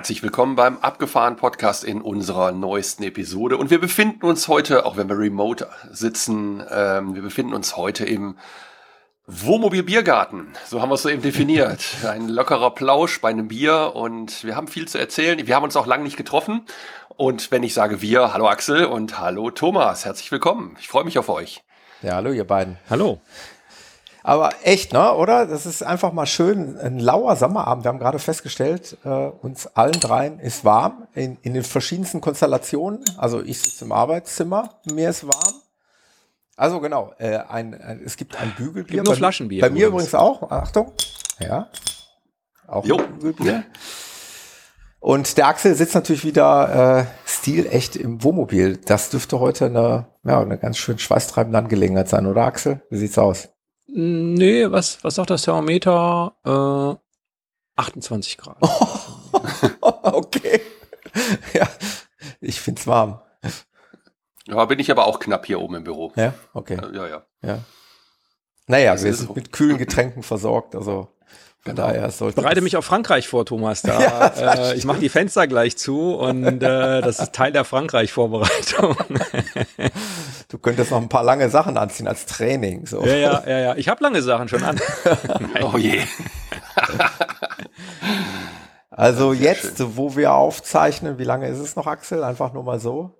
Herzlich 0.00 0.22
willkommen 0.22 0.56
beim 0.56 0.78
Abgefahren 0.78 1.36
Podcast 1.36 1.84
in 1.84 2.00
unserer 2.00 2.52
neuesten 2.52 3.02
Episode. 3.02 3.58
Und 3.58 3.68
wir 3.68 3.78
befinden 3.78 4.24
uns 4.24 4.48
heute, 4.48 4.86
auch 4.86 4.96
wenn 4.96 5.10
wir 5.10 5.18
remote 5.18 5.68
sitzen, 5.90 6.64
ähm, 6.70 7.14
wir 7.14 7.20
befinden 7.20 7.52
uns 7.52 7.76
heute 7.76 8.06
im 8.06 8.38
Wohnmobil 9.26 9.82
Biergarten. 9.82 10.54
So 10.64 10.80
haben 10.80 10.88
wir 10.88 10.94
es 10.94 11.02
so 11.02 11.10
eben 11.10 11.20
definiert. 11.20 11.84
Ein 12.06 12.30
lockerer 12.30 12.70
Plausch 12.70 13.20
bei 13.20 13.28
einem 13.28 13.48
Bier 13.48 13.92
und 13.94 14.42
wir 14.42 14.56
haben 14.56 14.68
viel 14.68 14.88
zu 14.88 14.96
erzählen. 14.96 15.46
Wir 15.46 15.54
haben 15.54 15.64
uns 15.64 15.76
auch 15.76 15.86
lange 15.86 16.04
nicht 16.04 16.16
getroffen. 16.16 16.64
Und 17.18 17.50
wenn 17.50 17.62
ich 17.62 17.74
sage 17.74 18.00
wir, 18.00 18.32
hallo 18.32 18.48
Axel 18.48 18.86
und 18.86 19.18
hallo 19.18 19.50
Thomas, 19.50 20.06
herzlich 20.06 20.32
willkommen. 20.32 20.78
Ich 20.80 20.88
freue 20.88 21.04
mich 21.04 21.18
auf 21.18 21.28
euch. 21.28 21.62
Ja, 22.00 22.14
hallo 22.14 22.32
ihr 22.32 22.46
beiden. 22.46 22.78
Hallo. 22.88 23.20
Aber 24.22 24.50
echt, 24.64 24.92
ne, 24.92 25.14
oder? 25.14 25.46
Das 25.46 25.66
ist 25.66 25.82
einfach 25.82 26.12
mal 26.12 26.26
schön. 26.26 26.78
Ein 26.78 26.98
lauer 26.98 27.36
Sommerabend. 27.36 27.84
Wir 27.84 27.88
haben 27.90 27.98
gerade 27.98 28.18
festgestellt, 28.18 28.98
äh, 29.04 29.08
uns 29.08 29.66
allen 29.68 29.98
dreien 29.98 30.38
ist 30.38 30.64
warm 30.64 31.06
in, 31.14 31.38
in 31.42 31.54
den 31.54 31.64
verschiedensten 31.64 32.20
Konstellationen. 32.20 33.00
Also 33.16 33.40
ich 33.42 33.60
sitze 33.60 33.84
im 33.84 33.92
Arbeitszimmer, 33.92 34.80
mir 34.92 35.10
ist 35.10 35.26
warm. 35.26 35.54
Also 36.56 36.80
genau, 36.80 37.12
äh, 37.18 37.38
ein, 37.38 37.72
ein, 37.80 38.02
es 38.04 38.16
gibt 38.18 38.38
ein 38.38 38.52
Bügelbier. 38.56 38.96
Gibt 38.96 39.06
nur 39.06 39.14
bei, 39.14 39.18
Flaschenbier 39.18 39.62
Bei 39.62 39.70
mir 39.70 39.86
übrigens. 39.86 40.10
übrigens 40.10 40.14
auch. 40.14 40.50
Achtung. 40.50 40.92
Ja. 41.38 41.68
Auch 42.66 42.84
Jo. 42.84 42.98
ein 42.98 43.18
Bügelbier. 43.18 43.64
Und 44.98 45.38
der 45.38 45.46
Axel 45.48 45.74
sitzt 45.74 45.94
natürlich 45.94 46.24
wieder 46.24 46.98
äh, 47.00 47.04
stilecht 47.24 47.96
im 47.96 48.22
Wohnmobil. 48.22 48.76
Das 48.76 49.08
dürfte 49.08 49.40
heute 49.40 49.66
eine, 49.66 50.08
ja, 50.24 50.42
eine 50.42 50.58
ganz 50.58 50.76
schön 50.76 50.98
schweißtreibende 50.98 51.56
Angelegenheit 51.56 52.10
sein, 52.10 52.26
oder 52.26 52.44
Axel? 52.44 52.82
Wie 52.90 52.98
sieht's 52.98 53.16
aus? 53.16 53.48
Nee, 53.92 54.70
was, 54.70 55.02
was 55.02 55.14
sagt 55.16 55.30
das 55.30 55.42
Thermometer? 55.42 56.34
Äh, 56.44 57.80
28 57.80 58.36
Grad. 58.38 58.56
okay. 59.80 60.60
Ja, 61.54 61.68
ich 62.40 62.60
find's 62.60 62.86
warm. 62.86 63.20
Ja, 64.46 64.64
bin 64.66 64.78
ich 64.78 64.90
aber 64.90 65.06
auch 65.06 65.18
knapp 65.18 65.46
hier 65.46 65.60
oben 65.60 65.76
im 65.76 65.84
Büro. 65.84 66.12
Ja, 66.16 66.34
okay. 66.52 66.74
Äh, 66.74 66.96
Ja, 66.96 67.08
ja. 67.08 67.22
Ja. 67.42 67.58
Naja, 68.66 68.92
Das 68.92 69.04
wir 69.04 69.14
sind 69.14 69.28
so. 69.28 69.34
mit 69.34 69.52
kühlen 69.52 69.78
Getränken 69.78 70.22
versorgt, 70.22 70.74
also 70.76 71.08
von 71.62 71.74
Genau. 71.74 71.88
daher 71.88 72.10
sollte 72.10 72.36
Bereite 72.36 72.56
das- 72.56 72.64
mich 72.64 72.76
auf 72.76 72.84
Frankreich 72.86 73.28
vor, 73.28 73.44
Thomas. 73.44 73.82
Da, 73.82 74.00
Ja, 74.40 74.54
äh, 74.70 74.74
ich 74.76 74.84
mache 74.84 74.98
die 75.00 75.08
Fenster 75.10 75.46
gleich 75.46 75.76
zu 75.76 76.14
und 76.14 76.44
äh, 76.62 77.00
das 77.02 77.18
ist 77.20 77.32
Teil 77.34 77.52
der 77.52 77.64
Frankreich-Vorbereitung. 77.64 78.96
Du 80.48 80.58
könntest 80.58 80.90
noch 80.90 81.00
ein 81.00 81.08
paar 81.08 81.22
lange 81.22 81.48
Sachen 81.48 81.76
anziehen 81.76 82.08
als 82.08 82.26
Training. 82.26 82.84
So. 82.84 83.04
ja, 83.06 83.14
ja, 83.14 83.42
ja, 83.46 83.58
ja. 83.60 83.74
Ich 83.76 83.88
habe 83.88 84.02
lange 84.02 84.20
Sachen 84.20 84.48
schon 84.48 84.64
an. 84.64 84.80
Oh 85.62 85.78
je. 85.78 86.00
Also 88.90 89.32
jetzt, 89.32 89.96
wo 89.96 90.16
wir 90.16 90.32
aufzeichnen, 90.34 91.18
wie 91.18 91.24
lange 91.24 91.46
ist 91.48 91.58
es 91.58 91.76
noch, 91.76 91.86
Axel? 91.86 92.24
Einfach 92.24 92.52
nur 92.52 92.64
mal 92.64 92.80
so. 92.80 93.16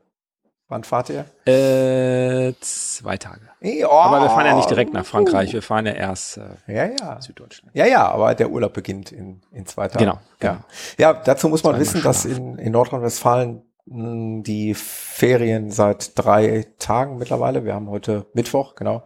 Wann 0.71 0.85
fahrt 0.85 1.11
ihr? 1.11 1.25
Äh, 1.53 2.55
zwei 2.61 3.17
Tage. 3.17 3.41
Oh, 3.61 3.91
Aber 3.91 4.23
wir 4.23 4.31
fahren 4.31 4.47
ja 4.47 4.55
nicht 4.55 4.71
direkt 4.71 4.95
nach 4.95 5.05
Frankreich. 5.05 5.53
Wir 5.53 5.63
fahren 5.63 5.85
ja 5.85 5.93
erst 5.93 6.39
äh, 6.39 6.43
Ja, 6.73 6.85
ja. 6.87 7.21
Süddeutschland. 7.21 7.75
Ja, 7.75 7.87
ja, 7.87 8.09
aber 8.09 8.35
der 8.37 8.51
Urlaub 8.51 8.73
beginnt 8.73 9.11
in, 9.11 9.41
in 9.53 9.67
zwei 9.67 9.89
Tagen. 9.89 10.05
Genau, 10.05 10.19
genau. 10.39 10.53
Ja. 10.97 11.13
ja, 11.13 11.13
dazu 11.13 11.49
muss 11.49 11.65
man 11.65 11.79
wissen, 11.79 12.03
dass 12.03 12.25
in, 12.25 12.57
in 12.57 12.71
Nordrhein-Westfalen 12.73 13.63
mh, 13.87 14.43
die 14.45 14.75
Ferien 14.75 15.73
seit 15.73 16.13
drei 16.17 16.67
Tagen 16.79 17.19
mittlerweile, 17.19 17.65
wir 17.65 17.75
haben 17.75 17.91
heute 17.91 18.27
Mittwoch, 18.33 18.77
genau, 18.77 19.03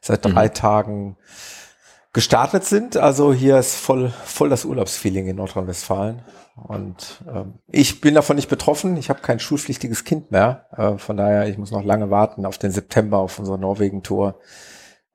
seit 0.00 0.24
Mhm. 0.24 0.34
drei 0.34 0.48
Tagen 0.48 1.16
gestartet 2.12 2.64
sind. 2.64 2.96
Also 2.96 3.32
hier 3.34 3.58
ist 3.58 3.74
voll, 3.74 4.10
voll 4.24 4.48
das 4.50 4.64
Urlaubsfeeling 4.64 5.26
in 5.26 5.34
Nordrhein-Westfalen. 5.36 6.22
Und 6.66 7.22
ähm, 7.32 7.54
ich 7.68 8.00
bin 8.00 8.14
davon 8.14 8.36
nicht 8.36 8.48
betroffen. 8.48 8.96
Ich 8.96 9.10
habe 9.10 9.20
kein 9.20 9.40
schulpflichtiges 9.40 10.04
Kind 10.04 10.30
mehr. 10.30 10.66
Äh, 10.76 10.98
von 10.98 11.16
daher, 11.16 11.48
ich 11.48 11.58
muss 11.58 11.70
noch 11.70 11.84
lange 11.84 12.10
warten 12.10 12.46
auf 12.46 12.58
den 12.58 12.70
September, 12.70 13.18
auf 13.18 13.38
unsere 13.38 13.58
Norwegen-Tour. 13.58 14.38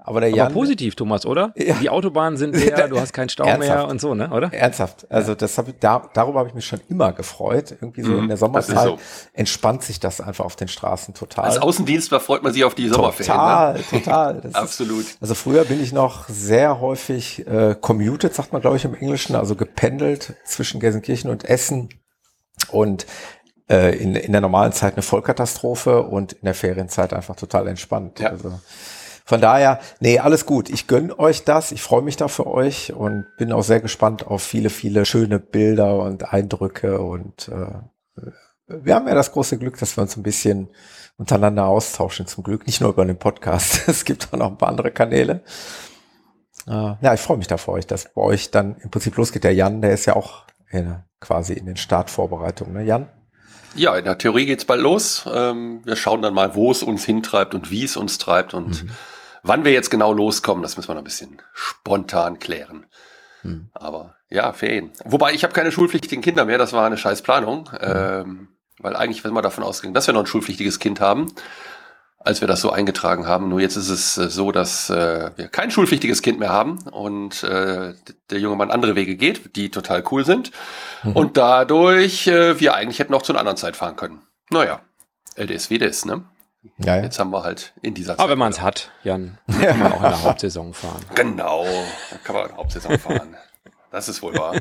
Aber 0.05 0.19
der 0.19 0.29
Aber 0.29 0.37
Jan, 0.37 0.53
positiv, 0.53 0.95
Thomas, 0.95 1.25
oder? 1.25 1.53
Ja. 1.55 1.75
Die 1.81 1.89
Autobahnen 1.89 2.37
sind 2.37 2.55
leer, 2.55 2.87
du 2.89 2.99
hast 2.99 3.13
keinen 3.13 3.29
Stau 3.29 3.45
mehr 3.57 3.87
und 3.87 4.01
so, 4.01 4.13
ne? 4.13 4.29
Oder? 4.31 4.53
Ernsthaft. 4.53 5.09
Also 5.09 5.33
das 5.33 5.57
hab 5.57 5.69
ich, 5.69 5.75
da, 5.79 6.09
darüber 6.13 6.39
habe 6.39 6.49
ich 6.49 6.55
mich 6.55 6.65
schon 6.65 6.81
immer 6.89 7.13
gefreut. 7.13 7.71
Irgendwie 7.71 8.01
so 8.03 8.11
Mhm, 8.11 8.19
in 8.23 8.27
der 8.27 8.37
Sommerzeit 8.37 8.83
so. 8.85 8.97
entspannt 9.33 9.83
sich 9.83 9.99
das 9.99 10.19
einfach 10.19 10.43
auf 10.43 10.55
den 10.57 10.67
Straßen 10.67 11.13
total. 11.13 11.45
Als 11.45 11.57
Außendienstler 11.57 12.19
freut 12.19 12.43
man 12.43 12.51
sich 12.53 12.63
auf 12.65 12.75
die 12.75 12.87
Sommerferien. 12.89 13.33
Ne? 13.35 13.83
total, 13.89 13.99
total. 13.99 14.33
Das 14.35 14.45
ist, 14.51 14.55
Absolut. 14.55 15.05
also 15.21 15.35
früher 15.35 15.63
bin 15.63 15.81
ich 15.81 15.93
noch 15.93 16.27
sehr 16.27 16.81
häufig 16.81 17.47
äh, 17.47 17.75
commuted, 17.79 18.33
sagt 18.35 18.51
man 18.51 18.61
glaube 18.61 18.75
ich 18.77 18.85
im 18.85 18.95
Englischen, 18.95 19.35
also 19.35 19.55
gependelt 19.55 20.33
zwischen 20.45 20.79
Gelsenkirchen 20.79 21.29
und 21.31 21.45
Essen 21.45 21.89
und 22.71 23.05
äh, 23.69 23.95
in, 23.97 24.15
in 24.15 24.31
der 24.33 24.41
normalen 24.41 24.73
Zeit 24.73 24.93
eine 24.95 25.01
Vollkatastrophe 25.01 26.03
und 26.03 26.33
in 26.33 26.43
der 26.45 26.53
Ferienzeit 26.53 27.13
einfach 27.13 27.35
total 27.35 27.67
entspannt. 27.67 28.19
Ja. 28.19 28.29
Also 28.29 28.59
von 29.25 29.39
daher, 29.39 29.79
nee, 29.99 30.19
alles 30.19 30.45
gut. 30.45 30.69
Ich 30.69 30.87
gönn 30.87 31.11
euch 31.11 31.45
das. 31.45 31.71
Ich 31.71 31.81
freue 31.81 32.01
mich 32.01 32.17
da 32.17 32.27
für 32.27 32.45
euch 32.45 32.93
und 32.93 33.25
bin 33.37 33.53
auch 33.53 33.63
sehr 33.63 33.79
gespannt 33.79 34.27
auf 34.27 34.43
viele, 34.43 34.69
viele 34.69 35.05
schöne 35.05 35.39
Bilder 35.39 35.99
und 35.99 36.33
Eindrücke. 36.33 36.99
Und 36.99 37.47
äh, 37.47 38.25
wir 38.67 38.95
haben 38.95 39.07
ja 39.07 39.15
das 39.15 39.31
große 39.31 39.57
Glück, 39.57 39.77
dass 39.79 39.97
wir 39.97 40.01
uns 40.01 40.17
ein 40.17 40.23
bisschen 40.23 40.69
untereinander 41.17 41.65
austauschen, 41.67 42.27
zum 42.27 42.43
Glück. 42.43 42.67
Nicht 42.67 42.81
nur 42.81 42.89
über 42.89 43.05
den 43.05 43.17
Podcast. 43.17 43.83
Es 43.87 44.03
gibt 44.03 44.27
auch 44.31 44.37
noch 44.37 44.51
ein 44.51 44.57
paar 44.57 44.69
andere 44.69 44.91
Kanäle. 44.91 45.41
Äh, 46.67 46.71
ja, 47.01 47.13
ich 47.13 47.21
freue 47.21 47.37
mich 47.37 47.47
da 47.47 47.55
für 47.55 47.71
euch, 47.71 47.87
dass 47.87 48.13
bei 48.13 48.21
euch 48.21 48.51
dann 48.51 48.75
im 48.77 48.91
Prinzip 48.91 49.15
losgeht. 49.15 49.45
Der 49.45 49.53
Jan, 49.53 49.81
der 49.81 49.93
ist 49.93 50.05
ja 50.05 50.17
auch 50.17 50.43
in, 50.69 50.97
quasi 51.21 51.53
in 51.53 51.65
den 51.65 51.77
Startvorbereitungen, 51.77 52.73
ne, 52.73 52.83
Jan? 52.83 53.07
Ja, 53.75 53.95
in 53.97 54.05
der 54.05 54.17
Theorie 54.17 54.45
geht's 54.45 54.65
bald 54.65 54.81
los. 54.81 55.25
Ähm, 55.33 55.81
wir 55.85 55.95
schauen 55.95 56.21
dann 56.21 56.33
mal, 56.33 56.55
wo 56.55 56.71
es 56.71 56.83
uns 56.83 57.05
hintreibt 57.05 57.55
und 57.55 57.71
wie 57.71 57.85
es 57.85 57.97
uns 57.97 58.17
treibt 58.17 58.53
und 58.53 58.85
wann 59.43 59.63
wir 59.63 59.71
jetzt 59.71 59.91
genau 59.91 60.13
loskommen, 60.13 60.63
das 60.63 60.75
müssen 60.77 60.89
wir 60.89 60.95
noch 60.95 61.01
ein 61.01 61.05
bisschen 61.05 61.41
spontan 61.53 62.39
klären. 62.39 62.85
Hm. 63.41 63.69
Aber 63.73 64.15
ja, 64.29 64.53
Ferien. 64.53 64.91
Wobei 65.05 65.33
ich 65.33 65.43
habe 65.43 65.53
keine 65.53 65.71
schulpflichtigen 65.71 66.23
Kinder 66.23 66.45
mehr, 66.45 66.57
das 66.57 66.73
war 66.73 66.85
eine 66.85 66.97
scheiß 66.97 67.21
Planung. 67.21 67.69
Ähm, 67.79 68.47
weil 68.79 68.95
eigentlich, 68.95 69.23
wenn 69.23 69.33
wir 69.33 69.41
davon 69.41 69.63
ausgehen, 69.63 69.93
dass 69.93 70.07
wir 70.07 70.13
noch 70.13 70.21
ein 70.21 70.27
schulpflichtiges 70.27 70.79
Kind 70.79 70.99
haben, 70.99 71.31
als 72.19 72.41
wir 72.41 72.47
das 72.47 72.61
so 72.61 72.71
eingetragen 72.71 73.27
haben. 73.27 73.49
Nur 73.49 73.59
jetzt 73.59 73.75
ist 73.75 73.89
es 73.89 74.17
äh, 74.17 74.29
so, 74.29 74.51
dass 74.51 74.89
äh, 74.89 75.31
wir 75.35 75.47
kein 75.49 75.71
schulpflichtiges 75.71 76.21
Kind 76.21 76.39
mehr 76.39 76.51
haben 76.51 76.79
und 76.91 77.43
äh, 77.43 77.93
der 78.29 78.39
junge 78.39 78.55
Mann 78.55 78.71
andere 78.71 78.95
Wege 78.95 79.15
geht, 79.15 79.55
die 79.55 79.69
total 79.71 80.03
cool 80.11 80.25
sind. 80.25 80.51
Und 81.13 81.37
dadurch 81.37 82.27
äh, 82.27 82.59
wir 82.59 82.75
eigentlich 82.75 82.99
hätten 82.99 83.13
auch 83.13 83.23
zu 83.23 83.33
einer 83.33 83.39
anderen 83.39 83.57
Zeit 83.57 83.75
fahren 83.75 83.97
können. 83.97 84.21
Naja, 84.49 84.81
LDS 85.35 85.69
wie 85.69 85.79
das, 85.79 86.05
ne? 86.05 86.23
Ja, 86.77 86.95
ja. 86.95 87.03
Jetzt 87.03 87.19
haben 87.19 87.31
wir 87.31 87.43
halt 87.43 87.73
in 87.81 87.93
dieser 87.93 88.13
Zeit. 88.13 88.19
Aber 88.19 88.31
wenn 88.31 88.37
man 88.39 88.51
es 88.51 88.61
hat, 88.61 88.91
Jan, 89.03 89.37
kann 89.47 89.79
man 89.79 89.91
auch 89.91 90.03
in 90.03 90.09
der 90.09 90.23
Hauptsaison 90.23 90.73
fahren. 90.73 91.03
Genau, 91.15 91.65
da 92.09 92.17
kann 92.23 92.35
man 92.35 92.43
in 92.45 92.49
der 92.49 92.57
Hauptsaison 92.57 92.99
fahren. 92.99 93.35
Das 93.91 94.09
ist 94.09 94.23
wohl 94.23 94.35
wahr. 94.35 94.55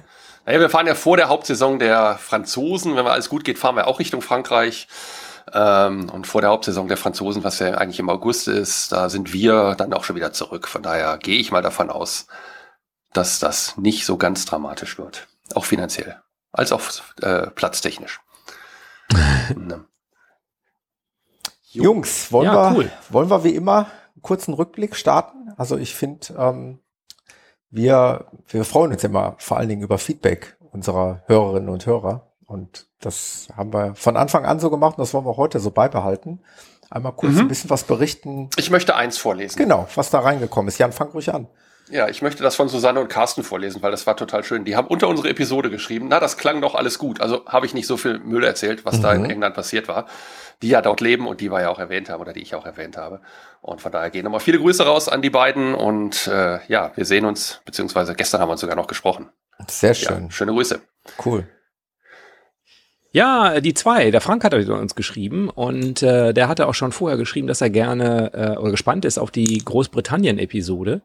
Naja, 0.44 0.60
wir 0.60 0.68
fahren 0.68 0.86
ja 0.86 0.94
vor 0.94 1.16
der 1.16 1.28
Hauptsaison 1.28 1.78
der 1.78 2.16
Franzosen. 2.18 2.96
Wenn 2.96 3.04
wir 3.04 3.12
alles 3.12 3.30
gut 3.30 3.44
geht, 3.44 3.58
fahren 3.58 3.76
wir 3.76 3.86
auch 3.86 3.98
Richtung 3.98 4.20
Frankreich. 4.20 4.88
Ähm, 5.52 6.10
und 6.10 6.26
vor 6.26 6.40
der 6.40 6.50
Hauptsaison 6.50 6.88
der 6.88 6.96
Franzosen, 6.96 7.42
was 7.42 7.58
ja 7.58 7.74
eigentlich 7.74 7.98
im 7.98 8.10
August 8.10 8.48
ist, 8.48 8.92
da 8.92 9.08
sind 9.08 9.32
wir 9.32 9.74
dann 9.76 9.92
auch 9.94 10.04
schon 10.04 10.16
wieder 10.16 10.32
zurück. 10.32 10.68
Von 10.68 10.82
daher 10.82 11.16
gehe 11.18 11.38
ich 11.38 11.50
mal 11.50 11.62
davon 11.62 11.88
aus, 11.90 12.26
dass 13.12 13.38
das 13.38 13.76
nicht 13.76 14.04
so 14.04 14.16
ganz 14.18 14.44
dramatisch 14.44 14.98
wird. 14.98 15.28
Auch 15.54 15.64
finanziell. 15.64 16.20
Als 16.52 16.72
auch 16.72 16.82
äh, 17.22 17.48
platztechnisch. 17.48 18.20
Ne. 19.56 19.84
Jungs, 21.74 22.30
wollen, 22.32 22.46
Ja, 22.46 22.70
wir, 22.72 22.76
cool. 22.78 22.90
wollen 23.10 23.30
wir 23.30 23.44
wie 23.44 23.54
immer 23.54 23.86
einen 24.14 24.22
kurzen 24.22 24.54
Rückblick 24.54 24.94
starten? 24.96 25.52
Also 25.56 25.76
ich 25.76 25.94
finde, 25.94 26.26
ähm, 26.38 26.78
wir, 27.70 28.26
wir 28.48 28.64
freuen 28.64 28.92
uns 28.92 29.04
immer 29.04 29.34
vor 29.38 29.56
allen 29.56 29.68
Dingen 29.68 29.82
über 29.82 29.98
Feedback 29.98 30.56
unserer 30.72 31.22
Hörerinnen 31.26 31.68
und 31.68 31.86
Hörer. 31.86 32.28
Und 32.46 32.86
das 33.00 33.48
haben 33.56 33.72
wir 33.72 33.94
von 33.94 34.16
Anfang 34.16 34.44
an 34.44 34.60
so 34.60 34.68
gemacht 34.70 34.98
und 34.98 35.02
das 35.02 35.14
wollen 35.14 35.24
wir 35.24 35.36
heute 35.36 35.58
so 35.60 35.70
beibehalten. 35.70 36.40
Einmal 36.90 37.12
kurz 37.12 37.32
Mhm. 37.34 37.40
ein 37.40 37.48
bisschen 37.48 37.70
was 37.70 37.84
berichten. 37.84 38.50
Ich 38.56 38.70
möchte 38.70 38.94
eins 38.94 39.16
vorlesen. 39.16 39.56
Genau, 39.58 39.88
was 39.94 40.10
da 40.10 40.20
reingekommen 40.20 40.68
ist. 40.68 40.76
Jan, 40.78 40.92
fang 40.92 41.08
ruhig 41.08 41.32
an. 41.32 41.46
Ja, 41.90 42.08
ich 42.08 42.22
möchte 42.22 42.42
das 42.42 42.56
von 42.56 42.68
Susanne 42.68 43.00
und 43.00 43.08
Carsten 43.08 43.42
vorlesen, 43.42 43.82
weil 43.82 43.90
das 43.90 44.06
war 44.06 44.16
total 44.16 44.44
schön. 44.44 44.64
Die 44.64 44.76
haben 44.76 44.86
unter 44.86 45.08
unsere 45.08 45.28
Episode 45.28 45.68
geschrieben, 45.68 46.06
na, 46.08 46.20
das 46.20 46.36
klang 46.36 46.60
doch 46.60 46.74
alles 46.74 46.98
gut. 46.98 47.20
Also 47.20 47.44
habe 47.46 47.66
ich 47.66 47.74
nicht 47.74 47.86
so 47.86 47.96
viel 47.96 48.18
Müll 48.18 48.44
erzählt, 48.44 48.84
was 48.84 48.98
mhm. 48.98 49.02
da 49.02 49.12
in 49.12 49.22
mhm. 49.22 49.30
England 49.30 49.54
passiert 49.54 49.88
war. 49.88 50.06
Die 50.62 50.68
ja 50.68 50.80
dort 50.80 51.00
leben 51.00 51.26
und 51.26 51.40
die 51.40 51.50
wir 51.50 51.60
ja 51.60 51.70
auch 51.70 51.80
erwähnt 51.80 52.08
haben 52.08 52.20
oder 52.20 52.32
die 52.32 52.40
ich 52.40 52.54
auch 52.54 52.64
erwähnt 52.64 52.96
habe. 52.96 53.20
Und 53.60 53.80
von 53.80 53.90
daher 53.90 54.10
gehen 54.10 54.24
nochmal 54.24 54.40
viele 54.40 54.58
Grüße 54.58 54.84
raus 54.84 55.08
an 55.08 55.20
die 55.20 55.30
beiden 55.30 55.74
und 55.74 56.28
äh, 56.28 56.60
ja, 56.68 56.92
wir 56.94 57.04
sehen 57.04 57.24
uns, 57.24 57.60
beziehungsweise 57.64 58.14
gestern 58.14 58.40
haben 58.40 58.48
wir 58.48 58.52
uns 58.52 58.60
sogar 58.60 58.76
noch 58.76 58.86
gesprochen. 58.86 59.30
Sehr 59.68 59.94
schön. 59.94 60.24
Ja, 60.24 60.30
schöne 60.30 60.52
Grüße. 60.52 60.80
Cool. 61.24 61.46
Ja, 63.14 63.60
die 63.60 63.74
zwei. 63.74 64.10
Der 64.10 64.22
Frank 64.22 64.42
hat 64.42 64.54
uns 64.54 64.94
geschrieben 64.94 65.50
und 65.50 66.02
äh, 66.02 66.32
der 66.32 66.48
hatte 66.48 66.66
auch 66.66 66.74
schon 66.74 66.92
vorher 66.92 67.18
geschrieben, 67.18 67.46
dass 67.46 67.60
er 67.60 67.68
gerne 67.68 68.32
äh, 68.32 68.58
oder 68.58 68.70
gespannt 68.70 69.04
ist 69.04 69.18
auf 69.18 69.30
die 69.30 69.58
Großbritannien-Episode. 69.58 71.02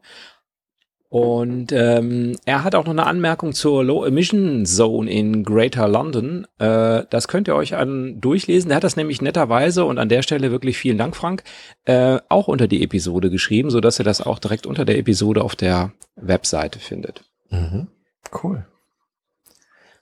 Und 1.10 1.72
ähm, 1.72 2.36
er 2.44 2.64
hat 2.64 2.74
auch 2.74 2.84
noch 2.84 2.92
eine 2.92 3.06
Anmerkung 3.06 3.54
zur 3.54 3.82
Low 3.82 4.04
Emission 4.04 4.66
Zone 4.66 5.10
in 5.10 5.42
Greater 5.42 5.88
London. 5.88 6.46
Äh, 6.58 7.04
das 7.08 7.28
könnt 7.28 7.48
ihr 7.48 7.54
euch 7.54 7.76
an 7.76 8.20
durchlesen. 8.20 8.70
Er 8.70 8.76
hat 8.76 8.84
das 8.84 8.96
nämlich 8.96 9.22
netterweise 9.22 9.86
und 9.86 9.98
an 9.98 10.10
der 10.10 10.20
Stelle 10.20 10.50
wirklich 10.50 10.76
vielen 10.76 10.98
Dank, 10.98 11.16
Frank, 11.16 11.44
äh, 11.86 12.18
auch 12.28 12.46
unter 12.46 12.68
die 12.68 12.82
Episode 12.82 13.30
geschrieben, 13.30 13.70
so 13.70 13.80
dass 13.80 13.98
ihr 13.98 14.04
das 14.04 14.20
auch 14.20 14.38
direkt 14.38 14.66
unter 14.66 14.84
der 14.84 14.98
Episode 14.98 15.42
auf 15.42 15.56
der 15.56 15.92
Webseite 16.16 16.78
findet. 16.78 17.24
Mhm. 17.48 17.88
Cool. 18.42 18.66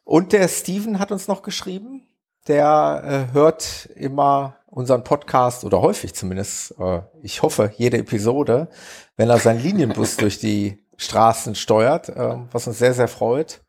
Und 0.02 0.32
der 0.32 0.48
Steven 0.48 0.98
hat 0.98 1.12
uns 1.12 1.28
noch 1.28 1.42
geschrieben. 1.42 2.02
Der 2.48 3.28
äh, 3.30 3.32
hört 3.32 3.90
immer 3.94 4.56
unseren 4.66 5.04
Podcast 5.04 5.64
oder 5.64 5.80
häufig 5.80 6.14
zumindest, 6.14 6.74
äh, 6.78 7.02
ich 7.22 7.42
hoffe, 7.42 7.72
jede 7.76 7.98
Episode, 7.98 8.68
wenn 9.16 9.30
er 9.30 9.38
seinen 9.38 9.62
Linienbus 9.62 10.16
durch 10.18 10.38
die 10.38 10.85
Straßen 10.96 11.54
steuert, 11.54 12.08
äh, 12.08 12.36
was 12.52 12.66
uns 12.66 12.78
sehr, 12.78 12.94
sehr 12.94 13.08
freut. 13.08 13.62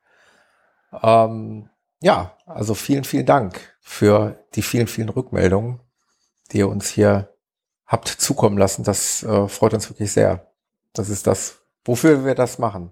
Ähm, 1.04 1.70
ja, 2.02 2.38
also 2.46 2.74
vielen, 2.74 3.04
vielen 3.04 3.26
Dank 3.26 3.76
für 3.80 4.46
die 4.56 4.62
vielen, 4.62 4.88
vielen 4.88 5.10
Rückmeldungen, 5.10 5.80
die 6.52 6.60
ihr 6.60 6.70
uns 6.70 6.90
hier 6.90 7.34
habt 7.86 8.08
zukommen 8.08 8.58
lassen. 8.58 8.84
Das 8.84 9.24
äh, 9.24 9.48
freut 9.48 9.74
uns 9.74 9.90
wirklich 9.90 10.12
sehr. 10.12 10.52
Das 10.94 11.10
ist 11.10 11.28
das, 11.28 11.60
wofür 11.86 12.26
wir 12.26 12.36
das 12.36 12.60
machen. 12.60 12.92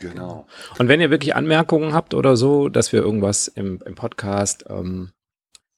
Genau. 0.00 0.46
Und 0.78 0.88
wenn 0.88 1.00
ihr 1.00 1.10
wirklich 1.10 1.34
Anmerkungen 1.34 1.92
habt 1.92 2.14
oder 2.14 2.36
so, 2.36 2.68
dass 2.68 2.92
wir 2.92 3.00
irgendwas 3.00 3.48
im, 3.48 3.82
im 3.84 3.94
Podcast 3.96 4.64
ähm, 4.68 5.12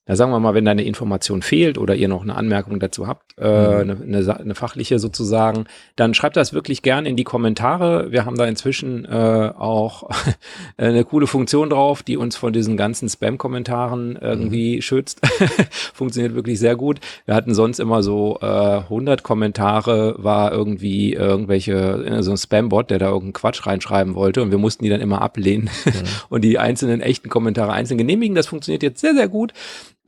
na 0.06 0.17
sagen 0.17 0.31
wir 0.33 0.41
mal, 0.41 0.53
wenn 0.53 0.67
da 0.67 0.71
eine 0.73 0.85
Information 0.85 1.41
fehlt 1.41 1.79
oder 1.79 1.95
ihr 1.95 2.09
noch 2.09 2.23
eine 2.23 2.35
Anmerkung 2.37 2.79
dazu 2.79 3.06
habt, 3.06 3.39
äh, 3.39 3.45
mhm. 3.85 3.91
eine, 4.03 4.19
eine, 4.19 4.41
eine, 4.41 4.55
fachliche 4.55 4.99
sozusagen, 4.99 5.65
dann 5.97 6.12
schreibt 6.12 6.37
das 6.37 6.53
wirklich 6.53 6.83
gern 6.83 7.06
in 7.06 7.17
die 7.17 7.25
Kommentare. 7.25 8.12
Wir 8.12 8.27
haben 8.27 8.37
da 8.37 8.45
inzwischen 8.45 9.06
äh, 9.06 9.53
auch 9.56 10.11
eine 10.77 11.05
coole 11.05 11.27
Funktion 11.27 11.71
drauf, 11.71 12.03
die 12.03 12.19
uns 12.19 12.37
von 12.37 12.53
diesen 12.53 12.77
ganzen 12.77 13.09
Spam-Kommentaren 13.09 14.19
irgendwie 14.21 14.77
mhm. 14.77 14.83
schützt. 14.83 15.21
Funktioniert 15.95 16.35
wirklich 16.35 16.59
sehr 16.59 16.77
gut. 16.77 17.01
Wir 17.25 17.35
hatten 17.35 17.55
sonst 17.55 17.81
immer 17.81 18.03
so 18.03 18.39
äh, 18.43 18.47
100 18.47 19.23
Kommentare, 19.23 20.17
war 20.19 20.53
irgendwie 20.53 21.15
irgendwelche, 21.15 21.73
äh, 21.73 22.23
so 22.23 22.33
ein 22.33 22.37
Spam-Bot, 22.37 22.91
der 22.91 22.99
da 22.99 23.06
irgendeinen 23.06 23.33
Quatsch 23.33 23.67
reinschreiben 23.67 24.15
wollte 24.15 24.43
und 24.43 24.51
wir 24.51 24.59
mussten 24.59 24.85
die 24.85 24.91
dann 24.91 25.01
immer 25.01 25.23
ablehnen 25.23 25.71
mhm. 25.87 25.93
und 26.29 26.45
die 26.45 26.59
einzelnen 26.59 27.01
echten 27.01 27.31
Kommentare 27.31 27.73
einzeln 27.73 27.97
genehmigen. 27.97 28.35
Das 28.35 28.49
funktioniert 28.49 28.83
jetzt 28.83 29.01
sehr, 29.01 29.15
sehr 29.15 29.29
gut. 29.29 29.55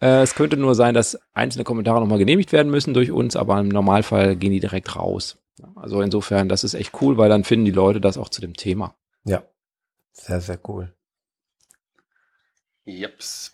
Äh, 0.01 0.23
es 0.23 0.35
könnte 0.35 0.57
nur 0.57 0.75
sein, 0.75 0.95
dass 0.95 1.19
einzelne 1.33 1.65
Kommentare 1.65 2.01
nochmal 2.01 2.19
genehmigt 2.19 2.53
werden 2.53 2.71
müssen 2.71 2.95
durch 2.95 3.11
uns, 3.11 3.37
aber 3.37 3.59
im 3.59 3.69
Normalfall 3.69 4.37
gehen 4.37 4.53
die 4.53 4.61
direkt 4.61 4.95
raus. 4.97 5.39
Also 5.75 6.03
insofern, 6.03 6.49
das 6.49 6.65
ist 6.65 6.75
echt 6.75 6.93
cool, 7.01 7.17
weil 7.17 7.29
dann 7.29 7.45
finden 7.45 7.65
die 7.65 7.71
Leute 7.71 8.01
das 8.01 8.19
auch 8.19 8.29
zu 8.29 8.41
dem 8.41 8.55
Thema. 8.55 8.95
Ja, 9.25 9.43
sehr, 10.13 10.41
sehr 10.41 10.59
cool. 10.69 10.93
Jeps. 12.85 13.53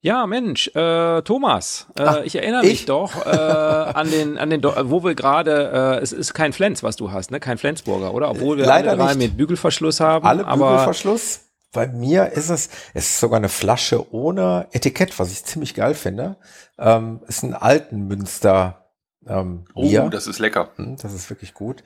Ja, 0.00 0.26
Mensch, 0.26 0.68
äh, 0.68 1.22
Thomas, 1.22 1.88
äh, 1.98 2.02
Ach, 2.02 2.20
ich 2.22 2.36
erinnere 2.36 2.62
ich? 2.64 2.70
mich 2.70 2.84
doch 2.86 3.26
äh, 3.26 3.28
an 3.30 4.10
den, 4.10 4.38
an 4.38 4.50
den, 4.50 4.62
wo 4.62 5.02
wir 5.02 5.14
gerade, 5.14 5.96
äh, 5.98 6.02
es 6.02 6.12
ist 6.12 6.32
kein 6.32 6.52
Flens, 6.52 6.82
was 6.82 6.96
du 6.96 7.10
hast, 7.10 7.30
ne? 7.30 7.40
Kein 7.40 7.58
Flensburger, 7.58 8.14
oder? 8.14 8.30
Obwohl 8.30 8.56
wir 8.56 8.66
Leider 8.66 8.90
alle 8.90 9.02
drei 9.02 9.14
mit 9.16 9.36
Bügelverschluss 9.36 10.00
haben. 10.00 10.24
Alle 10.24 10.44
Bügelverschluss? 10.44 11.45
Bei 11.76 11.86
mir 11.86 12.32
ist 12.32 12.48
es, 12.48 12.70
es 12.94 13.10
ist 13.10 13.20
sogar 13.20 13.36
eine 13.36 13.50
Flasche 13.50 14.12
ohne 14.12 14.66
Etikett, 14.72 15.18
was 15.18 15.30
ich 15.30 15.44
ziemlich 15.44 15.74
geil 15.74 15.94
finde. 15.94 16.36
Ähm, 16.78 17.20
ist 17.28 17.42
ein 17.42 17.52
alten 17.52 18.08
Münster 18.08 18.86
ähm, 19.26 19.66
Bier. 19.74 20.04
Oh, 20.06 20.08
das 20.08 20.26
ist 20.26 20.38
lecker. 20.38 20.70
Hm, 20.76 20.96
das 20.96 21.12
ist 21.12 21.28
wirklich 21.28 21.52
gut. 21.52 21.84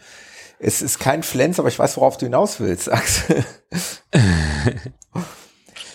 Es 0.61 0.81
ist 0.81 1.01
kein 1.01 1.25
Flens, 1.25 1.59
aber 1.59 1.69
ich 1.69 1.79
weiß, 1.79 1.97
worauf 1.97 2.19
du 2.19 2.27
hinaus 2.27 2.61
willst, 2.61 2.91
Axel. 2.93 3.45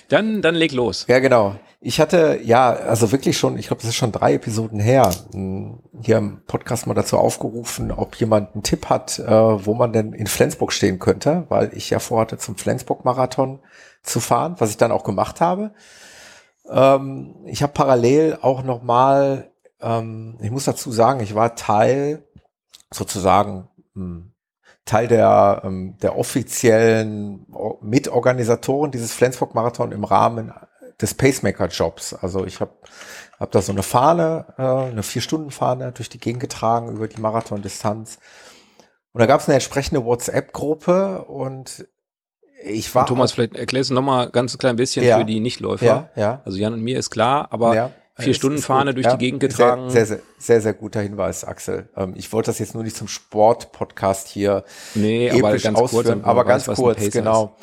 dann, 0.09 0.41
dann 0.41 0.55
leg 0.55 0.73
los. 0.73 1.05
Ja, 1.07 1.19
genau. 1.19 1.57
Ich 1.87 1.99
hatte, 1.99 2.39
ja, 2.41 2.71
also 2.71 3.11
wirklich 3.11 3.37
schon, 3.37 3.59
ich 3.59 3.67
glaube, 3.67 3.83
das 3.83 3.89
ist 3.89 3.95
schon 3.95 4.11
drei 4.11 4.33
Episoden 4.33 4.79
her, 4.79 5.13
hm, 5.31 5.83
hier 6.01 6.17
im 6.17 6.41
Podcast 6.47 6.87
mal 6.87 6.95
dazu 6.95 7.15
aufgerufen, 7.15 7.91
ob 7.91 8.15
jemand 8.15 8.55
einen 8.55 8.63
Tipp 8.63 8.89
hat, 8.89 9.19
äh, 9.19 9.29
wo 9.29 9.75
man 9.75 9.93
denn 9.93 10.11
in 10.11 10.25
Flensburg 10.25 10.73
stehen 10.73 10.97
könnte, 10.97 11.45
weil 11.49 11.69
ich 11.75 11.91
ja 11.91 11.99
vorhatte, 11.99 12.39
zum 12.39 12.55
Flensburg-Marathon 12.55 13.59
zu 14.01 14.19
fahren, 14.19 14.55
was 14.57 14.71
ich 14.71 14.77
dann 14.77 14.91
auch 14.91 15.03
gemacht 15.03 15.41
habe. 15.41 15.75
Ähm, 16.67 17.35
ich 17.45 17.61
habe 17.61 17.73
parallel 17.73 18.39
auch 18.41 18.63
noch 18.63 18.81
mal, 18.81 19.51
ähm, 19.79 20.39
ich 20.41 20.49
muss 20.49 20.65
dazu 20.65 20.91
sagen, 20.91 21.19
ich 21.19 21.35
war 21.35 21.53
Teil 21.53 22.23
sozusagen 22.91 23.67
hm, 23.93 24.31
Teil 24.85 25.07
der, 25.07 25.61
ähm, 25.63 25.97
der 26.01 26.17
offiziellen 26.17 27.45
Mitorganisatoren 27.81 28.89
dieses 28.89 29.13
Flensburg-Marathon 29.13 29.91
im 29.91 30.03
Rahmen 30.03 30.51
des 31.01 31.13
Pacemaker-Jobs. 31.13 32.13
Also 32.13 32.45
ich 32.45 32.59
habe 32.59 32.71
hab 33.39 33.51
da 33.51 33.61
so 33.61 33.71
eine 33.71 33.83
Fahne, 33.83 34.45
äh, 34.57 34.91
eine 34.91 35.03
Vier-Stunden-Fahne 35.03 35.91
durch 35.91 36.09
die 36.09 36.19
Gegend 36.19 36.41
getragen 36.41 36.95
über 36.95 37.07
die 37.07 37.19
Marathon-Distanz. 37.19 38.19
Und 39.11 39.19
da 39.19 39.25
gab 39.25 39.41
es 39.41 39.47
eine 39.47 39.55
entsprechende 39.55 40.03
WhatsApp-Gruppe 40.03 41.25
und 41.25 41.87
ich 42.63 42.93
war. 42.95 43.03
Und 43.03 43.07
Thomas, 43.07 43.33
vielleicht 43.33 43.55
erklärst 43.55 43.89
du 43.89 43.93
nochmal 43.93 44.29
ganz 44.29 44.57
klein 44.57 44.75
bisschen 44.75 45.05
ja, 45.05 45.17
für 45.17 45.25
die 45.25 45.39
Nichtläufer. 45.39 45.85
Ja, 45.85 46.09
ja. 46.15 46.41
Also 46.45 46.57
Jan 46.57 46.73
und 46.73 46.81
mir 46.81 46.97
ist 46.97 47.11
klar, 47.11 47.47
aber 47.51 47.75
ja, 47.75 47.91
vier 48.17 48.33
Stunden 48.33 48.59
Fahne 48.59 48.93
durch 48.93 49.05
ja, 49.05 49.15
die 49.15 49.25
Gegend 49.25 49.39
getragen. 49.41 49.89
Sehr, 49.89 50.05
sehr, 50.05 50.19
sehr, 50.37 50.61
sehr 50.61 50.73
guter 50.73 51.01
Hinweis, 51.01 51.43
Axel. 51.43 51.89
Ähm, 51.95 52.13
ich 52.15 52.31
wollte 52.33 52.47
das 52.47 52.59
jetzt 52.59 52.73
nur 52.73 52.83
nicht 52.83 52.95
zum 52.95 53.07
Sport-Podcast 53.07 54.27
hier 54.27 54.63
nee, 54.95 55.29
aber 55.31 55.57
ganz 55.57 55.77
ausführen, 55.77 56.21
kurz, 56.21 56.25
aber 56.25 56.45
ganz 56.45 56.65
kurz, 56.65 57.09
genau. 57.11 57.55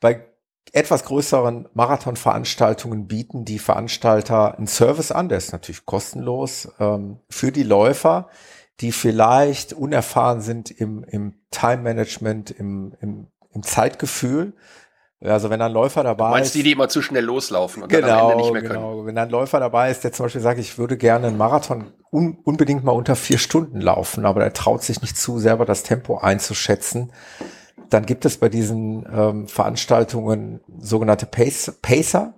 Bei 0.00 0.26
etwas 0.72 1.04
größeren 1.04 1.68
Marathonveranstaltungen 1.74 3.06
bieten 3.06 3.44
die 3.44 3.58
Veranstalter 3.58 4.56
einen 4.56 4.66
Service 4.66 5.12
an, 5.12 5.28
der 5.28 5.38
ist 5.38 5.52
natürlich 5.52 5.86
kostenlos 5.86 6.68
ähm, 6.78 7.18
für 7.28 7.52
die 7.52 7.62
Läufer, 7.62 8.28
die 8.80 8.92
vielleicht 8.92 9.72
unerfahren 9.72 10.40
sind 10.40 10.70
im, 10.70 11.04
im 11.04 11.34
Time-Management, 11.50 12.50
im, 12.50 12.94
im, 13.00 13.28
im 13.52 13.62
Zeitgefühl. 13.62 14.54
Also 15.20 15.50
wenn 15.50 15.60
ein 15.60 15.72
Läufer 15.72 16.04
dabei 16.04 16.26
du 16.26 16.30
meinst 16.30 16.48
ist. 16.48 16.54
die, 16.54 16.62
die 16.62 16.72
immer 16.72 16.88
zu 16.88 17.02
schnell 17.02 17.24
loslaufen 17.24 17.82
und 17.82 17.88
genau, 17.88 18.06
dann 18.06 18.18
am 18.18 18.30
Ende 18.30 18.42
nicht 18.42 18.52
mehr 18.52 18.62
genau. 18.62 18.94
können. 18.94 19.06
Wenn 19.06 19.18
ein 19.18 19.30
Läufer 19.30 19.58
dabei 19.58 19.90
ist, 19.90 20.04
der 20.04 20.12
zum 20.12 20.26
Beispiel 20.26 20.40
sagt, 20.40 20.60
ich 20.60 20.78
würde 20.78 20.96
gerne 20.96 21.26
einen 21.26 21.36
Marathon 21.36 21.92
un 22.12 22.38
unbedingt 22.44 22.84
mal 22.84 22.92
unter 22.92 23.16
vier 23.16 23.38
Stunden 23.38 23.80
laufen, 23.80 24.24
aber 24.24 24.44
er 24.44 24.52
traut 24.52 24.84
sich 24.84 25.02
nicht 25.02 25.16
zu, 25.16 25.40
selber 25.40 25.64
das 25.64 25.82
Tempo 25.82 26.18
einzuschätzen, 26.18 27.12
dann 27.90 28.06
gibt 28.06 28.24
es 28.24 28.38
bei 28.38 28.48
diesen 28.48 29.06
ähm, 29.12 29.48
Veranstaltungen 29.48 30.60
sogenannte 30.78 31.26
Pace 31.26 31.78
Pacer. 31.82 32.34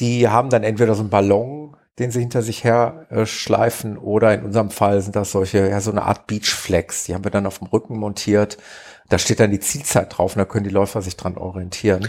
Die 0.00 0.28
haben 0.28 0.50
dann 0.50 0.64
entweder 0.64 0.94
so 0.94 1.02
einen 1.02 1.10
Ballon, 1.10 1.76
den 1.98 2.10
sie 2.10 2.20
hinter 2.20 2.42
sich 2.42 2.64
her 2.64 3.06
äh, 3.10 3.26
schleifen, 3.26 3.96
oder 3.96 4.34
in 4.34 4.44
unserem 4.44 4.70
Fall 4.70 5.00
sind 5.00 5.14
das 5.14 5.30
solche, 5.30 5.68
ja, 5.68 5.80
so 5.80 5.90
eine 5.90 6.02
Art 6.02 6.26
Beachflex. 6.26 7.04
Die 7.04 7.14
haben 7.14 7.24
wir 7.24 7.30
dann 7.30 7.46
auf 7.46 7.58
dem 7.58 7.68
Rücken 7.68 7.98
montiert. 7.98 8.58
Da 9.08 9.18
steht 9.18 9.40
dann 9.40 9.50
die 9.50 9.60
Zielzeit 9.60 10.16
drauf 10.16 10.34
und 10.34 10.40
da 10.40 10.44
können 10.44 10.64
die 10.64 10.70
Läufer 10.70 11.02
sich 11.02 11.16
dran 11.16 11.36
orientieren. 11.36 12.08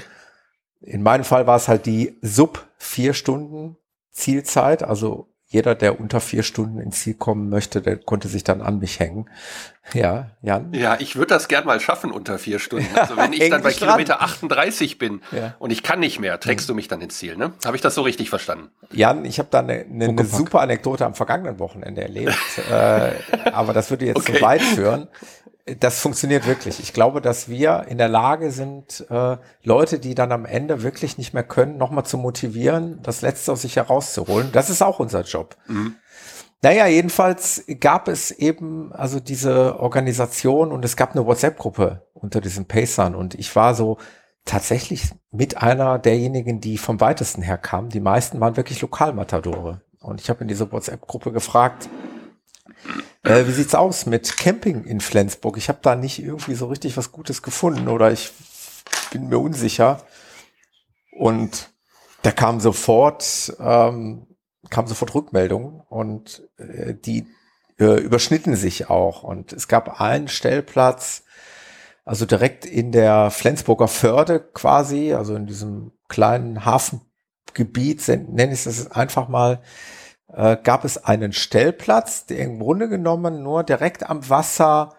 In 0.81 1.03
meinem 1.03 1.23
Fall 1.23 1.45
war 1.45 1.57
es 1.57 1.67
halt 1.67 1.85
die 1.85 2.17
sub 2.21 2.67
vier 2.77 3.13
Stunden 3.13 3.77
Zielzeit, 4.11 4.81
also 4.81 5.27
jeder, 5.55 5.73
der 5.73 6.01
unter 6.01 6.19
vier 6.19 6.43
Stunden 6.43 6.79
ins 6.79 6.99
Ziel 6.99 7.13
kommen 7.13 7.49
möchte, 7.49 7.81
der 7.81 7.95
konnte 7.95 8.27
sich 8.27 8.43
dann 8.43 8.61
an 8.61 8.79
mich 8.79 8.99
hängen. 8.99 9.29
Ja, 9.93 10.31
Jan? 10.41 10.73
Ja, 10.73 10.97
ich 10.99 11.15
würde 11.15 11.27
das 11.27 11.47
gern 11.47 11.65
mal 11.65 11.79
schaffen 11.79 12.11
unter 12.11 12.37
vier 12.37 12.59
Stunden. 12.59 12.87
Also 12.93 13.15
wenn 13.15 13.31
ich 13.31 13.49
dann 13.49 13.63
bei 13.63 13.71
Kilometer 13.71 14.21
38 14.21 14.97
bin 14.97 15.21
ja. 15.31 15.55
und 15.57 15.71
ich 15.71 15.81
kann 15.81 16.01
nicht 16.01 16.19
mehr, 16.19 16.41
trägst 16.41 16.67
mhm. 16.67 16.73
du 16.73 16.75
mich 16.75 16.89
dann 16.89 16.99
ins 16.99 17.17
Ziel, 17.19 17.37
ne? 17.37 17.53
Habe 17.63 17.77
ich 17.77 17.81
das 17.81 17.95
so 17.95 18.01
richtig 18.01 18.29
verstanden? 18.29 18.69
Jan, 18.91 19.23
ich 19.23 19.39
habe 19.39 19.47
da 19.49 19.59
eine, 19.59 19.85
eine, 19.89 20.09
eine 20.09 20.25
super 20.25 20.59
Anekdote 20.59 21.05
am 21.05 21.15
vergangenen 21.15 21.57
Wochenende 21.59 22.01
erlebt, 22.01 22.35
äh, 22.69 23.11
aber 23.53 23.71
das 23.71 23.89
würde 23.89 24.07
jetzt 24.07 24.17
okay. 24.17 24.33
zu 24.33 24.41
weit 24.41 24.61
führen 24.61 25.07
das 25.65 25.99
funktioniert 25.99 26.45
wirklich. 26.45 26.79
Ich 26.79 26.93
glaube, 26.93 27.21
dass 27.21 27.49
wir 27.49 27.85
in 27.89 27.97
der 27.97 28.07
Lage 28.07 28.51
sind, 28.51 29.05
äh, 29.09 29.37
Leute, 29.63 29.97
die 29.97 30.13
dann 30.13 30.31
am 30.31 30.45
Ende 30.45 30.83
wirklich 30.83 31.17
nicht 31.17 31.33
mehr 31.33 31.43
können, 31.43 31.77
nochmal 31.77 32.05
zu 32.05 32.17
motivieren, 32.17 32.99
das 33.01 33.21
Letzte 33.21 33.51
aus 33.51 33.63
sich 33.63 33.75
herauszuholen. 33.75 34.51
Das 34.51 34.69
ist 34.69 34.83
auch 34.83 34.99
unser 34.99 35.21
Job. 35.21 35.57
Mhm. 35.67 35.95
Naja, 36.61 36.87
jedenfalls 36.87 37.63
gab 37.79 38.07
es 38.07 38.31
eben 38.31 38.93
also 38.93 39.19
diese 39.19 39.79
Organisation 39.79 40.71
und 40.71 40.85
es 40.85 40.95
gab 40.95 41.11
eine 41.11 41.25
WhatsApp-Gruppe 41.25 42.07
unter 42.13 42.41
diesen 42.41 42.65
Pacern 42.65 43.15
und 43.15 43.35
ich 43.35 43.55
war 43.55 43.75
so 43.75 43.97
tatsächlich 44.45 45.09
mit 45.31 45.57
einer 45.57 45.99
derjenigen, 45.99 46.61
die 46.61 46.77
vom 46.77 47.01
weitesten 47.01 47.41
her 47.41 47.57
kamen. 47.57 47.89
Die 47.89 47.99
meisten 47.99 48.39
waren 48.39 48.55
wirklich 48.55 48.81
Lokalmatadore. 48.81 49.81
Und 49.99 50.21
ich 50.21 50.29
habe 50.29 50.41
in 50.41 50.47
dieser 50.47 50.71
WhatsApp-Gruppe 50.71 51.31
gefragt, 51.31 51.89
äh, 53.23 53.45
wie 53.47 53.51
sieht's 53.51 53.75
aus 53.75 54.05
mit 54.05 54.37
Camping 54.37 54.83
in 54.83 55.01
Flensburg? 55.01 55.57
Ich 55.57 55.69
habe 55.69 55.79
da 55.81 55.95
nicht 55.95 56.19
irgendwie 56.19 56.55
so 56.55 56.67
richtig 56.67 56.97
was 56.97 57.11
Gutes 57.11 57.41
gefunden 57.41 57.87
oder 57.87 58.11
ich 58.11 58.31
bin 59.11 59.29
mir 59.29 59.39
unsicher. 59.39 60.03
Und 61.11 61.71
da 62.21 62.31
kam 62.31 62.59
sofort 62.59 63.55
ähm, 63.59 64.27
kam 64.69 64.87
sofort 64.87 65.13
Rückmeldungen 65.15 65.81
und 65.89 66.43
äh, 66.57 66.93
die 66.93 67.27
äh, 67.79 67.99
überschnitten 68.01 68.55
sich 68.55 68.89
auch. 68.89 69.23
Und 69.23 69.53
es 69.53 69.67
gab 69.67 69.99
einen 69.99 70.27
Stellplatz, 70.27 71.23
also 72.03 72.25
direkt 72.25 72.65
in 72.65 72.91
der 72.91 73.31
Flensburger 73.31 73.87
Förde 73.87 74.39
quasi, 74.39 75.13
also 75.13 75.35
in 75.35 75.47
diesem 75.47 75.91
kleinen 76.07 76.65
Hafengebiet, 76.65 78.07
nenne 78.07 78.53
ich 78.53 78.65
es 78.65 78.91
einfach 78.91 79.27
mal, 79.27 79.61
äh, 80.35 80.57
gab 80.61 80.83
es 80.85 81.03
einen 81.03 81.33
Stellplatz, 81.33 82.25
der 82.25 82.39
im 82.39 82.59
Grunde 82.59 82.89
genommen 82.89 83.41
nur 83.41 83.63
direkt 83.63 84.09
am 84.09 84.29
Wasser 84.29 84.95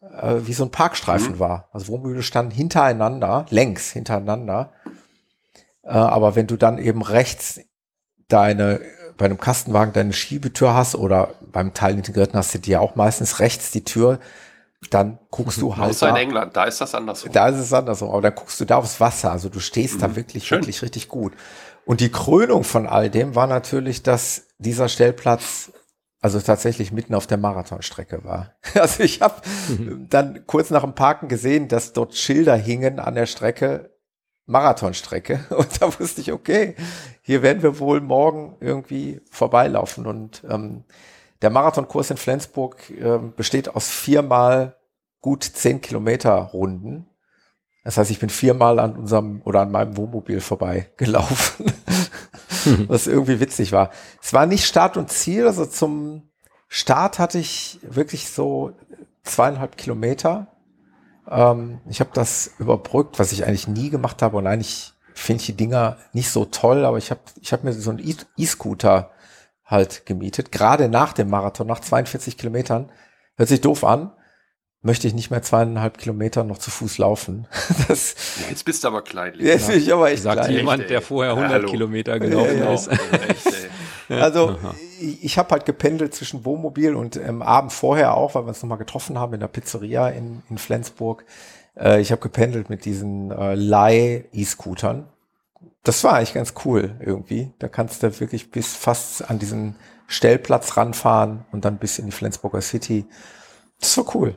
äh, 0.00 0.36
wie 0.42 0.52
so 0.52 0.64
ein 0.64 0.70
Parkstreifen 0.70 1.34
mhm. 1.34 1.38
war. 1.38 1.68
Also 1.72 1.88
Wohnmobile 1.88 2.22
standen 2.22 2.52
hintereinander, 2.52 3.46
längs 3.50 3.90
hintereinander. 3.90 4.72
Äh, 5.82 5.90
aber 5.90 6.36
wenn 6.36 6.46
du 6.46 6.56
dann 6.56 6.78
eben 6.78 7.02
rechts 7.02 7.60
deine 8.28 8.80
bei 9.16 9.24
einem 9.24 9.38
Kastenwagen 9.38 9.94
deine 9.94 10.12
Schiebetür 10.12 10.74
hast 10.74 10.94
oder 10.94 11.30
beim 11.40 11.72
Teilintegrierten 11.72 12.38
hast 12.38 12.52
du 12.52 12.58
dir 12.58 12.82
auch 12.82 12.96
meistens 12.96 13.40
rechts 13.40 13.70
die 13.70 13.82
Tür, 13.82 14.18
dann 14.90 15.18
guckst 15.30 15.60
du 15.62 15.76
halt. 15.76 15.90
Außer 15.90 16.10
in 16.10 16.16
England, 16.16 16.54
da 16.54 16.64
ist 16.64 16.82
das 16.82 16.94
andersrum. 16.94 17.32
Da 17.32 17.48
ist 17.48 17.58
es 17.58 17.72
andersrum, 17.72 18.10
aber 18.10 18.20
dann 18.20 18.34
guckst 18.34 18.60
du 18.60 18.66
da 18.66 18.76
aufs 18.76 19.00
Wasser. 19.00 19.32
Also 19.32 19.48
du 19.48 19.58
stehst 19.58 19.96
mhm. 19.96 20.00
da 20.00 20.16
wirklich, 20.16 20.46
Schön. 20.46 20.58
wirklich 20.58 20.82
richtig 20.82 21.08
gut. 21.08 21.32
Und 21.86 22.00
die 22.00 22.10
Krönung 22.10 22.64
von 22.64 22.88
all 22.88 23.08
dem 23.10 23.36
war 23.36 23.46
natürlich, 23.46 24.02
dass 24.02 24.48
dieser 24.58 24.88
Stellplatz 24.88 25.72
also 26.20 26.40
tatsächlich 26.40 26.90
mitten 26.90 27.14
auf 27.14 27.28
der 27.28 27.38
Marathonstrecke 27.38 28.24
war. 28.24 28.56
Also 28.74 29.04
ich 29.04 29.22
habe 29.22 29.36
mhm. 29.68 30.08
dann 30.10 30.44
kurz 30.46 30.70
nach 30.70 30.82
dem 30.82 30.96
Parken 30.96 31.28
gesehen, 31.28 31.68
dass 31.68 31.92
dort 31.92 32.16
Schilder 32.16 32.56
hingen 32.56 32.98
an 32.98 33.14
der 33.14 33.26
Strecke, 33.26 33.96
Marathonstrecke. 34.46 35.46
Und 35.50 35.80
da 35.80 35.98
wusste 36.00 36.20
ich, 36.20 36.32
okay, 36.32 36.74
hier 37.22 37.42
werden 37.42 37.62
wir 37.62 37.78
wohl 37.78 38.00
morgen 38.00 38.56
irgendwie 38.60 39.20
vorbeilaufen. 39.30 40.06
Und 40.06 40.42
ähm, 40.50 40.82
der 41.40 41.50
Marathonkurs 41.50 42.10
in 42.10 42.16
Flensburg 42.16 42.90
äh, 42.90 43.18
besteht 43.18 43.68
aus 43.68 43.88
viermal 43.88 44.76
gut 45.20 45.44
zehn 45.44 45.80
Kilometer 45.80 46.34
Runden. 46.34 47.06
Das 47.86 47.96
heißt, 47.96 48.10
ich 48.10 48.18
bin 48.18 48.28
viermal 48.28 48.78
an 48.78 48.96
unserem 48.96 49.40
oder 49.44 49.60
an 49.60 49.70
meinem 49.70 49.96
Wohnmobil 49.96 50.40
vorbeigelaufen, 50.40 51.72
was 52.88 53.06
irgendwie 53.06 53.40
witzig 53.40 53.72
war. 53.72 53.90
Es 54.22 54.32
war 54.32 54.46
nicht 54.46 54.66
Start 54.66 54.96
und 54.96 55.10
Ziel, 55.10 55.46
also 55.46 55.64
zum 55.66 56.28
Start 56.68 57.18
hatte 57.18 57.38
ich 57.38 57.78
wirklich 57.82 58.28
so 58.28 58.72
zweieinhalb 59.22 59.76
Kilometer 59.76 60.48
ähm, 61.28 61.80
ich 61.88 62.00
habe 62.00 62.10
das 62.12 62.52
überbrückt, 62.58 63.18
was 63.18 63.32
ich 63.32 63.44
eigentlich 63.44 63.68
nie 63.68 63.90
gemacht 63.90 64.22
habe 64.22 64.36
und 64.36 64.46
eigentlich 64.46 64.92
finde 65.14 65.40
ich 65.40 65.46
die 65.46 65.56
Dinger 65.56 65.96
nicht 66.12 66.30
so 66.30 66.44
toll, 66.44 66.84
aber 66.84 66.98
ich 66.98 67.10
habe 67.10 67.20
ich 67.40 67.52
hab 67.52 67.64
mir 67.64 67.72
so 67.72 67.90
einen 67.90 68.16
E-Scooter 68.36 69.10
halt 69.64 70.06
gemietet, 70.06 70.52
gerade 70.52 70.88
nach 70.88 71.12
dem 71.12 71.28
Marathon, 71.28 71.66
nach 71.66 71.80
42 71.80 72.36
Kilometern. 72.36 72.92
Hört 73.36 73.48
sich 73.48 73.60
doof 73.60 73.82
an, 73.84 74.12
möchte 74.86 75.06
ich 75.06 75.14
nicht 75.14 75.30
mehr 75.30 75.42
zweieinhalb 75.42 75.98
Kilometer 75.98 76.44
noch 76.44 76.58
zu 76.58 76.70
Fuß 76.70 76.98
laufen. 76.98 77.46
Das, 77.88 78.14
jetzt 78.48 78.64
bist 78.64 78.82
du 78.82 78.88
aber 78.88 79.02
klein. 79.02 79.34
Jetzt 79.38 79.68
bin 79.68 79.78
ich 79.78 79.92
aber 79.92 80.10
echt 80.10 80.22
Sagt 80.22 80.40
klein. 80.40 80.52
jemand, 80.52 80.88
der 80.88 81.02
vorher 81.02 81.34
100 81.34 81.62
ja, 81.62 81.68
Kilometer 81.68 82.18
gelaufen 82.18 82.58
ja, 82.58 82.64
ja. 82.64 82.74
ist. 82.74 82.88
also 84.08 84.56
ich, 85.00 85.24
ich 85.24 85.38
habe 85.38 85.50
halt 85.50 85.66
gependelt 85.66 86.14
zwischen 86.14 86.44
Wohnmobil 86.44 86.94
und 86.94 87.16
ähm, 87.16 87.42
Abend 87.42 87.72
vorher 87.72 88.14
auch, 88.16 88.34
weil 88.34 88.44
wir 88.44 88.48
uns 88.48 88.62
nochmal 88.62 88.78
getroffen 88.78 89.18
haben 89.18 89.34
in 89.34 89.40
der 89.40 89.48
Pizzeria 89.48 90.08
in, 90.08 90.42
in 90.48 90.58
Flensburg. 90.58 91.24
Äh, 91.78 92.00
ich 92.00 92.10
habe 92.12 92.22
gependelt 92.22 92.70
mit 92.70 92.84
diesen 92.84 93.30
äh, 93.30 93.54
Leih-E-Scootern. 93.54 95.08
Das 95.82 96.02
war 96.02 96.14
eigentlich 96.14 96.34
ganz 96.34 96.54
cool 96.64 96.96
irgendwie. 97.00 97.52
Da 97.58 97.68
kannst 97.68 98.02
du 98.02 98.20
wirklich 98.20 98.50
bis 98.50 98.74
fast 98.74 99.28
an 99.30 99.38
diesen 99.38 99.76
Stellplatz 100.06 100.76
ranfahren 100.76 101.44
und 101.52 101.64
dann 101.64 101.78
bis 101.78 101.98
in 101.98 102.06
die 102.06 102.12
Flensburger 102.12 102.60
City. 102.60 103.06
Das 103.80 103.96
war 103.98 104.14
cool. 104.14 104.36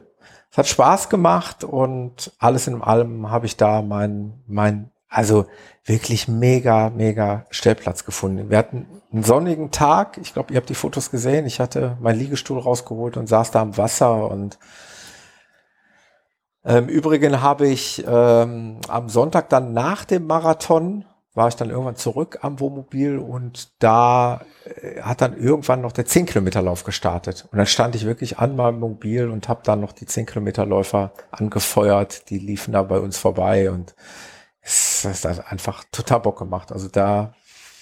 Es 0.51 0.57
hat 0.57 0.67
Spaß 0.67 1.09
gemacht 1.09 1.63
und 1.63 2.31
alles 2.39 2.67
in 2.67 2.81
allem 2.81 3.29
habe 3.29 3.45
ich 3.45 3.55
da 3.55 3.81
mein, 3.81 4.33
mein, 4.47 4.91
also 5.07 5.45
wirklich 5.85 6.27
mega, 6.27 6.89
mega 6.89 7.45
Stellplatz 7.49 8.03
gefunden. 8.03 8.49
Wir 8.49 8.57
hatten 8.57 8.87
einen 9.11 9.23
sonnigen 9.23 9.71
Tag. 9.71 10.17
Ich 10.21 10.33
glaube, 10.33 10.53
ihr 10.53 10.57
habt 10.57 10.69
die 10.69 10.75
Fotos 10.75 11.11
gesehen. 11.11 11.45
Ich 11.45 11.59
hatte 11.59 11.97
meinen 11.99 12.19
Liegestuhl 12.19 12.59
rausgeholt 12.59 13.17
und 13.17 13.27
saß 13.27 13.51
da 13.51 13.61
am 13.61 13.77
Wasser 13.77 14.29
und 14.29 14.57
im 16.63 16.75
ähm, 16.75 16.87
Übrigen 16.89 17.41
habe 17.41 17.67
ich 17.67 18.03
ähm, 18.05 18.81
am 18.89 19.07
Sonntag 19.07 19.47
dann 19.49 19.73
nach 19.73 20.03
dem 20.03 20.27
Marathon 20.27 21.05
war 21.33 21.47
ich 21.47 21.55
dann 21.55 21.69
irgendwann 21.69 21.95
zurück 21.95 22.39
am 22.41 22.59
Wohnmobil 22.59 23.17
und 23.17 23.69
da 23.79 24.41
äh, 24.65 25.01
hat 25.01 25.21
dann 25.21 25.37
irgendwann 25.37 25.81
noch 25.81 25.91
der 25.91 26.05
10 26.05 26.25
Kilometer 26.25 26.61
Lauf 26.61 26.83
gestartet. 26.83 27.47
Und 27.51 27.57
dann 27.57 27.67
stand 27.67 27.95
ich 27.95 28.05
wirklich 28.05 28.39
an 28.39 28.55
meinem 28.55 28.79
Mobil 28.79 29.29
und 29.29 29.47
habe 29.47 29.61
dann 29.63 29.79
noch 29.79 29.91
die 29.91 30.05
10 30.05 30.25
Kilometer 30.25 30.65
Läufer 30.65 31.13
angefeuert. 31.31 32.29
Die 32.29 32.39
liefen 32.39 32.73
da 32.73 32.83
bei 32.83 32.99
uns 32.99 33.17
vorbei 33.17 33.69
und 33.69 33.95
es, 34.61 35.05
es 35.05 35.23
hat 35.23 35.51
einfach 35.51 35.83
total 35.91 36.21
Bock 36.21 36.39
gemacht. 36.39 36.71
Also 36.71 36.87
da 36.87 37.33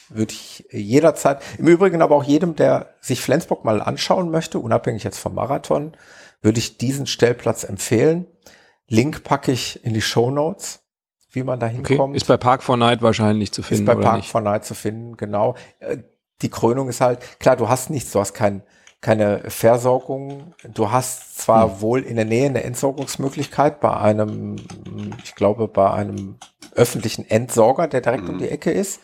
würde 0.10 0.34
ich 0.34 0.66
jederzeit, 0.72 1.42
im 1.58 1.68
Übrigen 1.68 2.02
aber 2.02 2.16
auch 2.16 2.24
jedem, 2.24 2.56
der 2.56 2.96
sich 3.02 3.22
Flensburg 3.22 3.66
mal 3.66 3.82
anschauen 3.82 4.30
möchte, 4.30 4.60
unabhängig 4.60 5.04
jetzt 5.04 5.20
vom 5.20 5.36
Marathon, 5.36 5.94
würde 6.42 6.60
ich 6.60 6.78
diesen 6.78 7.08
Stellplatz 7.08 7.64
empfehlen. 7.64 8.28
Link 8.88 9.24
packe 9.24 9.52
ich 9.52 9.84
in 9.84 9.94
die 9.94 10.02
Show 10.02 10.32
Notes 10.32 10.87
wie 11.38 11.44
man 11.44 11.60
da 11.60 11.68
hinkommt. 11.68 12.00
Okay. 12.00 12.18
Ist 12.18 12.28
bei 12.28 12.38
Park 12.38 12.64
for 12.64 12.76
Night 12.78 13.02
wahrscheinlich 13.02 13.52
zu 13.52 13.64
finden. 13.64 13.84
Ist 13.84 13.96
bei 13.96 14.02
Park 14.02 14.18
nicht? 14.18 14.30
for 14.30 14.42
Night 14.42 14.66
zu 14.66 14.74
finden, 14.74 15.16
genau. 15.16 15.56
Äh, 15.80 15.98
die 16.42 16.50
Krönung 16.50 16.90
ist 16.90 17.00
halt, 17.00 17.40
klar, 17.40 17.56
du 17.56 17.70
hast 17.70 17.90
nichts, 17.90 18.12
du 18.12 18.20
hast 18.20 18.34
kein, 18.34 18.64
keine 19.02 19.42
Versorgung. 19.50 20.54
Du 20.74 20.92
hast 20.92 21.38
zwar 21.38 21.70
hm. 21.70 21.82
wohl 21.82 22.02
in 22.02 22.16
der 22.16 22.26
Nähe 22.26 22.48
eine 22.48 22.64
Entsorgungsmöglichkeit 22.64 23.80
bei 23.80 23.96
einem, 23.96 24.58
ich 25.24 25.36
glaube, 25.36 25.68
bei 25.68 25.92
einem 25.92 26.38
öffentlichen 26.76 27.28
Entsorger, 27.30 27.88
der 27.88 28.02
direkt 28.02 28.28
hm. 28.28 28.30
um 28.30 28.38
die 28.40 28.50
Ecke 28.50 28.72
ist. 28.72 29.00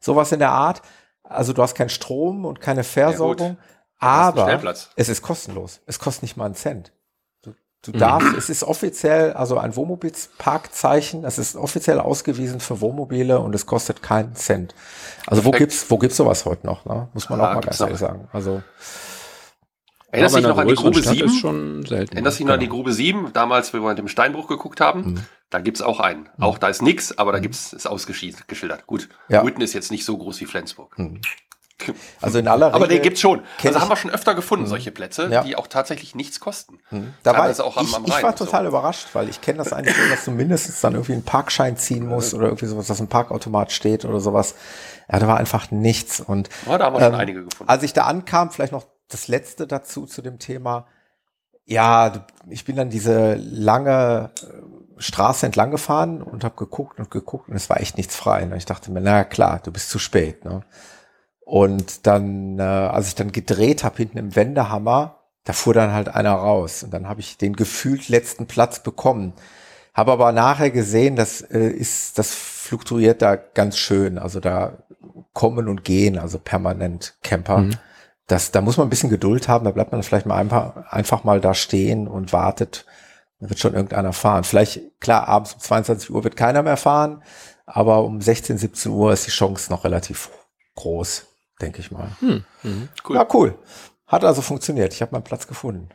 Sowas 0.00 0.32
in 0.32 0.38
der 0.38 0.50
Art. 0.50 0.82
Also 1.22 1.52
du 1.52 1.62
hast 1.62 1.74
keinen 1.74 1.90
Strom 1.90 2.44
und 2.44 2.60
keine 2.60 2.84
Versorgung. 2.84 3.56
Ja, 4.00 4.08
aber 4.08 4.62
es 4.96 5.08
ist 5.08 5.22
kostenlos. 5.22 5.80
Es 5.86 5.98
kostet 5.98 6.22
nicht 6.22 6.36
mal 6.36 6.46
einen 6.46 6.54
Cent. 6.54 6.92
Du 7.84 7.92
darfst, 7.92 8.32
mhm. 8.32 8.38
es 8.38 8.48
ist 8.48 8.64
offiziell, 8.64 9.34
also 9.34 9.58
ein 9.58 9.76
Wohnmobilsparkzeichen, 9.76 11.24
es 11.24 11.38
ist 11.38 11.56
offiziell 11.56 12.00
ausgewiesen 12.00 12.60
für 12.60 12.80
Wohnmobile 12.80 13.40
und 13.40 13.54
es 13.54 13.66
kostet 13.66 14.02
keinen 14.02 14.34
Cent. 14.34 14.74
Also 15.26 15.42
Perfekt. 15.42 15.44
wo 15.44 15.50
gibt's, 15.58 15.90
wo 15.90 15.98
gibt's 15.98 16.16
sowas 16.16 16.44
heute 16.46 16.66
noch, 16.66 16.84
ne? 16.86 17.08
Muss 17.12 17.28
man 17.28 17.40
ah, 17.40 17.50
auch 17.50 17.54
mal 17.56 17.60
ganz 17.60 17.80
ehrlich 17.80 17.98
sagen. 17.98 18.28
Also. 18.32 18.62
Erinnerst 20.10 20.36
du 20.36 20.38
dich 20.38 20.48
noch 20.48 20.58
an 20.58 20.68
die 20.68 20.74
Grube 20.74 21.02
Stadt 21.02 21.16
7? 21.16 21.28
Schon 21.30 21.86
selten, 21.86 22.12
Erinnerst 22.12 22.38
du 22.38 22.42
dich 22.42 22.46
noch 22.46 22.54
an 22.54 22.60
die 22.60 22.68
Grube 22.68 22.92
7, 22.92 23.32
damals, 23.32 23.74
wie 23.74 23.80
wir 23.80 23.88
mit 23.88 23.98
dem 23.98 24.08
Steinbruch 24.08 24.46
geguckt 24.46 24.80
haben? 24.80 25.00
Mhm. 25.00 25.20
Da 25.50 25.60
gibt's 25.60 25.82
auch 25.82 26.00
einen. 26.00 26.28
Mhm. 26.36 26.44
Auch 26.44 26.58
da 26.58 26.68
ist 26.68 26.82
nix, 26.82 27.18
aber 27.18 27.32
da 27.32 27.38
mhm. 27.38 27.42
gibt's, 27.42 27.72
ist 27.72 27.86
ausgeschildert. 27.86 28.86
Gut. 28.86 29.08
Ja. 29.28 29.44
Witten 29.44 29.60
ist 29.60 29.72
jetzt 29.72 29.90
nicht 29.90 30.04
so 30.04 30.16
groß 30.16 30.40
wie 30.40 30.46
Flensburg. 30.46 30.98
Mhm. 30.98 31.20
Also 32.20 32.38
in 32.38 32.48
aller 32.48 32.68
Regel 32.68 32.76
Aber 32.76 32.88
den 32.88 33.02
gibt's 33.02 33.20
schon. 33.20 33.42
Also 33.62 33.80
haben 33.80 33.88
wir 33.88 33.96
schon 33.96 34.10
öfter 34.10 34.34
gefunden, 34.34 34.64
mhm. 34.64 34.68
solche 34.68 34.90
Plätze, 34.90 35.28
ja. 35.30 35.42
die 35.42 35.56
auch 35.56 35.66
tatsächlich 35.66 36.14
nichts 36.14 36.40
kosten. 36.40 36.78
Mhm. 36.90 37.14
Da 37.22 37.36
war 37.36 37.50
ich, 37.50 37.60
auch 37.60 37.76
am, 37.76 37.94
am 37.94 38.04
ich, 38.04 38.14
ich 38.14 38.22
war 38.22 38.34
total 38.34 38.62
so. 38.62 38.68
überrascht, 38.68 39.08
weil 39.12 39.28
ich 39.28 39.40
kenne 39.40 39.58
das 39.58 39.72
eigentlich 39.72 39.96
nur, 39.96 40.08
dass 40.08 40.24
du 40.24 40.30
mindestens 40.30 40.80
dann 40.80 40.94
irgendwie 40.94 41.12
einen 41.12 41.24
Parkschein 41.24 41.76
ziehen 41.76 42.06
musst 42.06 42.34
oder 42.34 42.46
irgendwie 42.46 42.66
sowas, 42.66 42.86
dass 42.86 43.00
ein 43.00 43.08
Parkautomat 43.08 43.72
steht 43.72 44.04
oder 44.04 44.20
sowas. 44.20 44.54
Ja, 45.10 45.18
da 45.18 45.26
war 45.26 45.36
einfach 45.36 45.70
nichts. 45.70 46.20
Und 46.20 46.48
ja, 46.66 46.78
da 46.78 46.86
haben 46.86 46.94
wir 46.94 47.00
ähm, 47.00 47.12
schon 47.12 47.20
einige 47.20 47.44
gefunden. 47.44 47.70
Als 47.70 47.82
ich 47.82 47.92
da 47.92 48.04
ankam, 48.04 48.50
vielleicht 48.50 48.72
noch 48.72 48.86
das 49.08 49.28
letzte 49.28 49.66
dazu 49.66 50.06
zu 50.06 50.22
dem 50.22 50.38
Thema. 50.38 50.86
Ja, 51.66 52.26
ich 52.48 52.64
bin 52.64 52.76
dann 52.76 52.90
diese 52.90 53.34
lange 53.34 54.30
äh, 54.42 55.00
Straße 55.00 55.46
entlang 55.46 55.70
gefahren 55.70 56.22
und 56.22 56.44
habe 56.44 56.56
geguckt 56.56 56.98
und 56.98 57.10
geguckt 57.10 57.48
und 57.48 57.56
es 57.56 57.68
war 57.68 57.80
echt 57.80 57.96
nichts 57.96 58.16
frei. 58.16 58.44
Und 58.44 58.54
ich 58.54 58.66
dachte 58.66 58.92
mir, 58.92 59.00
na 59.00 59.24
klar, 59.24 59.60
du 59.62 59.72
bist 59.72 59.90
zu 59.90 59.98
spät. 59.98 60.44
Ne? 60.44 60.62
Und 61.44 62.06
dann, 62.06 62.58
äh, 62.58 62.62
als 62.62 63.08
ich 63.08 63.14
dann 63.14 63.32
gedreht 63.32 63.84
habe 63.84 63.98
hinten 63.98 64.18
im 64.18 64.34
Wendehammer, 64.34 65.20
da 65.44 65.52
fuhr 65.52 65.74
dann 65.74 65.92
halt 65.92 66.08
einer 66.08 66.32
raus. 66.32 66.82
Und 66.82 66.92
dann 66.92 67.06
habe 67.06 67.20
ich 67.20 67.36
den 67.36 67.54
gefühlt 67.54 68.08
letzten 68.08 68.46
Platz 68.46 68.82
bekommen. 68.82 69.34
Habe 69.92 70.12
aber 70.12 70.32
nachher 70.32 70.70
gesehen, 70.70 71.16
das 71.16 71.42
äh, 71.42 71.68
ist, 71.68 72.18
das 72.18 72.34
fluktuiert 72.34 73.20
da 73.20 73.36
ganz 73.36 73.76
schön. 73.76 74.18
Also 74.18 74.40
da 74.40 74.78
kommen 75.34 75.68
und 75.68 75.84
gehen, 75.84 76.18
also 76.18 76.38
permanent 76.38 77.16
Camper. 77.22 77.58
Mhm. 77.58 77.76
das, 78.26 78.52
da 78.52 78.62
muss 78.62 78.78
man 78.78 78.86
ein 78.86 78.90
bisschen 78.90 79.10
Geduld 79.10 79.48
haben, 79.48 79.64
da 79.66 79.70
bleibt 79.70 79.92
man 79.92 80.02
vielleicht 80.02 80.26
mal 80.26 80.36
einfach, 80.36 80.76
einfach 80.90 81.24
mal 81.24 81.40
da 81.40 81.52
stehen 81.52 82.08
und 82.08 82.32
wartet. 82.32 82.86
Da 83.40 83.50
wird 83.50 83.58
schon 83.58 83.74
irgendeiner 83.74 84.14
fahren. 84.14 84.44
Vielleicht, 84.44 84.80
klar, 85.00 85.28
abends 85.28 85.52
um 85.54 85.60
22 85.60 86.10
Uhr 86.10 86.24
wird 86.24 86.36
keiner 86.36 86.62
mehr 86.62 86.78
fahren, 86.78 87.22
aber 87.66 88.04
um 88.04 88.20
16, 88.20 88.56
17 88.56 88.92
Uhr 88.92 89.12
ist 89.12 89.26
die 89.26 89.32
Chance 89.32 89.70
noch 89.70 89.84
relativ 89.84 90.30
groß, 90.76 91.26
denke 91.60 91.80
ich 91.80 91.90
mal. 91.90 92.08
Hm. 92.20 92.44
Mhm. 92.62 92.88
Cool. 93.08 93.16
Ja, 93.16 93.26
cool. 93.32 93.58
Hat 94.06 94.24
also 94.24 94.42
funktioniert. 94.42 94.92
Ich 94.92 95.02
habe 95.02 95.12
meinen 95.12 95.24
Platz 95.24 95.46
gefunden. 95.46 95.88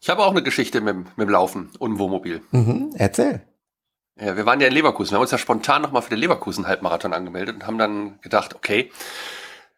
Ich 0.00 0.08
habe 0.08 0.22
auch 0.22 0.30
eine 0.30 0.42
Geschichte 0.42 0.80
mit, 0.80 0.96
mit 0.96 1.26
dem 1.26 1.30
Laufen 1.30 1.70
und 1.78 1.92
dem 1.92 1.98
Wohnmobil. 1.98 2.42
Mhm, 2.52 2.94
erzähl. 2.96 3.42
Ja, 4.18 4.36
wir 4.36 4.46
waren 4.46 4.60
ja 4.60 4.68
in 4.68 4.72
Leverkusen. 4.72 5.10
Wir 5.10 5.16
haben 5.16 5.22
uns 5.22 5.30
ja 5.30 5.38
spontan 5.38 5.82
nochmal 5.82 6.02
für 6.02 6.10
den 6.10 6.20
Leverkusen-Halbmarathon 6.20 7.12
angemeldet 7.12 7.56
und 7.56 7.66
haben 7.66 7.76
dann 7.76 8.20
gedacht, 8.20 8.54
okay, 8.54 8.90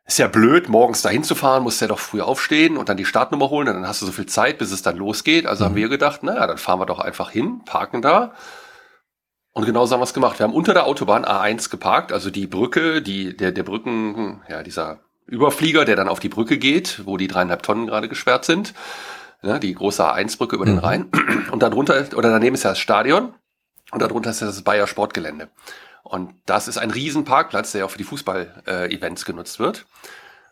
ist 0.06 0.18
ja 0.18 0.28
blöd, 0.28 0.68
morgens 0.68 1.02
dahin 1.02 1.25
zu 1.25 1.35
fahren, 1.35 1.62
musst 1.62 1.80
ja 1.80 1.87
doch 1.87 1.99
früh 1.99 2.20
aufstehen 2.20 2.76
und 2.76 2.88
dann 2.88 2.97
die 2.97 3.04
Startnummer 3.04 3.50
holen 3.50 3.68
und 3.68 3.75
dann 3.75 3.88
hast 3.88 4.00
du 4.00 4.06
so 4.06 4.12
viel 4.12 4.26
Zeit, 4.26 4.58
bis 4.58 4.70
es 4.70 4.82
dann 4.82 4.97
losgeht. 4.97 5.47
Also 5.47 5.64
mhm. 5.64 5.68
haben 5.68 5.76
wir 5.76 5.88
gedacht, 5.88 6.23
naja, 6.23 6.47
dann 6.47 6.58
fahren 6.58 6.78
wir 6.78 6.87
doch 6.87 6.99
einfach 6.99 7.30
hin, 7.30 7.62
parken 7.64 8.00
da. 8.00 8.32
Und 9.58 9.64
genau 9.64 9.86
so 9.86 9.94
haben 9.94 10.00
wir 10.00 10.04
es 10.04 10.14
gemacht. 10.14 10.38
Wir 10.38 10.44
haben 10.44 10.54
unter 10.54 10.72
der 10.72 10.86
Autobahn 10.86 11.24
A1 11.24 11.68
geparkt, 11.68 12.12
also 12.12 12.30
die 12.30 12.46
Brücke, 12.46 13.02
die, 13.02 13.36
der, 13.36 13.50
der 13.50 13.64
Brücken, 13.64 14.40
ja, 14.48 14.62
dieser 14.62 15.00
Überflieger, 15.26 15.84
der 15.84 15.96
dann 15.96 16.06
auf 16.06 16.20
die 16.20 16.28
Brücke 16.28 16.58
geht, 16.58 17.04
wo 17.06 17.16
die 17.16 17.26
dreieinhalb 17.26 17.64
Tonnen 17.64 17.88
gerade 17.88 18.08
gesperrt 18.08 18.44
sind. 18.44 18.72
Ja, 19.42 19.58
die 19.58 19.74
große 19.74 20.04
A1-Brücke 20.04 20.54
über 20.54 20.64
mhm. 20.64 20.70
den 20.70 20.78
Rhein. 20.78 21.10
Und 21.50 21.64
darunter, 21.64 22.06
oder 22.14 22.30
daneben 22.30 22.54
ist 22.54 22.62
ja 22.62 22.70
das 22.70 22.78
Stadion. 22.78 23.34
Und 23.90 24.00
darunter 24.00 24.30
ist 24.30 24.42
das 24.42 24.62
Bayer 24.62 24.86
Sportgelände. 24.86 25.48
Und 26.04 26.34
das 26.46 26.68
ist 26.68 26.78
ein 26.78 26.92
Riesenparkplatz, 26.92 27.72
der 27.72 27.84
auch 27.84 27.90
für 27.90 27.98
die 27.98 28.04
Fußball-Events 28.04 29.24
genutzt 29.24 29.58
wird. 29.58 29.86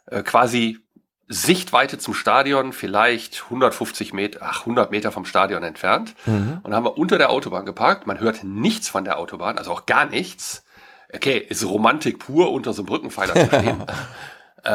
Äh, 0.07 0.25
quasi 0.25 0.81
Sichtweite 1.29 1.99
zum 1.99 2.15
Stadion, 2.15 2.73
vielleicht 2.73 3.45
150 3.45 4.13
Meter, 4.13 4.41
ach, 4.43 4.61
100 4.61 4.91
Meter 4.91 5.11
vom 5.11 5.25
Stadion 5.25 5.63
entfernt. 5.63 6.15
Mhm. 6.27 6.61
Und 6.63 6.75
haben 6.75 6.85
wir 6.85 6.99
unter 6.99 7.19
der 7.19 7.31
Autobahn 7.31 7.67
geparkt. 7.67 8.07
Man 8.07 8.21
hört 8.21 8.45
nichts 8.45 8.89
von 8.89 9.05
der 9.05 9.19
Autobahn, 9.19 9.59
also 9.59 9.73
auch 9.73 9.87
gar 9.87 10.07
nichts. 10.07 10.65
Okay, 11.13 11.39
ist 11.39 11.65
Romantik 11.65 12.19
pur, 12.19 12.53
unter 12.53 12.73
so 12.73 12.83
einem 12.83 12.87
Brückenpfeiler 12.87 13.35
zu 13.35 13.47
stehen. 13.47 13.83
äh, 14.65 14.71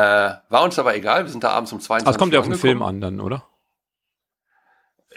war 0.49 0.63
uns 0.63 0.77
aber 0.77 0.95
egal, 0.95 1.23
wir 1.23 1.31
sind 1.31 1.43
da 1.43 1.51
abends 1.51 1.71
um 1.71 1.79
22 1.79 2.05
Uhr. 2.05 2.11
Das 2.11 2.19
kommt 2.19 2.33
ja 2.33 2.39
auf 2.39 2.47
den 2.47 2.55
Film 2.55 2.81
an 2.81 2.99
dann, 2.99 3.19
oder? 3.19 3.43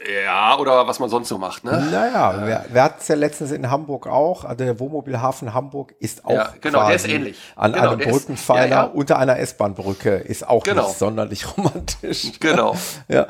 Ja, 0.07 0.59
oder 0.59 0.87
was 0.87 0.99
man 0.99 1.09
sonst 1.09 1.29
so 1.29 1.39
macht, 1.39 1.65
ne? 1.65 1.89
Naja, 1.91 2.47
wir, 2.47 2.65
wir 2.69 2.83
hatten 2.83 2.99
es 3.01 3.09
ja 3.09 3.15
letztens 3.15 3.53
in 3.53 3.71
Hamburg 3.71 4.07
auch. 4.07 4.45
Also 4.45 4.65
der 4.65 4.79
Wohnmobilhafen 4.79 5.55
Hamburg 5.55 5.95
ist 5.99 6.25
auch 6.27 6.31
ja, 6.31 6.53
genau, 6.61 6.87
der 6.87 6.97
ist 6.97 7.09
ähnlich. 7.09 7.39
an 7.57 7.73
genau, 7.73 7.93
einem 7.93 8.11
Brückenpfeiler 8.11 8.65
ist, 8.65 8.71
ja, 8.71 8.83
ja. 8.85 8.91
unter 8.91 9.19
einer 9.19 9.39
S-Bahn-Brücke. 9.39 10.17
Ist 10.17 10.47
auch 10.47 10.63
genau. 10.63 10.89
nicht 10.89 10.99
sonderlich 10.99 11.47
romantisch. 11.57 12.33
Genau. 12.39 12.77
ja. 13.09 13.27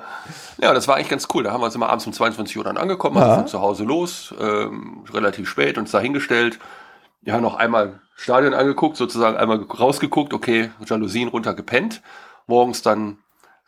Ja, 0.59 0.75
das 0.75 0.89
war 0.89 0.97
eigentlich 0.97 1.11
ganz 1.11 1.29
cool. 1.35 1.45
Da 1.45 1.53
haben 1.53 1.61
wir 1.61 1.67
uns 1.67 1.75
immer 1.75 1.89
abends 1.89 2.07
um 2.07 2.13
22 2.13 2.57
Uhr 2.59 2.65
dann 2.65 2.77
angekommen, 2.77 3.19
also 3.19 3.35
von 3.37 3.47
zu 3.47 3.61
Hause 3.61 3.85
los, 3.85 4.35
ähm, 4.41 5.05
relativ 5.13 5.49
spät, 5.49 5.79
uns 5.79 5.91
da 5.91 6.01
hingestellt. 6.01 6.59
Wir 7.23 7.33
haben 7.35 7.43
noch 7.43 7.57
einmal 7.57 8.01
Stadion 8.17 8.55
angeguckt, 8.55 8.97
sozusagen 8.97 9.37
einmal 9.37 9.63
rausgeguckt, 9.63 10.33
okay, 10.33 10.71
Jalousien 10.85 11.29
runter 11.29 11.55
gepennt. 11.55 12.03
Morgens 12.47 12.83
dann 12.83 13.19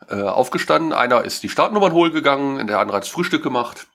äh, 0.09 0.21
aufgestanden. 0.21 0.93
Einer 0.93 1.23
ist 1.23 1.43
die 1.43 1.49
Startnummern 1.49 1.91
holen 1.91 2.13
gegangen, 2.13 2.65
der 2.67 2.79
andere 2.79 2.97
hat 2.97 3.03
das 3.03 3.09
Frühstück 3.09 3.43
gemacht. 3.43 3.87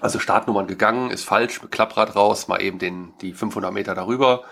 Also 0.00 0.18
Startnummern 0.18 0.66
gegangen, 0.66 1.10
ist 1.10 1.24
falsch, 1.24 1.62
mit 1.62 1.70
Klapprad 1.70 2.16
raus, 2.16 2.48
mal 2.48 2.60
eben 2.60 2.78
den, 2.78 3.12
die 3.20 3.32
500 3.32 3.72
Meter 3.72 3.94
darüber. 3.94 4.42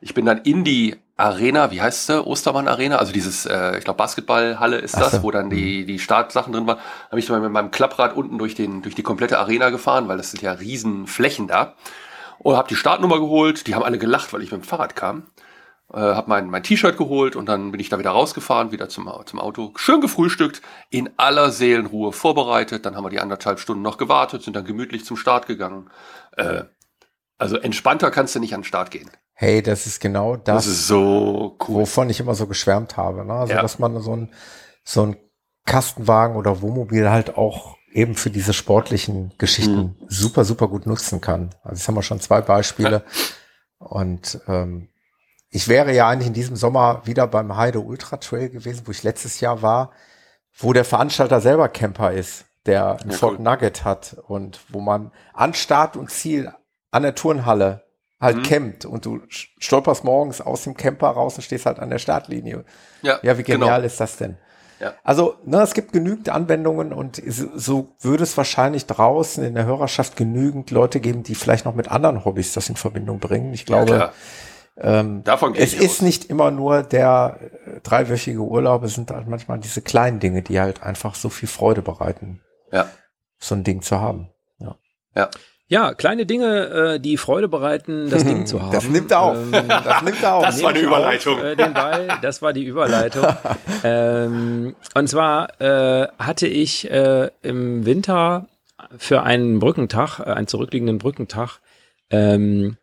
Ich 0.00 0.14
bin 0.14 0.26
dann 0.26 0.38
in 0.38 0.64
die 0.64 0.96
Arena, 1.16 1.70
wie 1.70 1.80
heißt 1.80 2.06
sie? 2.06 2.24
Ostermann 2.24 2.68
Arena, 2.68 2.96
also 2.96 3.12
dieses, 3.12 3.46
äh, 3.46 3.78
ich 3.78 3.84
glaube 3.84 3.98
Basketballhalle 3.98 4.78
ist 4.78 4.96
das, 4.96 5.12
so. 5.12 5.22
wo 5.22 5.30
dann 5.30 5.50
die, 5.50 5.82
mhm. 5.82 5.86
die 5.86 5.98
Startsachen 5.98 6.52
drin 6.52 6.66
waren. 6.66 6.78
Habe 7.08 7.18
ich 7.18 7.26
dann 7.26 7.42
mit 7.42 7.52
meinem 7.52 7.70
Klapprad 7.70 8.14
unten 8.14 8.38
durch, 8.38 8.54
den, 8.54 8.82
durch 8.82 8.94
die 8.94 9.02
komplette 9.02 9.38
Arena 9.38 9.70
gefahren, 9.70 10.08
weil 10.08 10.16
das 10.16 10.30
sind 10.30 10.42
ja 10.42 10.52
riesen 10.52 11.06
Flächen 11.06 11.48
da. 11.48 11.74
Und 12.38 12.56
habe 12.56 12.68
die 12.68 12.76
Startnummer 12.76 13.20
geholt. 13.20 13.66
Die 13.66 13.74
haben 13.74 13.84
alle 13.84 13.98
gelacht, 13.98 14.32
weil 14.32 14.42
ich 14.42 14.50
mit 14.50 14.62
dem 14.62 14.66
Fahrrad 14.66 14.96
kam 14.96 15.24
äh, 15.92 15.98
habe 15.98 16.28
mein, 16.28 16.48
mein 16.48 16.62
T-Shirt 16.62 16.96
geholt 16.96 17.36
und 17.36 17.46
dann 17.46 17.70
bin 17.72 17.80
ich 17.80 17.88
da 17.88 17.98
wieder 17.98 18.10
rausgefahren, 18.10 18.72
wieder 18.72 18.88
zum, 18.88 19.10
zum 19.26 19.38
Auto, 19.38 19.72
schön 19.76 20.00
gefrühstückt, 20.00 20.62
in 20.90 21.10
aller 21.16 21.50
Seelenruhe 21.50 22.12
vorbereitet. 22.12 22.86
Dann 22.86 22.96
haben 22.96 23.04
wir 23.04 23.10
die 23.10 23.20
anderthalb 23.20 23.60
Stunden 23.60 23.82
noch 23.82 23.98
gewartet, 23.98 24.42
sind 24.42 24.56
dann 24.56 24.64
gemütlich 24.64 25.04
zum 25.04 25.16
Start 25.16 25.46
gegangen. 25.46 25.90
Äh, 26.36 26.64
also 27.38 27.56
entspannter 27.56 28.10
kannst 28.10 28.34
du 28.34 28.40
nicht 28.40 28.54
an 28.54 28.60
den 28.60 28.66
Start 28.66 28.90
gehen. 28.90 29.10
Hey, 29.34 29.62
das 29.62 29.86
ist 29.86 30.00
genau 30.00 30.36
das, 30.36 30.64
das 30.64 30.66
ist 30.66 30.86
so 30.86 31.58
cool. 31.66 31.82
wovon 31.82 32.08
ich 32.08 32.20
immer 32.20 32.34
so 32.34 32.46
geschwärmt 32.46 32.96
habe. 32.96 33.24
Ne? 33.24 33.32
Also, 33.32 33.54
ja. 33.54 33.62
dass 33.62 33.78
man 33.78 34.00
so 34.00 34.14
ein, 34.14 34.32
so 34.84 35.06
ein 35.06 35.16
Kastenwagen 35.66 36.36
oder 36.36 36.62
Wohnmobil 36.62 37.10
halt 37.10 37.36
auch 37.36 37.76
eben 37.90 38.14
für 38.14 38.30
diese 38.30 38.52
sportlichen 38.52 39.34
Geschichten 39.38 39.74
mhm. 39.74 39.96
super, 40.08 40.44
super 40.44 40.68
gut 40.68 40.86
nutzen 40.86 41.20
kann. 41.20 41.50
Also 41.62 41.78
jetzt 41.78 41.88
haben 41.88 41.94
wir 41.96 42.02
schon 42.02 42.20
zwei 42.20 42.40
Beispiele. 42.40 43.04
Ja. 43.04 43.86
Und 43.86 44.40
ähm, 44.46 44.88
ich 45.54 45.68
wäre 45.68 45.94
ja 45.94 46.08
eigentlich 46.08 46.28
in 46.28 46.34
diesem 46.34 46.56
Sommer 46.56 47.02
wieder 47.04 47.26
beim 47.26 47.56
Heide 47.56 47.80
Ultra 47.80 48.16
Trail 48.16 48.48
gewesen, 48.48 48.82
wo 48.86 48.90
ich 48.90 49.02
letztes 49.02 49.40
Jahr 49.40 49.60
war, 49.60 49.92
wo 50.56 50.72
der 50.72 50.86
Veranstalter 50.86 51.42
selber 51.42 51.68
Camper 51.68 52.12
ist, 52.12 52.46
der 52.64 52.98
ein 53.02 53.10
ja, 53.10 53.16
Fort 53.16 53.38
cool. 53.38 53.44
Nugget 53.44 53.84
hat 53.84 54.16
und 54.26 54.60
wo 54.70 54.80
man 54.80 55.12
an 55.34 55.52
Start 55.52 55.96
und 55.96 56.10
Ziel 56.10 56.52
an 56.90 57.02
der 57.02 57.14
Turnhalle 57.14 57.84
halt 58.18 58.38
mhm. 58.38 58.42
campt 58.44 58.84
und 58.86 59.04
du 59.04 59.20
stolperst 59.28 60.04
morgens 60.04 60.40
aus 60.40 60.64
dem 60.64 60.74
Camper 60.74 61.08
raus 61.08 61.36
und 61.36 61.42
stehst 61.42 61.66
halt 61.66 61.78
an 61.80 61.90
der 61.90 61.98
Startlinie. 61.98 62.64
Ja, 63.02 63.18
ja 63.22 63.36
wie 63.36 63.42
genial 63.42 63.80
genau. 63.80 63.86
ist 63.86 64.00
das 64.00 64.16
denn? 64.16 64.38
Ja. 64.80 64.94
Also, 65.04 65.36
ne, 65.44 65.60
es 65.60 65.74
gibt 65.74 65.92
genügend 65.92 66.30
Anwendungen 66.30 66.92
und 66.92 67.22
so 67.26 67.94
würde 68.00 68.22
es 68.22 68.36
wahrscheinlich 68.36 68.86
draußen 68.86 69.44
in 69.44 69.54
der 69.54 69.66
Hörerschaft 69.66 70.16
genügend 70.16 70.70
Leute 70.70 70.98
geben, 70.98 71.22
die 71.22 71.34
vielleicht 71.34 71.66
noch 71.66 71.74
mit 71.74 71.88
anderen 71.88 72.24
Hobbys 72.24 72.54
das 72.54 72.68
in 72.68 72.76
Verbindung 72.76 73.18
bringen. 73.18 73.52
Ich 73.52 73.66
glaube, 73.66 73.92
ja, 73.92 74.12
ähm, 74.76 75.22
Davon 75.24 75.54
es 75.54 75.74
ist 75.74 75.98
aus. 75.98 76.02
nicht 76.02 76.24
immer 76.30 76.50
nur 76.50 76.82
der 76.82 77.38
äh, 77.40 77.80
dreiwöchige 77.82 78.40
Urlaub, 78.40 78.82
es 78.84 78.94
sind 78.94 79.10
halt 79.10 79.28
manchmal 79.28 79.58
diese 79.58 79.82
kleinen 79.82 80.18
Dinge, 80.18 80.42
die 80.42 80.60
halt 80.60 80.82
einfach 80.82 81.14
so 81.14 81.28
viel 81.28 81.48
Freude 81.48 81.82
bereiten, 81.82 82.40
ja. 82.70 82.88
so 83.38 83.54
ein 83.54 83.64
Ding 83.64 83.82
zu 83.82 84.00
haben. 84.00 84.30
Ja. 84.58 84.76
ja. 85.14 85.30
Ja, 85.68 85.94
kleine 85.94 86.26
Dinge, 86.26 86.66
äh, 86.66 87.00
die 87.00 87.16
Freude 87.16 87.48
bereiten, 87.48 88.10
das 88.10 88.24
Ding 88.24 88.44
zu 88.44 88.60
haben. 88.62 88.72
Das 88.72 88.86
nimmt 88.86 89.10
auf. 89.10 89.36
Ähm, 89.36 89.68
das 89.68 90.02
nimmt 90.02 90.22
auf. 90.22 90.44
Das 90.44 90.62
war 90.62 90.74
die 90.74 90.80
Überleitung. 90.80 91.38
Auf, 91.38 91.44
äh, 91.44 91.56
den 91.56 91.72
Ball, 91.72 92.08
das 92.20 92.42
war 92.42 92.52
die 92.52 92.64
Überleitung. 92.64 93.24
ähm, 93.82 94.76
und 94.94 95.08
zwar 95.08 95.60
äh, 95.62 96.08
hatte 96.18 96.46
ich 96.46 96.90
äh, 96.90 97.30
im 97.40 97.86
Winter 97.86 98.48
für 98.98 99.22
einen 99.22 99.60
Brückentag, 99.60 100.18
äh, 100.20 100.24
einen 100.24 100.46
zurückliegenden 100.46 100.98
Brückentag, 100.98 101.60
ähm, 102.10 102.76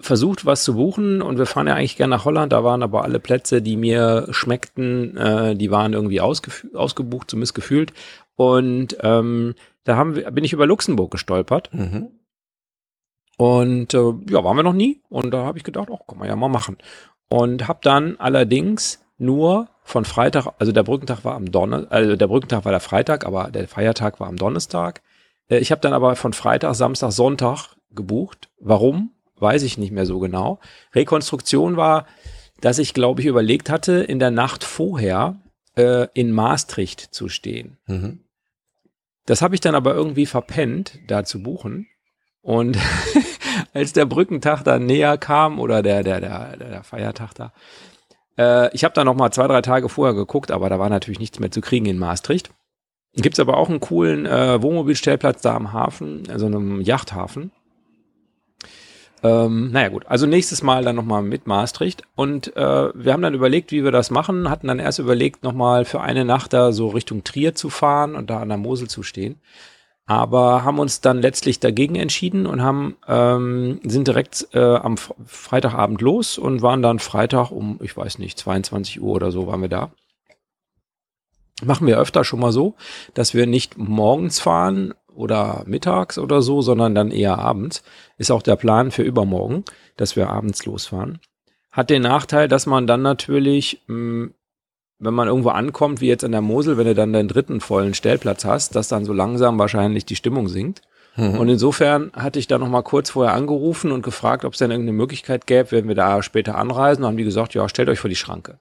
versucht, 0.00 0.46
was 0.46 0.64
zu 0.64 0.74
buchen 0.74 1.22
und 1.22 1.38
wir 1.38 1.46
fahren 1.46 1.66
ja 1.66 1.74
eigentlich 1.74 1.96
gerne 1.96 2.16
nach 2.16 2.24
Holland. 2.24 2.52
Da 2.52 2.64
waren 2.64 2.82
aber 2.82 3.04
alle 3.04 3.20
Plätze, 3.20 3.62
die 3.62 3.76
mir 3.76 4.26
schmeckten, 4.30 5.16
äh, 5.16 5.56
die 5.56 5.70
waren 5.70 5.92
irgendwie 5.92 6.20
ausgebucht, 6.20 7.30
zumindest 7.30 7.54
gefühlt. 7.54 7.92
Und 8.36 8.96
ähm, 9.02 9.54
da 9.84 9.96
haben 9.96 10.16
wir, 10.16 10.30
bin 10.30 10.44
ich 10.44 10.52
über 10.52 10.66
Luxemburg 10.66 11.10
gestolpert. 11.10 11.70
Mhm. 11.72 12.08
Und 13.36 13.94
äh, 13.94 14.12
ja, 14.30 14.44
waren 14.44 14.56
wir 14.56 14.62
noch 14.62 14.72
nie. 14.72 15.00
Und 15.08 15.32
da 15.32 15.44
habe 15.44 15.58
ich 15.58 15.64
gedacht, 15.64 15.88
oh, 15.90 15.98
kann 16.06 16.18
man 16.18 16.28
ja 16.28 16.36
mal 16.36 16.48
machen. 16.48 16.76
Und 17.28 17.68
habe 17.68 17.80
dann 17.82 18.16
allerdings 18.18 19.04
nur 19.18 19.68
von 19.82 20.04
Freitag, 20.04 20.46
also 20.58 20.72
der 20.72 20.82
Brückentag 20.82 21.24
war 21.24 21.34
am 21.34 21.50
Donnerstag, 21.50 21.92
also 21.92 22.16
der 22.16 22.26
Brückentag 22.26 22.64
war 22.64 22.72
der 22.72 22.80
Freitag, 22.80 23.26
aber 23.26 23.50
der 23.50 23.68
Feiertag 23.68 24.20
war 24.20 24.28
am 24.28 24.36
Donnerstag. 24.36 25.02
Äh, 25.48 25.58
ich 25.58 25.70
habe 25.70 25.80
dann 25.80 25.92
aber 25.92 26.16
von 26.16 26.32
Freitag, 26.32 26.74
Samstag, 26.74 27.12
Sonntag 27.12 27.76
gebucht. 27.90 28.50
Warum? 28.60 29.12
Weiß 29.40 29.62
ich 29.62 29.78
nicht 29.78 29.92
mehr 29.92 30.06
so 30.06 30.18
genau. 30.18 30.60
Rekonstruktion 30.94 31.76
war, 31.76 32.06
dass 32.60 32.78
ich, 32.78 32.94
glaube 32.94 33.20
ich, 33.20 33.26
überlegt 33.26 33.70
hatte, 33.70 34.02
in 34.02 34.18
der 34.18 34.30
Nacht 34.30 34.64
vorher 34.64 35.40
äh, 35.76 36.08
in 36.14 36.32
Maastricht 36.32 37.00
zu 37.00 37.28
stehen. 37.28 37.78
Mhm. 37.86 38.20
Das 39.26 39.42
habe 39.42 39.54
ich 39.54 39.60
dann 39.60 39.74
aber 39.74 39.94
irgendwie 39.94 40.26
verpennt, 40.26 40.98
da 41.06 41.24
zu 41.24 41.42
buchen. 41.42 41.86
Und 42.40 42.78
als 43.74 43.92
der 43.92 44.06
Brückentag 44.06 44.62
dann 44.64 44.86
näher 44.86 45.18
kam 45.18 45.60
oder 45.60 45.82
der, 45.82 46.02
der, 46.02 46.20
der, 46.20 46.56
der 46.56 46.82
Feiertag 46.82 47.34
da, 47.34 47.52
äh, 48.38 48.74
ich 48.74 48.84
habe 48.84 48.94
da 48.94 49.04
noch 49.04 49.14
mal 49.14 49.30
zwei, 49.30 49.46
drei 49.46 49.60
Tage 49.60 49.88
vorher 49.88 50.14
geguckt, 50.14 50.50
aber 50.50 50.68
da 50.70 50.78
war 50.78 50.88
natürlich 50.88 51.18
nichts 51.18 51.40
mehr 51.40 51.50
zu 51.50 51.60
kriegen 51.60 51.86
in 51.86 51.98
Maastricht. 51.98 52.50
Gibt 53.14 53.34
es 53.34 53.40
aber 53.40 53.56
auch 53.56 53.68
einen 53.68 53.80
coolen 53.80 54.26
äh, 54.26 54.62
Wohnmobilstellplatz 54.62 55.42
da 55.42 55.56
am 55.56 55.72
Hafen, 55.72 56.22
also 56.30 56.46
einem 56.46 56.80
Yachthafen. 56.80 57.50
Ähm, 59.22 59.72
naja 59.72 59.88
gut, 59.88 60.06
also 60.06 60.26
nächstes 60.26 60.62
Mal 60.62 60.84
dann 60.84 60.96
nochmal 60.96 61.22
mit 61.22 61.46
Maastricht. 61.46 62.02
Und 62.14 62.56
äh, 62.56 62.90
wir 62.94 63.12
haben 63.12 63.22
dann 63.22 63.34
überlegt, 63.34 63.72
wie 63.72 63.84
wir 63.84 63.90
das 63.90 64.10
machen, 64.10 64.48
hatten 64.48 64.68
dann 64.68 64.78
erst 64.78 64.98
überlegt, 65.00 65.42
nochmal 65.42 65.84
für 65.84 66.00
eine 66.00 66.24
Nacht 66.24 66.52
da 66.52 66.72
so 66.72 66.88
Richtung 66.88 67.24
Trier 67.24 67.54
zu 67.54 67.70
fahren 67.70 68.14
und 68.14 68.30
da 68.30 68.40
an 68.40 68.48
der 68.48 68.58
Mosel 68.58 68.88
zu 68.88 69.02
stehen. 69.02 69.40
aber 70.08 70.64
haben 70.64 70.78
uns 70.78 71.02
dann 71.02 71.20
letztlich 71.20 71.60
dagegen 71.60 71.94
entschieden 71.94 72.46
und 72.46 72.62
haben 72.62 72.96
ähm, 73.06 73.78
sind 73.84 74.08
direkt 74.08 74.48
äh, 74.54 74.76
am 74.76 74.96
Freitagabend 74.96 76.00
los 76.00 76.38
und 76.38 76.62
waren 76.62 76.80
dann 76.80 76.98
Freitag 76.98 77.50
um, 77.50 77.78
ich 77.82 77.94
weiß 77.94 78.18
nicht, 78.18 78.38
22 78.38 79.02
Uhr 79.02 79.14
oder 79.14 79.30
so 79.30 79.46
waren 79.46 79.60
wir 79.60 79.68
da. 79.68 79.90
Machen 81.62 81.86
wir 81.86 81.98
öfter 81.98 82.24
schon 82.24 82.40
mal 82.40 82.52
so, 82.52 82.74
dass 83.12 83.34
wir 83.34 83.46
nicht 83.46 83.76
morgens 83.76 84.40
fahren 84.40 84.94
oder 85.18 85.64
mittags 85.66 86.18
oder 86.18 86.40
so, 86.42 86.62
sondern 86.62 86.94
dann 86.94 87.10
eher 87.10 87.38
abends. 87.38 87.82
Ist 88.16 88.30
auch 88.30 88.42
der 88.42 88.56
Plan 88.56 88.90
für 88.90 89.02
übermorgen, 89.02 89.64
dass 89.96 90.16
wir 90.16 90.30
abends 90.30 90.64
losfahren. 90.64 91.18
Hat 91.70 91.90
den 91.90 92.02
Nachteil, 92.02 92.48
dass 92.48 92.66
man 92.66 92.86
dann 92.86 93.02
natürlich 93.02 93.82
mh, 93.86 93.94
hm, 93.94 94.34
wenn 94.98 95.14
man 95.14 95.28
irgendwo 95.28 95.50
ankommt, 95.50 96.00
wie 96.00 96.08
jetzt 96.08 96.24
in 96.24 96.32
der 96.32 96.40
Mosel, 96.40 96.76
wenn 96.76 96.86
du 96.86 96.94
dann 96.94 97.12
deinen 97.12 97.28
dritten 97.28 97.60
vollen 97.60 97.94
Stellplatz 97.94 98.44
hast, 98.44 98.74
dass 98.74 98.88
dann 98.88 99.04
so 99.04 99.12
langsam 99.12 99.58
wahrscheinlich 99.58 100.04
die 100.04 100.16
Stimmung 100.16 100.48
sinkt. 100.48 100.82
Mhm. 101.16 101.38
Und 101.38 101.48
insofern 101.48 102.10
hatte 102.14 102.38
ich 102.38 102.48
da 102.48 102.58
noch 102.58 102.68
mal 102.68 102.82
kurz 102.82 103.10
vorher 103.10 103.34
angerufen 103.34 103.92
und 103.92 104.02
gefragt, 104.02 104.44
ob 104.44 104.54
es 104.54 104.58
denn 104.58 104.70
irgendeine 104.70 104.96
Möglichkeit 104.96 105.46
gäbe, 105.46 105.70
wenn 105.70 105.88
wir 105.88 105.94
da 105.94 106.22
später 106.22 106.56
anreisen. 106.56 107.04
Und 107.04 107.08
haben 107.08 107.16
die 107.16 107.24
gesagt, 107.24 107.54
ja, 107.54 107.68
stellt 107.68 107.88
euch 107.88 108.00
vor 108.00 108.10
die 108.10 108.16
Schranke. 108.16 108.58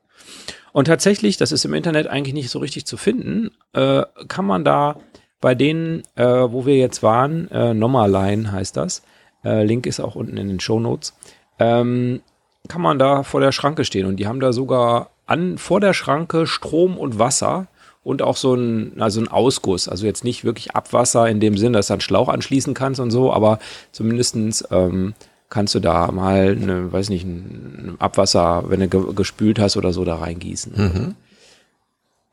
Und 0.74 0.86
tatsächlich, 0.86 1.38
das 1.38 1.52
ist 1.52 1.66
im 1.66 1.74
Internet 1.74 2.08
eigentlich 2.08 2.36
nicht 2.36 2.50
so 2.50 2.60
richtig 2.60 2.86
zu 2.86 2.98
finden, 2.98 3.50
äh, 3.74 4.04
kann 4.28 4.46
man 4.46 4.64
da 4.64 5.00
bei 5.42 5.56
denen, 5.56 6.04
äh, 6.16 6.26
wo 6.26 6.66
wir 6.66 6.78
jetzt 6.78 7.04
waren, 7.04 7.50
äh, 7.52 7.74
Nommerline 7.74 8.52
heißt 8.52 8.76
das, 8.78 9.04
äh, 9.44 9.64
Link 9.64 9.86
ist 9.86 10.00
auch 10.00 10.16
unten 10.16 10.38
in 10.38 10.48
den 10.48 10.60
Show 10.60 10.80
Notes, 10.80 11.14
ähm, 11.60 12.22
kann 12.68 12.82
man 12.82 13.00
da 13.00 13.24
vor 13.24 13.40
der 13.40 13.52
Schranke 13.52 13.86
stehen. 13.86 14.06
Und 14.06 14.18
die 14.18 14.28
haben 14.28 14.40
da 14.40 14.52
sogar 14.52 15.12
an, 15.26 15.58
vor 15.58 15.80
der 15.80 15.94
Schranke 15.94 16.48
Strom 16.48 16.98
und 16.98 17.20
Wasser 17.20 17.68
und 18.04 18.22
auch 18.22 18.38
so 18.38 18.56
ein, 18.56 18.94
also 19.00 19.20
ein 19.20 19.28
Ausguss. 19.28 19.88
Also 19.88 20.06
jetzt 20.06 20.24
nicht 20.24 20.44
wirklich 20.44 20.76
Abwasser 20.76 21.30
in 21.30 21.40
dem 21.40 21.58
Sinn, 21.58 21.74
dass 21.74 21.88
du 21.88 21.94
einen 21.94 22.02
Schlauch 22.02 22.30
anschließen 22.30 22.74
kannst 22.74 23.00
und 23.00 23.12
so, 23.12 23.34
aber 23.34 23.60
zumindestens 23.92 24.66
ähm, 24.72 25.14
kannst 25.50 25.76
du 25.76 25.80
da 25.80 26.12
mal, 26.12 26.58
eine, 26.62 26.92
weiß 26.92 27.10
nicht, 27.10 27.26
ein 27.26 27.96
Abwasser, 28.00 28.66
wenn 28.68 28.80
du 28.80 28.88
ge 28.88 29.14
gespült 29.14 29.60
hast 29.60 29.78
oder 29.78 29.94
so, 29.94 30.04
da 30.04 30.16
reingießen. 30.16 30.74
Mhm. 30.76 31.16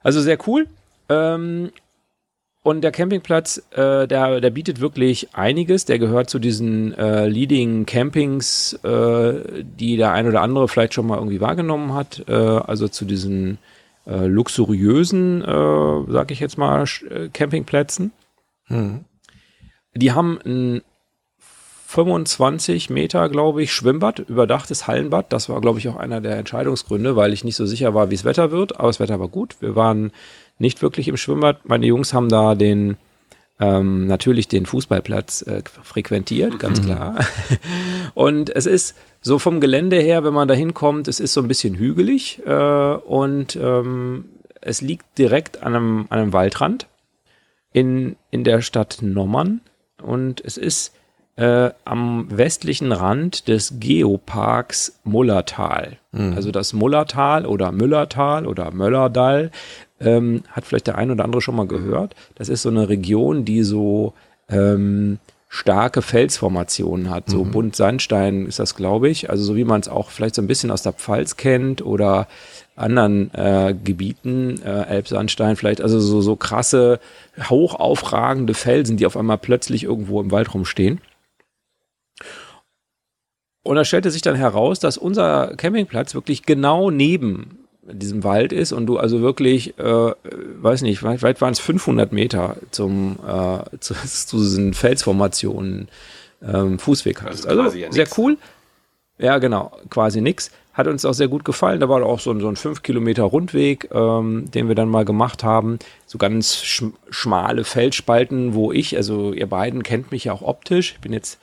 Also 0.02 0.20
sehr 0.20 0.38
cool. 0.46 0.66
Ähm, 1.08 1.70
und 2.64 2.80
der 2.80 2.92
Campingplatz, 2.92 3.58
äh, 3.72 4.08
der, 4.08 4.40
der 4.40 4.48
bietet 4.48 4.80
wirklich 4.80 5.28
einiges. 5.34 5.84
Der 5.84 5.98
gehört 5.98 6.30
zu 6.30 6.38
diesen 6.38 6.94
äh, 6.94 7.28
Leading 7.28 7.84
Campings, 7.84 8.72
äh, 8.82 9.62
die 9.62 9.98
der 9.98 10.12
ein 10.12 10.26
oder 10.26 10.40
andere 10.40 10.66
vielleicht 10.66 10.94
schon 10.94 11.06
mal 11.06 11.18
irgendwie 11.18 11.42
wahrgenommen 11.42 11.92
hat. 11.92 12.24
Äh, 12.26 12.32
also 12.32 12.88
zu 12.88 13.04
diesen 13.04 13.58
äh, 14.06 14.24
luxuriösen, 14.24 15.42
äh, 15.42 16.10
sag 16.10 16.30
ich 16.30 16.40
jetzt 16.40 16.56
mal, 16.56 16.84
äh, 17.10 17.28
Campingplätzen. 17.28 18.12
Mhm. 18.68 19.04
Die 19.94 20.12
haben 20.12 20.38
ein 20.42 20.80
25 21.94 22.90
Meter, 22.90 23.28
glaube 23.28 23.62
ich, 23.62 23.72
Schwimmbad, 23.72 24.18
überdachtes 24.18 24.88
Hallenbad. 24.88 25.32
Das 25.32 25.48
war, 25.48 25.60
glaube 25.60 25.78
ich, 25.78 25.88
auch 25.88 25.94
einer 25.94 26.20
der 26.20 26.36
Entscheidungsgründe, 26.38 27.14
weil 27.14 27.32
ich 27.32 27.44
nicht 27.44 27.54
so 27.54 27.66
sicher 27.66 27.94
war, 27.94 28.10
wie 28.10 28.16
es 28.16 28.24
Wetter 28.24 28.50
wird. 28.50 28.80
Aber 28.80 28.88
das 28.88 28.98
Wetter 28.98 29.20
war 29.20 29.28
gut. 29.28 29.54
Wir 29.60 29.76
waren 29.76 30.10
nicht 30.58 30.82
wirklich 30.82 31.06
im 31.06 31.16
Schwimmbad. 31.16 31.68
Meine 31.68 31.86
Jungs 31.86 32.12
haben 32.12 32.28
da 32.28 32.56
den 32.56 32.96
ähm, 33.60 34.08
natürlich 34.08 34.48
den 34.48 34.66
Fußballplatz 34.66 35.42
äh, 35.42 35.62
frequentiert, 35.84 36.58
ganz 36.58 36.80
mhm. 36.80 36.86
klar. 36.86 37.18
und 38.14 38.50
es 38.50 38.66
ist 38.66 38.96
so 39.20 39.38
vom 39.38 39.60
Gelände 39.60 40.00
her, 40.00 40.24
wenn 40.24 40.34
man 40.34 40.48
da 40.48 40.54
hinkommt, 40.54 41.06
es 41.06 41.20
ist 41.20 41.32
so 41.32 41.40
ein 41.40 41.46
bisschen 41.46 41.76
hügelig 41.76 42.42
äh, 42.44 42.94
und 42.94 43.54
ähm, 43.54 44.24
es 44.60 44.80
liegt 44.80 45.16
direkt 45.16 45.62
an 45.62 45.76
einem, 45.76 46.06
an 46.10 46.18
einem 46.18 46.32
Waldrand 46.32 46.88
in, 47.72 48.16
in 48.32 48.42
der 48.42 48.60
Stadt 48.60 48.98
Nommern 49.02 49.60
und 50.02 50.44
es 50.44 50.56
ist 50.56 50.92
äh, 51.36 51.70
am 51.84 52.28
westlichen 52.30 52.92
Rand 52.92 53.48
des 53.48 53.74
Geoparks 53.80 55.00
Mullertal. 55.04 55.96
Mhm. 56.12 56.34
Also 56.34 56.52
das 56.52 56.72
Mullertal 56.72 57.46
oder 57.46 57.72
Müllertal 57.72 58.46
oder 58.46 58.70
Möllerdal 58.70 59.50
ähm, 60.00 60.42
hat 60.50 60.64
vielleicht 60.64 60.86
der 60.86 60.96
ein 60.96 61.10
oder 61.10 61.24
andere 61.24 61.42
schon 61.42 61.56
mal 61.56 61.66
gehört. 61.66 62.14
Das 62.36 62.48
ist 62.48 62.62
so 62.62 62.68
eine 62.68 62.88
Region, 62.88 63.44
die 63.44 63.62
so 63.62 64.14
ähm, 64.48 65.18
starke 65.48 66.02
Felsformationen 66.02 67.10
hat. 67.10 67.30
So 67.30 67.44
mhm. 67.44 67.50
bunt 67.52 67.76
Sandstein 67.76 68.46
ist 68.46 68.58
das, 68.58 68.74
glaube 68.74 69.08
ich. 69.08 69.30
Also 69.30 69.44
so 69.44 69.56
wie 69.56 69.64
man 69.64 69.80
es 69.80 69.88
auch 69.88 70.10
vielleicht 70.10 70.34
so 70.34 70.42
ein 70.42 70.48
bisschen 70.48 70.70
aus 70.70 70.82
der 70.82 70.92
Pfalz 70.92 71.36
kennt 71.36 71.84
oder 71.84 72.26
anderen 72.76 73.32
äh, 73.34 73.74
Gebieten, 73.84 74.60
äh, 74.62 74.82
Elbsandstein 74.86 75.54
vielleicht, 75.54 75.80
also 75.80 76.00
so, 76.00 76.20
so 76.20 76.34
krasse, 76.34 76.98
hoch 77.48 77.76
aufragende 77.76 78.54
Felsen, 78.54 78.96
die 78.96 79.06
auf 79.06 79.16
einmal 79.16 79.38
plötzlich 79.38 79.84
irgendwo 79.84 80.20
im 80.20 80.32
Wald 80.32 80.52
rumstehen. 80.54 81.00
Und 83.64 83.76
da 83.76 83.84
stellte 83.84 84.10
sich 84.10 84.22
dann 84.22 84.36
heraus, 84.36 84.78
dass 84.78 84.98
unser 84.98 85.54
Campingplatz 85.56 86.14
wirklich 86.14 86.44
genau 86.44 86.90
neben 86.90 87.58
diesem 87.82 88.22
Wald 88.22 88.52
ist 88.52 88.72
und 88.72 88.86
du 88.86 88.98
also 88.98 89.20
wirklich, 89.20 89.78
äh, 89.78 90.12
weiß 90.22 90.82
nicht, 90.82 91.02
weit, 91.02 91.22
weit 91.22 91.40
waren 91.40 91.52
es 91.52 91.60
500 91.60 92.12
Meter 92.12 92.56
zum, 92.70 93.18
äh, 93.26 93.78
zu, 93.80 93.94
zu 94.06 94.36
diesen 94.38 94.74
Felsformationen 94.74 95.88
ähm, 96.42 96.78
Fußweg 96.78 97.22
hast. 97.22 97.46
Also, 97.46 97.62
also 97.62 97.76
sehr 97.76 97.90
nix. 97.90 98.18
cool. 98.18 98.36
Ja, 99.18 99.38
genau, 99.38 99.72
quasi 99.90 100.20
nix. 100.20 100.50
Hat 100.74 100.88
uns 100.88 101.04
auch 101.04 101.12
sehr 101.14 101.28
gut 101.28 101.44
gefallen. 101.44 101.78
Da 101.78 101.88
war 101.88 102.04
auch 102.04 102.18
so 102.18 102.32
ein, 102.32 102.40
so 102.40 102.48
ein 102.48 102.56
5 102.56 102.82
Kilometer 102.82 103.22
Rundweg, 103.22 103.88
ähm, 103.92 104.50
den 104.50 104.66
wir 104.66 104.74
dann 104.74 104.88
mal 104.88 105.04
gemacht 105.04 105.44
haben. 105.44 105.78
So 106.04 106.18
ganz 106.18 106.56
sch 106.64 106.84
schmale 107.10 107.64
Felsspalten, 107.64 108.54
wo 108.54 108.72
ich, 108.72 108.96
also 108.96 109.32
ihr 109.32 109.46
beiden 109.46 109.84
kennt 109.84 110.10
mich 110.10 110.24
ja 110.24 110.32
auch 110.32 110.42
optisch. 110.42 110.92
Ich 110.92 111.00
bin 111.00 111.12
jetzt 111.12 111.38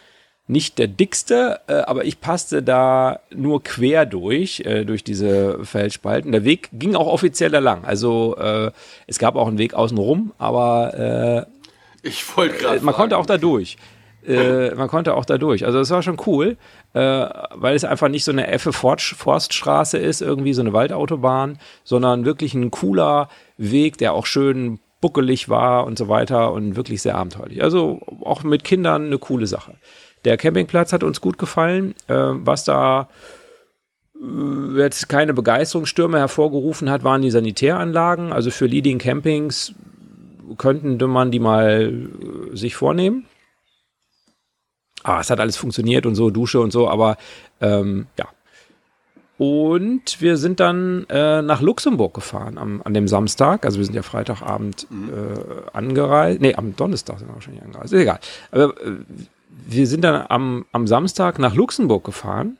nicht 0.51 0.77
der 0.79 0.87
dickste, 0.87 1.61
äh, 1.67 1.73
aber 1.73 2.03
ich 2.03 2.19
passte 2.19 2.61
da 2.61 3.21
nur 3.33 3.63
quer 3.63 4.05
durch, 4.05 4.59
äh, 4.65 4.83
durch 4.83 5.03
diese 5.03 5.63
Felsspalten. 5.63 6.31
Der 6.33 6.43
Weg 6.43 6.69
ging 6.73 6.93
auch 6.93 7.07
offiziell 7.07 7.49
da 7.49 7.59
lang. 7.59 7.85
Also 7.85 8.35
äh, 8.37 8.71
es 9.07 9.17
gab 9.17 9.35
auch 9.35 9.47
einen 9.47 9.57
Weg 9.57 9.73
außenrum, 9.73 10.33
aber 10.37 11.47
äh, 12.03 12.07
ich 12.07 12.35
wollte 12.35 12.57
gerade. 12.57 12.81
man 12.81 12.93
konnte 12.93 13.17
auch 13.17 13.25
da 13.25 13.37
durch. 13.37 13.77
Äh, 14.27 14.75
man 14.75 14.87
konnte 14.87 15.15
auch 15.15 15.25
da 15.25 15.37
durch. 15.37 15.65
Also 15.65 15.79
das 15.79 15.89
war 15.89 16.03
schon 16.03 16.17
cool, 16.27 16.57
äh, 16.93 16.99
weil 16.99 17.75
es 17.75 17.85
einfach 17.85 18.09
nicht 18.09 18.23
so 18.23 18.31
eine 18.31 18.47
Effe 18.47 18.73
Forststraße 18.73 19.97
ist, 19.97 20.21
irgendwie 20.21 20.53
so 20.53 20.61
eine 20.61 20.73
Waldautobahn, 20.73 21.59
sondern 21.83 22.25
wirklich 22.25 22.53
ein 22.53 22.71
cooler 22.71 23.29
Weg, 23.57 23.97
der 23.97 24.13
auch 24.13 24.25
schön 24.25 24.79
buckelig 24.99 25.49
war 25.49 25.85
und 25.85 25.97
so 25.97 26.07
weiter 26.09 26.51
und 26.51 26.75
wirklich 26.75 27.01
sehr 27.01 27.15
abenteuerlich. 27.15 27.63
Also 27.63 28.01
auch 28.21 28.43
mit 28.43 28.63
Kindern 28.63 29.07
eine 29.07 29.17
coole 29.17 29.47
Sache. 29.47 29.75
Der 30.25 30.37
Campingplatz 30.37 30.93
hat 30.93 31.03
uns 31.03 31.21
gut 31.21 31.37
gefallen. 31.37 31.95
Äh, 32.07 32.13
was 32.15 32.63
da 32.63 33.09
äh, 34.15 34.77
jetzt 34.77 35.09
keine 35.09 35.33
Begeisterungsstürme 35.33 36.19
hervorgerufen 36.19 36.89
hat, 36.89 37.03
waren 37.03 37.21
die 37.21 37.31
Sanitäranlagen. 37.31 38.31
Also 38.33 38.51
für 38.51 38.65
Leading 38.65 38.99
Campings 38.99 39.73
könnten 40.57 40.97
man 41.09 41.31
die 41.31 41.39
mal 41.39 41.91
äh, 42.51 42.55
sich 42.55 42.75
vornehmen. 42.75 43.25
Ah, 45.03 45.19
es 45.19 45.29
hat 45.29 45.39
alles 45.39 45.57
funktioniert 45.57 46.05
und 46.05 46.15
so, 46.15 46.29
Dusche 46.29 46.59
und 46.59 46.71
so, 46.71 46.87
aber 46.87 47.17
ähm, 47.59 48.07
ja. 48.19 48.27
Und 49.39 50.21
wir 50.21 50.37
sind 50.37 50.59
dann 50.59 51.07
äh, 51.09 51.41
nach 51.41 51.61
Luxemburg 51.61 52.13
gefahren 52.13 52.59
am, 52.59 52.83
an 52.83 52.93
dem 52.93 53.07
Samstag. 53.07 53.65
Also 53.65 53.79
wir 53.79 53.85
sind 53.85 53.95
ja 53.95 54.03
Freitagabend 54.03 54.85
mhm. 54.91 55.09
äh, 55.09 55.75
angereist. 55.75 56.41
Nee, 56.41 56.53
am 56.53 56.75
Donnerstag 56.75 57.17
sind 57.17 57.27
wir 57.27 57.33
wahrscheinlich 57.33 57.63
angereist. 57.63 57.91
Ist 57.91 58.01
egal. 58.01 58.19
Aber 58.51 58.79
äh, 58.79 58.97
wir 59.67 59.87
sind 59.87 60.01
dann 60.01 60.25
am, 60.29 60.65
am 60.71 60.87
Samstag 60.87 61.39
nach 61.39 61.55
Luxemburg 61.55 62.03
gefahren 62.03 62.57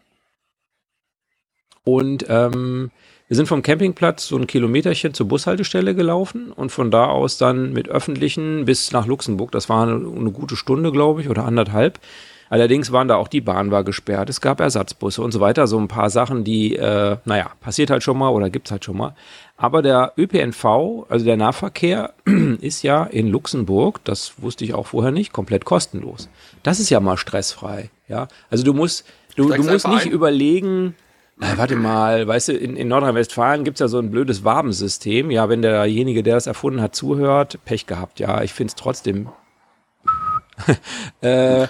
und 1.84 2.26
ähm, 2.30 2.92
wir 3.28 3.38
sind 3.38 3.48
vom 3.48 3.62
Campingplatz 3.62 4.28
so 4.28 4.36
ein 4.36 4.46
Kilometerchen 4.46 5.14
zur 5.14 5.28
Bushaltestelle 5.28 5.96
gelaufen 5.96 6.52
und 6.52 6.70
von 6.70 6.92
da 6.92 7.06
aus 7.06 7.38
dann 7.38 7.72
mit 7.72 7.88
öffentlichen 7.88 8.66
bis 8.66 8.92
nach 8.92 9.06
Luxemburg. 9.06 9.52
Das 9.52 9.70
war 9.70 9.84
eine, 9.84 9.94
eine 9.94 10.32
gute 10.32 10.58
Stunde, 10.58 10.92
glaube 10.92 11.22
ich, 11.22 11.30
oder 11.30 11.46
anderthalb. 11.46 12.00
Allerdings 12.50 12.92
waren 12.92 13.08
da 13.08 13.16
auch 13.16 13.30
die 13.30 13.40
Bahn 13.40 13.72
war 13.72 13.86
gesperrt, 13.86 14.30
es 14.30 14.42
gab 14.42 14.60
Ersatzbusse 14.60 15.22
und 15.22 15.32
so 15.32 15.40
weiter. 15.40 15.68
So 15.68 15.80
ein 15.80 15.88
paar 15.88 16.10
Sachen, 16.10 16.44
die, 16.44 16.76
äh, 16.76 17.16
naja, 17.24 17.52
passiert 17.62 17.90
halt 17.90 18.04
schon 18.04 18.18
mal 18.18 18.28
oder 18.28 18.50
gibt's 18.50 18.72
halt 18.72 18.84
schon 18.84 18.98
mal. 18.98 19.16
Aber 19.62 19.84
der 19.84 20.14
ÖPNV, 20.18 21.06
also 21.08 21.24
der 21.24 21.38
Nahverkehr, 21.38 22.16
ist 22.62 22.82
ja 22.82 23.04
in 23.04 23.28
Luxemburg, 23.28 24.04
das 24.04 24.42
wusste 24.42 24.66
ich 24.66 24.74
auch 24.74 24.88
vorher 24.88 25.12
nicht, 25.12 25.34
komplett 25.34 25.66
kostenlos. 25.66 26.30
Das 26.64 26.80
ist 26.80 26.90
ja 26.90 27.00
mal 27.00 27.16
stressfrei. 27.16 27.92
Ja, 28.08 28.28
also 28.50 28.64
du 28.64 28.74
musst, 28.74 29.06
du, 29.36 29.50
du 29.50 29.62
musst 29.62 29.88
nicht 29.88 30.08
ein. 30.08 30.12
überlegen, 30.12 30.96
na, 31.38 31.60
warte 31.60 31.76
mal, 31.76 32.28
weißt 32.28 32.48
du, 32.48 32.54
in, 32.54 32.76
in 32.76 32.88
Nordrhein-Westfalen 32.88 33.64
gibt's 33.64 33.82
ja 33.82 33.88
so 33.88 34.00
ein 34.00 34.10
blödes 34.10 34.44
Wabensystem. 34.44 35.30
Ja, 35.30 35.48
wenn 35.48 35.62
derjenige, 35.62 36.24
der 36.24 36.34
das 36.34 36.48
erfunden 36.48 36.82
hat, 36.82 36.96
zuhört, 36.96 37.60
Pech 37.64 37.86
gehabt. 37.86 38.20
Ja, 38.20 38.42
ich 38.42 38.54
find's 38.54 38.74
trotzdem 38.74 39.30
äh, 41.22 41.68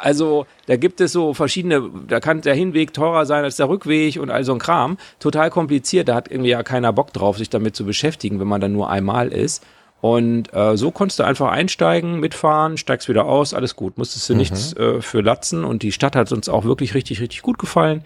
also 0.00 0.46
da 0.66 0.76
gibt 0.76 1.00
es 1.00 1.12
so 1.12 1.34
verschiedene, 1.34 1.88
da 2.08 2.20
kann 2.20 2.40
der 2.40 2.54
Hinweg 2.54 2.92
teurer 2.92 3.26
sein 3.26 3.44
als 3.44 3.56
der 3.56 3.68
Rückweg 3.68 4.18
und 4.18 4.30
all 4.30 4.44
so 4.44 4.52
ein 4.52 4.58
Kram. 4.58 4.96
Total 5.18 5.50
kompliziert, 5.50 6.08
da 6.08 6.14
hat 6.14 6.30
irgendwie 6.30 6.50
ja 6.50 6.62
keiner 6.62 6.92
Bock 6.92 7.12
drauf, 7.12 7.38
sich 7.38 7.50
damit 7.50 7.76
zu 7.76 7.84
beschäftigen, 7.84 8.40
wenn 8.40 8.48
man 8.48 8.60
dann 8.60 8.72
nur 8.72 8.90
einmal 8.90 9.28
ist. 9.28 9.64
Und 10.00 10.52
äh, 10.54 10.76
so 10.78 10.90
konntest 10.90 11.18
du 11.18 11.24
einfach 11.24 11.50
einsteigen, 11.50 12.20
mitfahren, 12.20 12.78
steigst 12.78 13.08
wieder 13.10 13.26
aus, 13.26 13.52
alles 13.52 13.76
gut. 13.76 13.98
Musstest 13.98 14.28
du 14.30 14.32
Mhm. 14.32 14.38
nichts 14.38 14.72
äh, 14.74 15.02
für 15.02 15.20
latzen. 15.20 15.62
Und 15.64 15.82
die 15.82 15.92
Stadt 15.92 16.16
hat 16.16 16.32
uns 16.32 16.48
auch 16.48 16.64
wirklich 16.64 16.94
richtig, 16.94 17.20
richtig 17.20 17.42
gut 17.42 17.58
gefallen. 17.58 18.02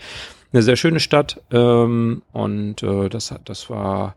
Eine 0.53 0.63
sehr 0.63 0.75
schöne 0.75 0.99
Stadt. 0.99 1.41
Ähm, 1.53 2.23
und 2.33 2.83
äh, 2.83 3.09
das, 3.09 3.33
das 3.45 3.71
war 3.71 4.17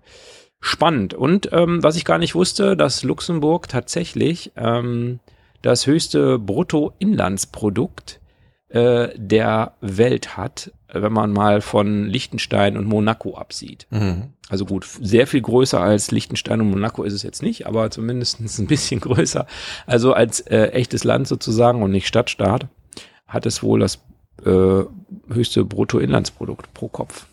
spannend. 0.59 1.13
Und 1.13 1.49
ähm, 1.53 1.83
was 1.83 1.95
ich 1.95 2.03
gar 2.05 2.17
nicht 2.17 2.33
wusste, 2.33 2.75
dass 2.75 3.03
Luxemburg 3.03 3.67
tatsächlich 3.69 4.51
ähm, 4.57 5.19
das 5.61 5.87
höchste 5.87 6.39
Bruttoinlandsprodukt 6.39 8.19
äh, 8.69 9.09
der 9.15 9.73
Welt 9.81 10.37
hat, 10.37 10.71
wenn 10.91 11.13
man 11.13 11.31
mal 11.31 11.61
von 11.61 12.05
Liechtenstein 12.05 12.77
und 12.77 12.85
Monaco 12.85 13.35
absieht. 13.35 13.87
Mhm. 13.89 14.33
Also 14.49 14.65
gut, 14.65 14.87
sehr 15.01 15.27
viel 15.27 15.41
größer 15.41 15.79
als 15.79 16.11
Liechtenstein 16.11 16.61
und 16.61 16.69
Monaco 16.71 17.03
ist 17.03 17.13
es 17.13 17.23
jetzt 17.23 17.41
nicht, 17.41 17.67
aber 17.67 17.91
zumindest 17.91 18.39
ein 18.59 18.67
bisschen 18.67 18.99
größer. 18.99 19.45
Also 19.85 20.13
als 20.13 20.41
äh, 20.41 20.67
echtes 20.67 21.03
Land 21.03 21.27
sozusagen 21.27 21.81
und 21.81 21.91
nicht 21.91 22.07
Stadtstaat 22.07 22.67
hat 23.27 23.45
es 23.45 23.63
wohl 23.63 23.79
das 23.79 23.99
äh, 24.45 24.83
höchste 25.29 25.65
Bruttoinlandsprodukt 25.65 26.73
pro 26.73 26.87
Kopf. 26.87 27.25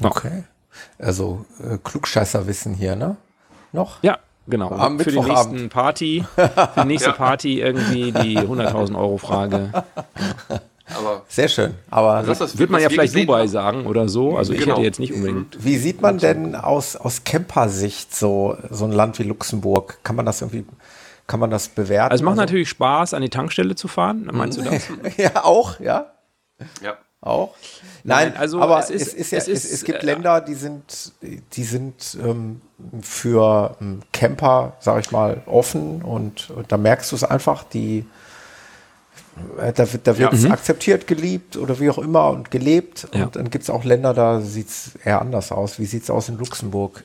Ja. 0.00 0.08
Okay. 0.08 0.44
Also 0.98 1.44
äh, 1.62 1.78
Klugscheißerwissen 1.82 2.74
hier, 2.74 2.96
ne? 2.96 3.16
Noch? 3.72 4.02
Ja, 4.02 4.18
genau. 4.50 4.70
Am 4.70 4.98
für 4.98 5.10
die 5.10 5.20
nächsten 5.20 5.68
Party, 5.68 6.24
für 6.34 6.50
die 6.82 6.86
nächste 6.88 7.10
Ja. 7.10 7.16
Party 7.16 7.60
irgendwie 7.60 8.12
die 8.12 8.38
100.000 8.38 8.96
Euro 8.98 9.16
Frage. 9.18 9.70
Aber 10.92 11.22
Sehr 11.28 11.48
schön. 11.48 11.74
Aber 11.88 12.22
das, 12.24 12.40
was, 12.40 12.58
Wird 12.58 12.68
man 12.70 12.80
ja 12.82 12.88
vielleicht 12.88 13.14
Dubai 13.14 13.40
haben- 13.42 13.48
sagen 13.48 13.86
oder 13.86 14.08
so. 14.08 14.36
Also 14.36 14.52
ich 14.52 14.58
Genau. 14.60 14.72
hätte 14.74 14.84
jetzt 14.84 14.98
nicht 14.98 15.12
unbedingt. 15.12 15.64
wie 15.64 15.76
sieht 15.76 16.02
man 16.02 16.18
denn 16.18 16.56
aus, 16.56 16.96
aus 16.96 17.22
Campersicht 17.22 18.12
so, 18.14 18.56
so 18.70 18.86
ein 18.86 18.92
Land 18.92 19.18
wie 19.20 19.22
Luxemburg? 19.22 19.98
Kann 20.02 20.16
man 20.16 20.26
das 20.26 20.40
irgendwie, 20.42 20.64
kann 21.28 21.38
man 21.38 21.48
das 21.50 21.68
bewerten? 21.68 22.10
Also 22.10 22.22
es 22.22 22.24
macht 22.24 22.36
natürlich 22.38 22.68
Spaß, 22.70 23.14
an 23.14 23.22
die 23.22 23.28
Tankstelle 23.28 23.76
zu 23.76 23.86
fahren. 23.86 24.28
Meinst 24.32 24.58
du 24.58 24.62
das? 24.62 24.82
ja, 25.16 25.44
auch, 25.44 25.78
ja. 25.78 26.06
Ja. 26.82 26.94
Auch? 27.22 27.54
Nein, 28.02 28.28
Nein, 28.30 28.36
also 28.38 28.60
aber 28.62 28.78
es 28.80 28.88
es 28.90 29.08
ist- 29.08 29.14
ist, 29.14 29.32
ja, 29.32 29.38
es 29.38 29.48
es, 29.48 29.64
ist, 29.66 29.72
es 29.72 29.84
gibt 29.84 30.02
äh, 30.02 30.06
Länder, 30.06 30.40
die 30.40 30.54
sind, 30.54 31.12
die 31.52 31.64
sind 31.64 32.16
ähm, 32.22 32.62
für 33.02 33.76
ähm, 33.80 34.00
Camper, 34.12 34.72
sag 34.80 35.00
ich 35.04 35.10
mal, 35.10 35.42
offen 35.44 36.00
und, 36.02 36.48
und 36.50 36.72
da 36.72 36.78
merkst 36.78 37.12
du 37.12 37.16
es 37.16 37.24
einfach, 37.24 37.62
die 37.64 38.06
äh, 39.58 39.72
da 39.74 39.92
wird 39.92 40.06
da 40.06 40.12
Ja. 40.12 40.32
wird's 40.32 40.46
akzeptiert, 40.46 41.06
geliebt 41.06 41.56
oder 41.58 41.78
wie 41.78 41.90
auch 41.90 41.98
immer 41.98 42.30
und 42.30 42.50
gelebt. 42.50 43.06
Ja. 43.14 43.24
Und 43.24 43.36
dann 43.36 43.50
gibt 43.50 43.64
es 43.64 43.70
auch 43.70 43.84
Länder, 43.84 44.14
da 44.14 44.40
sieht 44.40 44.68
es 44.68 44.92
eher 45.04 45.20
anders 45.20 45.52
aus. 45.52 45.78
Wie 45.78 45.84
sieht 45.86 46.04
es 46.04 46.10
aus 46.10 46.28
in 46.30 46.38
Luxemburg? 46.38 47.04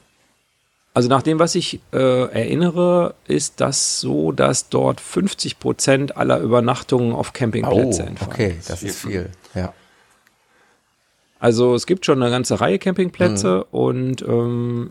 Also 0.93 1.09
nach 1.09 1.23
dem, 1.23 1.39
was 1.39 1.55
ich 1.55 1.81
äh, 1.91 1.97
erinnere, 2.31 3.15
ist 3.27 3.55
das 3.59 3.99
so, 3.99 4.31
dass 4.31 4.69
dort 4.69 5.01
50 5.01 5.59
Prozent 5.59 6.15
aller 6.15 6.39
Übernachtungen 6.39 7.11
auf 7.13 7.33
Campingplätze 7.33 8.03
entfallen. 8.03 8.31
Oh, 8.31 8.33
okay, 8.33 8.55
das 8.65 8.81
ist 8.81 8.99
viel. 8.99 9.29
Ja. 9.53 9.73
Also 11.39 11.75
es 11.75 11.85
gibt 11.85 12.05
schon 12.05 12.21
eine 12.21 12.31
ganze 12.31 12.59
Reihe 12.61 12.79
Campingplätze 12.79 13.65
und 13.65 14.21
ähm, 14.27 14.89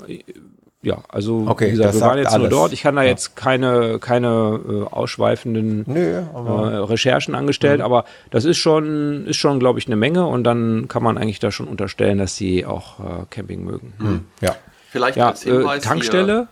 ja, 0.82 0.98
also 1.08 1.38
Mhm. 1.40 1.48
Okay, 1.48 1.66
wie 1.68 1.70
gesagt, 1.72 1.94
wir 1.94 2.00
waren 2.02 2.18
jetzt 2.18 2.32
nur 2.32 2.40
alles. 2.40 2.50
dort. 2.50 2.72
Ich 2.74 2.82
kann 2.82 2.94
da 2.96 3.02
Ja. 3.02 3.08
jetzt 3.08 3.34
keine, 3.36 3.98
keine 3.98 4.60
äh, 4.68 4.82
ausschweifenden 4.94 5.84
Nö, 5.86 6.00
äh, 6.18 6.22
Recherchen 6.22 7.34
angestellt, 7.34 7.80
aber 7.80 8.04
das 8.30 8.44
ist 8.44 8.58
schon, 8.58 9.26
ist 9.26 9.36
schon, 9.38 9.58
glaube 9.58 9.78
ich, 9.78 9.86
eine 9.86 9.96
Menge 9.96 10.26
und 10.26 10.44
dann 10.44 10.86
kann 10.88 11.02
man 11.02 11.16
eigentlich 11.16 11.38
da 11.38 11.50
schon 11.50 11.66
unterstellen, 11.68 12.18
dass 12.18 12.36
sie 12.36 12.66
auch 12.66 13.00
äh, 13.00 13.02
Camping 13.30 13.64
mögen. 13.64 13.94
hm, 13.98 14.24
ja. 14.42 14.54
Vielleicht 14.90 15.16
Ja, 15.16 15.28
als 15.30 15.42
Hinweis 15.42 15.82
äh, 15.82 15.88
Tankstelle, 15.88 16.48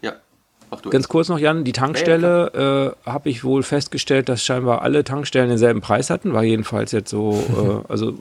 Hier, 0.00 0.10
ja, 0.12 0.16
mach 0.70 0.80
du. 0.80 0.88
ganz 0.90 1.06
kurz 1.08 1.28
noch, 1.28 1.38
Jan, 1.38 1.62
die 1.62 1.72
Tankstelle 1.72 2.94
äh, 3.04 3.08
habe 3.10 3.28
ich 3.28 3.44
wohl 3.44 3.62
festgestellt, 3.62 4.28
dass 4.30 4.42
scheinbar 4.42 4.80
alle 4.82 5.04
Tankstellen 5.04 5.50
denselben 5.50 5.82
Preis 5.82 6.08
hatten, 6.10 6.32
war 6.32 6.42
jedenfalls 6.42 6.90
jetzt 6.92 7.10
so, 7.10 7.84
äh, 7.86 7.88
also 7.92 8.14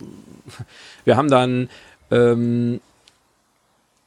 wir 1.06 1.16
haben 1.18 1.30
dann 1.30 1.70
ähm, 2.12 2.82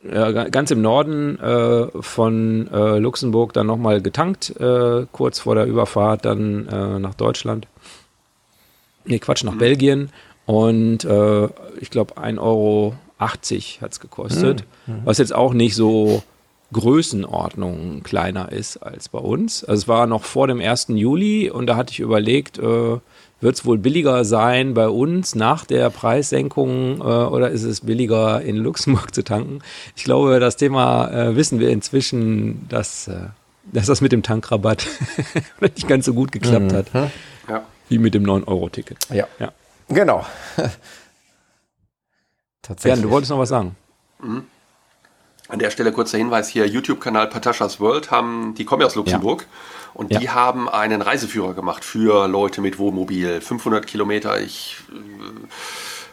ga- 0.05 0.49
ganz 0.49 0.71
im 0.71 0.83
Norden 0.83 1.39
äh, 1.41 1.87
von 2.03 2.69
äh, 2.73 2.99
Luxemburg 2.99 3.53
dann 3.53 3.67
nochmal 3.67 4.01
getankt, 4.01 4.55
äh, 4.61 5.07
kurz 5.13 5.41
vor 5.41 5.55
der 5.55 5.65
Überfahrt 5.67 6.25
dann 6.25 6.69
äh, 6.69 6.99
nach 6.99 7.15
Deutschland. 7.15 7.67
Nee, 9.05 9.19
Quatsch, 9.19 9.45
nach 9.45 9.57
Belgien. 9.57 10.11
Und 10.47 11.05
äh, 11.05 11.45
ich 11.81 11.91
glaube, 11.91 12.17
1,80 12.19 12.39
Euro 12.41 12.95
hat 13.19 13.51
es 13.93 14.01
gekostet. 14.01 14.65
Was 15.05 15.19
jetzt 15.19 15.35
auch 15.35 15.53
nicht 15.55 15.75
so 15.75 16.23
Größenordnung 16.73 18.03
kleiner 18.03 18.51
ist 18.53 18.77
als 18.79 19.09
bei 19.09 19.19
uns. 19.19 19.65
Also 19.65 19.83
es 19.83 19.89
war 19.89 20.07
noch 20.07 20.25
vor 20.25 20.47
dem 20.47 20.61
1. 20.61 20.89
Juli 20.91 21.51
und 21.51 21.67
da 21.67 21.77
hatte 21.77 21.93
ich 21.93 22.01
überlegt, 22.01 22.59
äh, 22.59 22.99
wird 23.40 23.55
es 23.55 23.64
wohl 23.64 23.79
billiger 23.79 24.24
sein 24.24 24.74
bei 24.74 24.88
uns 24.88 25.35
nach 25.35 25.64
der 25.64 25.90
Preissenkung 25.90 27.01
äh, 27.01 27.03
oder 27.05 27.51
ist 27.51 27.62
es 27.62 27.83
billiger 27.83 28.40
in 28.42 28.57
Luxemburg 28.57 29.14
zu 29.14 29.22
tanken? 29.22 29.61
Ich 29.96 30.05
glaube, 30.05 30.40
das 30.40 30.57
Thema 30.57 31.09
äh, 31.11 31.37
wissen 31.37 31.61
wir 31.61 31.70
inzwischen, 31.70 32.68
dass, 32.68 33.09
äh, 33.09 33.29
dass 33.64 33.87
das 33.87 34.01
mit 34.01 34.12
dem 34.12 34.22
Tankrabatt 34.22 34.87
nicht 35.61 35.87
ganz 35.88 36.05
so 36.07 36.14
gut 36.14 36.33
geklappt 36.33 36.72
hat 36.72 36.87
Ja. 37.48 37.62
wie 37.88 37.98
mit 37.98 38.14
dem 38.14 38.24
9-Euro-Ticket. 38.24 38.98
Ja. 39.11 39.27
Ja. 39.38 39.53
Genau. 39.88 40.27
Tatsächlich. 42.62 42.90
Jan, 42.96 43.03
du 43.03 43.11
wolltest 43.11 43.31
noch 43.31 43.38
was 43.38 43.48
sagen? 43.48 43.77
An 45.48 45.59
der 45.59 45.70
Stelle 45.70 45.92
kurzer 45.92 46.18
Hinweis 46.18 46.48
hier, 46.48 46.66
YouTube-Kanal 46.66 47.29
Patashas 47.29 47.81
World 47.81 48.11
haben, 48.11 48.55
die 48.57 48.64
kommen 48.64 48.81
ja 48.83 48.87
aus 48.87 48.96
Luxemburg 48.96 49.46
und 49.99 50.13
Ja. 50.13 50.21
die 50.21 50.31
haben 50.31 50.69
einen 50.69 51.03
Reiseführer 51.03 51.55
gemacht 51.55 51.85
für 51.85 52.29
Leute 52.29 52.61
mit 52.61 52.79
Wohnmobil. 52.79 53.41
500 53.41 53.85
Kilometer, 53.85 54.41
ich 54.41 54.77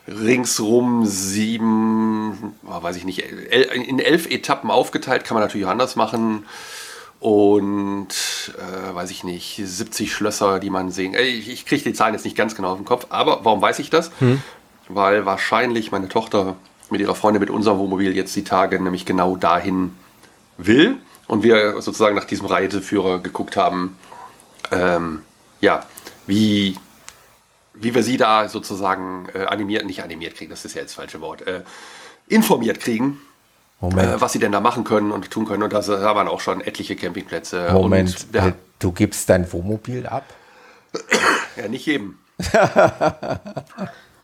äh, 0.08 0.12
ringsrum 0.12 1.06
sieben, 1.06 2.56
ah, 2.68 2.82
weiß 2.82 2.96
ich 2.96 3.06
nicht, 3.06 3.20
in 3.20 4.00
elf 4.00 4.26
Etappen 4.30 4.72
aufgeteilt, 4.72 5.24
kann 5.24 5.36
man 5.36 5.44
natürlich 5.44 5.68
auch 5.68 5.72
anders 5.72 5.96
machen. 5.96 6.46
Und 7.20 8.08
äh, 8.58 8.96
weiß 8.96 9.12
ich 9.12 9.24
nicht, 9.24 9.62
70 9.64 10.12
Schlösser, 10.12 10.60
die 10.60 10.72
man 10.72 10.90
sehen. 10.90 11.14
Äh, 11.14 11.22
Ich, 11.28 11.48
ich 11.48 11.66
kriege 11.68 11.84
die 11.84 11.94
Zahlen 11.94 12.16
jetzt 12.16 12.26
nicht 12.26 12.36
ganz 12.36 12.56
genau 12.56 12.72
auf 12.72 12.78
den 12.80 12.86
Kopf, 12.86 13.06
aber 13.10 13.46
warum 13.46 13.62
weiß 13.62 13.78
ich 13.78 13.92
das? 13.92 14.10
Weil 14.90 15.28
wahrscheinlich 15.28 15.92
meine 15.92 16.10
Tochter 16.10 16.56
mit 16.90 17.02
ihrer 17.02 17.14
Freundin 17.14 17.40
mit 17.40 17.52
unserem 17.52 17.78
Wohnmobil 17.78 18.16
jetzt 18.16 18.36
die 18.36 18.44
Tage 18.44 18.82
nämlich 18.82 19.06
genau 19.06 19.36
dahin 19.36 19.92
will 20.58 20.98
und 21.28 21.44
wir 21.44 21.82
sozusagen 21.82 22.16
nach 22.16 22.26
diesem 22.26 22.46
Reiseführer 22.46 23.20
geguckt 23.20 23.58
haben, 23.58 23.98
ähm, 24.72 25.22
ja, 25.62 25.86
wie, 26.28 26.78
wie 27.74 27.96
wir 27.96 28.04
sie 28.04 28.18
da 28.18 28.50
sozusagen 28.50 29.28
äh, 29.34 29.46
animiert, 29.46 29.86
nicht 29.86 30.04
animiert 30.04 30.36
kriegen, 30.36 30.52
das 30.52 30.66
ist 30.66 30.76
ja 30.76 30.82
jetzt 30.82 30.92
das 30.92 30.96
falsche 30.96 31.22
Wort, 31.22 31.42
äh, 31.48 31.62
informiert 32.28 32.80
kriegen, 32.80 33.20
äh, 33.82 34.20
was 34.20 34.34
sie 34.34 34.40
denn 34.40 34.52
da 34.52 34.60
machen 34.60 34.84
können 34.84 35.12
und 35.12 35.30
tun 35.30 35.46
können. 35.46 35.64
Und 35.64 35.74
da 35.74 35.82
da 35.82 36.16
waren 36.16 36.28
auch 36.28 36.42
schon 36.42 36.62
etliche 36.62 36.96
Campingplätze. 36.96 37.70
Moment, 37.72 38.28
Und 38.34 38.36
äh, 38.36 38.54
du 38.80 38.92
gibst 38.92 39.30
dein 39.30 39.52
Wohnmobil 39.52 40.08
ab? 40.08 40.26
ja, 41.58 41.68
nicht 41.68 41.86
jedem. 41.86 42.18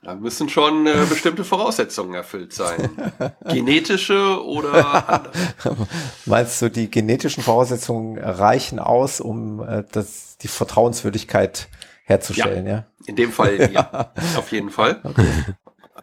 Da 0.04 0.16
müssen 0.16 0.50
schon 0.50 0.88
äh, 0.88 1.06
bestimmte 1.08 1.44
Voraussetzungen 1.44 2.16
erfüllt 2.16 2.54
sein. 2.54 2.90
Genetische 3.46 4.44
oder 4.44 5.08
andere. 5.08 5.88
Meinst 6.26 6.60
du, 6.62 6.70
die 6.70 6.90
genetischen 6.90 7.44
Voraussetzungen 7.44 8.18
reichen 8.18 8.80
aus, 8.80 9.22
um 9.22 9.62
äh, 9.62 9.84
das, 9.92 10.38
die 10.40 10.48
Vertrauenswürdigkeit 10.48 11.70
herzustellen, 12.04 12.66
ja? 12.66 12.86
In 13.06 13.16
dem 13.16 13.32
Fall 13.32 13.72
ja, 13.72 14.12
auf 14.38 14.52
jeden 14.52 14.72
Fall. 14.72 15.02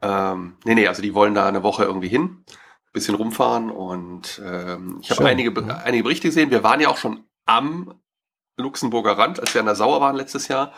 Ähm, 0.00 0.56
nee, 0.64 0.74
nee, 0.76 0.86
also 0.86 1.02
die 1.02 1.14
wollen 1.14 1.34
da 1.34 1.48
eine 1.48 1.64
Woche 1.64 1.82
irgendwie 1.84 2.08
hin, 2.08 2.44
bisschen 2.92 3.16
rumfahren 3.16 3.68
und 3.70 4.40
ähm, 4.44 4.98
ich 5.02 5.10
habe 5.10 5.26
einige, 5.26 5.50
Be- 5.50 5.76
einige 5.84 6.04
Berichte 6.04 6.28
gesehen. 6.28 6.50
Wir 6.52 6.62
waren 6.62 6.80
ja 6.80 6.88
auch 6.88 6.96
schon 6.98 7.24
am 7.46 7.94
Luxemburger 8.56 9.18
Rand, 9.18 9.40
als 9.40 9.54
wir 9.54 9.60
an 9.60 9.66
der 9.66 9.74
Sauer 9.74 10.00
waren 10.00 10.14
letztes 10.16 10.46
Jahr. 10.46 10.72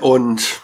Und 0.00 0.62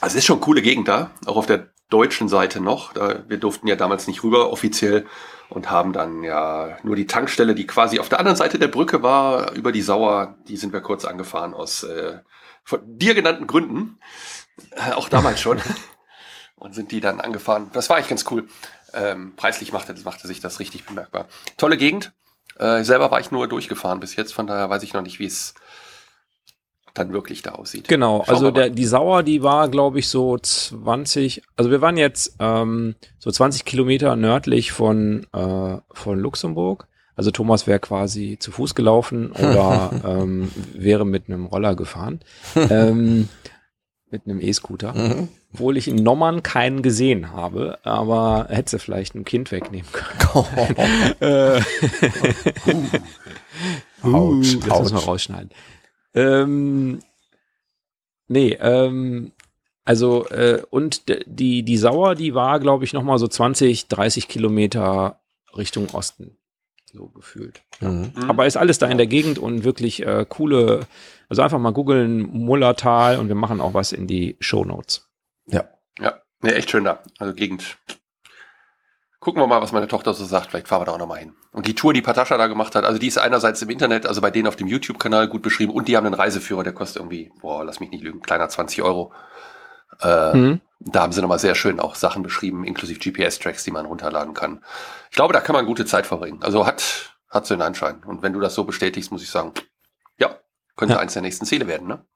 also 0.00 0.14
es 0.14 0.16
ist 0.16 0.26
schon 0.26 0.36
eine 0.36 0.44
coole 0.44 0.62
Gegend 0.62 0.88
da, 0.88 1.10
auch 1.26 1.36
auf 1.36 1.46
der 1.46 1.70
deutschen 1.88 2.28
Seite 2.28 2.60
noch. 2.60 2.92
Da, 2.92 3.24
wir 3.28 3.38
durften 3.38 3.68
ja 3.68 3.76
damals 3.76 4.06
nicht 4.06 4.22
rüber 4.22 4.50
offiziell 4.50 5.06
und 5.48 5.70
haben 5.70 5.92
dann 5.92 6.22
ja 6.22 6.76
nur 6.82 6.96
die 6.96 7.06
Tankstelle, 7.06 7.54
die 7.54 7.66
quasi 7.66 8.00
auf 8.00 8.08
der 8.08 8.18
anderen 8.18 8.36
Seite 8.36 8.58
der 8.58 8.68
Brücke 8.68 9.02
war, 9.02 9.52
über 9.52 9.72
die 9.72 9.82
Sauer, 9.82 10.36
die 10.48 10.56
sind 10.56 10.72
wir 10.72 10.80
kurz 10.80 11.04
angefahren 11.04 11.54
aus 11.54 11.84
äh, 11.84 12.18
von 12.64 12.80
dir 12.84 13.14
genannten 13.14 13.46
Gründen. 13.46 13.98
Äh, 14.72 14.92
auch 14.92 15.08
damals 15.08 15.40
schon. 15.40 15.60
und 16.56 16.74
sind 16.74 16.90
die 16.90 17.00
dann 17.00 17.20
angefahren. 17.20 17.70
Das 17.72 17.88
war 17.88 17.96
eigentlich 17.96 18.08
ganz 18.08 18.24
cool. 18.30 18.48
Ähm, 18.92 19.34
preislich 19.36 19.72
machte, 19.72 19.94
machte 20.04 20.26
sich 20.26 20.40
das 20.40 20.58
richtig 20.58 20.84
bemerkbar. 20.86 21.28
Tolle 21.56 21.76
Gegend. 21.76 22.12
Äh, 22.58 22.82
selber 22.82 23.10
war 23.10 23.20
ich 23.20 23.30
nur 23.30 23.48
durchgefahren 23.48 24.00
bis 24.00 24.16
jetzt, 24.16 24.32
von 24.32 24.46
daher 24.46 24.70
weiß 24.70 24.82
ich 24.82 24.94
noch 24.94 25.02
nicht, 25.02 25.18
wie 25.18 25.26
es 25.26 25.54
dann 26.98 27.12
wirklich 27.12 27.42
da 27.42 27.52
aussieht. 27.52 27.88
Genau, 27.88 28.24
Schauen 28.24 28.34
also 28.34 28.50
der, 28.50 28.70
die 28.70 28.86
Sauer, 28.86 29.22
die 29.22 29.42
war, 29.42 29.68
glaube 29.68 29.98
ich, 29.98 30.08
so 30.08 30.38
20, 30.38 31.42
also 31.56 31.70
wir 31.70 31.80
waren 31.80 31.96
jetzt 31.96 32.36
ähm, 32.38 32.94
so 33.18 33.30
20 33.30 33.64
Kilometer 33.64 34.16
nördlich 34.16 34.72
von, 34.72 35.26
äh, 35.32 35.76
von 35.92 36.18
Luxemburg. 36.18 36.88
Also 37.14 37.30
Thomas 37.30 37.66
wäre 37.66 37.80
quasi 37.80 38.36
zu 38.38 38.50
Fuß 38.50 38.74
gelaufen 38.74 39.32
oder 39.32 39.90
ähm, 40.06 40.50
wäre 40.74 41.06
mit 41.06 41.28
einem 41.28 41.46
Roller 41.46 41.74
gefahren. 41.74 42.20
ähm, 42.54 43.28
mit 44.10 44.26
einem 44.26 44.40
E-Scooter. 44.40 44.94
Mhm. 44.94 45.28
Obwohl 45.52 45.76
ich 45.76 45.88
in 45.88 45.96
Nommern 45.96 46.42
keinen 46.42 46.82
gesehen 46.82 47.32
habe, 47.32 47.78
aber 47.82 48.46
hätte 48.50 48.70
sie 48.70 48.78
vielleicht 48.78 49.14
ein 49.14 49.24
Kind 49.24 49.50
wegnehmen 49.52 49.90
können. 49.92 50.76
äh, 51.20 51.60
Autsch, 54.02 54.58
das 54.60 54.78
muss 54.80 54.92
man 54.92 55.02
rausschneiden. 55.02 55.50
Ähm, 56.16 57.00
nee, 58.26 58.56
ähm, 58.60 59.32
also 59.84 60.26
äh, 60.30 60.62
und 60.70 61.04
die, 61.26 61.62
die 61.62 61.76
Sauer, 61.76 62.16
die 62.16 62.34
war, 62.34 62.58
glaube 62.58 62.84
ich, 62.84 62.92
noch 62.92 63.04
mal 63.04 63.18
so 63.18 63.28
20, 63.28 63.86
30 63.86 64.26
Kilometer 64.26 65.20
Richtung 65.56 65.90
Osten. 65.90 66.36
So 66.92 67.08
gefühlt. 67.08 67.62
Mhm. 67.80 68.12
Mhm. 68.16 68.30
Aber 68.30 68.46
ist 68.46 68.56
alles 68.56 68.78
da 68.78 68.88
in 68.88 68.98
der 68.98 69.06
Gegend 69.06 69.38
und 69.38 69.64
wirklich 69.64 70.04
äh, 70.04 70.24
coole, 70.28 70.86
also 71.28 71.42
einfach 71.42 71.58
mal 71.58 71.72
googeln, 71.72 72.22
Mullertal 72.22 73.18
und 73.18 73.28
wir 73.28 73.34
machen 73.34 73.60
auch 73.60 73.74
was 73.74 73.92
in 73.92 74.06
die 74.06 74.36
Show 74.40 74.64
Notes. 74.64 75.08
Ja. 75.46 75.68
Ja, 76.00 76.20
nee, 76.42 76.50
echt 76.50 76.70
schön 76.70 76.84
da. 76.84 77.02
Also 77.18 77.34
Gegend. 77.34 77.78
Gucken 79.26 79.42
wir 79.42 79.48
mal, 79.48 79.60
was 79.60 79.72
meine 79.72 79.88
Tochter 79.88 80.14
so 80.14 80.24
sagt. 80.24 80.50
Vielleicht 80.50 80.68
fahren 80.68 80.82
wir 80.82 80.84
da 80.84 80.92
auch 80.92 80.98
nochmal 80.98 81.18
hin. 81.18 81.34
Und 81.50 81.66
die 81.66 81.74
Tour, 81.74 81.92
die 81.92 82.00
Patascha 82.00 82.38
da 82.38 82.46
gemacht 82.46 82.76
hat, 82.76 82.84
also 82.84 83.00
die 83.00 83.08
ist 83.08 83.18
einerseits 83.18 83.60
im 83.60 83.70
Internet, 83.70 84.06
also 84.06 84.20
bei 84.20 84.30
denen 84.30 84.46
auf 84.46 84.54
dem 84.54 84.68
YouTube-Kanal 84.68 85.26
gut 85.26 85.42
beschrieben 85.42 85.72
und 85.72 85.88
die 85.88 85.96
haben 85.96 86.06
einen 86.06 86.14
Reiseführer, 86.14 86.62
der 86.62 86.72
kostet 86.72 86.98
irgendwie, 86.98 87.32
boah, 87.40 87.64
lass 87.64 87.80
mich 87.80 87.90
nicht 87.90 88.04
lügen, 88.04 88.22
kleiner 88.22 88.48
20 88.48 88.82
Euro. 88.82 89.12
Äh, 90.00 90.32
Mhm. 90.36 90.60
Da 90.78 91.02
haben 91.02 91.10
sie 91.12 91.22
nochmal 91.22 91.40
sehr 91.40 91.56
schön 91.56 91.80
auch 91.80 91.96
Sachen 91.96 92.22
beschrieben, 92.22 92.62
inklusive 92.62 93.00
GPS-Tracks, 93.00 93.64
die 93.64 93.72
man 93.72 93.86
runterladen 93.86 94.32
kann. 94.32 94.62
Ich 95.10 95.16
glaube, 95.16 95.32
da 95.34 95.40
kann 95.40 95.54
man 95.56 95.66
gute 95.66 95.86
Zeit 95.86 96.06
verbringen. 96.06 96.40
Also 96.44 96.64
hat, 96.64 97.12
hat 97.28 97.46
so 97.46 97.54
einen 97.54 97.62
Anschein. 97.62 98.04
Und 98.04 98.22
wenn 98.22 98.32
du 98.32 98.38
das 98.38 98.54
so 98.54 98.62
bestätigst, 98.62 99.10
muss 99.10 99.24
ich 99.24 99.30
sagen, 99.30 99.54
ja, 100.18 100.38
könnte 100.76 100.94
Ja. 100.94 101.00
eins 101.00 101.14
der 101.14 101.22
nächsten 101.22 101.46
Ziele 101.46 101.66
werden, 101.66 101.88
ne? 101.88 102.06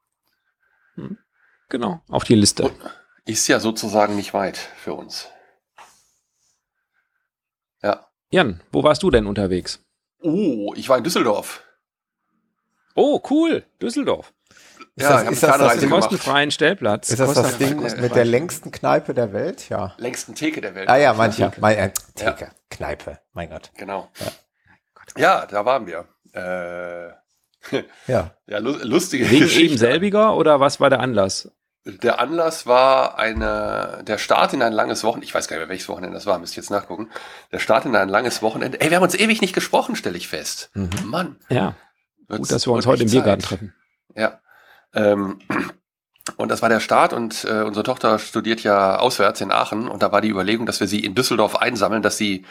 Genau, 1.71 2.03
auf 2.09 2.23
die 2.23 2.37
Liste. 2.37 2.63
Und 2.63 2.77
ist 3.25 3.49
ja 3.49 3.59
sozusagen 3.59 4.15
nicht 4.15 4.33
weit 4.33 4.59
für 4.59 4.95
uns. 4.95 5.27
Ja. 8.31 8.43
Jan, 8.43 8.61
wo 8.73 8.83
warst 8.83 9.03
du 9.03 9.11
denn 9.11 9.27
unterwegs? 9.27 9.85
Oh, 10.23 10.73
ich 10.77 10.89
war 10.89 10.99
in 10.99 11.05
Düsseldorf. 11.05 11.63
Oh, 12.95 13.21
cool, 13.31 13.65
Düsseldorf. 13.81 14.33
Ist 14.97 15.05
Ja, 15.05 15.23
das, 15.23 15.33
ist 15.33 15.43
das, 15.43 15.59
das, 15.59 15.81
gemacht. 15.81 16.01
Kostenfreien 16.03 16.51
Stellplatz. 16.51 17.11
ist 17.11 17.21
das, 17.21 17.35
das 17.35 17.59
Ding 17.59 17.81
mit 17.81 18.15
der 18.15 18.25
längsten 18.25 18.71
Kneipe 18.71 19.15
der 19.15 19.33
Welt? 19.33 19.69
Ja. 19.69 19.95
Längsten 19.99 20.35
Theke 20.35 20.61
der 20.61 20.75
Welt. 20.75 20.89
Ah 20.89 20.97
ja, 20.97 21.15
manche. 21.15 21.51
Mein, 21.61 21.77
äh, 21.77 21.93
Ja. 22.19 22.33
Theke, 22.33 22.51
Kneipe, 22.71 23.19
mein 23.33 23.49
Gott. 23.51 23.71
Genau. 23.77 24.09
Ja, 25.17 25.47
da 25.47 25.65
waren 25.65 25.87
wir. 25.87 26.07
Äh, 26.35 27.09
Ja. 28.07 28.35
ja, 28.47 28.59
lu 28.59 28.73
lustige 28.83 29.31
Wegen 29.31 29.41
Geschichte. 29.45 29.65
eben 29.65 29.79
selbiger 29.79 30.37
oder 30.37 30.61
was 30.61 30.81
war 30.81 30.91
der 30.91 31.01
Anlass? 31.01 31.51
Der 31.85 32.21
Anlass 32.21 32.67
war 32.67 33.19
eine, 33.19 34.03
der 34.07 34.19
Start 34.19 34.53
in 34.53 34.63
ein 34.63 34.73
langes 34.73 35.03
Wochenende. 35.03 35.27
Ich 35.27 35.35
weiß 35.35 35.49
gar 35.49 35.57
nicht 35.57 35.63
mehr, 35.63 35.71
welches 35.71 35.89
Wochenende 35.89 36.15
das 36.15 36.27
war, 36.27 36.39
müsst 36.39 36.55
ihr 36.55 36.63
jetzt 36.63 36.71
nachgucken. 36.71 37.09
Der 37.53 37.59
Start 37.59 37.87
in 37.87 37.97
ein 37.97 38.11
langes 38.11 38.43
Wochenende. 38.43 38.81
Ey, 38.81 38.91
wir 38.91 38.97
haben 38.97 39.03
uns 39.03 39.15
ewig 39.15 39.41
nicht 39.41 39.55
gesprochen, 39.55 39.97
stelle 39.97 40.19
ich 40.19 40.29
fest. 40.29 40.71
Mhm. 40.75 40.91
Mann. 41.05 41.37
Ja, 41.49 41.75
gut, 42.29 42.53
dass 42.53 42.67
wir 42.67 42.73
uns 42.73 42.87
heute 42.87 43.05
im 43.05 43.11
Biergarten 43.11 43.43
treffen. 43.43 43.75
Ja. 44.15 44.41
Ähm, 44.93 45.39
und 46.37 46.51
das 46.51 46.61
war 46.61 46.69
der 46.69 46.81
Start 46.81 47.15
und 47.15 47.45
äh, 47.45 47.63
unsere 47.63 47.83
Tochter 47.83 48.19
studiert 48.19 48.63
ja 48.63 48.99
auswärts 48.99 49.41
in 49.41 49.51
Aachen 49.51 49.89
und 49.89 50.03
da 50.03 50.13
war 50.13 50.21
die 50.21 50.29
Überlegung, 50.29 50.67
dass 50.67 50.81
wir 50.81 50.87
sie 50.87 51.01
in 51.01 51.15
Düsseldorf 51.15 51.57
einsammeln, 51.57 52.03
dass 52.03 52.19
sie, 52.19 52.45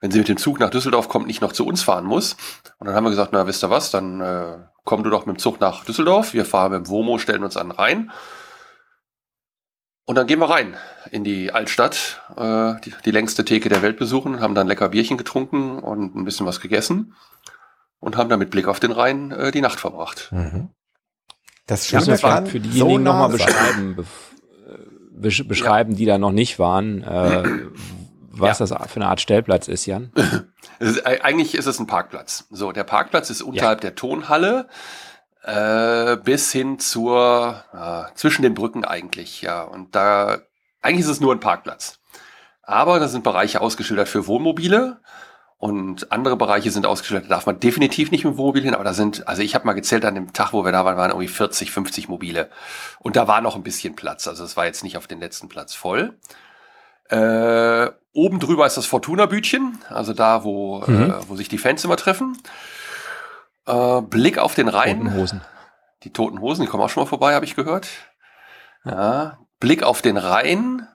wenn 0.00 0.10
sie 0.10 0.18
mit 0.18 0.26
dem 0.28 0.36
Zug 0.36 0.58
nach 0.58 0.70
Düsseldorf 0.70 1.08
kommt, 1.08 1.28
nicht 1.28 1.42
noch 1.42 1.52
zu 1.52 1.64
uns 1.64 1.84
fahren 1.84 2.06
muss. 2.06 2.36
Und 2.78 2.88
dann 2.88 2.96
haben 2.96 3.04
wir 3.04 3.10
gesagt, 3.10 3.30
na, 3.32 3.46
wisst 3.46 3.62
ihr 3.62 3.70
was, 3.70 3.92
dann 3.92 4.20
äh, 4.20 4.58
komm 4.82 5.04
du 5.04 5.10
doch 5.10 5.26
mit 5.26 5.36
dem 5.36 5.38
Zug 5.38 5.60
nach 5.60 5.84
Düsseldorf, 5.84 6.34
wir 6.34 6.44
fahren 6.44 6.72
mit 6.72 6.86
dem 6.86 6.88
Womo, 6.88 7.18
stellen 7.18 7.44
uns 7.44 7.56
an 7.56 7.68
den 7.68 7.76
Rhein. 7.76 8.10
Und 10.06 10.16
dann 10.16 10.26
gehen 10.26 10.38
wir 10.38 10.50
rein 10.50 10.76
in 11.10 11.24
die 11.24 11.50
Altstadt, 11.52 12.20
äh, 12.36 12.74
die, 12.84 12.92
die 13.04 13.10
längste 13.10 13.44
Theke 13.44 13.68
der 13.70 13.80
Welt 13.82 13.96
besuchen, 13.98 14.40
haben 14.40 14.54
dann 14.54 14.66
lecker 14.66 14.90
Bierchen 14.90 15.16
getrunken 15.16 15.78
und 15.78 16.14
ein 16.14 16.24
bisschen 16.24 16.44
was 16.46 16.60
gegessen 16.60 17.14
und 18.00 18.16
haben 18.18 18.28
dann 18.28 18.38
mit 18.38 18.50
Blick 18.50 18.68
auf 18.68 18.80
den 18.80 18.92
Rhein 18.92 19.30
äh, 19.30 19.50
die 19.50 19.62
Nacht 19.62 19.80
verbracht. 19.80 20.28
Mhm. 20.30 20.68
Das 21.66 21.90
Ja, 21.90 22.00
Schöne 22.00 22.12
das 22.12 22.22
war 22.22 22.34
kann 22.34 22.46
für 22.46 22.58
so 22.58 22.68
diejenigen 22.68 23.02
nah 23.04 23.12
nochmal 23.12 23.30
beschreiben, 23.30 23.96
bef- 23.98 24.74
äh, 24.74 24.78
besch 25.12 25.48
beschreiben, 25.48 25.96
die 25.96 26.04
da 26.04 26.18
noch 26.18 26.32
nicht 26.32 26.58
waren, 26.58 27.02
äh, 27.02 27.42
was 28.28 28.58
das 28.58 28.70
für 28.70 28.96
eine 28.96 29.06
Art 29.06 29.22
Stellplatz 29.22 29.68
ist, 29.68 29.86
Jan. 29.86 30.12
Ist, 30.80 30.98
e- 30.98 31.20
eigentlich 31.22 31.54
ist 31.54 31.66
es 31.66 31.78
ein 31.78 31.86
Parkplatz. 31.86 32.46
So, 32.50 32.72
der 32.72 32.84
Parkplatz 32.84 33.30
ist 33.30 33.40
unterhalb 33.40 33.80
der 33.80 33.94
Tonhalle 33.94 34.68
äh, 35.44 36.16
bis 36.16 36.50
hin 36.52 36.78
zur 36.78 37.62
äh, 37.72 38.14
zwischen 38.16 38.42
den 38.42 38.54
Brücken 38.54 38.84
eigentlich, 38.84 39.42
ja. 39.42 39.62
Und 39.62 39.94
da 39.94 40.38
eigentlich 40.82 41.04
ist 41.04 41.10
es 41.12 41.20
nur 41.20 41.34
ein 41.34 41.40
Parkplatz. 41.40 41.98
Aber 42.62 42.98
da 42.98 43.08
sind 43.08 43.24
Bereiche 43.24 43.60
ausgeschildert 43.60 44.08
für 44.08 44.26
Wohnmobile 44.26 45.00
und 45.58 46.12
andere 46.12 46.36
Bereiche 46.36 46.70
sind 46.70 46.86
ausgeschildert. 46.86 47.26
Da 47.30 47.36
darf 47.36 47.46
man 47.46 47.60
definitiv 47.60 48.10
nicht 48.10 48.24
mit 48.24 48.36
Wohnmobil 48.38 48.62
hin, 48.62 48.74
aber 48.74 48.84
da 48.84 48.94
sind, 48.94 49.28
also 49.28 49.42
ich 49.42 49.54
habe 49.54 49.66
mal 49.66 49.72
gezählt 49.74 50.04
an 50.04 50.14
dem 50.14 50.32
Tag, 50.32 50.52
wo 50.52 50.64
wir 50.64 50.72
da 50.72 50.84
waren, 50.84 50.96
waren 50.96 51.10
irgendwie 51.10 51.28
40, 51.28 51.70
50 51.70 52.08
Mobile. 52.08 52.50
Und 53.00 53.16
da 53.16 53.28
war 53.28 53.40
noch 53.42 53.54
ein 53.56 53.62
bisschen 53.62 53.96
Platz. 53.96 54.26
Also 54.26 54.44
es 54.44 54.56
war 54.56 54.64
jetzt 54.66 54.82
nicht 54.82 54.96
auf 54.96 55.06
den 55.06 55.20
letzten 55.20 55.48
Platz 55.48 55.74
voll. 55.74 56.18
Äh, 57.10 57.90
oben 58.14 58.40
drüber 58.40 58.66
ist 58.66 58.76
das 58.78 58.86
Fortuna-Bütchen, 58.86 59.78
also 59.90 60.14
da, 60.14 60.42
wo, 60.44 60.82
Mhm. 60.86 61.10
äh, 61.10 61.28
wo 61.28 61.36
sich 61.36 61.48
die 61.48 61.58
Fans 61.58 61.84
immer 61.84 61.96
treffen. 61.96 62.38
Äh, 63.66 64.02
Blick 64.02 64.38
auf 64.38 64.54
den 64.54 64.68
Rhein. 64.68 64.98
Roten 65.02 65.14
Hosen. 65.14 65.40
Die 66.02 66.12
Toten 66.12 66.40
Hosen, 66.40 66.62
die 66.62 66.68
kommen 66.68 66.82
auch 66.82 66.90
schon 66.90 67.02
mal 67.02 67.08
vorbei, 67.08 67.34
habe 67.34 67.44
ich 67.44 67.56
gehört. 67.56 67.88
Ja. 68.84 69.38
Blick 69.60 69.82
auf 69.82 70.02
den 70.02 70.16
Rhein. 70.16 70.86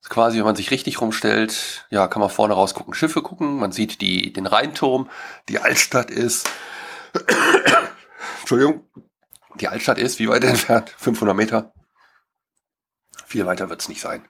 Das 0.00 0.08
ist 0.08 0.10
quasi, 0.10 0.38
wenn 0.38 0.46
man 0.46 0.56
sich 0.56 0.70
richtig 0.70 1.00
rumstellt, 1.00 1.86
ja, 1.90 2.08
kann 2.08 2.20
man 2.20 2.30
vorne 2.30 2.54
rausgucken, 2.54 2.94
Schiffe 2.94 3.22
gucken. 3.22 3.58
Man 3.58 3.70
sieht 3.70 4.00
die, 4.00 4.32
den 4.32 4.46
Rheinturm. 4.46 5.10
Die 5.48 5.58
Altstadt 5.58 6.10
ist, 6.10 6.48
Entschuldigung, 8.40 8.88
die 9.56 9.68
Altstadt 9.68 9.98
ist, 9.98 10.18
wie 10.18 10.28
weit 10.28 10.42
entfernt? 10.44 10.94
500 10.96 11.36
Meter. 11.36 11.72
Viel 13.26 13.46
weiter 13.46 13.68
wird's 13.68 13.88
nicht 13.88 14.00
sein. 14.00 14.26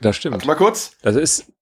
Das 0.00 0.16
stimmt. 0.16 0.34
Warte 0.34 0.46
mal 0.46 0.56
kurz. 0.56 0.96
Das 1.02 1.16
ist. 1.16 1.52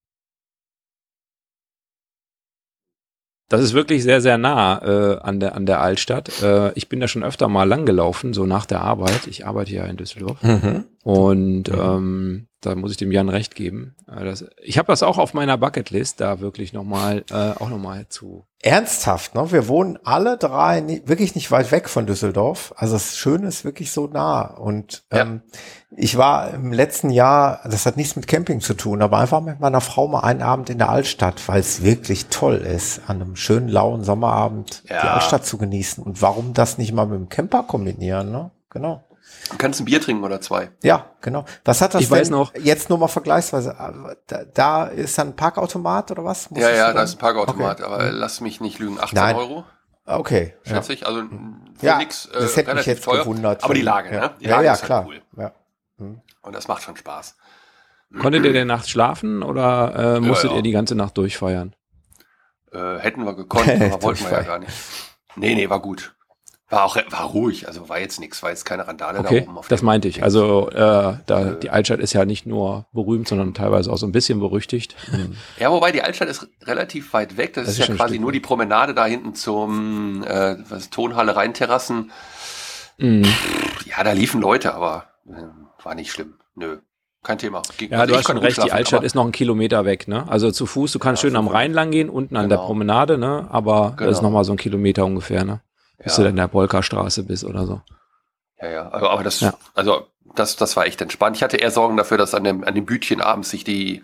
Das 3.54 3.62
ist 3.62 3.74
wirklich 3.74 4.02
sehr, 4.02 4.20
sehr 4.20 4.36
nah 4.36 4.82
äh, 4.82 5.18
an, 5.20 5.38
der, 5.38 5.54
an 5.54 5.64
der 5.64 5.80
Altstadt. 5.80 6.42
Äh, 6.42 6.72
ich 6.74 6.88
bin 6.88 6.98
da 7.00 7.06
schon 7.08 7.22
öfter 7.22 7.48
mal 7.48 7.64
langgelaufen, 7.64 8.34
so 8.34 8.46
nach 8.46 8.66
der 8.66 8.80
Arbeit. 8.80 9.26
Ich 9.28 9.46
arbeite 9.46 9.72
ja 9.72 9.84
in 9.84 9.96
Düsseldorf. 9.96 10.42
Mhm. 10.42 10.84
Und 11.04 11.68
Mhm. 11.68 11.78
ähm, 11.80 12.46
da 12.66 12.74
muss 12.74 12.90
ich 12.92 12.96
dem 12.96 13.12
Jan 13.12 13.28
recht 13.28 13.54
geben. 13.54 13.94
Äh, 14.08 14.24
das, 14.24 14.44
ich 14.62 14.78
habe 14.78 14.86
das 14.86 15.02
auch 15.02 15.18
auf 15.18 15.34
meiner 15.34 15.58
Bucketlist, 15.58 16.20
da 16.20 16.40
wirklich 16.40 16.72
nochmal, 16.72 17.24
äh, 17.30 17.34
auch 17.60 17.68
nochmal 17.68 18.06
zu. 18.08 18.44
Ernsthaft, 18.62 19.34
ne? 19.34 19.52
Wir 19.52 19.68
wohnen 19.68 19.98
alle 20.04 20.38
drei 20.38 20.80
nie, 20.80 21.02
wirklich 21.04 21.34
nicht 21.34 21.50
weit 21.50 21.70
weg 21.70 21.88
von 21.88 22.06
Düsseldorf. 22.06 22.72
Also 22.76 22.94
das 22.94 23.16
Schöne 23.18 23.46
ist 23.48 23.64
wirklich 23.66 23.92
so 23.92 24.06
nah. 24.06 24.42
Und 24.42 25.04
Ja. 25.12 25.20
ähm, 25.20 25.42
ich 25.96 26.16
war 26.16 26.54
im 26.54 26.72
letzten 26.72 27.10
Jahr, 27.10 27.60
das 27.64 27.84
hat 27.84 27.98
nichts 27.98 28.16
mit 28.16 28.26
Camping 28.26 28.60
zu 28.60 28.72
tun, 28.74 29.02
aber 29.02 29.18
einfach 29.18 29.42
mit 29.42 29.60
meiner 29.60 29.82
Frau 29.82 30.08
mal 30.08 30.20
einen 30.20 30.40
Abend 30.42 30.70
in 30.70 30.78
der 30.78 30.88
Altstadt, 30.88 31.46
weil 31.46 31.60
es 31.60 31.82
wirklich 31.82 32.26
toll 32.26 32.56
ist, 32.56 33.02
an 33.06 33.20
einem 33.20 33.36
schönen 33.36 33.68
lauen 33.68 34.02
Sommerabend 34.02 34.82
die 34.88 34.92
Ja. 34.94 35.12
Altstadt 35.14 35.44
zu 35.44 35.58
genießen. 35.58 36.02
Und 36.02 36.22
warum 36.22 36.54
das 36.54 36.78
nicht 36.78 36.92
mal 36.94 37.04
mit 37.06 37.16
dem 37.18 37.28
Camper 37.28 37.64
kombinieren, 37.64 38.32
ne? 38.32 38.50
Genau. 38.70 39.04
Du 39.50 39.56
kannst 39.58 39.80
ein 39.80 39.84
Bier 39.84 40.00
trinken 40.00 40.24
oder 40.24 40.40
zwei. 40.40 40.70
Ja, 40.82 41.10
genau. 41.20 41.44
Was 41.64 41.80
hat 41.82 41.94
das 41.94 42.02
Ich 42.02 42.10
weiß 42.10 42.28
denn 42.28 42.38
noch- 42.38 42.54
jetzt 42.54 42.88
nur 42.88 42.98
mal 42.98 43.08
vergleichsweise? 43.08 43.76
äh, 43.78 44.16
Da, 44.26 44.44
da 44.44 44.84
ist 44.86 45.18
dann 45.18 45.28
ein 45.28 45.36
Parkautomat 45.36 46.10
oder 46.10 46.24
was? 46.24 46.50
Muss 46.50 46.60
ja, 46.60 46.70
ja, 46.70 46.92
da 46.92 47.02
ist 47.02 47.14
ein 47.16 47.18
Parkautomat, 47.18 47.80
Okay. 47.82 47.92
aber 47.92 48.10
lass 48.12 48.40
mich 48.40 48.60
nicht 48.60 48.78
lügen. 48.78 48.98
18 49.00 49.16
Nein. 49.16 49.36
Euro, 49.36 49.64
Okay. 50.06 50.54
Ja. 50.64 50.74
schätze 50.76 50.92
ich. 50.94 51.06
Also 51.06 51.22
für 51.78 51.86
Ja, 51.86 51.98
nix, 51.98 52.26
äh, 52.26 52.32
das 52.40 52.56
hätte 52.56 52.68
mich 52.68 52.68
relativ 52.68 52.86
jetzt 52.86 53.04
teuer. 53.04 53.20
gewundert. 53.20 53.64
Aber 53.64 53.74
die 53.74 53.82
Lage, 53.82 54.14
ja. 54.14 54.20
ne? 54.20 54.30
Die 54.40 54.44
ja, 54.44 54.50
Lage 54.50 54.64
ja, 54.66 54.72
ist 54.74 54.80
halt 54.80 54.86
klar. 54.86 55.06
cool. 55.06 55.22
Ja. 55.36 55.52
Und 56.42 56.54
das 56.54 56.68
macht 56.68 56.82
schon 56.82 56.96
Spaß. 56.96 57.36
Konntet 58.20 58.44
ihr 58.44 58.52
denn 58.52 58.68
nachts 58.68 58.90
schlafen 58.90 59.42
oder 59.42 60.16
äh, 60.16 60.20
musstet 60.20 60.50
ja. 60.50 60.56
ihr 60.58 60.62
die 60.62 60.70
ganze 60.72 60.94
Nacht 60.94 61.16
durchfeiern? 61.18 61.74
Äh, 62.72 62.98
hätten 62.98 63.24
wir 63.24 63.34
gekonnt, 63.34 63.68
aber 63.80 64.02
wollten 64.02 64.24
wir 64.24 64.30
ja 64.32 64.42
gar 64.42 64.58
nicht. 64.58 64.72
Nee, 65.36 65.54
nee, 65.54 65.68
war 65.70 65.80
gut. 65.80 66.14
War 66.74 66.84
auch 66.84 66.96
war 66.96 67.24
ruhig, 67.24 67.68
also 67.68 67.88
war 67.88 68.00
jetzt 68.00 68.18
nichts, 68.20 68.42
war 68.42 68.50
jetzt 68.50 68.64
keine 68.64 68.86
Randale 68.86 69.18
da 69.18 69.24
Okay, 69.24 69.42
oben 69.42 69.58
auf 69.58 69.68
das 69.68 69.82
meinte 69.82 70.08
ich. 70.08 70.22
Also 70.22 70.70
äh, 70.70 70.74
da 71.26 71.50
Äh. 71.50 71.60
die 71.60 71.70
Altstadt 71.70 72.00
ist 72.00 72.12
ja 72.12 72.24
nicht 72.24 72.46
nur 72.46 72.86
berühmt, 72.92 73.28
sondern 73.28 73.54
teilweise 73.54 73.92
auch 73.92 73.96
so 73.96 74.06
ein 74.06 74.12
bisschen 74.12 74.40
berüchtigt. 74.40 74.96
Ja, 75.58 75.70
wobei 75.70 75.92
die 75.92 76.02
Altstadt 76.02 76.28
ist 76.28 76.48
relativ 76.62 77.12
weit 77.12 77.36
weg. 77.36 77.54
Das, 77.54 77.64
Das 77.64 77.74
ist, 77.74 77.80
ist 77.80 77.88
ja 77.88 77.94
quasi 77.94 78.18
nur 78.18 78.32
die 78.32 78.40
Promenade 78.40 78.92
da 78.94 79.06
hinten 79.06 79.34
zum 79.34 80.24
äh, 80.24 80.56
was, 80.68 80.90
Tonhalle 80.90 81.36
Rheinterrassen. 81.36 82.10
Mhm. 82.98 83.24
Ja, 83.86 84.02
da 84.02 84.12
liefen 84.12 84.40
Leute, 84.40 84.74
aber 84.74 85.06
äh, 85.26 85.84
war 85.84 85.94
nicht 85.94 86.10
schlimm. 86.10 86.34
Nö. 86.54 86.78
kein 87.22 87.38
Thema. 87.38 87.62
Ging, 87.78 87.90
ja, 87.90 88.00
also 88.00 88.12
du 88.12 88.18
hast 88.18 88.26
schon 88.26 88.38
recht, 88.38 88.62
die 88.62 88.72
Altstadt 88.72 89.02
ist 89.02 89.14
noch 89.14 89.24
ein 89.24 89.32
Kilometer 89.32 89.84
weg, 89.84 90.08
ne? 90.08 90.28
Also 90.28 90.50
zu 90.50 90.66
Fuß, 90.66 90.92
du 90.92 90.98
kannst 90.98 91.22
ja, 91.22 91.28
schön 91.28 91.36
am 91.36 91.48
Rhein 91.48 91.72
lang 91.72 91.90
gehen, 91.90 92.10
unten 92.10 92.36
an 92.36 92.48
der 92.48 92.58
genau. 92.58 92.66
Promenade, 92.66 93.18
ne? 93.18 93.46
Aber 93.50 93.94
genau. 93.96 93.96
das 93.96 94.08
ist 94.10 94.18
genau. 94.18 94.28
nochmal 94.28 94.44
so 94.44 94.52
ein 94.52 94.58
Kilometer 94.58 95.04
ungefähr, 95.04 95.44
ne? 95.44 95.60
Bis 95.98 96.12
ja. 96.12 96.16
du 96.16 96.22
dann 96.22 96.30
in 96.30 96.36
der 96.36 96.48
Polka-Straße 96.48 97.24
bist 97.24 97.44
oder 97.44 97.66
so. 97.66 97.80
Ja, 98.60 98.68
ja, 98.68 98.92
aber, 98.92 99.10
aber 99.10 99.24
das, 99.24 99.40
ja. 99.40 99.54
also 99.74 100.06
das, 100.34 100.56
das 100.56 100.76
war 100.76 100.86
echt 100.86 101.00
entspannt. 101.00 101.36
Ich 101.36 101.42
hatte 101.42 101.56
eher 101.56 101.70
Sorgen 101.70 101.96
dafür, 101.96 102.18
dass 102.18 102.34
an 102.34 102.44
dem, 102.44 102.64
an 102.64 102.74
dem 102.74 102.86
Bütchen 102.86 103.20
abends 103.20 103.50
sich 103.50 103.64
die 103.64 104.02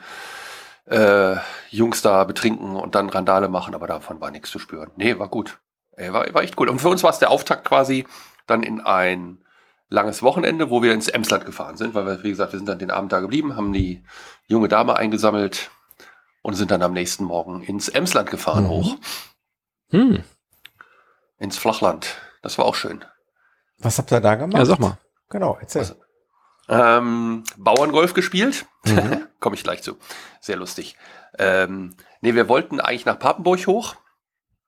äh, 0.86 1.36
Jungs 1.70 2.02
da 2.02 2.24
betrinken 2.24 2.76
und 2.76 2.94
dann 2.94 3.08
Randale 3.08 3.48
machen, 3.48 3.74
aber 3.74 3.86
davon 3.86 4.20
war 4.20 4.30
nichts 4.30 4.50
zu 4.50 4.58
spüren. 4.58 4.90
Nee, 4.96 5.18
war 5.18 5.28
gut. 5.28 5.58
Ey, 5.92 6.12
war, 6.12 6.32
war 6.34 6.42
echt 6.42 6.56
gut. 6.56 6.68
Und 6.68 6.80
für 6.80 6.88
uns 6.88 7.02
war 7.02 7.10
es 7.10 7.18
der 7.18 7.30
Auftakt 7.30 7.64
quasi 7.64 8.06
dann 8.46 8.62
in 8.62 8.80
ein 8.80 9.38
langes 9.88 10.22
Wochenende, 10.22 10.70
wo 10.70 10.82
wir 10.82 10.92
ins 10.92 11.08
Emsland 11.08 11.44
gefahren 11.44 11.76
sind, 11.76 11.94
weil 11.94 12.06
wir, 12.06 12.22
wie 12.22 12.30
gesagt, 12.30 12.52
wir 12.52 12.58
sind 12.58 12.68
dann 12.68 12.78
den 12.78 12.90
Abend 12.90 13.12
da 13.12 13.20
geblieben, 13.20 13.56
haben 13.56 13.72
die 13.72 14.02
junge 14.46 14.68
Dame 14.68 14.96
eingesammelt 14.96 15.70
und 16.42 16.54
sind 16.54 16.70
dann 16.70 16.82
am 16.82 16.92
nächsten 16.92 17.24
Morgen 17.24 17.62
ins 17.62 17.88
Emsland 17.88 18.30
gefahren 18.30 18.64
mhm. 18.64 18.68
hoch. 18.68 18.96
Hm. 19.90 20.22
Ins 21.40 21.58
Flachland. 21.58 22.06
Das 22.42 22.58
war 22.58 22.66
auch 22.66 22.76
schön. 22.76 23.04
Was 23.78 23.98
habt 23.98 24.12
ihr 24.12 24.20
da 24.20 24.36
gemacht? 24.36 24.58
Ja, 24.58 24.64
sag 24.66 24.78
mal. 24.78 24.98
Genau, 25.30 25.58
erzähl. 25.60 25.80
Also, 25.80 25.94
ähm, 26.68 27.44
Bauerngolf 27.56 28.14
gespielt. 28.14 28.66
Mhm. 28.84 29.26
Komme 29.40 29.56
ich 29.56 29.64
gleich 29.64 29.82
zu. 29.82 29.96
Sehr 30.40 30.56
lustig. 30.56 30.96
Ähm, 31.38 31.96
nee, 32.20 32.34
wir 32.34 32.48
wollten 32.48 32.78
eigentlich 32.78 33.06
nach 33.06 33.18
Papenburg 33.18 33.66
hoch. 33.66 33.96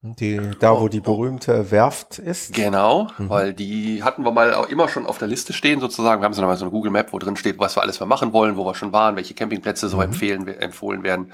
Die, 0.05 0.41
da, 0.59 0.81
wo 0.81 0.89
die 0.89 1.01
berühmte 1.01 1.71
Werft 1.71 2.19
ist. 2.19 2.55
Genau, 2.55 3.09
mhm. 3.19 3.29
weil 3.29 3.55
die 3.55 4.03
hatten 4.03 4.25
wir 4.25 4.33
mal 4.33 4.53
auch 4.55 4.69
immer 4.69 4.89
schon 4.89 5.07
auf 5.07 5.19
der 5.19 5.29
Liste 5.29 5.53
stehen, 5.53 5.79
sozusagen. 5.79 6.21
Wir 6.21 6.25
haben 6.25 6.33
so 6.33 6.41
nochmal 6.41 6.57
so 6.57 6.65
eine 6.65 6.73
Google 6.73 6.91
Map, 6.91 7.13
wo 7.13 7.21
drin 7.21 7.37
steht, 7.37 7.61
was 7.61 7.77
wir 7.77 7.83
alles 7.83 8.01
mal 8.01 8.07
machen 8.07 8.33
wollen, 8.33 8.57
wo 8.57 8.65
wir 8.65 8.75
schon 8.75 8.93
waren, 8.93 9.15
welche 9.15 9.35
Campingplätze 9.35 9.89
so 9.89 9.99
mhm. 9.99 10.05
empfehlen, 10.05 10.49
empfohlen 10.49 11.05
werden. 11.05 11.33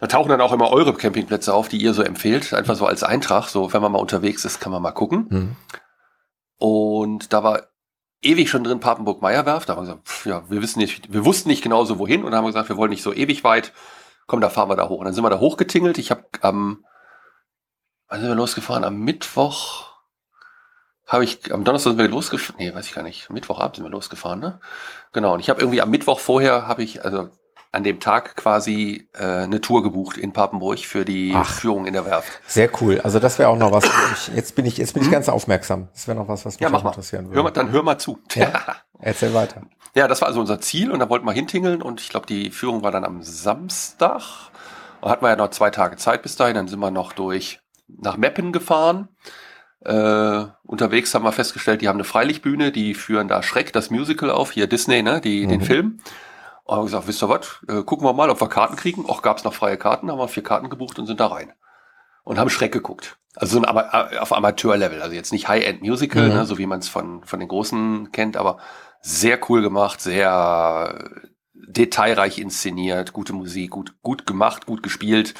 Da 0.00 0.06
tauchen 0.06 0.28
dann 0.28 0.40
auch 0.40 0.52
immer 0.52 0.70
eure 0.70 0.94
Campingplätze 0.94 1.52
auf, 1.52 1.68
die 1.68 1.78
ihr 1.78 1.92
so 1.92 2.02
empfehlt. 2.02 2.54
Einfach 2.54 2.76
so 2.76 2.86
als 2.86 3.02
Eintrag. 3.02 3.48
So, 3.48 3.72
wenn 3.72 3.82
man 3.82 3.92
mal 3.92 3.98
unterwegs 3.98 4.44
ist, 4.44 4.60
kann 4.60 4.72
man 4.72 4.82
mal 4.82 4.92
gucken. 4.92 5.26
Mhm. 5.28 5.56
Und 6.58 7.32
da 7.32 7.42
war 7.42 7.68
ewig 8.22 8.50
schon 8.50 8.64
drin 8.64 8.80
Papenburg-Meierwerft. 8.80 9.68
Da 9.68 9.74
haben 9.74 9.80
wir 9.80 9.86
gesagt, 9.86 10.08
pff, 10.08 10.26
ja, 10.26 10.48
wir 10.48 10.62
wissen 10.62 10.78
nicht, 10.78 11.12
wir 11.12 11.24
wussten 11.24 11.48
nicht 11.48 11.62
genau 11.62 11.84
so 11.84 11.98
wohin 11.98 12.24
und 12.24 12.30
dann 12.30 12.38
haben 12.38 12.44
wir 12.44 12.52
gesagt, 12.52 12.68
wir 12.68 12.76
wollen 12.76 12.90
nicht 12.90 13.02
so 13.02 13.12
ewig 13.12 13.44
weit. 13.44 13.72
Komm, 14.26 14.40
da 14.40 14.50
fahren 14.50 14.68
wir 14.68 14.76
da 14.76 14.88
hoch. 14.88 14.98
Und 14.98 15.04
dann 15.06 15.14
sind 15.14 15.24
wir 15.24 15.30
da 15.30 15.40
hochgetingelt. 15.40 15.98
Ich 15.98 16.10
habe 16.10 16.24
am, 16.42 16.84
wann 18.08 18.20
sind 18.20 18.28
wir 18.28 18.34
losgefahren? 18.34 18.84
Am 18.84 18.98
Mittwoch 19.00 19.88
habe 21.06 21.24
ich, 21.24 21.52
am 21.52 21.64
Donnerstag 21.64 21.92
sind 21.92 21.98
wir 21.98 22.08
losgefahren. 22.08 22.56
Nee, 22.58 22.74
weiß 22.74 22.86
ich 22.86 22.94
gar 22.94 23.02
nicht. 23.02 23.30
Mittwochabend 23.30 23.76
sind 23.76 23.84
wir 23.84 23.90
losgefahren, 23.90 24.40
ne? 24.40 24.60
Genau. 25.12 25.34
Und 25.34 25.40
ich 25.40 25.48
habe 25.48 25.60
irgendwie 25.60 25.80
am 25.80 25.90
Mittwoch 25.90 26.20
vorher 26.20 26.68
habe 26.68 26.82
ich, 26.82 27.04
also 27.04 27.30
an 27.70 27.84
dem 27.84 28.00
Tag 28.00 28.36
quasi 28.36 29.08
äh, 29.14 29.24
eine 29.24 29.60
Tour 29.60 29.82
gebucht 29.82 30.16
in 30.16 30.32
Papenburg 30.32 30.78
für 30.80 31.04
die 31.04 31.32
Ach, 31.34 31.48
Führung 31.48 31.86
in 31.86 31.92
der 31.92 32.06
Werft. 32.06 32.40
Sehr 32.46 32.70
cool. 32.80 33.00
Also 33.02 33.18
das 33.18 33.38
wäre 33.38 33.50
auch 33.50 33.58
noch 33.58 33.72
was. 33.72 33.84
Ich, 34.12 34.34
jetzt 34.34 34.54
bin 34.54 34.64
ich 34.64 34.78
jetzt 34.78 34.94
bin 34.94 35.02
ich 35.02 35.08
mhm. 35.08 35.12
ganz 35.12 35.28
aufmerksam. 35.28 35.88
Das 35.92 36.08
wäre 36.08 36.18
noch 36.18 36.28
was, 36.28 36.46
was 36.46 36.54
mich 36.54 36.60
ja, 36.60 36.70
mach 36.70 36.84
interessieren 36.84 37.26
würde. 37.26 37.36
Hör 37.36 37.42
mal, 37.42 37.50
dann 37.50 37.70
hör 37.70 37.82
mal 37.82 37.98
zu. 37.98 38.18
Ja, 38.34 38.52
erzähl 38.98 39.34
weiter. 39.34 39.62
Ja, 39.94 40.08
das 40.08 40.20
war 40.20 40.28
also 40.28 40.40
unser 40.40 40.60
Ziel 40.60 40.90
und 40.90 41.00
da 41.00 41.08
wollten 41.08 41.26
wir 41.26 41.32
hintingeln 41.32 41.82
und 41.82 42.00
ich 42.00 42.08
glaube, 42.08 42.26
die 42.26 42.50
Führung 42.50 42.82
war 42.82 42.90
dann 42.90 43.04
am 43.04 43.22
Samstag. 43.22 44.50
Und 45.00 45.10
hatten 45.10 45.24
wir 45.24 45.30
ja 45.30 45.36
noch 45.36 45.50
zwei 45.50 45.70
Tage 45.70 45.96
Zeit 45.96 46.22
bis 46.22 46.36
dahin. 46.36 46.54
Dann 46.54 46.68
sind 46.68 46.80
wir 46.80 46.90
noch 46.90 47.12
durch 47.12 47.60
nach 47.86 48.16
Meppen 48.16 48.52
gefahren. 48.52 49.08
Äh, 49.84 50.44
unterwegs 50.64 51.14
haben 51.14 51.24
wir 51.24 51.32
festgestellt, 51.32 51.82
die 51.82 51.88
haben 51.88 51.96
eine 51.96 52.04
Freilichtbühne, 52.04 52.72
die 52.72 52.94
führen 52.94 53.28
da 53.28 53.42
Schreck, 53.42 53.72
das 53.72 53.90
Musical 53.90 54.30
auf, 54.30 54.50
hier 54.50 54.66
Disney, 54.66 55.02
ne, 55.02 55.20
die, 55.20 55.46
mhm. 55.46 55.50
den 55.50 55.60
Film. 55.60 56.00
Und 56.68 56.76
haben 56.76 56.84
gesagt, 56.84 57.08
wisst 57.08 57.22
ihr 57.22 57.30
was, 57.30 57.60
äh, 57.66 57.82
gucken 57.82 58.06
wir 58.06 58.12
mal, 58.12 58.28
ob 58.28 58.42
wir 58.42 58.48
Karten 58.50 58.76
kriegen. 58.76 59.08
Auch 59.08 59.22
gab 59.22 59.38
es 59.38 59.44
noch 59.44 59.54
freie 59.54 59.78
Karten, 59.78 60.10
haben 60.10 60.18
wir 60.18 60.28
vier 60.28 60.42
Karten 60.42 60.68
gebucht 60.68 60.98
und 60.98 61.06
sind 61.06 61.18
da 61.18 61.28
rein. 61.28 61.54
Und 62.24 62.38
haben 62.38 62.50
Schreck 62.50 62.72
geguckt. 62.72 63.16
Also 63.34 63.54
so 63.54 63.62
ein 63.62 63.64
Ama 63.66 64.10
äh, 64.10 64.18
auf 64.18 64.34
Amateurlevel, 64.34 65.00
also 65.00 65.14
jetzt 65.14 65.32
nicht 65.32 65.48
High-End-Musical, 65.48 66.28
mhm. 66.28 66.34
ne, 66.34 66.44
so 66.44 66.58
wie 66.58 66.66
man 66.66 66.80
es 66.80 66.88
von, 66.90 67.24
von 67.24 67.40
den 67.40 67.48
Großen 67.48 68.12
kennt, 68.12 68.36
aber 68.36 68.58
sehr 69.00 69.40
cool 69.48 69.62
gemacht, 69.62 70.02
sehr 70.02 71.10
detailreich 71.54 72.38
inszeniert, 72.38 73.14
gute 73.14 73.32
Musik, 73.32 73.70
gut, 73.70 73.94
gut 74.02 74.26
gemacht, 74.26 74.66
gut 74.66 74.82
gespielt. 74.82 75.32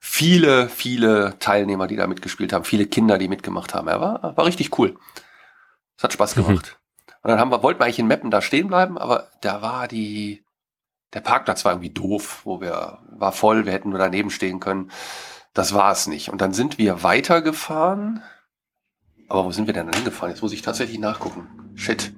Viele, 0.00 0.70
viele 0.70 1.38
Teilnehmer, 1.38 1.86
die 1.86 1.96
da 1.96 2.06
mitgespielt 2.06 2.54
haben, 2.54 2.64
viele 2.64 2.86
Kinder, 2.86 3.18
die 3.18 3.28
mitgemacht 3.28 3.74
haben. 3.74 3.88
Er 3.88 4.00
war, 4.00 4.36
war 4.38 4.46
richtig 4.46 4.78
cool. 4.78 4.96
Es 5.98 6.04
hat 6.04 6.14
Spaß 6.14 6.34
gemacht. 6.34 6.78
Mhm. 6.78 7.12
Und 7.24 7.30
dann 7.30 7.38
haben 7.38 7.50
wir, 7.50 7.62
wollten 7.62 7.78
wir 7.78 7.84
eigentlich 7.84 7.98
in 7.98 8.06
Meppen 8.06 8.30
da 8.30 8.40
stehen 8.40 8.68
bleiben, 8.68 8.96
aber 8.96 9.28
da 9.42 9.60
war 9.60 9.86
die, 9.86 10.41
der 11.14 11.20
Parkplatz 11.20 11.64
war 11.64 11.72
irgendwie 11.72 11.90
doof, 11.90 12.42
wo 12.44 12.60
wir, 12.60 12.98
war 13.10 13.32
voll, 13.32 13.66
wir 13.66 13.72
hätten 13.72 13.90
nur 13.90 13.98
daneben 13.98 14.30
stehen 14.30 14.60
können. 14.60 14.90
Das 15.54 15.74
war 15.74 15.92
es 15.92 16.06
nicht. 16.06 16.30
Und 16.30 16.40
dann 16.40 16.54
sind 16.54 16.78
wir 16.78 17.02
weitergefahren. 17.02 18.22
Aber 19.28 19.44
wo 19.44 19.52
sind 19.52 19.66
wir 19.66 19.74
denn 19.74 19.86
dann 19.86 19.94
hingefahren? 19.94 20.30
Jetzt 20.30 20.42
muss 20.42 20.52
ich 20.52 20.62
tatsächlich 20.62 20.98
nachgucken. 20.98 21.72
Shit. 21.74 22.12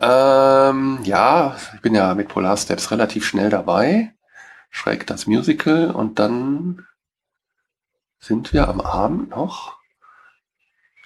Ähm, 0.00 1.00
ja, 1.04 1.56
ich 1.74 1.80
bin 1.80 1.94
ja 1.94 2.14
mit 2.14 2.28
Polar 2.28 2.56
Steps 2.56 2.90
relativ 2.90 3.26
schnell 3.26 3.50
dabei. 3.50 4.14
Schräg 4.70 5.06
das 5.06 5.26
Musical 5.26 5.90
und 5.90 6.18
dann 6.18 6.86
sind 8.18 8.52
wir 8.52 8.68
am 8.68 8.80
Abend 8.80 9.30
noch 9.30 9.79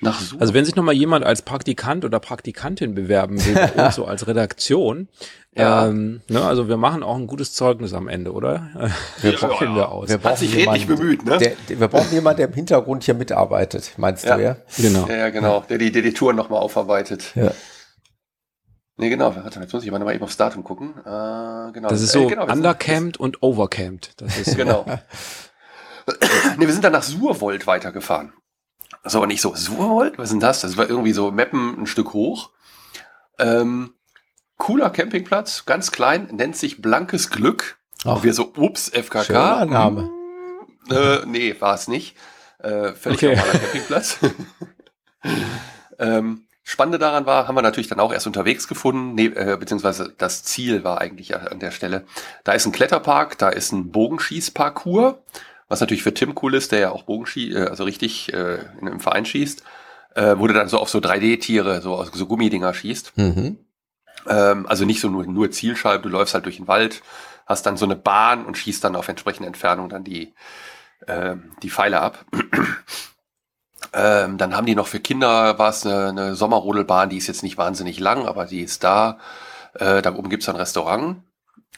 nach 0.05 0.21
Suche. 0.21 0.41
Also 0.41 0.55
wenn 0.55 0.65
sich 0.65 0.77
nochmal 0.77 0.95
jemand 0.95 1.25
als 1.25 1.43
Praktikant 1.43 2.05
oder 2.05 2.21
Praktikantin 2.21 2.95
bewerben 2.95 3.45
will, 3.45 3.91
so 3.91 4.05
als 4.05 4.27
Redaktion, 4.27 5.09
ja. 5.57 5.87
ähm, 5.87 6.23
ne, 6.29 6.43
also 6.43 6.69
wir 6.69 6.77
machen 6.77 7.03
auch 7.03 7.17
ein 7.17 7.27
gutes 7.27 7.53
Zeugnis 7.53 7.93
am 7.93 8.09
Ende, 8.09 8.33
oder? 8.33 8.93
Wir 9.21 9.33
ja, 9.33 9.39
brauchen 9.39 9.69
ja, 9.69 9.75
wir 9.75 9.89
aus. 9.91 10.09
Wir 10.09 10.19
brauchen 10.19 10.37
sich 10.37 10.55
redlich 10.55 10.87
bemüht, 10.87 11.25
ne? 11.25 11.39
Der, 11.39 11.53
der, 11.69 11.81
wir 11.81 11.89
brauchen 11.89 12.13
jemanden, 12.13 12.39
der 12.39 12.49
im 12.49 12.55
Hintergrund 12.55 13.05
hier 13.05 13.15
mitarbeitet, 13.15 13.93
meinst 13.97 14.25
ja. 14.25 14.37
du, 14.37 14.43
ja? 14.43 14.57
Genau. 14.79 15.09
Ja, 15.09 15.31
genau, 15.31 15.65
der 15.69 15.79
die, 15.79 15.91
der 15.91 16.03
die 16.03 16.13
Touren 16.13 16.37
nochmal 16.37 16.61
aufarbeitet. 16.61 17.33
Ja. 17.35 17.51
Nee, 18.97 19.11
genau. 19.11 19.35
Warte, 19.35 19.61
jetzt 19.61 19.73
muss 19.73 19.85
ich 19.85 19.91
mal 19.91 20.15
eben 20.15 20.23
aufs 20.23 20.37
Datum 20.37 20.63
gucken. 20.63 20.95
Äh, 21.01 21.73
genau. 21.73 21.89
Das 21.89 22.01
ist 22.01 22.13
so 22.13 22.27
äh, 22.27 22.29
genau, 22.29 22.47
undercamped 22.47 23.19
und 23.19 23.43
overcamped. 23.43 24.21
Das 24.21 24.39
ist 24.39 24.57
genau. 24.57 24.85
nee, 26.59 26.67
wir 26.67 26.73
sind 26.73 26.85
dann 26.85 26.93
nach 26.93 27.03
Surwold 27.03 27.67
weitergefahren. 27.67 28.33
Das 29.05 29.13
ist 29.13 29.17
aber 29.17 29.27
nicht 29.27 29.43
so, 29.43 29.55
Surwold? 29.55 30.17
Was 30.17 30.25
ist 30.25 30.33
denn 30.33 30.41
das? 30.41 30.63
Das 30.63 30.79
war 30.79 30.89
irgendwie 30.89 31.13
so 31.13 31.31
Meppen 31.31 31.83
ein 31.83 31.87
Stück 31.87 32.15
hoch. 32.15 32.51
Ähm, 33.39 33.93
cooler 34.57 34.89
Campingplatz, 34.89 35.67
ganz 35.67 35.93
klein, 35.93 36.29
nennt 36.33 36.57
sich 36.57 36.81
Blankes 36.81 37.29
Glück. 37.29 37.77
Auch 38.07 38.23
wir 38.23 38.33
so, 38.33 38.53
ups, 38.57 38.89
FKK. 38.89 39.25
Schöner 39.25 39.67
Name. 39.67 40.11
Äh, 40.91 41.19
nee, 41.27 41.55
war 41.61 41.75
es 41.75 41.87
nicht. 41.87 42.17
Äh, 42.59 42.95
völlig 42.95 43.19
okay. 43.19 43.37
normaler 43.37 43.59
Campingplatz. 43.59 44.19
ähm, 45.99 46.47
Spannende 46.63 46.99
daran 46.99 47.27
war, 47.27 47.47
haben 47.47 47.57
wir 47.57 47.63
natürlich 47.63 47.89
dann 47.89 48.01
auch 48.01 48.11
erst 48.11 48.27
unterwegs 48.27 48.69
gefunden, 48.69 49.15
ne, 49.15 49.27
äh, 49.37 49.59
beziehungsweise 49.59 50.15
das 50.17 50.45
Ziel 50.45 50.83
war 50.83 50.99
eigentlich 50.99 51.37
an 51.37 51.61
der 51.61 51.73
Stelle. 51.73 52.07
Da 52.43 52.53
ist 52.53 52.65
ein 52.65 52.73
Kletterpark, 52.73 53.37
da 53.37 53.51
ist 53.51 53.73
ein 53.73 53.91
Bogenschießparcours 53.91 55.17
was 55.69 55.81
natürlich 55.81 56.03
für 56.03 56.15
Tim 56.15 56.35
cool 56.43 56.55
ist, 56.55 56.73
der 56.73 56.79
ja 56.81 56.91
auch 56.91 57.05
Bogenschie, 57.05 57.53
äh, 57.53 57.69
also 57.69 57.85
richtig 57.85 58.33
äh, 58.33 58.59
einem 58.81 59.01
Verein 59.01 59.25
schießt, 59.25 59.63
äh, 60.15 60.35
wo 60.39 60.47
du 60.47 60.55
dann 60.55 60.69
so 60.69 60.79
auf 60.79 60.89
so 60.89 60.99
3D-Tiere, 60.99 61.81
so, 61.81 62.05
so 62.13 62.27
Gummidinger 62.27 62.75
schießt. 62.75 63.17
Mhm. 63.17 63.59
Ähm, 64.27 64.67
also 64.67 64.85
nicht 64.85 65.01
so 65.01 65.09
nur, 65.09 65.27
nur 65.27 65.51
Zielscheibe, 65.51 66.03
du 66.03 66.09
läufst 66.09 66.35
halt 66.35 66.45
durch 66.45 66.57
den 66.57 66.69
Wald, 66.69 67.03
hast 67.47 67.67
dann 67.67 67.77
so 67.77 67.85
eine 67.85 67.97
Bahn 67.97 68.45
und 68.45 68.57
schießt 68.57 68.83
dann 68.85 68.97
auf 68.97 69.09
entsprechende 69.09 69.47
Entfernung 69.47 69.89
dann 69.89 70.05
die, 70.05 70.35
äh, 71.07 71.37
die 71.63 71.71
Pfeile 71.71 72.01
ab. 72.01 72.25
ähm, 73.93 74.39
dann 74.39 74.57
haben 74.57 74.67
die 74.67 74.75
noch 74.75 74.87
für 74.87 75.01
Kinder, 75.01 75.59
war 75.59 75.71
es 75.71 75.85
eine, 75.85 76.09
eine 76.09 76.35
Sommerrodelbahn, 76.35 77.09
die 77.09 77.19
ist 77.19 77.27
jetzt 77.27 77.43
nicht 77.43 77.59
wahnsinnig 77.59 78.01
lang, 78.01 78.27
aber 78.27 78.47
die 78.47 78.61
ist 78.61 78.85
da. 78.85 79.19
Äh, 79.75 80.03
da 80.03 80.15
oben 80.15 80.31
gibt's 80.31 80.49
ein 80.49 80.57
Restaurant. 80.57 81.23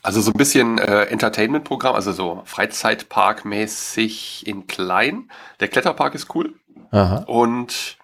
Also 0.07 0.20
so 0.20 0.30
ein 0.30 0.38
bisschen 0.38 0.78
äh, 0.78 1.07
Entertainment-Programm, 1.07 1.96
also 1.96 2.12
so 2.12 2.42
Freizeitpark-mäßig 2.44 4.46
in 4.46 4.68
klein. 4.68 5.32
Der 5.59 5.66
Kletterpark 5.66 6.14
ist 6.14 6.32
cool. 6.32 6.54
Aha. 6.92 7.24
Und 7.26 7.96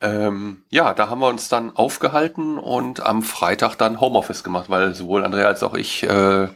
ähm, 0.00 0.62
ja, 0.70 0.94
da 0.94 1.10
haben 1.10 1.18
wir 1.18 1.26
uns 1.26 1.48
dann 1.48 1.74
aufgehalten 1.74 2.56
und 2.56 3.04
am 3.04 3.24
Freitag 3.24 3.74
dann 3.74 4.00
Homeoffice 4.00 4.44
gemacht, 4.44 4.70
weil 4.70 4.94
sowohl 4.94 5.24
Andrea 5.24 5.48
als 5.48 5.64
auch 5.64 5.74
ich 5.74 6.04
äh, 6.04 6.46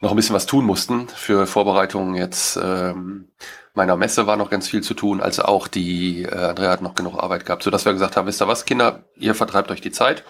noch 0.00 0.10
ein 0.10 0.16
bisschen 0.16 0.34
was 0.34 0.46
tun 0.46 0.64
mussten 0.64 1.06
für 1.06 1.46
Vorbereitungen 1.46 2.16
jetzt 2.16 2.58
ähm, 2.60 3.30
meiner 3.74 3.96
Messe 3.96 4.26
war 4.26 4.36
noch 4.36 4.50
ganz 4.50 4.66
viel 4.66 4.82
zu 4.82 4.94
tun, 4.94 5.20
als 5.20 5.38
auch 5.38 5.68
die 5.68 6.24
äh, 6.24 6.34
Andrea 6.34 6.70
hat 6.70 6.82
noch 6.82 6.96
genug 6.96 7.16
Arbeit 7.16 7.46
gehabt, 7.46 7.62
so 7.62 7.70
dass 7.70 7.84
wir 7.84 7.92
gesagt 7.92 8.16
haben, 8.16 8.26
wisst 8.26 8.42
ihr 8.42 8.48
was, 8.48 8.64
Kinder, 8.64 9.04
ihr 9.14 9.36
vertreibt 9.36 9.70
euch 9.70 9.80
die 9.80 9.92
Zeit 9.92 10.24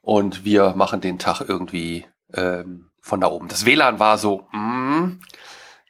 und 0.00 0.46
wir 0.46 0.72
machen 0.76 1.02
den 1.02 1.18
Tag 1.18 1.42
irgendwie 1.46 2.06
ähm, 2.34 2.90
von 3.00 3.20
da 3.20 3.28
oben. 3.28 3.48
Das 3.48 3.64
WLAN 3.64 3.98
war 3.98 4.18
so, 4.18 4.48
mm, 4.52 5.20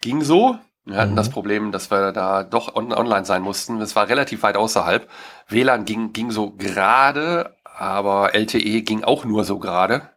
ging 0.00 0.22
so. 0.22 0.58
Wir 0.84 0.98
hatten 0.98 1.12
mhm. 1.12 1.16
das 1.16 1.30
Problem, 1.30 1.72
dass 1.72 1.90
wir 1.90 2.12
da 2.12 2.44
doch 2.44 2.74
on 2.76 2.92
online 2.92 3.24
sein 3.24 3.42
mussten. 3.42 3.80
Es 3.80 3.96
war 3.96 4.08
relativ 4.08 4.42
weit 4.42 4.56
außerhalb. 4.56 5.08
WLAN 5.48 5.84
ging, 5.84 6.12
ging 6.12 6.30
so 6.30 6.52
gerade, 6.52 7.56
aber 7.64 8.34
LTE 8.34 8.82
ging 8.82 9.02
auch 9.02 9.24
nur 9.24 9.44
so 9.44 9.58
gerade. 9.58 10.10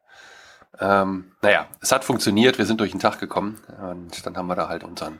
Ähm, 0.80 1.32
naja, 1.42 1.68
es 1.82 1.92
hat 1.92 2.04
funktioniert, 2.04 2.58
wir 2.58 2.66
sind 2.66 2.80
durch 2.80 2.92
den 2.92 3.00
Tag 3.00 3.20
gekommen 3.20 3.62
und 3.82 4.26
dann 4.26 4.38
haben 4.38 4.48
wir 4.48 4.56
da 4.56 4.70
halt 4.70 4.84
unseren, 4.84 5.20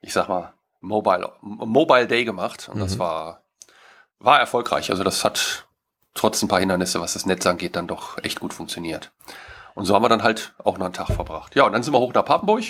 ich 0.00 0.12
sag 0.12 0.28
mal, 0.28 0.54
Mobile, 0.80 1.32
Mobile 1.40 2.06
Day 2.06 2.24
gemacht 2.24 2.68
und 2.68 2.76
mhm. 2.76 2.80
das 2.80 2.98
war, 2.98 3.42
war 4.18 4.40
erfolgreich. 4.40 4.90
Also 4.90 5.04
das 5.04 5.24
hat 5.24 5.66
trotz 6.14 6.42
ein 6.42 6.48
paar 6.48 6.60
Hindernisse, 6.60 7.00
was 7.00 7.12
das 7.12 7.26
Netz 7.26 7.46
angeht, 7.46 7.76
dann 7.76 7.86
doch 7.86 8.18
echt 8.24 8.40
gut 8.40 8.52
funktioniert. 8.52 9.12
Und 9.78 9.84
so 9.84 9.94
haben 9.94 10.02
wir 10.02 10.08
dann 10.08 10.24
halt 10.24 10.54
auch 10.64 10.76
noch 10.76 10.86
einen 10.86 10.92
Tag 10.92 11.06
verbracht. 11.06 11.54
Ja, 11.54 11.62
und 11.62 11.72
dann 11.72 11.84
sind 11.84 11.94
wir 11.94 12.00
hoch 12.00 12.12
nach 12.12 12.24
Papenburg 12.24 12.64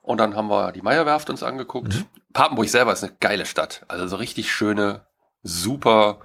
und 0.00 0.16
dann 0.16 0.36
haben 0.36 0.48
wir 0.48 0.72
die 0.72 0.80
Meierwerft 0.80 1.28
uns 1.28 1.42
angeguckt. 1.42 1.94
Mhm. 1.94 2.06
Papenburg 2.32 2.66
selber 2.66 2.94
ist 2.94 3.04
eine 3.04 3.12
geile 3.20 3.44
Stadt. 3.44 3.84
Also 3.88 4.06
so 4.06 4.16
richtig 4.16 4.50
schöne, 4.50 5.02
super, 5.42 6.20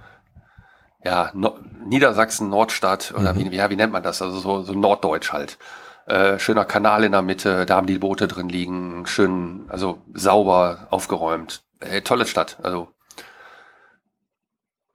ja, 1.04 1.30
no 1.34 1.58
Niedersachsen, 1.84 2.48
Nordstadt 2.48 3.12
oder 3.14 3.34
mhm. 3.34 3.50
wie, 3.50 3.56
ja, 3.56 3.68
wie 3.68 3.76
nennt 3.76 3.92
man 3.92 4.02
das? 4.02 4.22
Also 4.22 4.38
so, 4.38 4.62
so 4.62 4.72
Norddeutsch 4.72 5.34
halt. 5.34 5.58
Äh, 6.06 6.38
schöner 6.38 6.64
Kanal 6.64 7.04
in 7.04 7.12
der 7.12 7.20
Mitte, 7.20 7.66
da 7.66 7.76
haben 7.76 7.86
die 7.86 7.98
Boote 7.98 8.26
drin 8.26 8.48
liegen, 8.48 9.04
schön, 9.04 9.66
also 9.68 9.98
sauber 10.14 10.86
aufgeräumt. 10.88 11.62
Äh, 11.80 12.00
tolle 12.00 12.24
Stadt. 12.24 12.56
Also 12.62 12.88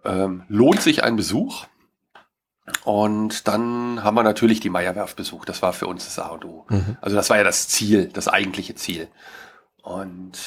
ähm, 0.04 0.46
lohnt 0.48 0.82
sich 0.82 1.04
ein 1.04 1.16
Besuch. 1.16 1.68
Und 2.84 3.48
dann 3.48 4.04
haben 4.04 4.16
wir 4.16 4.24
natürlich 4.24 4.60
die 4.60 4.70
Meierwerft 4.70 5.16
besucht. 5.16 5.50
Das 5.50 5.62
war 5.62 5.74
für 5.74 5.88
uns 5.88 6.06
das 6.06 6.20
A 6.20 6.28
und 6.30 6.46
O. 6.46 6.66
Mhm. 6.70 6.98
Also 7.02 7.16
das 7.16 7.30
war 7.30 7.38
ja 7.38 7.44
das 7.44 7.68
Ziel, 7.68 8.08
das 8.08 8.28
eigentliche 8.28 8.76
Ziel. 8.76 9.08
Und 9.82 10.40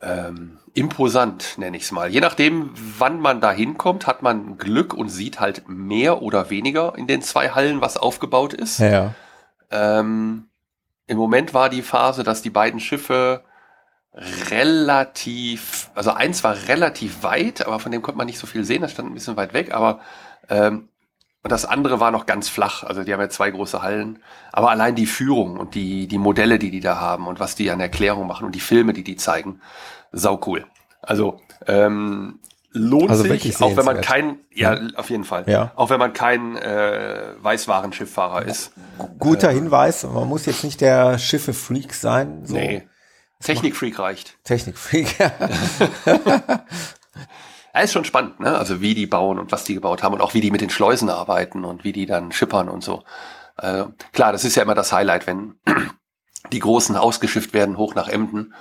ähm, 0.00 0.58
imposant, 0.74 1.58
nenne 1.58 1.76
ich 1.76 1.84
es 1.84 1.92
mal. 1.92 2.10
Je 2.10 2.20
nachdem, 2.20 2.70
wann 2.74 3.20
man 3.20 3.40
da 3.40 3.50
hinkommt, 3.50 4.06
hat 4.06 4.22
man 4.22 4.58
Glück 4.58 4.94
und 4.94 5.08
sieht 5.08 5.40
halt 5.40 5.68
mehr 5.68 6.22
oder 6.22 6.50
weniger 6.50 6.96
in 6.96 7.06
den 7.06 7.22
zwei 7.22 7.50
Hallen, 7.50 7.80
was 7.80 7.96
aufgebaut 7.96 8.54
ist. 8.54 8.78
Ja. 8.78 9.14
Ähm, 9.70 10.48
Im 11.06 11.16
Moment 11.16 11.52
war 11.52 11.68
die 11.68 11.82
Phase, 11.82 12.22
dass 12.22 12.42
die 12.42 12.50
beiden 12.50 12.80
Schiffe 12.80 13.42
relativ, 14.50 15.90
also 15.94 16.12
eins 16.12 16.42
war 16.42 16.56
relativ 16.68 17.22
weit, 17.22 17.66
aber 17.66 17.78
von 17.78 17.92
dem 17.92 18.02
konnte 18.02 18.18
man 18.18 18.26
nicht 18.26 18.38
so 18.38 18.46
viel 18.46 18.64
sehen, 18.64 18.82
das 18.82 18.92
stand 18.92 19.10
ein 19.10 19.14
bisschen 19.14 19.36
weit 19.36 19.52
weg, 19.52 19.72
aber 19.72 20.00
ähm, 20.48 20.88
und 21.42 21.52
das 21.52 21.64
andere 21.64 22.00
war 22.00 22.10
noch 22.10 22.26
ganz 22.26 22.48
flach. 22.48 22.82
Also 22.82 23.04
die 23.04 23.12
haben 23.12 23.20
ja 23.20 23.28
zwei 23.28 23.50
große 23.50 23.80
Hallen. 23.80 24.22
Aber 24.52 24.70
allein 24.70 24.94
die 24.94 25.06
Führung 25.06 25.56
und 25.56 25.74
die, 25.74 26.08
die 26.08 26.18
Modelle, 26.18 26.58
die 26.58 26.70
die 26.70 26.80
da 26.80 27.00
haben 27.00 27.26
und 27.26 27.38
was 27.38 27.54
die 27.54 27.70
an 27.70 27.80
Erklärung 27.80 28.26
machen 28.26 28.44
und 28.44 28.54
die 28.54 28.60
Filme, 28.60 28.92
die 28.92 29.04
die 29.04 29.16
zeigen, 29.16 29.60
sau 30.12 30.40
cool. 30.46 30.66
Also 31.00 31.40
ähm, 31.66 32.40
lohnt 32.72 33.08
also 33.08 33.22
sich, 33.22 33.62
auch 33.62 33.76
wenn 33.76 33.84
man 33.84 34.00
kein, 34.00 34.40
ja, 34.52 34.74
ja, 34.74 34.88
auf 34.96 35.10
jeden 35.10 35.24
Fall, 35.24 35.44
ja. 35.46 35.72
auch 35.76 35.90
wenn 35.90 35.98
man 35.98 36.12
kein 36.12 36.56
äh, 36.56 37.34
Weißwarenschifffahrer 37.40 38.44
ist. 38.44 38.72
Guter 39.18 39.50
äh, 39.50 39.54
Hinweis, 39.54 40.04
man 40.04 40.28
muss 40.28 40.44
jetzt 40.44 40.64
nicht 40.64 40.80
der 40.80 41.18
Schiffe-Freak 41.18 41.94
sein. 41.94 42.44
So. 42.44 42.54
Nee. 42.54 42.88
Technikfreak 43.40 43.98
reicht. 43.98 44.36
Technikfreak. 44.42 45.18
Ja, 45.18 45.32
ist 47.82 47.92
schon 47.92 48.04
spannend, 48.04 48.40
ne? 48.40 48.56
Also 48.56 48.80
wie 48.80 48.94
die 48.94 49.06
bauen 49.06 49.38
und 49.38 49.52
was 49.52 49.64
die 49.64 49.74
gebaut 49.74 50.02
haben 50.02 50.14
und 50.14 50.20
auch 50.20 50.34
wie 50.34 50.40
die 50.40 50.50
mit 50.50 50.60
den 50.60 50.70
Schleusen 50.70 51.10
arbeiten 51.10 51.64
und 51.64 51.84
wie 51.84 51.92
die 51.92 52.06
dann 52.06 52.32
schippern 52.32 52.68
und 52.68 52.82
so. 52.82 53.04
Also, 53.56 53.92
klar, 54.12 54.32
das 54.32 54.44
ist 54.44 54.54
ja 54.54 54.62
immer 54.62 54.74
das 54.74 54.92
Highlight, 54.92 55.26
wenn 55.26 55.54
die 56.52 56.60
Großen 56.60 56.96
ausgeschifft 56.96 57.52
werden 57.52 57.76
hoch 57.76 57.94
nach 57.94 58.08
Emden, 58.08 58.54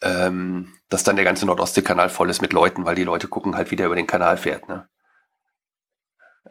ähm, 0.00 0.72
dass 0.88 1.02
dann 1.02 1.16
der 1.16 1.24
ganze 1.24 1.46
Nordostseekanal 1.46 2.08
voll 2.08 2.30
ist 2.30 2.40
mit 2.40 2.52
Leuten, 2.52 2.84
weil 2.84 2.94
die 2.94 3.04
Leute 3.04 3.28
gucken 3.28 3.56
halt, 3.56 3.70
wie 3.70 3.76
der 3.76 3.86
über 3.86 3.96
den 3.96 4.06
Kanal 4.06 4.36
fährt. 4.36 4.68
Ne? 4.68 4.88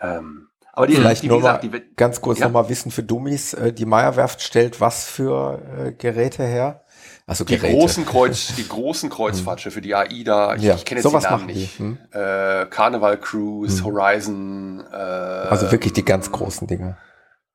Ähm, 0.02 0.50
aber 0.74 0.86
die, 0.86 0.96
Vielleicht 0.96 1.24
die, 1.24 1.28
nur 1.28 1.38
gesagt, 1.38 1.64
mal 1.64 1.80
die, 1.80 1.96
ganz 1.96 2.22
kurz 2.22 2.40
ja? 2.40 2.46
nochmal 2.46 2.70
Wissen 2.70 2.92
für 2.92 3.04
Dummies. 3.04 3.54
Äh, 3.54 3.74
die 3.74 3.86
Meierwerft 3.86 4.42
stellt 4.44 4.80
was 4.80 5.10
für 5.10 5.62
äh, 5.78 5.92
Geräte 5.94 6.44
her? 6.44 6.84
Also 7.30 7.44
die 7.44 7.60
großen 7.60 8.06
Kreuz, 8.06 8.54
die 8.58 8.68
großen 8.68 9.10
Kreuzfahrtschiffe, 9.10 9.82
die 9.82 9.94
AIDA, 9.94 10.56
ich, 10.56 10.64
ja, 10.64 10.76
ich 10.76 10.86
kenne 10.86 11.02
jetzt 11.02 11.12
die 11.12 11.18
Namen 11.18 11.46
nicht. 11.46 11.78
Hm? 11.78 11.98
Äh, 12.12 12.66
Carnival 12.68 13.18
Cruise, 13.18 13.84
hm. 13.84 13.86
Horizon. 13.86 14.86
Äh, 14.90 14.96
also 14.96 15.70
wirklich 15.70 15.92
die 15.92 16.06
ganz 16.06 16.32
großen 16.32 16.68
Dinge. 16.68 16.98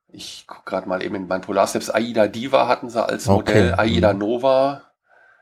Ich 0.08 0.46
gucke 0.46 0.64
gerade 0.66 0.86
mal 0.86 1.02
eben 1.02 1.14
in 1.14 1.26
mein 1.26 1.40
Polarsteps. 1.40 1.88
AIDA 1.88 2.28
Diva 2.28 2.68
hatten 2.68 2.90
sie 2.90 3.02
als 3.02 3.26
Modell, 3.26 3.72
okay. 3.72 3.80
AIDA 3.80 4.10
hm. 4.10 4.18
Nova. 4.18 4.82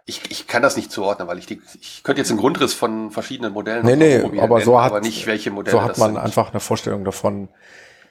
Ich, 0.07 0.23
ich 0.31 0.47
kann 0.47 0.63
das 0.63 0.77
nicht 0.77 0.93
zuordnen, 0.93 1.27
weil 1.27 1.39
ich 1.39 1.47
die, 1.47 1.61
ich 1.81 2.05
könnte 2.05 2.21
jetzt 2.21 2.31
einen 2.31 2.39
Grundriss 2.39 2.73
von 2.73 3.11
verschiedenen 3.11 3.53
Modellen. 3.53 3.85
Nee, 3.85 3.97
nee, 3.97 4.17
aber 4.39 4.57
nennen, 4.57 4.65
so 4.65 4.81
hat, 4.81 4.93
aber 4.93 5.01
nicht 5.01 5.27
welche 5.27 5.51
Modelle. 5.51 5.77
So 5.77 5.83
hat 5.83 5.99
man 5.99 6.17
einfach 6.17 6.51
eine 6.53 6.61
Vorstellung 6.61 7.05
davon. 7.05 7.49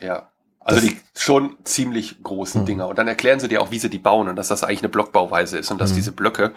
Ja. 0.01 0.29
Also 0.69 0.87
die 0.87 0.97
schon 1.17 1.57
ziemlich 1.63 2.21
großen 2.23 2.61
mhm. 2.61 2.65
Dinger. 2.65 2.87
Und 2.87 2.97
dann 2.97 3.07
erklären 3.07 3.39
sie 3.39 3.47
dir 3.47 3.61
auch, 3.61 3.71
wie 3.71 3.79
sie 3.79 3.89
die 3.89 3.99
bauen 3.99 4.27
und 4.27 4.35
dass 4.35 4.47
das 4.47 4.63
eigentlich 4.63 4.79
eine 4.79 4.89
Blockbauweise 4.89 5.57
ist 5.57 5.71
und 5.71 5.79
dass 5.79 5.91
mhm. 5.91 5.95
diese 5.95 6.11
Blöcke, 6.11 6.53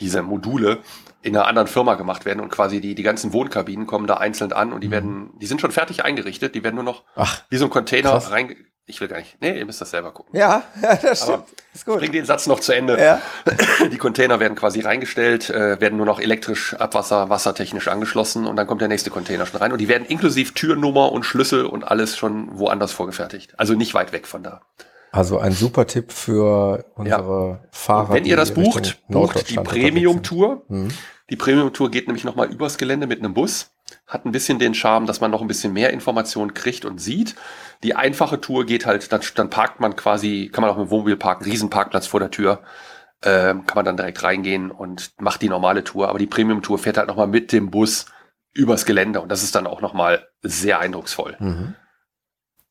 diese 0.00 0.22
Module 0.22 0.78
in 1.22 1.36
einer 1.36 1.46
anderen 1.46 1.68
Firma 1.68 1.94
gemacht 1.94 2.24
werden 2.24 2.40
und 2.40 2.50
quasi 2.50 2.80
die, 2.80 2.94
die 2.94 3.02
ganzen 3.02 3.32
Wohnkabinen 3.32 3.86
kommen 3.86 4.06
da 4.06 4.14
einzeln 4.14 4.52
an 4.52 4.72
und 4.72 4.82
die 4.82 4.88
mhm. 4.88 4.92
werden, 4.92 5.30
die 5.40 5.46
sind 5.46 5.60
schon 5.60 5.72
fertig 5.72 6.04
eingerichtet, 6.04 6.54
die 6.54 6.62
werden 6.62 6.76
nur 6.76 6.84
noch 6.84 7.02
Ach, 7.16 7.42
wie 7.48 7.56
so 7.56 7.64
ein 7.64 7.70
Container 7.70 8.10
krass. 8.10 8.30
rein, 8.30 8.54
ich 8.88 9.00
will 9.00 9.08
gar 9.08 9.18
nicht. 9.18 9.36
Nee, 9.40 9.58
ihr 9.58 9.66
müsst 9.66 9.80
das 9.80 9.90
selber 9.90 10.12
gucken. 10.12 10.38
Ja, 10.38 10.62
ja 10.82 10.94
das 10.94 11.22
stimmt. 11.22 11.38
Aber 11.38 11.46
ist 11.74 11.84
gut. 11.84 11.98
Bring 11.98 12.12
den 12.12 12.24
Satz 12.24 12.46
noch 12.46 12.60
zu 12.60 12.72
Ende. 12.72 12.96
Ja. 13.00 13.20
Die 13.90 13.98
Container 13.98 14.38
werden 14.38 14.54
quasi 14.54 14.80
reingestellt, 14.80 15.50
äh, 15.50 15.80
werden 15.80 15.96
nur 15.96 16.06
noch 16.06 16.20
elektrisch, 16.20 16.74
Abwasser, 16.74 17.28
wassertechnisch 17.28 17.88
angeschlossen 17.88 18.46
und 18.46 18.54
dann 18.54 18.68
kommt 18.68 18.80
der 18.80 18.88
nächste 18.88 19.10
Container 19.10 19.46
schon 19.46 19.58
rein. 19.58 19.72
Und 19.72 19.78
die 19.78 19.88
werden 19.88 20.06
inklusive 20.06 20.54
Türnummer 20.54 21.10
und 21.10 21.24
Schlüssel 21.24 21.66
und 21.66 21.82
alles 21.88 22.16
schon 22.16 22.56
woanders 22.56 22.92
vorgefertigt. 22.92 23.58
Also 23.58 23.74
nicht 23.74 23.94
weit 23.94 24.12
weg 24.12 24.28
von 24.28 24.44
da. 24.44 24.60
Also 25.16 25.38
ein 25.38 25.52
super 25.52 25.86
Tipp 25.86 26.12
für 26.12 26.84
unsere 26.94 27.60
ja. 27.62 27.68
Fahrer. 27.70 28.14
Wenn 28.14 28.26
ihr 28.26 28.36
das 28.36 28.52
bucht, 28.52 29.02
bucht 29.08 29.48
die 29.50 29.56
Premium-Tour. 29.56 30.64
Mhm. 30.68 30.88
Die 31.30 31.36
Premium-Tour 31.36 31.90
geht 31.90 32.06
nämlich 32.06 32.24
nochmal 32.24 32.52
übers 32.52 32.78
Gelände 32.78 33.06
mit 33.06 33.20
einem 33.20 33.34
Bus. 33.34 33.72
Hat 34.06 34.26
ein 34.26 34.32
bisschen 34.32 34.58
den 34.58 34.74
Charme, 34.74 35.06
dass 35.06 35.20
man 35.20 35.30
noch 35.30 35.40
ein 35.40 35.48
bisschen 35.48 35.72
mehr 35.72 35.90
Informationen 35.92 36.54
kriegt 36.54 36.84
und 36.84 36.98
sieht. 36.98 37.34
Die 37.82 37.94
einfache 37.94 38.40
Tour 38.40 38.66
geht 38.66 38.84
halt, 38.84 39.10
dann, 39.12 39.20
dann 39.34 39.50
parkt 39.50 39.80
man 39.80 39.96
quasi, 39.96 40.50
kann 40.52 40.62
man 40.62 40.70
auch 40.70 40.76
mit 40.76 40.88
dem 40.88 40.90
Wohnmobil 40.90 41.16
parken, 41.16 41.44
Riesenparkplatz 41.44 42.06
vor 42.06 42.20
der 42.20 42.30
Tür. 42.30 42.60
Ähm, 43.22 43.64
kann 43.64 43.76
man 43.76 43.84
dann 43.84 43.96
direkt 43.96 44.22
reingehen 44.22 44.70
und 44.70 45.12
macht 45.18 45.40
die 45.40 45.48
normale 45.48 45.82
Tour. 45.82 46.08
Aber 46.08 46.18
die 46.18 46.26
Premium-Tour 46.26 46.78
fährt 46.78 46.98
halt 46.98 47.08
nochmal 47.08 47.26
mit 47.26 47.52
dem 47.52 47.70
Bus 47.70 48.06
übers 48.52 48.84
Gelände 48.86 49.20
und 49.20 49.30
das 49.30 49.42
ist 49.42 49.54
dann 49.54 49.66
auch 49.66 49.80
nochmal 49.80 50.28
sehr 50.42 50.78
eindrucksvoll. 50.78 51.36
Mhm. 51.38 51.74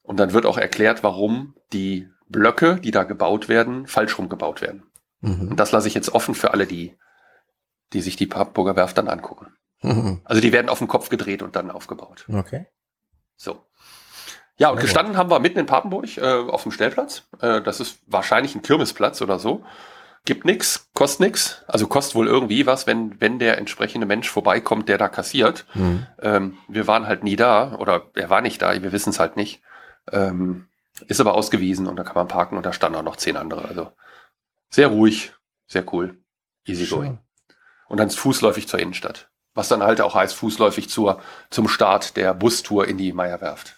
Und 0.02 0.20
dann 0.20 0.34
wird 0.34 0.46
auch 0.46 0.58
erklärt, 0.58 1.04
warum 1.04 1.56
die 1.74 2.08
Blöcke, 2.28 2.78
die 2.78 2.92
da 2.92 3.04
gebaut 3.04 3.50
werden, 3.50 3.88
falsch 3.88 4.18
rum 4.18 4.30
gebaut 4.30 4.62
werden. 4.62 4.84
Mhm. 5.22 5.50
Und 5.50 5.60
das 5.60 5.72
lasse 5.72 5.88
ich 5.88 5.94
jetzt 5.94 6.14
offen 6.14 6.36
für 6.36 6.52
alle, 6.52 6.66
die, 6.66 6.96
die 7.94 8.02
sich 8.02 8.16
die 8.16 8.28
Pappburger 8.28 8.76
Werft 8.76 8.98
dann 8.98 9.08
angucken. 9.08 9.56
Mhm. 9.82 10.22
Also 10.24 10.42
die 10.42 10.52
werden 10.52 10.70
auf 10.70 10.80
den 10.80 10.88
Kopf 10.88 11.10
gedreht 11.10 11.44
und 11.44 11.56
dann 11.56 11.72
aufgebaut. 11.72 12.26
Okay. 12.32 12.68
So. 13.36 13.66
Ja, 14.58 14.70
und 14.70 14.80
gestanden 14.80 15.18
haben 15.18 15.30
wir 15.30 15.40
mitten 15.40 15.60
in 15.60 15.66
Papenburg 15.66 16.18
äh, 16.18 16.22
auf 16.22 16.64
dem 16.64 16.72
Stellplatz. 16.72 17.24
Äh, 17.42 17.62
das 17.62 17.80
ist 17.80 18.00
wahrscheinlich 18.08 18.56
ein 18.56 18.62
Kirmesplatz 18.62 19.22
oder 19.22 19.38
so. 19.38 19.66
Gibt 20.24 20.46
nix, 20.46 20.90
kostet 20.94 21.20
nix. 21.20 21.64
Also 21.68 21.88
kostet 21.88 22.16
wohl 22.16 22.28
irgendwie 22.28 22.66
was, 22.66 22.88
wenn, 22.88 23.20
wenn 23.20 23.38
der 23.38 23.58
entsprechende 23.58 24.08
Mensch 24.08 24.30
vorbeikommt, 24.30 24.88
der 24.88 24.98
da 24.98 25.10
kassiert. 25.10 25.66
Mhm. 25.74 26.08
Ähm, 26.22 26.58
wir 26.68 26.88
waren 26.88 27.06
halt 27.06 27.24
nie 27.24 27.36
da 27.36 27.76
oder 27.76 28.04
er 28.16 28.30
war 28.30 28.42
nicht 28.42 28.62
da, 28.62 28.82
wir 28.82 28.92
wissen 28.92 29.10
es 29.10 29.20
halt 29.20 29.36
nicht. 29.36 29.62
Ähm, 30.12 30.68
ist 31.02 31.20
aber 31.20 31.34
ausgewiesen 31.34 31.88
und 31.88 31.96
da 31.96 32.04
kann 32.04 32.16
man 32.16 32.28
parken 32.28 32.58
und 32.58 32.66
da 32.66 32.74
standen 32.74 32.98
auch 32.98 33.04
noch 33.04 33.18
zehn 33.18 33.38
andere. 33.38 33.66
Also 33.66 33.92
sehr 34.70 34.88
ruhig, 34.88 35.34
sehr 35.68 35.92
cool, 35.94 36.18
easy 36.66 36.86
going. 36.86 37.20
Und 37.88 38.00
dann 38.00 38.10
fußläufig 38.10 38.68
zur 38.68 38.80
Innenstadt. 38.80 39.30
Was 39.54 39.70
dann 39.70 39.84
halt 39.84 40.02
auch 40.02 40.16
heißt, 40.16 40.36
fußläufig 40.36 40.90
zur, 40.90 41.22
zum 41.50 41.68
Start 41.68 42.18
der 42.18 42.34
Bustour 42.34 42.88
in 42.88 42.98
die 42.98 43.14
Meierwerft. 43.14 43.78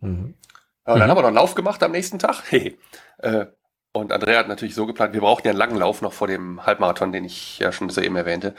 Mhm. 0.00 0.34
Ja, 0.86 0.94
dann 0.94 0.98
mhm. 0.98 1.10
haben 1.10 1.18
wir 1.18 1.22
noch 1.22 1.28
einen 1.28 1.36
Lauf 1.36 1.54
gemacht 1.54 1.82
am 1.82 1.92
nächsten 1.92 2.18
Tag. 2.18 2.42
Hey. 2.50 2.78
Äh, 3.18 3.46
und 3.96 4.12
Andrea 4.12 4.38
hat 4.38 4.48
natürlich 4.48 4.74
so 4.74 4.86
geplant, 4.86 5.14
wir 5.14 5.20
brauchten 5.20 5.46
ja 5.46 5.50
einen 5.50 5.58
langen 5.58 5.76
Lauf 5.76 6.02
noch 6.02 6.12
vor 6.12 6.26
dem 6.26 6.64
Halbmarathon, 6.64 7.12
den 7.12 7.24
ich 7.24 7.58
ja 7.58 7.72
schon 7.72 7.88
soeben 7.90 8.16
erwähnte. 8.16 8.54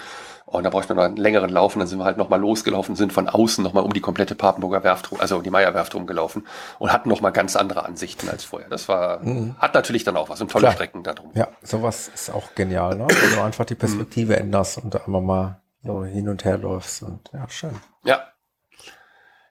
Und 0.45 0.63
da 0.63 0.69
brauchten 0.69 0.89
wir 0.89 0.95
noch 0.95 1.03
einen 1.03 1.17
längeren 1.17 1.49
Lauf 1.49 1.75
und 1.75 1.79
dann 1.79 1.87
sind 1.87 1.99
wir 1.99 2.05
halt 2.05 2.17
nochmal 2.17 2.39
losgelaufen, 2.39 2.95
sind 2.95 3.11
von 3.11 3.27
außen 3.27 3.63
nochmal 3.63 3.83
um 3.83 3.91
die 3.91 3.99
komplette 3.99 4.33
Papenburger 4.33 4.83
Werft, 4.83 5.09
also 5.19 5.37
um 5.37 5.43
die 5.43 5.49
Meierwerft 5.49 5.93
rumgelaufen 5.93 6.47
und 6.79 6.93
hatten 6.93 7.09
nochmal 7.09 7.33
ganz 7.33 7.57
andere 7.57 7.83
Ansichten 7.83 8.29
als 8.29 8.45
vorher. 8.45 8.69
Das 8.69 8.87
war, 8.87 9.19
mhm. 9.19 9.55
hat 9.59 9.73
natürlich 9.73 10.05
dann 10.05 10.15
auch 10.15 10.29
was 10.29 10.39
und 10.39 10.49
tolle 10.49 10.63
Klar. 10.63 10.73
Strecken 10.73 11.03
da 11.03 11.13
drum. 11.13 11.31
Ja, 11.33 11.49
sowas 11.61 12.09
ist 12.13 12.29
auch 12.29 12.55
genial, 12.55 12.95
ne? 12.95 13.07
Wenn 13.09 13.35
du 13.35 13.41
einfach 13.41 13.65
die 13.65 13.75
Perspektive 13.75 14.33
mhm. 14.33 14.39
änderst 14.39 14.77
und 14.77 15.05
einmal 15.05 15.21
mal 15.21 15.61
so 15.83 16.05
hin 16.05 16.29
und 16.29 16.45
her 16.45 16.57
läufst 16.57 17.03
und 17.03 17.29
ja, 17.33 17.47
schön. 17.49 17.75
Ja, 18.05 18.21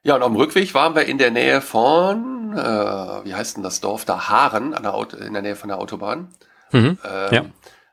ja, 0.07 0.15
und 0.15 0.23
am 0.23 0.37
Rückweg 0.37 0.73
waren 0.73 0.95
wir 0.95 1.07
in 1.07 1.19
der 1.19 1.33
Nähe 1.33 1.61
von, 1.61 2.57
äh, 2.57 3.25
wie 3.25 3.35
heißt 3.35 3.57
denn 3.57 3.65
das 3.65 3.81
Dorf 3.81 4.05
da? 4.05 4.29
Haaren, 4.29 4.73
an 4.73 4.85
der 4.85 4.95
Auto, 4.95 5.17
in 5.17 5.33
der 5.33 5.43
Nähe 5.43 5.57
von 5.57 5.69
der 5.69 5.79
Autobahn. 5.79 6.29
Mhm, 6.71 6.79
ähm, 6.81 6.99
ja. 7.05 7.29
Da 7.31 7.41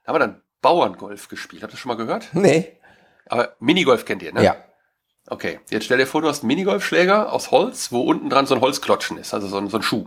haben 0.08 0.16
wir 0.16 0.20
dann 0.20 0.42
Bauerngolf 0.62 1.28
gespielt. 1.28 1.64
Habt 1.64 1.72
ihr 1.72 1.74
das 1.74 1.80
schon 1.80 1.90
mal 1.90 1.96
gehört? 1.96 2.28
Nee. 2.34 2.78
Aber 3.26 3.56
Minigolf 3.60 4.06
kennt 4.06 4.22
ihr, 4.22 4.32
ne? 4.32 4.44
Ja. 4.44 4.58
Okay, 5.28 5.60
jetzt 5.72 5.86
stell 5.86 5.98
dir 5.98 6.06
vor, 6.06 6.22
du 6.22 6.28
hast 6.28 6.44
einen 6.44 6.50
Minigolfschläger 6.50 7.34
aus 7.34 7.50
Holz, 7.50 7.92
wo 7.92 8.02
unten 8.02 8.30
dran 8.30 8.46
so 8.46 8.54
ein 8.54 8.62
Holzklotschen 8.62 9.18
ist, 9.18 9.34
also 9.34 9.48
so 9.48 9.58
ein, 9.58 9.70
so 9.70 9.78
ein 9.78 9.84
Schuh, 9.84 10.06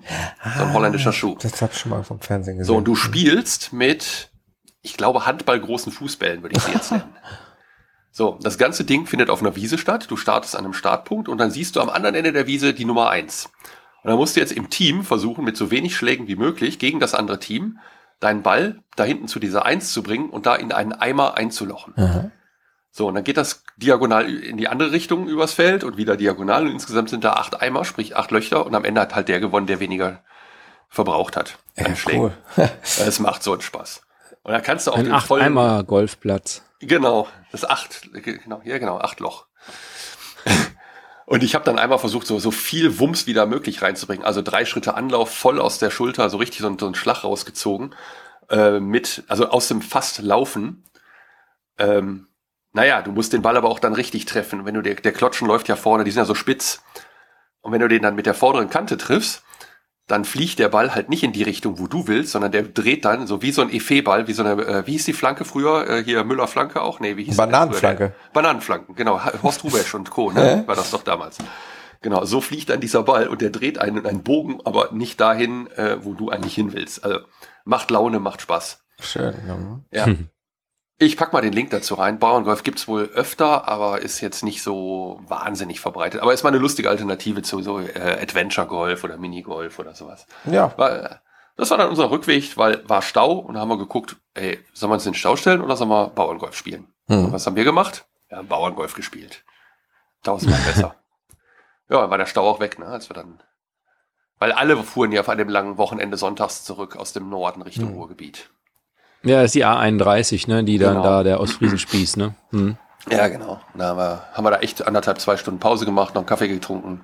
so 0.58 0.62
ein 0.62 0.72
holländischer 0.74 1.12
Schuh. 1.12 1.36
Das 1.40 1.60
hab 1.60 1.72
ich 1.72 1.78
schon 1.78 1.90
mal 1.90 2.04
vom 2.04 2.20
Fernsehen 2.20 2.58
gesehen. 2.58 2.68
So, 2.68 2.76
und 2.76 2.84
du 2.84 2.94
spielst 2.94 3.72
mit, 3.72 4.30
ich 4.82 4.96
glaube, 4.96 5.26
handballgroßen 5.26 5.90
Fußbällen, 5.90 6.42
würde 6.42 6.54
ich 6.56 6.62
sie 6.62 6.72
jetzt 6.72 6.92
nennen. 6.92 7.16
So, 8.16 8.38
das 8.40 8.56
ganze 8.56 8.84
Ding 8.84 9.04
findet 9.04 9.28
auf 9.28 9.42
einer 9.42 9.56
Wiese 9.56 9.76
statt. 9.76 10.06
Du 10.08 10.16
startest 10.16 10.56
an 10.56 10.64
einem 10.64 10.72
Startpunkt 10.72 11.28
und 11.28 11.36
dann 11.36 11.50
siehst 11.50 11.76
du 11.76 11.82
am 11.82 11.90
anderen 11.90 12.14
Ende 12.14 12.32
der 12.32 12.46
Wiese 12.46 12.72
die 12.72 12.86
Nummer 12.86 13.10
eins. 13.10 13.50
Und 14.02 14.08
dann 14.08 14.16
musst 14.16 14.36
du 14.36 14.40
jetzt 14.40 14.52
im 14.52 14.70
Team 14.70 15.04
versuchen, 15.04 15.44
mit 15.44 15.58
so 15.58 15.70
wenig 15.70 15.94
Schlägen 15.94 16.26
wie 16.26 16.36
möglich 16.36 16.78
gegen 16.78 16.98
das 16.98 17.12
andere 17.12 17.38
Team 17.40 17.78
deinen 18.20 18.42
Ball 18.42 18.78
da 18.96 19.04
hinten 19.04 19.28
zu 19.28 19.38
dieser 19.38 19.66
Eins 19.66 19.92
zu 19.92 20.02
bringen 20.02 20.30
und 20.30 20.46
da 20.46 20.54
in 20.54 20.72
einen 20.72 20.94
Eimer 20.94 21.36
einzulochen. 21.36 21.92
Aha. 21.98 22.30
So, 22.90 23.06
und 23.06 23.16
dann 23.16 23.24
geht 23.24 23.36
das 23.36 23.64
diagonal 23.76 24.30
in 24.30 24.56
die 24.56 24.68
andere 24.68 24.92
Richtung 24.92 25.28
übers 25.28 25.52
Feld 25.52 25.84
und 25.84 25.98
wieder 25.98 26.16
diagonal. 26.16 26.64
Und 26.64 26.72
insgesamt 26.72 27.10
sind 27.10 27.22
da 27.22 27.34
acht 27.34 27.60
Eimer, 27.60 27.84
sprich 27.84 28.16
acht 28.16 28.30
Löcher. 28.30 28.64
Und 28.64 28.74
am 28.74 28.86
Ende 28.86 29.02
hat 29.02 29.14
halt 29.14 29.28
der 29.28 29.40
gewonnen, 29.40 29.66
der 29.66 29.78
weniger 29.78 30.22
verbraucht 30.88 31.36
hat 31.36 31.58
an 31.76 31.88
Ja, 31.88 31.96
Schlägen. 31.96 32.32
cool. 32.56 32.70
Es 32.82 33.20
macht 33.20 33.42
so 33.42 33.52
einen 33.52 33.60
Spaß. 33.60 34.05
Und 34.46 34.52
dann 34.52 34.62
kannst 34.62 34.86
du 34.86 34.92
auch 34.92 34.96
Ein 34.98 35.06
den 35.06 35.12
acht 35.14 35.26
vollen, 35.26 35.42
Eimer 35.44 35.82
Golfplatz. 35.82 36.62
Genau, 36.78 37.26
das 37.50 37.64
acht, 37.64 38.08
genau, 38.12 38.60
ja 38.64 38.78
genau, 38.78 38.98
acht 39.00 39.18
Loch. 39.18 39.46
Und 41.26 41.42
ich 41.42 41.56
habe 41.56 41.64
dann 41.64 41.80
einmal 41.80 41.98
versucht, 41.98 42.28
so, 42.28 42.38
so 42.38 42.52
viel 42.52 43.00
Wumms 43.00 43.26
wie 43.26 43.34
da 43.34 43.44
möglich 43.46 43.82
reinzubringen. 43.82 44.24
Also 44.24 44.42
drei 44.42 44.64
Schritte 44.64 44.94
Anlauf, 44.94 45.34
voll 45.34 45.60
aus 45.60 45.80
der 45.80 45.90
Schulter, 45.90 46.30
so 46.30 46.36
richtig 46.36 46.60
so, 46.60 46.68
ein- 46.68 46.78
so 46.78 46.86
einen 46.86 46.94
Schlag 46.94 47.24
rausgezogen. 47.24 47.92
Äh, 48.48 48.78
mit, 48.78 49.24
also 49.26 49.48
aus 49.48 49.66
dem 49.66 49.82
fast 49.82 50.20
Laufen. 50.20 50.84
Ähm, 51.78 52.28
naja, 52.72 53.02
du 53.02 53.10
musst 53.10 53.32
den 53.32 53.42
Ball 53.42 53.56
aber 53.56 53.68
auch 53.68 53.80
dann 53.80 53.94
richtig 53.94 54.26
treffen. 54.26 54.64
Wenn 54.64 54.74
du 54.74 54.82
der, 54.82 54.94
der 54.94 55.10
Klotschen 55.12 55.48
läuft 55.48 55.66
ja 55.66 55.74
vorne, 55.74 56.04
die 56.04 56.12
sind 56.12 56.20
ja 56.20 56.24
so 56.24 56.36
spitz. 56.36 56.80
Und 57.62 57.72
wenn 57.72 57.80
du 57.80 57.88
den 57.88 58.02
dann 58.02 58.14
mit 58.14 58.26
der 58.26 58.34
vorderen 58.34 58.70
Kante 58.70 58.96
triffst, 58.96 59.42
dann 60.06 60.24
fliegt 60.24 60.58
der 60.60 60.68
Ball 60.68 60.94
halt 60.94 61.08
nicht 61.08 61.24
in 61.24 61.32
die 61.32 61.42
Richtung, 61.42 61.78
wo 61.80 61.88
du 61.88 62.06
willst, 62.06 62.30
sondern 62.32 62.52
der 62.52 62.62
dreht 62.62 63.04
dann 63.04 63.26
so 63.26 63.42
wie 63.42 63.50
so 63.50 63.62
ein 63.62 63.70
Effet-Ball, 63.70 64.28
wie 64.28 64.32
so 64.32 64.44
eine, 64.44 64.62
äh, 64.62 64.86
wie 64.86 64.92
hieß 64.92 65.04
die 65.04 65.12
Flanke 65.12 65.44
früher? 65.44 65.88
Äh, 65.88 66.04
hier 66.04 66.22
Müller-Flanke 66.22 66.80
auch? 66.80 67.00
Nee, 67.00 67.16
wie 67.16 67.24
hieß 67.24 67.36
Bananenflanke. 67.36 68.14
Bananenflanken, 68.32 68.94
genau. 68.94 69.20
Horst 69.42 69.64
Rubesch 69.64 69.94
und 69.94 70.10
Co., 70.10 70.30
ne? 70.30 70.62
War 70.66 70.76
das 70.76 70.92
doch 70.92 71.02
damals. 71.02 71.38
Genau, 72.02 72.24
so 72.24 72.40
fliegt 72.40 72.68
dann 72.68 72.80
dieser 72.80 73.02
Ball 73.02 73.26
und 73.26 73.40
der 73.40 73.50
dreht 73.50 73.78
einen, 73.78 74.06
einen 74.06 74.22
Bogen, 74.22 74.60
aber 74.64 74.90
nicht 74.92 75.20
dahin, 75.20 75.66
äh, 75.72 75.96
wo 76.02 76.14
du 76.14 76.30
eigentlich 76.30 76.54
hin 76.54 76.72
willst. 76.72 77.02
Also 77.02 77.20
macht 77.64 77.90
Laune, 77.90 78.20
macht 78.20 78.42
Spaß. 78.42 78.84
Schön. 79.00 79.34
Ja. 79.90 80.06
Ja. 80.06 80.14
Ich 80.98 81.16
pack 81.18 81.32
mal 81.34 81.42
den 81.42 81.52
Link 81.52 81.70
dazu 81.70 81.94
rein. 81.94 82.18
Bauerngolf 82.18 82.62
gibt's 82.62 82.88
wohl 82.88 83.04
öfter, 83.14 83.68
aber 83.68 84.00
ist 84.00 84.20
jetzt 84.22 84.42
nicht 84.42 84.62
so 84.62 85.20
wahnsinnig 85.26 85.80
verbreitet. 85.80 86.22
Aber 86.22 86.32
ist 86.32 86.42
mal 86.42 86.48
eine 86.48 86.58
lustige 86.58 86.88
Alternative 86.88 87.42
zu 87.42 87.60
so 87.60 87.80
äh, 87.80 88.18
Adventure 88.22 88.66
Golf 88.66 89.04
oder 89.04 89.18
Minigolf 89.18 89.78
oder 89.78 89.94
sowas. 89.94 90.26
ja, 90.44 90.72
War, 90.78 91.20
das 91.56 91.70
war 91.70 91.76
dann 91.78 91.90
unser 91.90 92.10
Rückweg, 92.10 92.56
weil 92.56 92.82
war 92.88 93.02
Stau 93.02 93.32
und 93.32 93.54
da 93.54 93.60
haben 93.60 93.68
wir 93.68 93.76
geguckt, 93.78 94.16
ey, 94.34 94.58
soll 94.72 94.88
man 94.88 94.96
uns 94.96 95.06
in 95.06 95.12
den 95.12 95.18
Stau 95.18 95.36
stellen 95.36 95.60
oder 95.60 95.76
soll 95.76 95.86
man 95.86 96.14
Bauerngolf 96.14 96.56
spielen? 96.56 96.86
Hm. 97.08 97.30
Was 97.30 97.46
haben 97.46 97.56
wir 97.56 97.64
gemacht? 97.64 98.06
Wir 98.28 98.38
haben 98.38 98.48
Bauerngolf 98.48 98.94
gespielt. 98.94 99.44
Tausendmal 100.22 100.60
besser. 100.60 100.94
Ja, 101.88 102.00
dann 102.00 102.10
war 102.10 102.18
der 102.18 102.26
Stau 102.26 102.42
auch 102.50 102.58
weg, 102.58 102.80
ne, 102.80 102.86
als 102.86 103.08
wir 103.08 103.14
dann, 103.14 103.40
weil 104.40 104.50
alle 104.50 104.76
fuhren 104.82 105.12
ja 105.12 105.22
von 105.22 105.38
dem 105.38 105.48
langen 105.48 105.78
Wochenende 105.78 106.16
sonntags 106.16 106.64
zurück 106.64 106.96
aus 106.96 107.12
dem 107.12 107.28
Norden 107.30 107.62
Richtung 107.62 107.90
Hm. 107.90 107.94
Ruhrgebiet. 107.94 108.50
Ja, 109.26 109.42
das 109.42 109.46
ist 109.46 109.54
die 109.56 109.64
A31, 109.66 110.48
ne, 110.48 110.62
die 110.64 110.78
dann 110.78 110.94
Genau. 110.94 111.02
da 111.04 111.22
der 111.22 111.40
Ostfriesenspieß, 111.40 112.16
ne? 112.16 112.34
Hm. 112.50 112.76
Ja, 113.10 113.28
genau. 113.28 113.60
Da 113.74 113.88
haben 113.88 113.98
wir, 113.98 114.24
haben 114.32 114.44
wir 114.44 114.50
da 114.52 114.58
echt 114.60 114.86
anderthalb, 114.86 115.20
zwei 115.20 115.36
Stunden 115.36 115.60
Pause 115.60 115.84
gemacht, 115.84 116.14
noch 116.14 116.22
einen 116.22 116.26
Kaffee 116.28 116.48
getrunken 116.48 117.02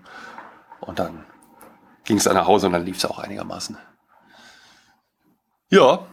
und 0.80 0.98
dann 0.98 1.24
ging 2.04 2.16
es 2.16 2.24
dann 2.24 2.34
nach 2.34 2.46
Hause 2.46 2.66
und 2.66 2.72
dann 2.72 2.84
lief 2.84 2.96
es 2.96 3.04
auch 3.04 3.18
einigermaßen. 3.18 3.76
Ja, 5.70 6.06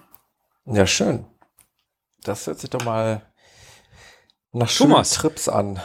ja, 0.65 0.85
schön. 0.85 1.25
Das 2.23 2.45
hört 2.47 2.59
sich 2.59 2.69
doch 2.69 2.83
mal 2.83 3.21
nach 4.51 4.69
schönen 4.69 4.91
Thomas. 4.91 5.11
Trips 5.11 5.49
an. 5.49 5.79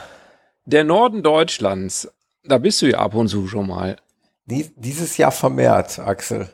Der 0.67 0.85
Norden 0.85 1.23
Deutschlands, 1.23 2.13
da 2.45 2.59
bist 2.59 2.83
du 2.83 2.91
ja 2.91 2.99
ab 2.99 3.15
und 3.15 3.29
zu 3.29 3.47
schon 3.49 3.67
mal. 3.69 3.97
Die, 4.47 4.71
dieses 4.77 5.17
Jahr 5.17 5.33
vermehrt, 5.33 5.99
Axel. 5.99 6.49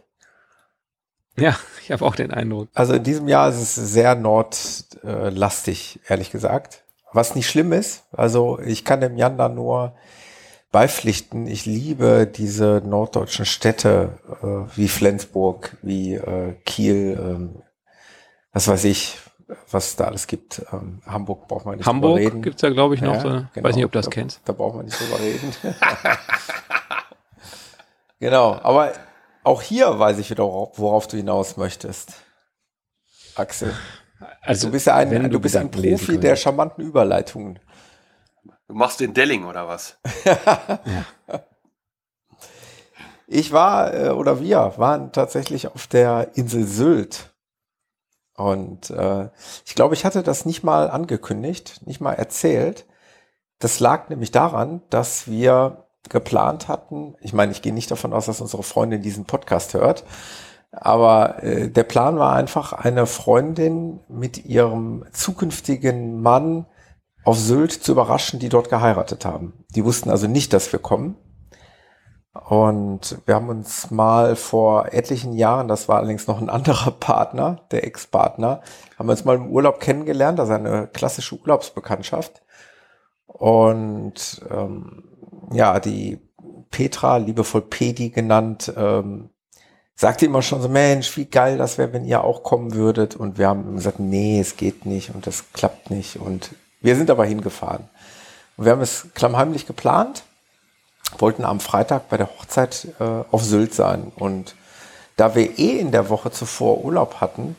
Ja, 1.44 1.56
ich 1.82 1.90
habe 1.90 2.04
auch 2.04 2.14
den 2.14 2.30
Eindruck. 2.32 2.68
Also 2.74 2.94
in 2.94 3.02
diesem 3.02 3.26
Jahr 3.28 3.48
ist 3.48 3.56
es 3.56 3.74
sehr 3.74 4.14
nordlastig, 4.14 6.00
ehrlich 6.08 6.30
gesagt. 6.30 6.84
Was 7.12 7.34
nicht 7.34 7.48
schlimm 7.48 7.72
ist. 7.72 8.04
Also 8.12 8.60
ich 8.60 8.84
kann 8.84 9.00
dem 9.00 9.16
Jan 9.16 9.36
da 9.38 9.48
nur 9.48 9.94
beipflichten. 10.70 11.46
Ich 11.46 11.66
liebe 11.66 12.26
diese 12.26 12.82
norddeutschen 12.84 13.44
Städte 13.44 14.18
äh, 14.42 14.76
wie 14.76 14.88
Flensburg, 14.88 15.76
wie 15.82 16.14
äh, 16.14 16.54
Kiel, 16.64 17.18
ähm, 17.20 17.62
was 18.52 18.68
weiß 18.68 18.84
ich, 18.84 19.18
was 19.70 19.96
da 19.96 20.04
alles 20.04 20.26
gibt. 20.26 20.62
Ähm, 20.72 21.02
Hamburg 21.06 21.48
braucht 21.48 21.66
man 21.66 21.76
nicht 21.76 21.86
Hamburg 21.86 22.18
drüber 22.18 22.30
reden. 22.30 22.42
gibt's 22.42 22.62
ja, 22.62 22.70
glaube 22.70 22.94
ich, 22.94 23.00
noch. 23.00 23.14
Ja, 23.14 23.20
so, 23.20 23.28
genau. 23.52 23.68
Weiß 23.68 23.74
nicht, 23.74 23.84
ob 23.84 23.92
du 23.92 23.98
das 23.98 24.06
da, 24.06 24.10
kennst. 24.10 24.40
Da 24.44 24.52
braucht 24.52 24.76
man 24.76 24.84
nicht 24.84 25.00
drüber 25.00 25.18
reden. 25.18 25.52
genau, 28.20 28.60
aber 28.62 28.92
auch 29.44 29.62
hier 29.62 29.98
weiß 29.98 30.18
ich 30.18 30.30
wieder, 30.30 30.44
worauf 30.44 31.06
du 31.08 31.16
hinaus 31.16 31.56
möchtest. 31.56 32.12
Axel. 33.34 33.74
Also, 34.42 34.68
Du 34.68 34.72
bist 34.72 34.86
ja 34.86 34.96
ein, 34.96 35.10
wenn 35.10 35.30
du 35.30 35.40
bist 35.40 35.56
ein 35.56 35.70
Profi 35.70 36.18
der 36.18 36.36
charmanten 36.36 36.84
Überleitungen. 36.84 37.58
du 38.68 38.74
machst 38.74 39.00
den 39.00 39.14
Delling 39.14 39.44
oder 39.44 39.66
was? 39.66 39.98
Ich 43.32 43.52
war, 43.52 43.94
äh, 43.94 44.08
oder 44.08 44.40
wir 44.40 44.74
waren 44.76 45.12
tatsächlich 45.12 45.68
auf 45.68 45.86
der 45.86 46.30
Insel 46.34 46.66
Sylt. 46.66 47.32
Und 48.36 48.90
äh, 48.90 49.28
ich 49.64 49.76
glaube, 49.76 49.94
ich 49.94 50.04
hatte 50.04 50.24
das 50.24 50.46
nicht 50.46 50.64
mal 50.64 50.90
angekündigt, 50.90 51.86
nicht 51.86 52.00
mal 52.00 52.14
erzählt. 52.14 52.86
Das 53.60 53.78
lag 53.78 54.08
nämlich 54.08 54.32
daran, 54.32 54.82
dass 54.90 55.28
wir 55.28 55.86
geplant 56.10 56.68
hatten, 56.68 57.14
ich 57.20 57.32
meine, 57.32 57.52
ich 57.52 57.62
gehe 57.62 57.72
nicht 57.72 57.90
davon 57.90 58.12
aus, 58.12 58.26
dass 58.26 58.40
unsere 58.40 58.62
Freundin 58.62 59.02
diesen 59.02 59.24
Podcast 59.24 59.74
hört, 59.74 60.04
aber 60.72 61.42
äh, 61.42 61.68
der 61.68 61.84
Plan 61.84 62.18
war 62.18 62.34
einfach, 62.34 62.72
eine 62.72 63.06
Freundin 63.06 64.00
mit 64.08 64.44
ihrem 64.44 65.04
zukünftigen 65.12 66.20
Mann 66.20 66.66
auf 67.24 67.38
Sylt 67.38 67.72
zu 67.72 67.92
überraschen, 67.92 68.38
die 68.38 68.48
dort 68.48 68.70
geheiratet 68.70 69.24
haben. 69.24 69.64
Die 69.74 69.84
wussten 69.84 70.10
also 70.10 70.26
nicht, 70.26 70.52
dass 70.52 70.72
wir 70.72 70.78
kommen. 70.78 71.16
Und 72.32 73.18
wir 73.26 73.34
haben 73.34 73.48
uns 73.48 73.90
mal 73.90 74.36
vor 74.36 74.92
etlichen 74.92 75.32
Jahren, 75.32 75.66
das 75.66 75.88
war 75.88 75.96
allerdings 75.96 76.28
noch 76.28 76.40
ein 76.40 76.48
anderer 76.48 76.90
Partner, 77.00 77.62
der 77.72 77.84
Ex-Partner, 77.84 78.62
haben 78.98 79.08
wir 79.08 79.12
uns 79.12 79.24
mal 79.24 79.36
im 79.36 79.50
Urlaub 79.50 79.80
kennengelernt, 79.80 80.38
also 80.38 80.52
eine 80.52 80.86
klassische 80.86 81.36
Urlaubsbekanntschaft. 81.36 82.42
Und 83.26 84.42
ähm, 84.50 85.09
ja, 85.52 85.80
die 85.80 86.18
Petra, 86.70 87.16
liebevoll 87.16 87.62
Pedi 87.62 88.10
genannt, 88.10 88.72
ähm, 88.76 89.30
sagte 89.96 90.26
immer 90.26 90.42
schon 90.42 90.62
so, 90.62 90.68
Mensch, 90.68 91.16
wie 91.16 91.26
geil 91.26 91.58
das 91.58 91.76
wäre, 91.76 91.92
wenn 91.92 92.04
ihr 92.04 92.24
auch 92.24 92.42
kommen 92.42 92.74
würdet. 92.74 93.16
Und 93.16 93.38
wir 93.38 93.48
haben 93.48 93.76
gesagt, 93.76 94.00
nee, 94.00 94.40
es 94.40 94.56
geht 94.56 94.86
nicht 94.86 95.14
und 95.14 95.26
das 95.26 95.52
klappt 95.52 95.90
nicht. 95.90 96.16
Und 96.16 96.50
wir 96.80 96.96
sind 96.96 97.10
aber 97.10 97.24
hingefahren. 97.24 97.88
Und 98.56 98.64
wir 98.64 98.72
haben 98.72 98.80
es 98.80 99.08
klammheimlich 99.14 99.66
geplant 99.66 100.24
wollten 101.18 101.44
am 101.44 101.60
Freitag 101.60 102.08
bei 102.08 102.16
der 102.16 102.28
Hochzeit 102.28 102.88
äh, 102.98 103.04
auf 103.30 103.42
Sylt 103.42 103.74
sein. 103.74 104.12
Und 104.16 104.54
da 105.16 105.34
wir 105.34 105.58
eh 105.58 105.78
in 105.78 105.90
der 105.90 106.08
Woche 106.08 106.30
zuvor 106.30 106.84
Urlaub 106.84 107.20
hatten, 107.20 107.56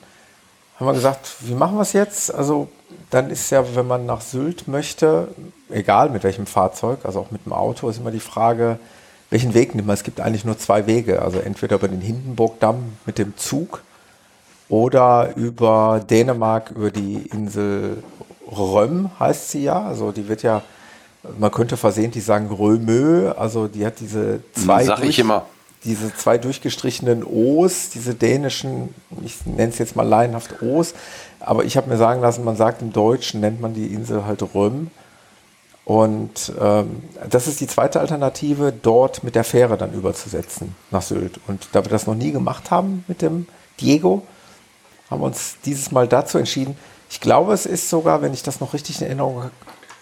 haben 0.77 0.87
wir 0.87 0.93
gesagt, 0.93 1.35
wie 1.41 1.53
machen 1.53 1.75
wir 1.77 1.81
es 1.81 1.93
jetzt? 1.93 2.33
Also 2.33 2.69
dann 3.09 3.29
ist 3.29 3.49
ja, 3.49 3.75
wenn 3.75 3.87
man 3.87 4.05
nach 4.05 4.21
Sylt 4.21 4.67
möchte, 4.67 5.27
egal 5.71 6.09
mit 6.09 6.23
welchem 6.23 6.45
Fahrzeug, 6.45 6.99
also 7.03 7.19
auch 7.19 7.31
mit 7.31 7.45
dem 7.45 7.53
Auto, 7.53 7.89
ist 7.89 7.97
immer 7.99 8.11
die 8.11 8.19
Frage, 8.19 8.79
welchen 9.29 9.53
Weg 9.53 9.75
nimmt 9.75 9.87
man? 9.87 9.93
Es 9.93 10.03
gibt 10.03 10.19
eigentlich 10.19 10.45
nur 10.45 10.57
zwei 10.57 10.87
Wege. 10.87 11.21
Also 11.21 11.39
entweder 11.39 11.77
über 11.77 11.87
den 11.87 12.01
Hindenburgdamm 12.01 12.97
mit 13.05 13.17
dem 13.17 13.37
Zug 13.37 13.81
oder 14.69 15.35
über 15.35 16.01
Dänemark, 16.09 16.71
über 16.71 16.91
die 16.91 17.27
Insel 17.31 18.03
Röm 18.51 19.09
heißt 19.19 19.49
sie 19.49 19.63
ja. 19.63 19.81
Also 19.81 20.11
die 20.11 20.27
wird 20.27 20.43
ja, 20.43 20.61
man 21.39 21.51
könnte 21.51 21.77
versehentlich 21.77 22.25
sagen 22.25 22.49
Römö, 22.49 23.31
also 23.31 23.67
die 23.67 23.85
hat 23.85 23.99
diese 23.99 24.41
zwei, 24.53 24.83
Sag 24.83 25.03
ich 25.03 25.19
immer. 25.19 25.45
diese 25.85 26.13
zwei 26.13 26.37
durchgestrichenen 26.37 27.23
O's, 27.23 27.89
diese 27.89 28.13
dänischen, 28.13 28.93
ich 29.23 29.45
nenne 29.45 29.71
es 29.71 29.77
jetzt 29.77 29.95
mal 29.95 30.07
laienhaft 30.07 30.61
O's, 30.61 30.93
aber 31.39 31.63
ich 31.63 31.77
habe 31.77 31.89
mir 31.89 31.97
sagen 31.97 32.21
lassen, 32.21 32.43
man 32.43 32.57
sagt 32.57 32.81
im 32.81 32.91
Deutschen, 32.91 33.39
nennt 33.39 33.61
man 33.61 33.73
die 33.73 33.87
Insel 33.87 34.25
halt 34.25 34.43
Röm. 34.53 34.91
Und 35.83 36.53
ähm, 36.59 37.03
das 37.29 37.47
ist 37.47 37.59
die 37.59 37.67
zweite 37.67 37.99
Alternative, 37.99 38.71
dort 38.71 39.23
mit 39.23 39.35
der 39.35 39.43
Fähre 39.43 39.77
dann 39.77 39.93
überzusetzen 39.93 40.75
nach 40.91 41.01
Sylt. 41.01 41.39
Und 41.47 41.69
da 41.73 41.83
wir 41.83 41.89
das 41.89 42.07
noch 42.07 42.15
nie 42.15 42.31
gemacht 42.31 42.71
haben 42.71 43.03
mit 43.07 43.21
dem 43.21 43.47
Diego, 43.79 44.23
haben 45.09 45.21
wir 45.21 45.25
uns 45.25 45.57
dieses 45.65 45.91
Mal 45.91 46.07
dazu 46.07 46.37
entschieden. 46.37 46.77
Ich 47.09 47.19
glaube, 47.19 47.53
es 47.53 47.65
ist 47.65 47.89
sogar, 47.89 48.21
wenn 48.21 48.33
ich 48.33 48.43
das 48.43 48.59
noch 48.59 48.73
richtig 48.73 49.01
in 49.01 49.07
Erinnerung 49.07 49.51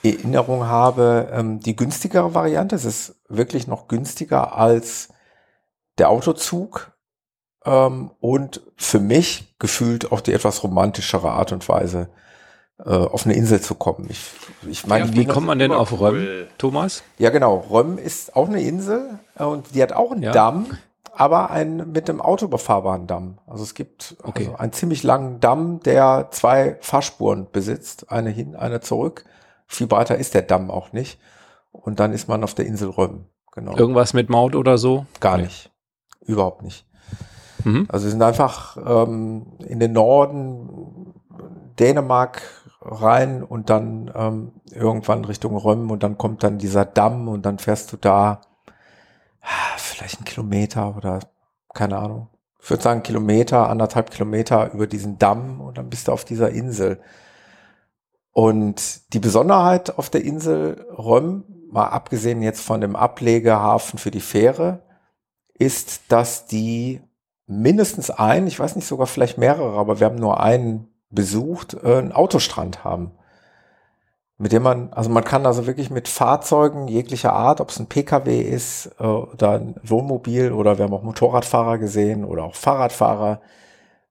Erinnerung 0.03 0.65
habe, 0.65 1.29
ähm, 1.33 1.59
die 1.59 1.75
günstigere 1.75 2.33
Variante. 2.33 2.75
Es 2.75 2.85
ist 2.85 3.15
wirklich 3.27 3.67
noch 3.67 3.87
günstiger 3.87 4.55
als 4.55 5.09
der 5.97 6.09
Autozug 6.09 6.93
ähm, 7.65 8.11
und 8.19 8.61
für 8.77 8.99
mich 8.99 9.55
gefühlt 9.59 10.11
auch 10.11 10.21
die 10.21 10.33
etwas 10.33 10.63
romantischere 10.63 11.31
Art 11.31 11.51
und 11.51 11.67
Weise, 11.67 12.09
äh, 12.85 12.89
auf 12.89 13.25
eine 13.25 13.35
Insel 13.35 13.61
zu 13.61 13.75
kommen. 13.75 14.07
Ich, 14.09 14.31
ich 14.69 14.87
meine, 14.87 15.07
ja, 15.07 15.13
wie 15.13 15.25
kommt 15.25 15.47
man 15.47 15.59
denn 15.59 15.71
auf 15.71 15.99
Röm, 15.99 16.25
Thomas? 16.57 17.03
Ja, 17.17 17.29
genau. 17.29 17.65
Röm 17.69 17.97
ist 17.97 18.35
auch 18.35 18.47
eine 18.47 18.61
Insel 18.61 19.19
äh, 19.37 19.43
und 19.43 19.75
die 19.75 19.83
hat 19.83 19.93
auch 19.93 20.11
einen 20.11 20.23
ja. 20.23 20.31
Damm, 20.31 20.67
aber 21.11 21.51
einen 21.51 21.91
mit 21.91 22.09
einem 22.09 22.21
Auto 22.21 22.47
befahrbaren 22.47 23.05
Damm. 23.05 23.39
Also 23.47 23.63
es 23.63 23.73
gibt 23.73 24.15
okay. 24.23 24.45
also 24.45 24.57
einen 24.57 24.71
ziemlich 24.71 25.03
langen 25.03 25.41
Damm, 25.41 25.81
der 25.81 26.29
zwei 26.31 26.77
Fahrspuren 26.79 27.47
besitzt, 27.51 28.11
eine 28.11 28.29
hin, 28.29 28.55
eine 28.55 28.79
zurück. 28.79 29.25
Viel 29.67 29.87
breiter 29.87 30.17
ist 30.17 30.33
der 30.33 30.43
Damm 30.43 30.71
auch 30.71 30.93
nicht. 30.93 31.19
Und 31.71 31.99
dann 31.99 32.13
ist 32.13 32.27
man 32.27 32.43
auf 32.43 32.53
der 32.53 32.65
Insel 32.65 32.89
Röm. 32.89 33.25
Genau. 33.51 33.75
Irgendwas 33.75 34.13
mit 34.13 34.29
Maut 34.29 34.55
oder 34.55 34.77
so? 34.77 35.05
Gar 35.19 35.33
okay. 35.33 35.43
nicht. 35.43 35.71
Überhaupt 36.21 36.63
nicht. 36.63 36.85
Mhm. 37.65 37.87
Also 37.89 38.05
wir 38.05 38.11
sind 38.11 38.21
einfach 38.21 38.77
ähm, 38.77 39.47
in 39.67 39.79
den 39.79 39.91
Norden 39.91 41.13
Dänemark 41.77 42.41
rein 42.89 43.43
und 43.43 43.69
dann 43.69 44.11
ähm, 44.15 44.51
irgendwann 44.71 45.25
Richtung 45.25 45.55
Röm 45.55 45.91
und 45.91 46.03
dann 46.03 46.17
kommt 46.17 46.43
dann 46.43 46.57
dieser 46.57 46.85
Damm 46.85 47.27
und 47.27 47.45
dann 47.45 47.59
fährst 47.59 47.91
du 47.93 47.97
da 47.97 48.41
ah, 49.41 49.77
vielleicht 49.77 50.17
einen 50.17 50.25
Kilometer 50.25 50.95
oder 50.97 51.19
keine 51.73 51.97
Ahnung. 51.97 52.29
Ich 52.61 52.69
würde 52.69 52.83
sagen 52.83 53.03
Kilometer, 53.03 53.69
anderthalb 53.69 54.11
Kilometer 54.11 54.73
über 54.73 54.87
diesen 54.87 55.17
Damm 55.17 55.61
und 55.61 55.77
dann 55.77 55.89
bist 55.89 56.07
du 56.07 56.11
auf 56.11 56.25
dieser 56.25 56.49
Insel. 56.49 56.99
Und 58.31 59.13
die 59.13 59.19
Besonderheit 59.19 59.97
auf 59.97 60.09
der 60.09 60.23
Insel 60.23 60.85
Röm, 60.97 61.45
mal 61.71 61.87
abgesehen 61.87 62.41
jetzt 62.41 62.61
von 62.61 62.81
dem 62.81 62.95
Ablegehafen 62.95 63.97
für 63.99 64.11
die 64.11 64.19
Fähre, 64.19 64.83
ist, 65.53 66.11
dass 66.11 66.45
die 66.45 67.01
mindestens 67.47 68.11
ein, 68.11 68.47
ich 68.47 68.59
weiß 68.59 68.75
nicht 68.75 68.87
sogar 68.87 69.07
vielleicht 69.07 69.37
mehrere, 69.37 69.77
aber 69.77 69.99
wir 69.99 70.05
haben 70.05 70.15
nur 70.15 70.39
einen 70.39 70.88
besucht, 71.09 71.77
äh, 71.83 71.97
einen 71.97 72.11
Autostrand 72.11 72.83
haben. 72.83 73.11
Mit 74.37 74.53
dem 74.53 74.63
man, 74.63 74.93
also 74.93 75.09
man 75.09 75.25
kann 75.25 75.45
also 75.45 75.67
wirklich 75.67 75.89
mit 75.89 76.07
Fahrzeugen 76.07 76.87
jeglicher 76.87 77.33
Art, 77.33 77.59
ob 77.59 77.69
es 77.69 77.79
ein 77.79 77.87
Pkw 77.87 78.41
ist 78.41 78.91
äh, 78.99 79.03
oder 79.03 79.59
ein 79.59 79.75
Wohnmobil 79.83 80.53
oder 80.53 80.77
wir 80.77 80.85
haben 80.85 80.93
auch 80.93 81.03
Motorradfahrer 81.03 81.77
gesehen 81.77 82.23
oder 82.23 82.43
auch 82.43 82.55
Fahrradfahrer, 82.55 83.41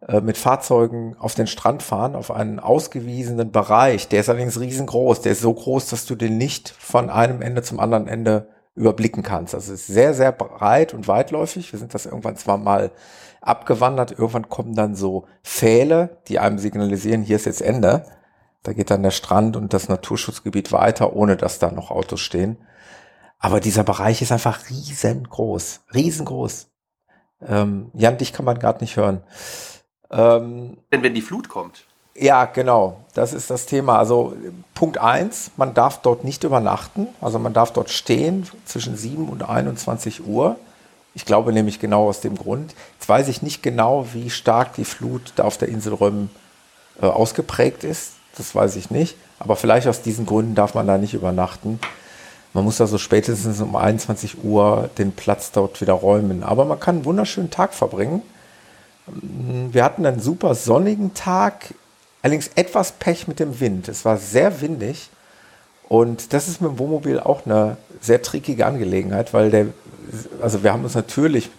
äh, 0.07 0.21
mit 0.21 0.39
Fahrzeugen 0.39 1.17
auf 1.19 1.35
den 1.35 1.47
Strand 1.49 1.83
fahren, 1.83 2.15
auf 2.15 2.31
einen 2.31 2.61
ausgewiesenen 2.61 3.51
Bereich. 3.51 4.09
Der 4.09 4.21
ist 4.21 4.29
allerdings 4.29 4.61
riesengroß. 4.61 5.23
Der 5.23 5.33
ist 5.33 5.41
so 5.41 5.53
groß, 5.53 5.89
dass 5.89 6.07
du 6.07 6.15
den 6.15 6.39
nicht 6.39 6.69
von 6.69 7.11
einem 7.11 7.43
Ende 7.43 7.63
zum 7.63 7.81
anderen 7.81 8.07
Ende 8.07 8.49
überblicken 8.77 9.25
kannst. 9.25 9.55
Also 9.57 9.73
es 9.73 9.81
ist 9.81 9.87
sehr, 9.89 10.15
sehr 10.15 10.31
breit 10.31 10.95
und 10.95 11.09
weitläufig. 11.09 11.73
Wir 11.73 11.81
sind 11.81 11.95
das 11.95 12.07
irgendwann 12.07 12.37
zwar 12.37 12.59
mal 12.59 12.93
abgewandert. 13.41 14.13
Irgendwann 14.13 14.49
kommen 14.49 14.75
dann 14.75 14.95
so 14.95 15.27
Pfähle, 15.43 16.19
die 16.29 16.39
einem 16.39 16.59
signalisieren, 16.59 17.23
hier 17.23 17.37
ist 17.37 17.47
jetzt 17.47 17.63
Ende. 17.63 18.05
Da 18.63 18.73
geht 18.73 18.91
dann 18.91 19.03
der 19.03 19.11
Strand 19.11 19.57
und 19.57 19.73
das 19.73 19.89
Naturschutzgebiet 19.89 20.73
weiter, 20.73 21.15
ohne 21.15 21.37
dass 21.37 21.59
da 21.59 21.71
noch 21.71 21.91
Autos 21.91 22.21
stehen. 22.21 22.59
Aber 23.39 23.61
dieser 23.61 23.85
Bereich 23.85 24.21
ist 24.21 24.33
einfach 24.33 24.69
riesengroß, 24.69 25.81
riesengroß. 25.95 26.69
Ähm, 27.47 27.91
Jan, 27.95 28.19
dich 28.19 28.33
kann 28.33 28.45
man 28.45 28.59
gerade 28.59 28.81
nicht 28.81 28.97
hören. 28.97 29.23
Ähm, 30.11 30.79
Denn 30.93 31.03
wenn 31.03 31.15
die 31.15 31.23
Flut 31.23 31.49
kommt. 31.49 31.85
Ja, 32.17 32.47
genau. 32.47 33.05
Das 33.15 33.33
ist 33.33 33.49
das 33.51 33.67
Thema. 33.67 33.99
Also 33.99 34.35
Punkt 34.75 34.99
eins: 34.99 35.53
man 35.57 35.73
darf 35.73 36.03
dort 36.03 36.25
nicht 36.25 36.43
übernachten. 36.43 37.07
Also 37.21 37.39
man 37.39 37.53
darf 37.53 37.73
dort 37.73 37.91
stehen 37.91 38.49
zwischen 38.65 38.97
7 38.97 39.29
und 39.29 39.49
21 39.49 40.27
Uhr. 40.27 40.57
Ich 41.19 41.25
glaube 41.25 41.53
nämlich 41.53 41.81
genau 41.81 42.09
aus 42.09 42.21
dem 42.21 42.37
Grund. 42.37 42.77
Jetzt 42.97 43.09
weiß 43.09 43.27
ich 43.27 43.43
nicht 43.43 43.61
genau, 43.61 44.07
wie 44.13 44.31
stark 44.31 44.75
die 44.75 44.85
Flut 44.85 45.33
da 45.35 45.43
auf 45.43 45.59
der 45.59 45.67
Insel 45.67 45.95
Röm 45.95 46.31
äh, 47.03 47.07
ausgeprägt 47.07 47.83
ist. 47.83 48.13
Das 48.37 48.55
weiß 48.55 48.77
ich 48.77 48.93
nicht. 48.93 49.17
Aber 49.41 49.57
vielleicht 49.57 49.89
aus 49.89 50.01
diesen 50.01 50.27
Gründen 50.27 50.55
darf 50.55 50.75
man 50.75 50.87
da 50.87 50.97
nicht 50.97 51.15
übernachten. 51.15 51.81
Man 52.53 52.63
muss 52.63 52.81
also 52.81 52.99
spätestens 52.99 53.61
um 53.61 53.75
21 53.75 54.45
Uhr 54.45 54.91
den 54.97 55.11
Platz 55.11 55.51
dort 55.51 55.81
wieder 55.81 55.95
räumen. 55.95 56.45
Aber 56.45 56.65
man 56.65 56.79
kann 56.79 56.99
einen 56.99 57.05
wunderschönen 57.05 57.51
Tag 57.51 57.75
verbringen. 57.75 58.23
Wir 59.73 59.83
hatten 59.83 60.07
einen 60.07 60.21
super 60.21 60.55
sonnigen 60.55 61.15
Tag, 61.15 61.75
allerdings 62.23 62.53
etwas 62.55 62.93
Pech 62.93 63.27
mit 63.27 63.41
dem 63.41 63.59
Wind. 63.59 63.89
Es 63.89 64.05
war 64.05 64.19
sehr 64.19 64.61
windig. 64.61 65.11
Und 65.89 66.33
das 66.33 66.47
ist 66.47 66.61
mit 66.61 66.71
dem 66.71 66.79
Wohnmobil 66.79 67.19
auch 67.19 67.45
eine 67.45 67.77
sehr 68.01 68.23
trickige 68.23 68.67
Angelegenheit, 68.67 69.35
weil 69.35 69.51
der 69.51 69.67
also 70.41 70.63
wir 70.63 70.73
haben 70.73 70.85
uns 70.85 70.95
natürlich 70.95 71.51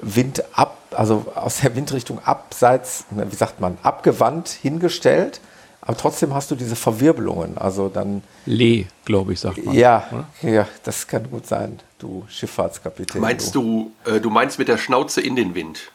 Wind 0.00 0.44
ab, 0.52 0.78
also 0.92 1.26
aus 1.34 1.60
der 1.60 1.74
Windrichtung 1.76 2.18
abseits, 2.24 3.04
wie 3.10 3.36
sagt 3.36 3.60
man, 3.60 3.78
abgewandt 3.82 4.48
hingestellt. 4.48 5.40
Aber 5.86 5.96
trotzdem 5.96 6.32
hast 6.32 6.50
du 6.50 6.54
diese 6.54 6.76
Verwirbelungen. 6.76 7.58
Also 7.58 7.88
dann. 7.88 8.22
Lee, 8.46 8.86
glaube 9.04 9.34
ich, 9.34 9.40
sagt 9.40 9.62
man. 9.64 9.74
Ja, 9.74 10.26
oder? 10.42 10.50
ja, 10.50 10.68
das 10.82 11.06
kann 11.06 11.30
gut 11.30 11.46
sein, 11.46 11.78
du 11.98 12.24
Schifffahrtskapitän. 12.28 13.20
Meinst 13.20 13.54
du, 13.54 13.92
du, 14.04 14.10
äh, 14.10 14.20
du 14.20 14.30
meinst 14.30 14.58
mit 14.58 14.68
der 14.68 14.78
Schnauze 14.78 15.20
in 15.20 15.36
den 15.36 15.54
Wind? 15.54 15.92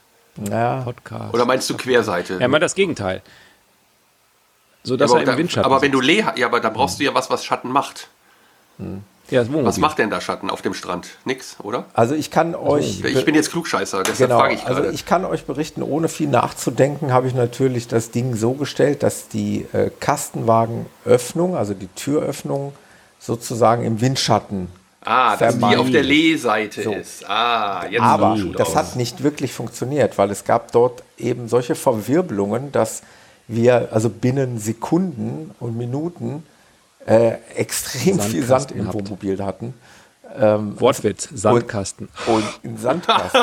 Ja. 0.50 0.82
Podcast. 0.82 1.34
Oder 1.34 1.46
meinst 1.46 1.70
du 1.70 1.76
Querseite? 1.76 2.38
Ja, 2.40 2.48
mal 2.48 2.60
das 2.60 2.76
Gegenteil. 2.76 3.22
So 4.84 4.96
dass 4.96 5.12
ja, 5.12 5.20
er 5.20 5.32
im 5.32 5.38
Windschatten. 5.38 5.70
Aber 5.70 5.82
wenn 5.82 5.92
du 5.92 6.00
Lee, 6.00 6.24
ja, 6.36 6.46
aber 6.46 6.60
da 6.60 6.70
brauchst 6.70 7.00
du 7.00 7.04
ja 7.04 7.14
was, 7.14 7.30
was 7.30 7.44
Schatten 7.44 7.72
macht. 7.72 8.08
Hm. 8.78 9.04
Ja, 9.32 9.44
Was 9.48 9.78
macht 9.78 10.00
denn 10.00 10.10
da 10.10 10.22
Schatten 10.22 10.50
auf 10.50 10.62
dem 10.62 10.74
Strand? 10.74 11.08
Nix, 11.26 11.58
oder? 11.62 11.86
Also 11.94 12.16
ich 12.16 12.32
kann 12.32 12.56
euch. 12.56 13.04
Ich 13.04 13.26
bin 13.26 13.36
jetzt 13.36 13.52
Klugscheißer, 13.52 14.04
deshalb 14.04 14.30
genau, 14.30 14.40
frage 14.40 14.56
ich 14.56 14.66
gerade. 14.66 14.82
Also 14.82 14.92
ich 14.92 15.06
kann 15.06 15.26
euch 15.26 15.46
berichten, 15.46 15.84
ohne 15.84 16.08
viel 16.10 16.28
nachzudenken, 16.28 17.14
habe 17.14 17.28
ich 17.28 17.36
natürlich 17.36 17.88
das 17.88 18.12
Ding 18.12 18.36
so 18.36 18.54
gestellt, 18.54 19.04
dass 19.04 19.28
die 19.28 19.66
äh, 19.74 19.90
Kastenwagenöffnung, 20.00 21.56
also 21.56 21.74
die 21.74 21.88
Türöffnung, 21.88 22.74
sozusagen 23.20 23.84
im 23.84 24.02
Windschatten. 24.02 24.70
Ah, 25.06 25.38
dass 25.38 25.58
die 25.58 25.78
auf 25.78 25.90
der 25.90 26.04
Lehseite 26.04 26.84
so. 26.84 26.92
ist. 26.92 27.28
Ah, 27.30 27.86
jetzt 27.90 28.02
Aber 28.02 28.38
das 28.58 28.70
aus. 28.70 28.76
hat 28.76 28.96
nicht 28.96 29.24
wirklich 29.24 29.54
funktioniert, 29.54 30.18
weil 30.18 30.30
es 30.30 30.44
gab 30.44 30.72
dort 30.74 31.04
eben 31.18 31.48
solche 31.48 31.76
Verwirbelungen, 31.76 32.72
dass 32.72 33.02
wir 33.48 33.90
also 33.92 34.10
binnen 34.10 34.60
Sekunden 34.60 35.52
und 35.60 35.78
Minuten 35.78 36.44
äh, 37.10 37.38
extrem 37.56 38.18
Sandkasten 38.18 38.32
viel 38.32 38.44
Sand 38.44 38.72
im 38.72 38.94
Wohnmobil 38.94 39.44
hatten. 39.44 39.74
Ähm, 40.38 40.80
Wortwitz, 40.80 41.28
Sandkasten. 41.34 42.08
Und, 42.28 42.44
und 42.64 42.80
Sandkasten. 42.80 43.42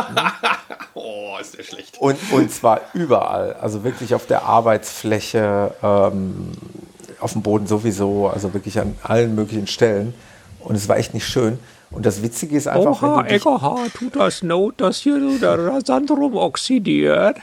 oh, 0.95 1.37
ist 1.41 1.59
der 1.59 1.65
schlecht. 1.65 1.99
Und, 1.99 2.17
und 2.31 2.53
zwar 2.53 2.81
überall. 2.95 3.55
Also 3.55 3.83
wirklich 3.83 4.15
auf 4.15 4.27
der 4.27 4.45
Arbeitsfläche, 4.45 5.75
ähm, 5.83 6.53
auf 7.19 7.33
dem 7.33 7.43
Boden 7.43 7.67
sowieso, 7.67 8.29
also 8.29 8.55
wirklich 8.55 8.79
an 8.79 8.97
allen 9.03 9.35
möglichen 9.35 9.67
Stellen. 9.67 10.15
Und 10.61 10.77
es 10.77 10.89
war 10.89 10.97
echt 10.97 11.13
nicht 11.13 11.27
schön. 11.27 11.59
Und 11.91 12.07
das 12.07 12.23
Witzige 12.23 12.57
ist 12.57 12.69
einfach. 12.69 13.03
Oha, 13.03 13.27
Eckerha, 13.27 13.79
tut 13.95 14.15
das 14.15 14.45
Not, 14.45 14.81
dass 14.81 14.99
hier 14.99 15.19
der 15.39 15.81
Sand 15.85 16.11
rumoxidiert. 16.11 17.37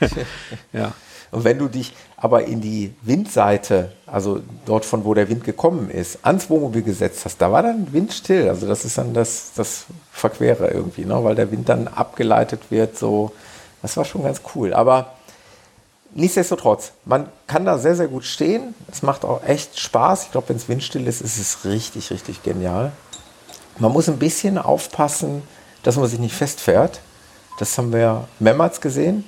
ja. 0.72 0.92
Und 1.32 1.44
wenn 1.44 1.58
du 1.58 1.68
dich 1.68 1.92
aber 2.16 2.44
in 2.44 2.62
die 2.62 2.94
Windseite, 3.02 3.92
also 4.06 4.40
dort 4.64 4.84
von 4.84 5.04
wo 5.04 5.14
der 5.14 5.28
Wind 5.28 5.42
gekommen 5.42 5.90
ist, 5.90 6.18
ans 6.22 6.48
Wohnmobil 6.48 6.82
gesetzt 6.82 7.24
hast, 7.24 7.38
da 7.38 7.50
war 7.50 7.62
dann 7.62 7.92
windstill. 7.92 8.48
Also 8.48 8.68
das 8.68 8.84
ist 8.84 8.98
dann 8.98 9.14
das, 9.14 9.52
das 9.56 9.86
Verquere 10.12 10.68
irgendwie, 10.68 11.04
ne? 11.04 11.22
weil 11.24 11.34
der 11.34 11.50
Wind 11.50 11.68
dann 11.68 11.88
abgeleitet 11.88 12.70
wird. 12.70 12.96
So, 12.96 13.32
das 13.82 13.96
war 13.96 14.04
schon 14.04 14.22
ganz 14.22 14.42
cool. 14.54 14.72
Aber 14.74 15.12
nichtsdestotrotz, 16.14 16.92
man 17.04 17.28
kann 17.48 17.64
da 17.64 17.78
sehr, 17.78 17.96
sehr 17.96 18.06
gut 18.06 18.24
stehen. 18.24 18.74
Es 18.90 19.02
macht 19.02 19.24
auch 19.24 19.42
echt 19.42 19.78
Spaß. 19.78 20.24
Ich 20.24 20.30
glaube, 20.30 20.50
wenn 20.50 20.56
es 20.56 20.68
windstill 20.68 21.06
ist, 21.08 21.20
ist 21.20 21.38
es 21.38 21.64
richtig, 21.64 22.10
richtig 22.10 22.44
genial. 22.44 22.92
Man 23.78 23.92
muss 23.92 24.08
ein 24.08 24.18
bisschen 24.18 24.56
aufpassen, 24.56 25.42
dass 25.82 25.96
man 25.96 26.06
sich 26.06 26.20
nicht 26.20 26.34
festfährt. 26.34 27.00
Das 27.58 27.76
haben 27.76 27.92
wir 27.92 28.28
mehrmals 28.38 28.80
gesehen. 28.80 29.24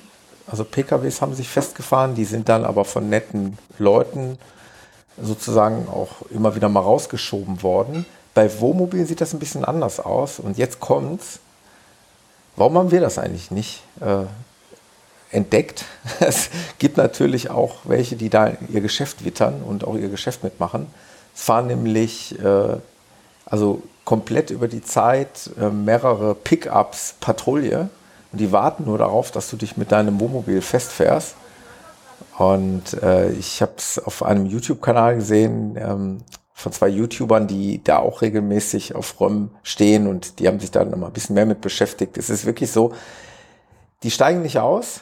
Also 0.47 0.63
PKWs 0.63 1.21
haben 1.21 1.35
sich 1.35 1.49
festgefahren, 1.49 2.15
die 2.15 2.25
sind 2.25 2.49
dann 2.49 2.65
aber 2.65 2.85
von 2.85 3.09
netten 3.09 3.57
Leuten 3.77 4.39
sozusagen 5.21 5.87
auch 5.87 6.21
immer 6.29 6.55
wieder 6.55 6.69
mal 6.69 6.81
rausgeschoben 6.81 7.63
worden. 7.63 8.05
Bei 8.33 8.59
Wohnmobilen 8.59 9.05
sieht 9.05 9.21
das 9.21 9.33
ein 9.33 9.39
bisschen 9.39 9.65
anders 9.65 9.99
aus. 9.99 10.39
Und 10.39 10.57
jetzt 10.57 10.79
kommt's. 10.79 11.39
Warum 12.55 12.77
haben 12.77 12.91
wir 12.91 13.01
das 13.01 13.17
eigentlich 13.17 13.51
nicht 13.51 13.83
äh, 14.01 14.25
entdeckt? 15.31 15.85
Es 16.19 16.49
gibt 16.77 16.97
natürlich 16.97 17.49
auch 17.49 17.77
welche, 17.85 18.15
die 18.15 18.29
da 18.29 18.51
ihr 18.69 18.81
Geschäft 18.81 19.23
wittern 19.23 19.61
und 19.61 19.85
auch 19.85 19.95
ihr 19.95 20.09
Geschäft 20.09 20.43
mitmachen. 20.43 20.87
Es 21.35 21.43
fahren 21.43 21.67
nämlich 21.67 22.37
äh, 22.39 22.77
also 23.45 23.81
komplett 24.05 24.49
über 24.49 24.67
die 24.67 24.83
Zeit 24.83 25.51
äh, 25.59 25.69
mehrere 25.69 26.35
Pickups 26.35 27.15
Patrouille 27.19 27.89
und 28.31 28.41
die 28.41 28.51
warten 28.51 28.85
nur 28.85 28.97
darauf, 28.97 29.31
dass 29.31 29.49
du 29.49 29.55
dich 29.55 29.77
mit 29.77 29.91
deinem 29.91 30.19
Wohnmobil 30.19 30.61
festfährst. 30.61 31.35
Und 32.39 32.93
äh, 33.03 33.31
ich 33.31 33.61
habe 33.61 33.73
es 33.77 33.99
auf 33.99 34.23
einem 34.23 34.45
YouTube-Kanal 34.45 35.15
gesehen 35.15 35.77
ähm, 35.77 36.19
von 36.53 36.71
zwei 36.71 36.87
YouTubern, 36.87 37.47
die 37.47 37.83
da 37.83 37.97
auch 37.97 38.21
regelmäßig 38.21 38.95
auf 38.95 39.19
ROM 39.19 39.51
stehen 39.61 40.07
und 40.07 40.39
die 40.39 40.47
haben 40.47 40.59
sich 40.59 40.71
da 40.71 40.85
noch 40.85 40.97
mal 40.97 41.07
ein 41.07 41.13
bisschen 41.13 41.35
mehr 41.35 41.45
mit 41.45 41.59
beschäftigt. 41.59 42.17
Es 42.17 42.29
ist 42.29 42.45
wirklich 42.45 42.71
so, 42.71 42.93
die 44.03 44.11
steigen 44.11 44.41
nicht 44.41 44.57
aus, 44.57 45.01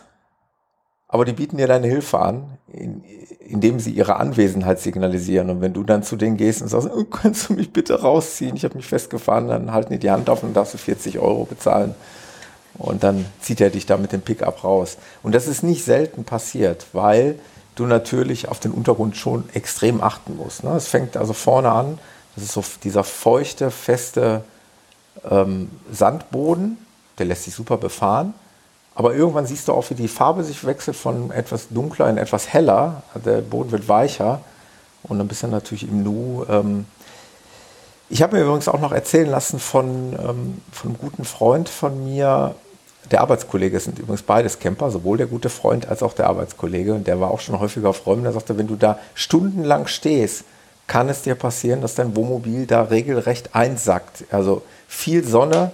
aber 1.08 1.26
die 1.26 1.34
bieten 1.34 1.58
dir 1.58 1.68
deine 1.68 1.86
Hilfe 1.86 2.20
an, 2.20 2.58
in, 2.74 3.04
indem 3.40 3.80
sie 3.80 3.92
ihre 3.92 4.16
Anwesenheit 4.16 4.80
signalisieren. 4.80 5.52
Und 5.52 5.62
wenn 5.62 5.74
du 5.74 5.84
dann 5.84 6.02
zu 6.02 6.16
denen 6.16 6.38
gehst 6.38 6.64
und 6.64 6.70
sagst, 6.70 6.90
oh, 6.92 7.04
kannst 7.04 7.50
du 7.50 7.54
mich 7.54 7.72
bitte 7.72 8.02
rausziehen, 8.02 8.56
ich 8.56 8.64
habe 8.64 8.76
mich 8.76 8.88
festgefahren, 8.88 9.48
dann 9.48 9.72
halten 9.72 9.94
die 9.94 10.00
die 10.00 10.10
Hand 10.10 10.28
auf 10.32 10.42
und 10.42 10.56
darfst 10.56 10.74
du 10.74 10.80
40 10.80 11.20
Euro 11.20 11.46
bezahlen. 11.46 11.94
Und 12.78 13.04
dann 13.04 13.26
zieht 13.42 13.62
er 13.62 13.70
dich 13.70 13.86
da 13.86 13.98
mit 13.98 14.12
dem 14.12 14.22
Pickup 14.22 14.64
raus. 14.64 14.98
Und 15.24 15.34
das 15.34 15.48
ist 15.48 15.64
nicht 15.64 15.84
selten 15.84 16.24
passiert, 16.24 16.86
weil 16.94 17.40
du 17.76 17.86
natürlich 17.86 18.48
auf 18.50 18.60
den 18.60 18.72
Untergrund 18.72 19.18
schon 19.18 19.46
extrem 19.54 20.02
achten 20.02 20.36
musst. 20.36 20.64
Ne? 20.64 20.72
Es 20.72 20.88
fängt 20.88 21.18
also 21.18 21.34
vorne 21.34 21.72
an, 21.72 22.00
das 22.36 22.44
ist 22.44 22.54
so 22.54 22.64
dieser 22.84 23.04
feuchte, 23.04 23.72
feste 23.72 24.44
ähm, 25.30 25.72
Sandboden, 25.92 26.78
der 27.18 27.26
lässt 27.26 27.44
sich 27.44 27.54
super 27.54 27.78
befahren. 27.78 28.34
Aber 28.94 29.14
irgendwann 29.14 29.46
siehst 29.46 29.68
du 29.68 29.74
auch, 29.74 29.90
wie 29.90 29.96
die 29.96 30.08
Farbe 30.08 30.44
sich 30.44 30.66
wechselt 30.66 30.98
von 30.98 31.32
etwas 31.32 31.70
dunkler 31.70 32.10
in 32.10 32.18
etwas 32.18 32.52
heller. 32.52 33.04
Der 33.26 33.42
Boden 33.42 33.72
wird 33.72 33.88
weicher 33.88 34.42
und 35.04 35.20
dann 35.20 35.28
bist 35.28 35.44
du 35.44 35.48
natürlich 35.48 35.88
im 35.88 36.04
Nu. 36.04 36.46
Ähm 36.50 36.86
ich 38.10 38.22
habe 38.22 38.38
mir 38.38 38.44
übrigens 38.44 38.68
auch 38.68 38.80
noch 38.80 38.92
erzählen 38.92 39.30
lassen 39.30 39.60
von, 39.60 40.14
ähm, 40.14 40.62
von 40.72 40.90
einem 40.90 40.98
guten 41.00 41.26
Freund 41.26 41.70
von 41.70 42.04
mir, 42.04 42.56
der 43.12 43.22
Arbeitskollege 43.22 43.80
sind 43.80 44.00
übrigens 44.00 44.22
beides 44.22 44.60
Camper, 44.60 44.92
sowohl 44.92 45.18
der 45.18 45.28
gute 45.28 45.50
Freund 45.50 45.88
als 45.88 46.04
auch 46.04 46.14
der 46.14 46.28
Arbeitskollege. 46.28 46.94
Und 46.94 47.08
der 47.08 47.20
war 47.20 47.32
auch 47.32 47.40
schon 47.40 47.60
häufiger 47.60 47.90
auf 47.90 48.06
Räumen. 48.06 48.24
Der 48.24 48.34
sagte, 48.34 48.58
wenn 48.58 48.68
du 48.68 48.76
da 48.76 49.00
stundenlang 49.14 49.88
stehst, 49.88 50.44
kann 50.88 51.10
es 51.10 51.22
dir 51.22 51.36
passieren, 51.36 51.82
dass 51.82 51.96
dein 51.96 52.16
Wohnmobil 52.16 52.66
da 52.66 52.84
regelrecht 52.84 53.56
einsackt. 53.56 54.26
Also 54.32 54.62
viel 54.88 55.24
Sonne, 55.26 55.72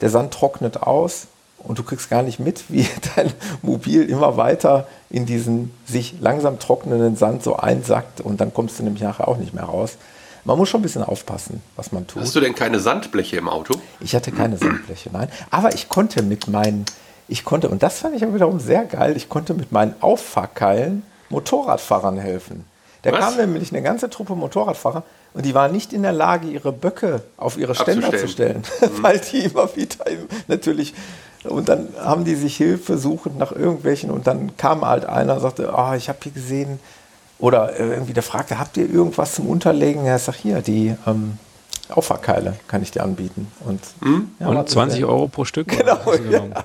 der 0.00 0.10
Sand 0.10 0.34
trocknet 0.34 0.82
aus 0.82 1.28
und 1.58 1.78
du 1.78 1.82
kriegst 1.82 2.10
gar 2.10 2.22
nicht 2.22 2.38
mit, 2.38 2.64
wie 2.70 2.86
dein 3.16 3.32
Mobil 3.62 4.02
immer 4.08 4.36
weiter 4.36 4.86
in 5.08 5.26
diesen 5.26 5.72
sich 5.86 6.16
langsam 6.20 6.58
trocknenden 6.58 7.16
Sand 7.16 7.42
so 7.42 7.56
einsackt 7.56 8.20
und 8.20 8.40
dann 8.40 8.52
kommst 8.52 8.78
du 8.78 8.82
nämlich 8.82 9.02
nachher 9.02 9.28
auch 9.28 9.38
nicht 9.38 9.54
mehr 9.54 9.64
raus. 9.64 9.96
Man 10.46 10.56
muss 10.56 10.68
schon 10.68 10.80
ein 10.80 10.82
bisschen 10.82 11.02
aufpassen, 11.02 11.60
was 11.74 11.90
man 11.90 12.06
tut. 12.06 12.22
Hast 12.22 12.36
du 12.36 12.40
denn 12.40 12.54
keine 12.54 12.78
Sandbleche 12.78 13.36
im 13.36 13.48
Auto? 13.48 13.74
Ich 13.98 14.14
hatte 14.14 14.30
keine 14.30 14.56
Sandbleche, 14.56 15.10
nein. 15.12 15.28
Aber 15.50 15.74
ich 15.74 15.88
konnte 15.88 16.22
mit 16.22 16.46
meinen, 16.46 16.86
ich 17.26 17.44
konnte, 17.44 17.68
und 17.68 17.82
das 17.82 17.98
fand 17.98 18.14
ich 18.14 18.24
auch 18.24 18.32
wiederum 18.32 18.60
sehr 18.60 18.84
geil, 18.84 19.16
ich 19.16 19.28
konnte 19.28 19.54
mit 19.54 19.72
meinen 19.72 19.96
Auffahrkeilen 20.00 21.02
Motorradfahrern 21.30 22.18
helfen. 22.18 22.64
Da 23.02 23.10
was? 23.10 23.20
kam 23.20 23.36
nämlich 23.36 23.72
eine 23.72 23.82
ganze 23.82 24.08
Truppe 24.08 24.36
Motorradfahrer 24.36 25.02
und 25.34 25.44
die 25.44 25.54
waren 25.54 25.72
nicht 25.72 25.92
in 25.92 26.02
der 26.02 26.12
Lage, 26.12 26.46
ihre 26.46 26.72
Böcke 26.72 27.22
auf 27.36 27.58
ihre 27.58 27.74
Ständer 27.74 28.16
zu 28.16 28.28
stellen, 28.28 28.62
mhm. 28.80 29.02
weil 29.02 29.18
die 29.18 29.40
immer 29.40 29.74
wieder 29.74 30.04
natürlich 30.46 30.94
und 31.42 31.68
dann 31.68 31.88
haben 32.00 32.24
die 32.24 32.34
sich 32.34 32.56
Hilfe 32.56 32.98
suchend 32.98 33.38
nach 33.38 33.52
irgendwelchen 33.52 34.10
und 34.10 34.26
dann 34.26 34.56
kam 34.56 34.84
halt 34.84 35.04
einer 35.04 35.34
und 35.34 35.40
sagte, 35.40 35.72
ah, 35.76 35.96
ich 35.96 36.08
habe 36.08 36.18
hier 36.22 36.32
gesehen, 36.32 36.80
oder 37.38 37.78
irgendwie 37.78 38.12
der 38.12 38.22
fragte, 38.22 38.58
habt 38.58 38.76
ihr 38.76 38.88
irgendwas 38.90 39.34
zum 39.34 39.48
Unterlegen? 39.48 40.06
Er 40.06 40.18
sagt, 40.18 40.38
hier, 40.38 40.62
die 40.62 40.94
ähm, 41.06 41.38
Auffahrkeile 41.90 42.56
kann 42.66 42.82
ich 42.82 42.90
dir 42.90 43.02
anbieten. 43.02 43.52
Und, 43.64 43.80
hm? 44.02 44.30
ja, 44.40 44.48
und 44.48 44.68
20 44.68 44.98
sehr, 44.98 45.08
Euro 45.08 45.28
pro 45.28 45.44
Stück? 45.44 45.68
Genau. 45.68 45.98
Ja. 46.30 46.64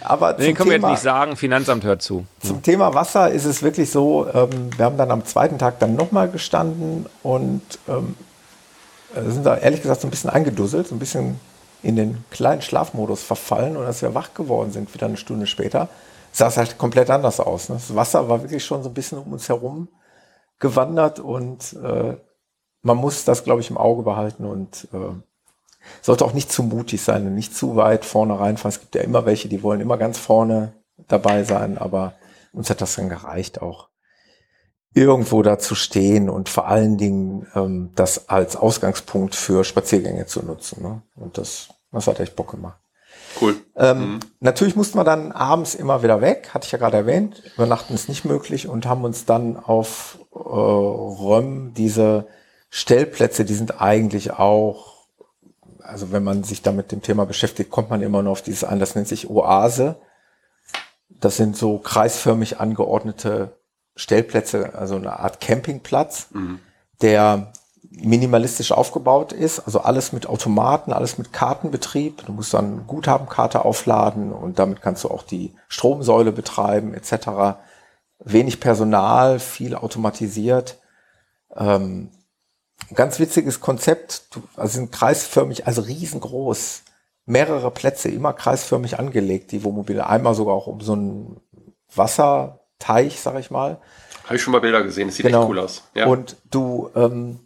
Aber 0.00 0.32
Den 0.34 0.54
können 0.54 0.70
wir 0.70 0.76
jetzt 0.76 0.86
nicht 0.86 1.02
sagen, 1.02 1.36
Finanzamt 1.36 1.84
hört 1.84 2.02
zu. 2.02 2.26
Zum 2.40 2.56
ja. 2.56 2.62
Thema 2.62 2.94
Wasser 2.94 3.30
ist 3.30 3.44
es 3.44 3.62
wirklich 3.62 3.90
so, 3.90 4.26
ähm, 4.32 4.70
wir 4.76 4.84
haben 4.84 4.96
dann 4.96 5.10
am 5.10 5.24
zweiten 5.24 5.58
Tag 5.58 5.78
dann 5.78 5.94
nochmal 5.94 6.28
gestanden 6.28 7.06
und 7.22 7.62
ähm, 7.88 8.14
äh, 9.14 9.30
sind 9.30 9.44
da 9.44 9.56
ehrlich 9.56 9.82
gesagt 9.82 10.00
so 10.00 10.08
ein 10.08 10.10
bisschen 10.10 10.30
eingedusselt, 10.30 10.88
so 10.88 10.94
ein 10.94 10.98
bisschen 10.98 11.38
in 11.82 11.96
den 11.96 12.24
kleinen 12.30 12.62
Schlafmodus 12.62 13.22
verfallen 13.22 13.76
und 13.76 13.84
als 13.84 14.02
wir 14.02 14.14
wach 14.14 14.34
geworden 14.34 14.72
sind, 14.72 14.92
wieder 14.94 15.06
eine 15.06 15.16
Stunde 15.16 15.46
später, 15.46 15.88
sah 16.32 16.48
es 16.48 16.56
halt 16.56 16.78
komplett 16.78 17.10
anders 17.10 17.38
aus. 17.38 17.68
Ne? 17.68 17.76
Das 17.76 17.94
Wasser 17.94 18.28
war 18.28 18.42
wirklich 18.42 18.64
schon 18.64 18.82
so 18.82 18.88
ein 18.88 18.94
bisschen 18.94 19.18
um 19.18 19.32
uns 19.32 19.48
herum 19.48 19.88
gewandert 20.58 21.20
und 21.20 21.74
äh, 21.74 22.16
man 22.82 22.96
muss 22.96 23.24
das, 23.24 23.44
glaube 23.44 23.60
ich, 23.60 23.70
im 23.70 23.78
Auge 23.78 24.02
behalten 24.02 24.44
und 24.44 24.88
äh, 24.92 25.14
sollte 26.00 26.24
auch 26.24 26.32
nicht 26.32 26.50
zu 26.50 26.62
mutig 26.62 27.02
sein 27.02 27.26
und 27.26 27.34
nicht 27.34 27.54
zu 27.54 27.76
weit 27.76 28.04
vorne 28.04 28.38
reinfahren. 28.38 28.70
Es 28.70 28.80
gibt 28.80 28.94
ja 28.94 29.02
immer 29.02 29.26
welche, 29.26 29.48
die 29.48 29.62
wollen 29.62 29.80
immer 29.80 29.98
ganz 29.98 30.18
vorne 30.18 30.72
dabei 31.08 31.44
sein, 31.44 31.78
aber 31.78 32.14
uns 32.52 32.70
hat 32.70 32.80
das 32.80 32.96
dann 32.96 33.08
gereicht, 33.08 33.62
auch 33.62 33.88
irgendwo 34.94 35.42
da 35.42 35.58
zu 35.58 35.74
stehen 35.74 36.28
und 36.28 36.48
vor 36.48 36.66
allen 36.68 36.98
Dingen 36.98 37.46
ähm, 37.54 37.92
das 37.94 38.28
als 38.28 38.56
Ausgangspunkt 38.56 39.34
für 39.34 39.64
Spaziergänge 39.64 40.26
zu 40.26 40.44
nutzen. 40.44 40.82
Ne? 40.82 41.02
Und 41.16 41.38
das, 41.38 41.68
das 41.90 42.06
hat 42.06 42.20
echt 42.20 42.36
Bock 42.36 42.50
gemacht. 42.50 42.81
Cool. 43.40 43.56
Ähm, 43.76 43.98
mhm. 43.98 44.20
Natürlich 44.40 44.76
mussten 44.76 44.98
wir 44.98 45.04
dann 45.04 45.32
abends 45.32 45.74
immer 45.74 46.02
wieder 46.02 46.20
weg, 46.20 46.50
hatte 46.52 46.66
ich 46.66 46.72
ja 46.72 46.78
gerade 46.78 46.98
erwähnt. 46.98 47.42
Übernachten 47.54 47.94
ist 47.94 48.08
nicht 48.08 48.24
möglich 48.24 48.68
und 48.68 48.86
haben 48.86 49.04
uns 49.04 49.24
dann 49.24 49.56
auf 49.56 50.18
äh, 50.34 50.38
Röm 50.38 51.74
diese 51.74 52.26
Stellplätze, 52.70 53.44
die 53.44 53.54
sind 53.54 53.82
eigentlich 53.82 54.32
auch, 54.32 55.06
also 55.78 56.10
wenn 56.10 56.24
man 56.24 56.42
sich 56.42 56.62
da 56.62 56.72
mit 56.72 56.90
dem 56.90 57.02
Thema 57.02 57.26
beschäftigt, 57.26 57.70
kommt 57.70 57.90
man 57.90 58.00
immer 58.00 58.22
nur 58.22 58.32
auf 58.32 58.42
dieses 58.42 58.64
ein, 58.64 58.80
das 58.80 58.94
nennt 58.94 59.08
sich 59.08 59.28
Oase. 59.28 59.96
Das 61.08 61.36
sind 61.36 61.56
so 61.56 61.78
kreisförmig 61.78 62.60
angeordnete 62.60 63.56
Stellplätze, 63.94 64.74
also 64.74 64.96
eine 64.96 65.20
Art 65.20 65.40
Campingplatz, 65.40 66.28
mhm. 66.30 66.60
der 67.02 67.52
minimalistisch 67.90 68.72
aufgebaut 68.72 69.32
ist, 69.32 69.60
also 69.60 69.80
alles 69.80 70.12
mit 70.12 70.26
Automaten, 70.26 70.92
alles 70.92 71.18
mit 71.18 71.32
Kartenbetrieb. 71.32 72.24
Du 72.26 72.32
musst 72.32 72.54
dann 72.54 72.86
Guthabenkarte 72.86 73.64
aufladen 73.64 74.32
und 74.32 74.58
damit 74.58 74.80
kannst 74.80 75.04
du 75.04 75.10
auch 75.10 75.22
die 75.22 75.52
Stromsäule 75.68 76.32
betreiben 76.32 76.94
etc. 76.94 77.58
Wenig 78.18 78.60
Personal, 78.60 79.40
viel 79.40 79.74
automatisiert. 79.74 80.78
Ähm, 81.54 82.10
ganz 82.94 83.18
witziges 83.18 83.60
Konzept, 83.60 84.22
also 84.56 84.74
sind 84.74 84.92
kreisförmig, 84.92 85.66
also 85.66 85.82
riesengroß, 85.82 86.82
mehrere 87.26 87.70
Plätze, 87.70 88.08
immer 88.08 88.32
kreisförmig 88.32 88.98
angelegt, 88.98 89.52
die 89.52 89.64
Wohnmobile. 89.64 90.06
Einmal 90.06 90.34
sogar 90.34 90.54
auch 90.54 90.66
um 90.66 90.80
so 90.80 90.92
einen 90.92 91.40
Wasserteich, 91.94 93.20
sag 93.20 93.38
ich 93.38 93.50
mal. 93.50 93.78
Habe 94.24 94.36
ich 94.36 94.42
schon 94.42 94.52
mal 94.52 94.60
Bilder 94.60 94.82
gesehen, 94.82 95.08
das 95.08 95.16
sieht 95.16 95.26
genau. 95.26 95.42
echt 95.42 95.50
cool 95.50 95.58
aus. 95.58 95.82
Ja. 95.94 96.06
Und 96.06 96.36
du 96.50 96.90
ähm, 96.94 97.40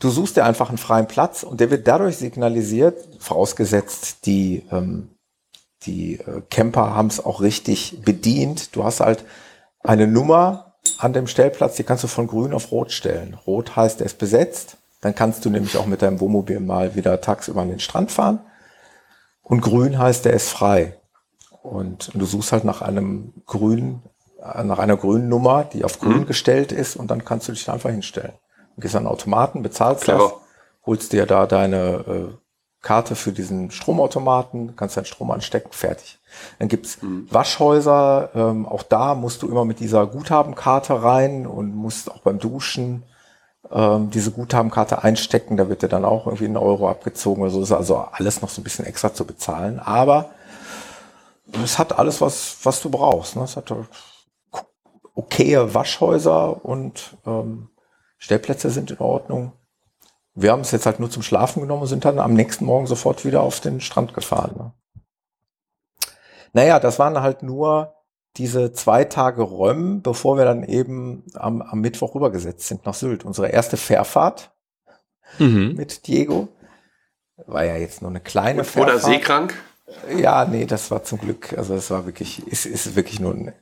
Du 0.00 0.08
suchst 0.08 0.38
dir 0.38 0.46
einfach 0.46 0.70
einen 0.70 0.78
freien 0.78 1.06
Platz 1.06 1.42
und 1.42 1.60
der 1.60 1.70
wird 1.70 1.86
dadurch 1.86 2.16
signalisiert, 2.16 2.96
vorausgesetzt 3.18 4.24
die, 4.24 4.66
ähm, 4.72 5.10
die 5.82 6.14
äh, 6.14 6.40
Camper 6.48 6.94
haben 6.94 7.08
es 7.08 7.22
auch 7.22 7.42
richtig 7.42 8.00
bedient. 8.02 8.74
Du 8.74 8.82
hast 8.82 9.00
halt 9.00 9.26
eine 9.80 10.06
Nummer 10.06 10.74
an 10.96 11.12
dem 11.12 11.26
Stellplatz, 11.26 11.76
die 11.76 11.84
kannst 11.84 12.02
du 12.02 12.08
von 12.08 12.26
grün 12.26 12.54
auf 12.54 12.72
rot 12.72 12.92
stellen. 12.92 13.34
Rot 13.46 13.76
heißt, 13.76 14.00
er 14.00 14.06
ist 14.06 14.16
besetzt. 14.16 14.78
Dann 15.02 15.14
kannst 15.14 15.44
du 15.44 15.50
nämlich 15.50 15.76
auch 15.76 15.86
mit 15.86 16.00
deinem 16.00 16.18
Wohnmobil 16.20 16.60
mal 16.60 16.94
wieder 16.94 17.20
tagsüber 17.20 17.60
an 17.60 17.68
den 17.68 17.80
Strand 17.80 18.10
fahren. 18.10 18.40
Und 19.42 19.60
grün 19.60 19.98
heißt, 19.98 20.24
er 20.24 20.32
ist 20.32 20.48
frei. 20.48 20.98
Und 21.62 22.10
du 22.14 22.24
suchst 22.24 22.52
halt 22.52 22.64
nach 22.64 22.80
einem 22.80 23.34
grünen, 23.44 24.02
nach 24.38 24.78
einer 24.78 24.96
grünen 24.96 25.28
Nummer, 25.28 25.64
die 25.64 25.84
auf 25.84 26.00
grün 26.00 26.20
mhm. 26.20 26.26
gestellt 26.26 26.72
ist 26.72 26.96
und 26.96 27.10
dann 27.10 27.26
kannst 27.26 27.48
du 27.48 27.52
dich 27.52 27.66
da 27.66 27.74
einfach 27.74 27.90
hinstellen 27.90 28.32
gehst 28.80 28.96
an 28.96 29.04
den 29.04 29.12
Automaten, 29.12 29.62
bezahlst 29.62 30.04
Clever. 30.04 30.18
das, 30.18 30.32
holst 30.86 31.12
dir 31.12 31.26
da 31.26 31.46
deine 31.46 31.78
äh, 31.78 32.28
Karte 32.82 33.14
für 33.14 33.32
diesen 33.32 33.70
Stromautomaten, 33.70 34.74
kannst 34.76 34.96
deinen 34.96 35.04
Strom 35.04 35.30
anstecken, 35.30 35.72
fertig. 35.72 36.18
Dann 36.58 36.68
gibt's 36.68 37.02
mhm. 37.02 37.26
Waschhäuser, 37.30 38.30
ähm, 38.34 38.66
auch 38.66 38.82
da 38.82 39.14
musst 39.14 39.42
du 39.42 39.48
immer 39.48 39.64
mit 39.64 39.80
dieser 39.80 40.06
Guthabenkarte 40.06 41.02
rein 41.02 41.46
und 41.46 41.74
musst 41.74 42.10
auch 42.10 42.20
beim 42.20 42.38
Duschen 42.38 43.04
ähm, 43.70 44.10
diese 44.10 44.30
Guthabenkarte 44.30 45.04
einstecken, 45.04 45.56
da 45.56 45.68
wird 45.68 45.82
dir 45.82 45.88
dann 45.88 46.06
auch 46.06 46.26
irgendwie 46.26 46.46
ein 46.46 46.56
Euro 46.56 46.88
abgezogen 46.88 47.42
oder 47.42 47.50
so, 47.50 47.62
ist 47.62 47.72
also 47.72 47.98
alles 48.12 48.40
noch 48.40 48.48
so 48.48 48.60
ein 48.60 48.64
bisschen 48.64 48.86
extra 48.86 49.12
zu 49.12 49.26
bezahlen, 49.26 49.78
aber 49.78 50.30
es 51.62 51.78
hat 51.78 51.98
alles, 51.98 52.20
was, 52.20 52.58
was 52.62 52.80
du 52.80 52.90
brauchst. 52.90 53.36
Ne? 53.36 53.42
Es 53.42 53.56
hat 53.56 53.72
okaye 55.14 55.74
Waschhäuser 55.74 56.64
und 56.64 57.16
ähm, 57.26 57.68
Stellplätze 58.20 58.70
sind 58.70 58.92
in 58.92 58.98
Ordnung. 58.98 59.52
Wir 60.34 60.52
haben 60.52 60.60
es 60.60 60.70
jetzt 60.70 60.86
halt 60.86 61.00
nur 61.00 61.10
zum 61.10 61.22
Schlafen 61.22 61.60
genommen 61.60 61.82
und 61.82 61.88
sind 61.88 62.04
dann 62.04 62.20
am 62.20 62.34
nächsten 62.34 62.64
Morgen 62.64 62.86
sofort 62.86 63.24
wieder 63.24 63.40
auf 63.40 63.60
den 63.60 63.80
Strand 63.80 64.14
gefahren. 64.14 64.54
Ne? 64.56 64.72
Naja, 66.52 66.78
das 66.78 66.98
waren 66.98 67.20
halt 67.20 67.42
nur 67.42 67.94
diese 68.36 68.72
zwei 68.72 69.04
Tage 69.04 69.42
Räumen, 69.42 70.02
bevor 70.02 70.36
wir 70.36 70.44
dann 70.44 70.62
eben 70.62 71.24
am, 71.34 71.62
am 71.62 71.80
Mittwoch 71.80 72.14
rübergesetzt 72.14 72.68
sind 72.68 72.86
nach 72.86 72.94
Sylt. 72.94 73.24
Unsere 73.24 73.48
erste 73.48 73.76
Fährfahrt 73.76 74.52
mhm. 75.38 75.74
mit 75.76 76.06
Diego. 76.06 76.48
War 77.46 77.64
ja 77.64 77.76
jetzt 77.76 78.02
nur 78.02 78.10
eine 78.10 78.20
kleine 78.20 78.60
und 78.60 78.66
Fährfahrt. 78.66 78.96
Oder 78.96 79.04
seekrank? 79.04 79.54
Ja, 80.14 80.44
nee, 80.44 80.66
das 80.66 80.90
war 80.90 81.02
zum 81.02 81.18
Glück, 81.18 81.54
also 81.56 81.74
es 81.74 81.90
war 81.90 82.06
wirklich, 82.06 82.46
ist, 82.46 82.64
ist 82.66 82.94
wirklich 82.94 83.18
nur 83.18 83.34
ein 83.34 83.52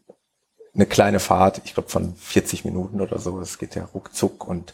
eine 0.78 0.86
kleine 0.86 1.20
Fahrt, 1.20 1.60
ich 1.64 1.74
glaube 1.74 1.90
von 1.90 2.14
40 2.14 2.64
Minuten 2.64 3.00
oder 3.00 3.18
so, 3.18 3.38
das 3.38 3.58
geht 3.58 3.74
ja 3.74 3.84
ruckzuck 3.92 4.46
und 4.46 4.72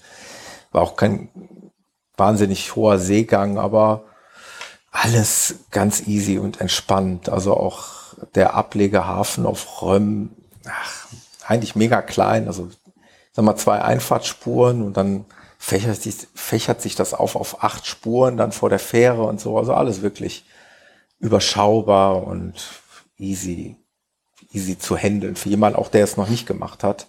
war 0.71 0.83
auch 0.83 0.97
kein 0.97 1.31
wahnsinnig 2.17 2.77
hoher 2.77 2.99
Seegang, 2.99 3.59
aber 3.59 4.05
alles 4.91 5.57
ganz 5.71 6.07
easy 6.07 6.39
und 6.39 6.61
entspannt. 6.61 7.29
Also 7.29 7.57
auch 7.57 8.15
der 8.35 8.55
Ablegehafen 8.55 9.47
auf 9.47 9.83
Römm, 9.83 10.31
ach, 10.67 11.07
eigentlich 11.47 11.75
mega 11.75 12.03
klein, 12.03 12.47
also 12.47 12.69
sag 13.33 13.45
mal 13.45 13.57
zwei 13.57 13.83
Einfahrtsspuren 13.83 14.83
und 14.83 14.97
dann 14.97 15.25
fächert 15.59 16.03
sich, 16.03 16.29
fächert 16.35 16.83
sich 16.83 16.95
das 16.95 17.15
auf 17.15 17.35
auf 17.37 17.65
acht 17.65 17.87
Spuren 17.87 18.37
dann 18.37 18.53
vor 18.53 18.69
der 18.69 18.79
Fähre 18.79 19.25
und 19.25 19.41
so. 19.41 19.59
Also 19.59 19.73
alles 19.73 20.03
wirklich 20.03 20.45
überschaubar 21.19 22.23
und 22.25 22.55
easy, 23.19 23.77
easy 24.55 24.79
zu 24.79 24.97
handeln 24.97 25.37
für 25.37 25.49
jemanden 25.49 25.79
auch, 25.79 25.89
der 25.89 26.05
es 26.05 26.17
noch 26.17 26.29
nicht 26.29 26.47
gemacht 26.47 26.85
hat. 26.85 27.09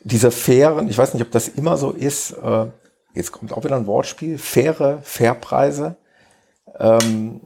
Diese 0.00 0.30
Fähren, 0.30 0.88
ich 0.88 0.98
weiß 0.98 1.14
nicht, 1.14 1.22
ob 1.22 1.30
das 1.30 1.48
immer 1.48 1.76
so 1.76 1.90
ist, 1.90 2.32
äh, 2.32 2.66
jetzt 3.14 3.32
kommt 3.32 3.52
auch 3.52 3.64
wieder 3.64 3.76
ein 3.76 3.86
Wortspiel, 3.86 4.38
Fähre, 4.38 5.00
Fährpreise. 5.02 5.96
Ähm, 6.78 7.40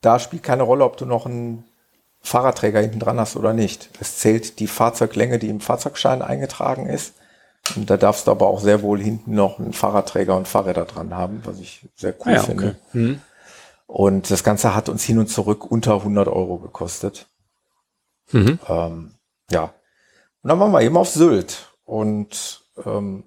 da 0.00 0.18
spielt 0.18 0.42
keine 0.42 0.64
Rolle, 0.64 0.84
ob 0.84 0.96
du 0.96 1.06
noch 1.06 1.26
einen 1.26 1.64
Fahrradträger 2.20 2.80
hinten 2.80 3.00
dran 3.00 3.20
hast 3.20 3.36
oder 3.36 3.52
nicht. 3.52 3.90
Es 4.00 4.18
zählt 4.18 4.58
die 4.58 4.66
Fahrzeuglänge, 4.66 5.38
die 5.38 5.48
im 5.48 5.60
Fahrzeugschein 5.60 6.22
eingetragen 6.22 6.86
ist. 6.86 7.14
Und 7.76 7.88
da 7.88 7.96
darfst 7.96 8.26
du 8.26 8.30
aber 8.30 8.46
auch 8.46 8.60
sehr 8.60 8.82
wohl 8.82 9.00
hinten 9.00 9.34
noch 9.34 9.58
einen 9.58 9.72
Fahrradträger 9.72 10.36
und 10.36 10.48
Fahrräder 10.48 10.84
dran 10.84 11.14
haben, 11.14 11.40
was 11.44 11.60
ich 11.60 11.88
sehr 11.94 12.14
cool 12.20 12.32
ah 12.32 12.36
ja, 12.36 12.42
finde. 12.42 12.64
Okay. 12.64 12.76
Hm. 12.92 13.20
Und 13.86 14.30
das 14.30 14.44
Ganze 14.44 14.74
hat 14.74 14.88
uns 14.88 15.04
hin 15.04 15.18
und 15.18 15.28
zurück 15.28 15.70
unter 15.70 15.94
100 15.94 16.28
Euro 16.28 16.58
gekostet. 16.58 17.26
Mhm. 18.32 18.58
Ähm, 18.68 19.14
ja. 19.50 19.74
Und 20.42 20.48
dann 20.50 20.60
waren 20.60 20.72
wir 20.72 20.82
eben 20.82 20.96
auf 20.96 21.08
Sylt. 21.08 21.74
Und 21.84 22.64
ähm, 22.84 23.24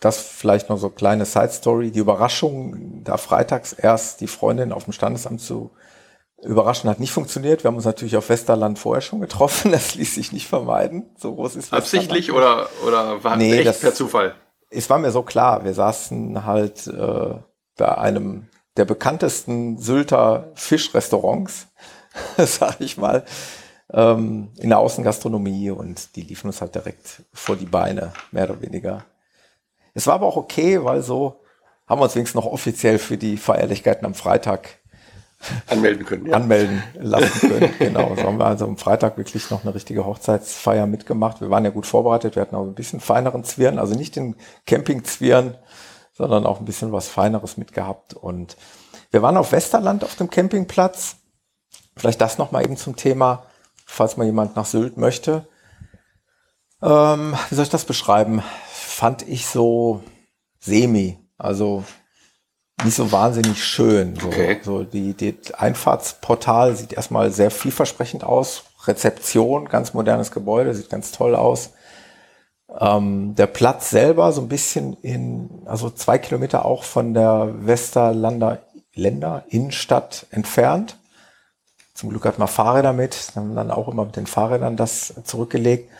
das 0.00 0.20
vielleicht 0.20 0.68
noch 0.68 0.78
so 0.78 0.90
kleine 0.90 1.24
Side 1.24 1.50
Story. 1.50 1.90
Die 1.90 1.98
Überraschung, 1.98 3.02
da 3.04 3.16
freitags 3.16 3.72
erst 3.72 4.20
die 4.20 4.26
Freundin 4.26 4.72
auf 4.72 4.84
dem 4.84 4.92
Standesamt 4.92 5.40
zu 5.40 5.70
überraschen, 6.42 6.90
hat 6.90 7.00
nicht 7.00 7.12
funktioniert. 7.12 7.64
Wir 7.64 7.68
haben 7.68 7.76
uns 7.76 7.86
natürlich 7.86 8.16
auf 8.16 8.28
Westerland 8.28 8.78
vorher 8.78 9.00
schon 9.00 9.20
getroffen. 9.20 9.70
Das 9.72 9.94
ließ 9.94 10.14
sich 10.14 10.32
nicht 10.32 10.46
vermeiden. 10.46 11.10
So 11.16 11.34
groß 11.34 11.56
ist 11.56 11.72
Absichtlich 11.72 12.32
oder, 12.32 12.68
oder 12.86 13.24
war 13.24 13.36
nee, 13.36 13.56
echt 13.56 13.66
das, 13.66 13.80
per 13.80 13.94
Zufall? 13.94 14.34
Es 14.70 14.90
war 14.90 14.98
mir 14.98 15.10
so 15.10 15.22
klar. 15.22 15.64
Wir 15.64 15.74
saßen 15.74 16.44
halt 16.44 16.86
äh, 16.86 17.34
bei 17.76 17.98
einem 17.98 18.48
der 18.76 18.84
bekanntesten 18.84 19.78
Sylter 19.78 20.50
Fischrestaurants, 20.54 21.68
sag 22.36 22.80
ich 22.80 22.96
mal, 22.96 23.24
ähm, 23.92 24.48
in 24.58 24.70
der 24.70 24.78
Außengastronomie 24.78 25.70
und 25.70 26.16
die 26.16 26.22
liefen 26.22 26.48
uns 26.48 26.60
halt 26.60 26.74
direkt 26.74 27.22
vor 27.32 27.56
die 27.56 27.66
Beine, 27.66 28.12
mehr 28.32 28.44
oder 28.50 28.60
weniger. 28.62 29.04
Es 29.94 30.06
war 30.06 30.14
aber 30.14 30.26
auch 30.26 30.36
okay, 30.36 30.82
weil 30.84 31.02
so 31.02 31.40
haben 31.86 32.00
wir 32.00 32.04
uns 32.04 32.14
wenigstens 32.14 32.42
noch 32.42 32.50
offiziell 32.50 32.98
für 32.98 33.16
die 33.16 33.36
Feierlichkeiten 33.36 34.06
am 34.06 34.14
Freitag 34.14 34.78
anmelden 35.66 36.06
können. 36.06 36.26
Ja. 36.26 36.36
Anmelden 36.36 36.82
lassen 36.94 37.48
können. 37.48 37.70
genau. 37.78 38.14
So 38.16 38.22
haben 38.22 38.38
wir 38.38 38.46
also 38.46 38.64
am 38.64 38.78
Freitag 38.78 39.18
wirklich 39.18 39.50
noch 39.50 39.62
eine 39.62 39.74
richtige 39.74 40.06
Hochzeitsfeier 40.06 40.86
mitgemacht. 40.86 41.40
Wir 41.40 41.50
waren 41.50 41.64
ja 41.64 41.70
gut 41.70 41.86
vorbereitet. 41.86 42.36
Wir 42.36 42.42
hatten 42.42 42.56
auch 42.56 42.64
ein 42.64 42.74
bisschen 42.74 43.00
feineren 43.00 43.44
Zwirn, 43.44 43.78
also 43.78 43.94
nicht 43.94 44.16
den 44.16 44.36
Campingzwirn, 44.66 45.54
sondern 46.12 46.46
auch 46.46 46.60
ein 46.60 46.64
bisschen 46.64 46.92
was 46.92 47.08
Feineres 47.08 47.56
mitgehabt. 47.56 48.14
Und 48.14 48.56
wir 49.10 49.22
waren 49.22 49.36
auf 49.36 49.52
Westerland 49.52 50.02
auf 50.04 50.16
dem 50.16 50.30
Campingplatz. 50.30 51.16
Vielleicht 51.96 52.20
das 52.20 52.38
nochmal 52.38 52.64
eben 52.64 52.76
zum 52.76 52.96
Thema, 52.96 53.44
falls 53.84 54.16
mal 54.16 54.24
jemand 54.24 54.56
nach 54.56 54.66
Sylt 54.66 54.96
möchte. 54.96 55.46
Ähm, 56.82 57.36
wie 57.48 57.54
soll 57.54 57.64
ich 57.64 57.70
das 57.70 57.84
beschreiben? 57.84 58.42
fand 58.94 59.28
ich 59.28 59.46
so 59.46 60.02
semi. 60.60 61.18
Also 61.36 61.84
nicht 62.82 62.94
so 62.94 63.12
wahnsinnig 63.12 63.62
schön. 63.62 64.16
So, 64.18 64.28
okay. 64.28 64.60
so 64.62 64.84
die, 64.84 65.14
die 65.14 65.36
Einfahrtsportal 65.54 66.76
sieht 66.76 66.92
erstmal 66.92 67.30
sehr 67.30 67.50
vielversprechend 67.50 68.24
aus. 68.24 68.64
Rezeption, 68.86 69.66
ganz 69.66 69.94
modernes 69.94 70.30
Gebäude, 70.30 70.74
sieht 70.74 70.90
ganz 70.90 71.12
toll 71.12 71.34
aus. 71.34 71.72
Ähm, 72.80 73.34
der 73.34 73.46
Platz 73.46 73.90
selber 73.90 74.32
so 74.32 74.40
ein 74.40 74.48
bisschen 74.48 74.96
in, 75.02 75.62
also 75.66 75.90
zwei 75.90 76.18
Kilometer 76.18 76.64
auch 76.64 76.84
von 76.84 77.14
der 77.14 77.52
Westerlander 77.66 78.62
Länder 78.94 79.44
Innenstadt 79.48 80.26
entfernt. 80.30 80.96
Zum 81.94 82.10
Glück 82.10 82.24
hat 82.24 82.38
man 82.38 82.48
Fahrräder 82.48 82.92
mit, 82.92 83.32
haben 83.36 83.54
dann 83.54 83.70
auch 83.70 83.88
immer 83.88 84.04
mit 84.04 84.16
den 84.16 84.26
Fahrrädern 84.26 84.76
das 84.76 85.14
zurückgelegt. 85.24 85.90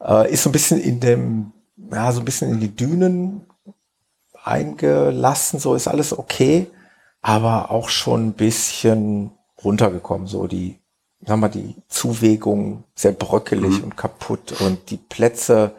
Äh, 0.00 0.32
ist 0.32 0.42
so 0.42 0.48
ein 0.48 0.52
bisschen 0.52 0.80
in 0.80 1.00
dem 1.00 1.52
ja, 1.90 2.12
so 2.12 2.20
ein 2.20 2.24
bisschen 2.24 2.52
in 2.52 2.60
die 2.60 2.74
Dünen 2.74 3.46
eingelassen, 4.42 5.60
so 5.60 5.74
ist 5.74 5.88
alles 5.88 6.16
okay, 6.16 6.66
aber 7.20 7.70
auch 7.70 7.88
schon 7.88 8.28
ein 8.28 8.32
bisschen 8.32 9.32
runtergekommen, 9.62 10.26
so 10.26 10.46
die, 10.46 10.78
sagen 11.24 11.40
wir, 11.40 11.48
die 11.48 11.76
Zuwägung 11.88 12.84
sehr 12.94 13.12
bröckelig 13.12 13.78
mhm. 13.78 13.84
und 13.84 13.96
kaputt 13.96 14.60
und 14.60 14.90
die 14.90 14.96
Plätze 14.96 15.72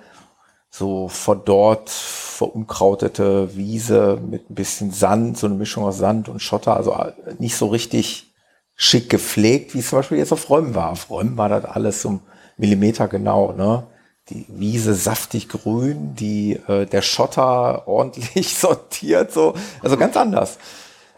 so 0.70 1.08
verdorrt, 1.08 1.90
verunkrautete 1.90 3.56
Wiese 3.56 4.20
mit 4.26 4.50
ein 4.50 4.56
bisschen 4.56 4.92
Sand, 4.92 5.38
so 5.38 5.48
eine 5.48 5.56
Mischung 5.56 5.84
aus 5.84 5.98
Sand 5.98 6.30
und 6.30 6.42
Schotter, 6.42 6.76
also 6.76 6.96
nicht 7.38 7.58
so 7.58 7.68
richtig 7.68 8.33
schick 8.76 9.10
gepflegt, 9.10 9.74
wie 9.74 9.80
es 9.80 9.90
zum 9.90 10.00
Beispiel 10.00 10.18
jetzt 10.18 10.34
auf 10.34 10.50
Räumen 10.50 10.76
war. 10.76 10.92
Auf 10.92 11.10
Räumen 11.10 11.38
war 11.38 11.50
das 11.50 11.66
alles 11.66 12.02
so 12.02 12.20
Millimeter 12.58 13.08
genau, 13.08 13.54
ne? 13.54 13.88
die 14.30 14.46
Wiese 14.48 14.96
saftig 14.96 15.50
grün, 15.50 16.16
die 16.16 16.54
äh, 16.68 16.86
der 16.86 17.02
Schotter 17.02 17.88
ordentlich 17.88 18.56
sortiert, 18.56 19.32
so 19.32 19.54
also 19.82 19.98
ganz 19.98 20.16
anders. 20.18 20.58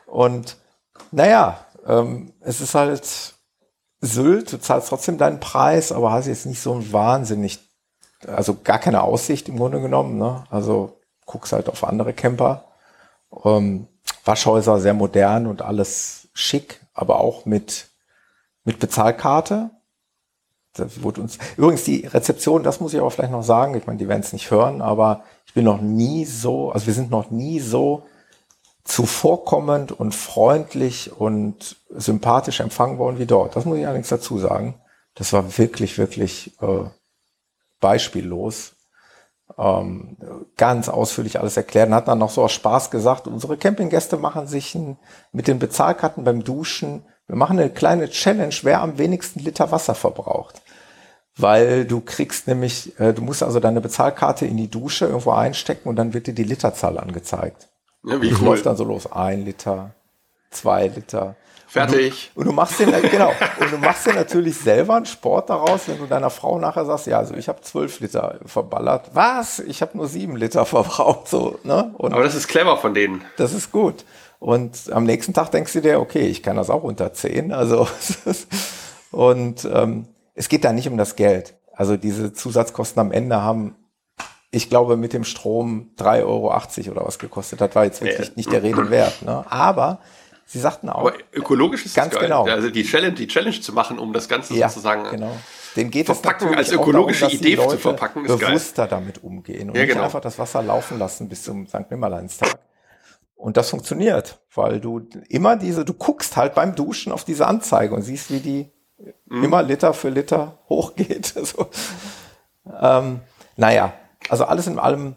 Und 0.06 0.58
naja, 1.12 1.66
ähm, 1.86 2.34
es 2.42 2.62
ist 2.62 2.76
halt 2.76 3.36
Sylt, 4.02 4.52
du 4.52 4.60
zahlst 4.60 4.90
trotzdem 4.90 5.18
deinen 5.18 5.40
Preis, 5.40 5.92
aber 5.92 6.12
hast 6.12 6.28
jetzt 6.28 6.46
nicht 6.46 6.62
so 6.62 6.74
ein 6.74 6.94
wahnsinnig, 6.94 7.60
also 8.28 8.58
gar 8.64 8.80
keine 8.80 9.02
Aussicht 9.02 9.50
im 9.50 9.58
Grunde 9.58 9.82
genommen. 9.82 10.18
Ne? 10.18 10.44
Also 10.50 11.00
guckst 11.26 11.54
halt 11.54 11.70
auf 11.70 11.84
andere 11.84 12.14
Camper. 12.14 12.66
Ähm, 13.44 13.88
Waschhäuser 14.24 14.80
sehr 14.80 14.94
modern 14.94 15.48
und 15.48 15.62
alles 15.62 16.30
schick, 16.34 16.82
aber 16.96 17.20
auch 17.20 17.46
mit 17.46 17.92
mit 18.64 18.80
Bezahlkarte 18.80 19.70
das 20.76 21.02
wurde 21.02 21.22
uns, 21.22 21.38
übrigens 21.58 21.84
die 21.84 22.06
Rezeption, 22.06 22.64
das 22.64 22.80
muss 22.80 22.94
ich 22.94 23.00
aber 23.00 23.12
vielleicht 23.12 23.32
noch 23.32 23.44
sagen, 23.44 23.76
ich 23.76 23.88
meine, 23.88 23.98
die 23.98 24.08
werden 24.08 24.22
es 24.22 24.34
nicht 24.34 24.52
hören, 24.52 24.82
aber 24.82 25.24
ich 25.48 25.54
bin 25.54 25.64
noch 25.64 25.82
nie 25.82 26.26
so, 26.26 26.72
also 26.72 26.88
wir 26.88 26.94
sind 26.94 27.10
noch 27.10 27.32
nie 27.32 27.60
so 27.60 28.04
zuvorkommend 28.84 29.92
und 29.92 30.14
freundlich 30.14 31.12
und 31.18 31.78
sympathisch 31.90 32.60
empfangen 32.60 32.98
worden 32.98 33.20
wie 33.20 33.26
dort. 33.26 33.56
Das 33.56 33.66
muss 33.66 33.78
ich 33.78 33.86
allerdings 33.86 34.10
dazu 34.10 34.38
sagen. 34.38 34.76
Das 35.16 35.34
war 35.34 35.58
wirklich, 35.58 35.98
wirklich 35.98 36.60
äh, 36.62 36.84
beispiellos. 37.80 38.75
Ähm, 39.58 40.18
ganz 40.58 40.90
ausführlich 40.90 41.40
alles 41.40 41.56
erklärt 41.56 41.88
und 41.88 41.96
hat 41.96 42.08
dann 42.10 42.20
noch 42.20 42.30
so 42.30 42.44
aus 42.44 42.52
Spaß 42.52 42.92
gesagt, 42.92 43.28
unsere 43.28 43.56
Campinggäste 43.56 44.18
machen 44.18 44.48
sich 44.48 44.76
ein, 44.76 44.98
mit 45.32 45.48
den 45.48 45.60
Bezahlkarten 45.60 46.26
beim 46.26 46.44
Duschen, 46.44 47.06
wir 47.28 47.38
machen 47.38 47.58
eine 47.58 47.70
kleine 47.70 48.10
Challenge, 48.10 48.54
wer 48.64 48.82
am 48.82 48.98
wenigsten 48.98 49.40
Liter 49.40 49.72
Wasser 49.72 49.96
verbraucht 49.96 50.62
weil 51.38 51.86
du 51.86 52.02
kriegst 52.02 52.48
nämlich, 52.48 52.98
äh, 53.00 53.14
du 53.14 53.22
musst 53.22 53.44
also 53.44 53.60
deine 53.60 53.82
Bezahlkarte 53.82 54.46
in 54.46 54.58
die 54.58 54.70
Dusche 54.70 55.06
irgendwo 55.06 55.32
einstecken 55.32 55.90
und 55.90 55.96
dann 55.98 56.14
wird 56.14 56.28
dir 56.28 56.34
die 56.34 56.44
Literzahl 56.44 56.98
angezeigt. 56.98 57.70
Ja, 58.04 58.22
wie 58.22 58.34
cool. 58.34 58.46
läuft 58.46 58.66
dann 58.66 58.78
so 58.78 58.84
los. 58.84 59.12
Ein 59.12 59.44
Liter, 59.44 59.96
zwei 60.52 60.88
Liter. 60.88 61.36
Fertig. 61.68 62.32
Und 62.36 62.46
du, 62.46 62.50
und 62.50 62.56
du 62.56 62.56
machst 62.56 62.80
den, 62.80 62.92
genau, 63.10 63.34
und 63.60 63.72
du 63.72 63.78
machst 63.78 64.06
dir 64.06 64.14
natürlich 64.14 64.58
selber 64.58 64.96
einen 64.96 65.06
Sport 65.06 65.50
daraus, 65.50 65.88
wenn 65.88 65.98
du 65.98 66.06
deiner 66.06 66.30
Frau 66.30 66.60
nachher 66.60 66.86
sagst, 66.86 67.08
ja, 67.08 67.18
also 67.18 67.34
ich 67.36 67.50
habe 67.50 67.62
zwölf 67.62 68.00
Liter 68.00 68.40
verballert. 68.46 69.10
Was? 69.14 69.60
Ich 69.60 69.82
habe 69.82 69.98
nur 69.98 70.08
sieben 70.08 70.36
Liter 70.36 70.66
verbraucht. 70.66 71.28
So, 71.28 71.60
ne? 71.64 71.94
Und 71.98 72.14
Aber 72.14 72.24
das 72.24 72.36
ist 72.36 72.48
clever 72.48 72.78
von 72.78 72.94
denen. 72.94 73.24
Das 73.38 73.54
ist 73.54 73.72
gut. 73.72 74.06
Und 74.40 74.92
am 74.92 75.06
nächsten 75.06 75.34
Tag 75.34 75.52
denkst 75.52 75.74
du 75.74 75.82
dir, 75.82 76.00
okay, 76.00 76.28
ich 76.28 76.44
kann 76.44 76.58
das 76.58 76.70
auch 76.70 76.84
unter 76.84 77.14
zehn. 77.14 77.52
Also 77.52 77.88
und 79.12 79.66
ähm, 79.66 80.08
es 80.34 80.50
geht 80.50 80.64
da 80.64 80.72
nicht 80.72 80.88
um 80.88 80.98
das 80.98 81.16
Geld. 81.16 81.56
Also 81.74 81.98
diese 81.98 82.34
Zusatzkosten 82.34 83.00
am 83.00 83.12
Ende 83.12 83.42
haben, 83.42 83.76
ich 84.52 84.70
glaube, 84.70 84.98
mit 84.98 85.14
dem 85.14 85.24
Strom 85.24 85.92
3,80 85.98 86.22
Euro 86.22 86.92
oder 86.92 87.06
was 87.06 87.20
gekostet. 87.20 87.60
Das 87.60 87.76
war 87.76 87.86
jetzt 87.86 88.02
wirklich 88.02 88.28
ja. 88.28 88.34
nicht 88.36 88.52
der 88.52 88.64
Rede 88.64 88.90
wert. 88.90 89.22
Ne? 89.24 89.44
Aber 89.50 90.00
Sie 90.46 90.60
sagten 90.60 90.90
auch. 90.90 91.00
Aber 91.00 91.14
ökologisch 91.34 91.86
ist 91.86 91.96
ganz 91.96 92.14
geil. 92.14 92.24
genau. 92.24 92.46
Also 92.46 92.70
die 92.70 92.84
Challenge, 92.84 93.16
die 93.16 93.28
Challenge 93.28 93.60
zu 93.60 93.74
machen, 93.74 93.98
um 93.98 94.14
das 94.14 94.30
Ganze 94.30 94.54
ja, 94.56 94.70
sozusagen 94.70 95.10
genau. 95.10 95.36
Den 95.76 95.92
geht 95.92 96.06
verpacken 96.06 96.56
als 96.56 96.72
ökologische 96.72 97.26
darum, 97.26 97.38
Idee 97.38 97.58
zu 97.58 97.78
verpacken, 97.78 98.26
ist 98.26 98.40
bewusster 98.40 98.84
geil. 98.84 99.00
damit 99.00 99.24
umgehen 99.24 99.70
und 99.70 99.76
ja, 99.76 99.82
nicht 99.82 99.92
genau. 99.92 100.06
einfach 100.06 100.22
das 100.22 100.40
Wasser 100.40 100.62
laufen 100.62 101.00
lassen 101.00 101.28
bis 101.28 101.44
zum 101.44 101.68
St. 101.68 101.90
Nimmerleinstag. 101.90 102.60
Und 103.36 103.58
das 103.58 103.70
funktioniert, 103.70 104.40
weil 104.54 104.80
du 104.80 105.08
immer 105.28 105.58
diese, 105.58 105.84
du 105.84 105.94
guckst 105.94 106.38
halt 106.38 106.56
beim 106.56 106.76
Duschen 106.76 107.12
auf 107.12 107.26
diese 107.26 107.48
Anzeige 107.48 107.94
und 107.94 108.04
siehst, 108.04 108.32
wie 108.32 108.40
die 108.40 108.72
mhm. 109.26 109.44
immer 109.44 109.64
Liter 109.64 109.94
für 109.94 110.10
Liter 110.10 110.60
hochgeht. 110.70 111.34
Also, 111.36 111.70
ähm, 112.82 113.20
naja, 113.58 113.94
also 114.30 114.46
alles 114.46 114.68
in 114.68 114.80
allem 114.80 115.16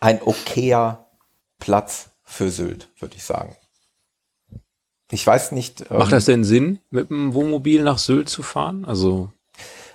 ein 0.00 0.20
okayer 0.22 1.06
Platz 1.58 2.10
für 2.24 2.50
Sylt, 2.50 2.88
würde 2.98 3.16
ich 3.16 3.24
sagen. 3.24 3.56
Ich 5.10 5.26
weiß 5.26 5.52
nicht. 5.52 5.90
Macht 5.90 6.06
ähm, 6.06 6.10
das 6.10 6.24
denn 6.26 6.44
Sinn, 6.44 6.80
mit 6.90 7.10
dem 7.10 7.34
Wohnmobil 7.34 7.82
nach 7.82 7.98
Sylt 7.98 8.28
zu 8.28 8.42
fahren? 8.42 8.84
Also 8.84 9.30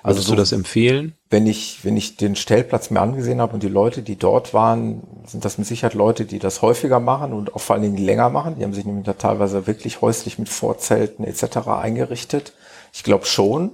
also 0.04 0.18
Würdest 0.18 0.28
so, 0.28 0.34
du 0.34 0.42
das 0.42 0.52
empfehlen? 0.52 1.14
Wenn 1.30 1.48
ich, 1.48 1.80
wenn 1.84 1.96
ich 1.96 2.18
den 2.18 2.36
Stellplatz 2.36 2.90
mir 2.90 3.00
angesehen 3.00 3.40
habe 3.40 3.54
und 3.54 3.64
die 3.64 3.70
Leute, 3.70 4.02
die 4.02 4.18
dort 4.18 4.54
waren, 4.54 5.02
sind 5.26 5.46
das 5.46 5.58
mit 5.58 5.66
Sicherheit 5.66 5.94
Leute, 5.94 6.26
die 6.26 6.40
das 6.40 6.62
häufiger 6.62 7.00
machen 7.00 7.32
und 7.32 7.56
auch 7.56 7.62
vor 7.62 7.76
allen 7.76 7.84
Dingen 7.84 7.98
länger 7.98 8.30
machen. 8.30 8.58
Die 8.58 8.66
haben 8.66 8.74
sich 8.74 8.84
nämlich 8.84 9.06
da 9.06 9.14
teilweise 9.14 9.66
wirklich 9.66 10.02
häuslich 10.02 10.38
mit 10.38 10.50
Vorzelten 10.50 11.26
etc. 11.26 11.68
eingerichtet. 11.68 12.52
Ich 12.92 13.04
glaube 13.04 13.26
schon, 13.26 13.72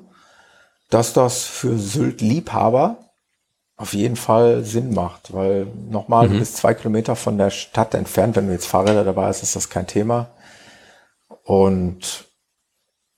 dass 0.92 1.14
das 1.14 1.46
für 1.46 1.80
Sylt-Liebhaber 1.80 2.98
auf 3.76 3.94
jeden 3.94 4.16
Fall 4.16 4.64
Sinn 4.64 4.94
macht, 4.94 5.34
weil 5.34 5.66
nochmal 5.90 6.30
mhm. 6.30 6.40
bis 6.40 6.54
zwei 6.54 6.76
Kilometer 6.76 7.16
von 7.16 7.40
der 7.40 7.50
Stadt 7.50 7.96
entfernt, 7.96 8.36
wenn 8.36 8.46
du 8.46 8.54
jetzt 8.54 8.68
Fahrräder 8.68 9.04
dabei 9.04 9.26
hast, 9.26 9.42
ist 9.42 9.56
das 9.56 9.70
kein 9.70 9.88
Thema. 9.88 10.28
Und 11.50 12.26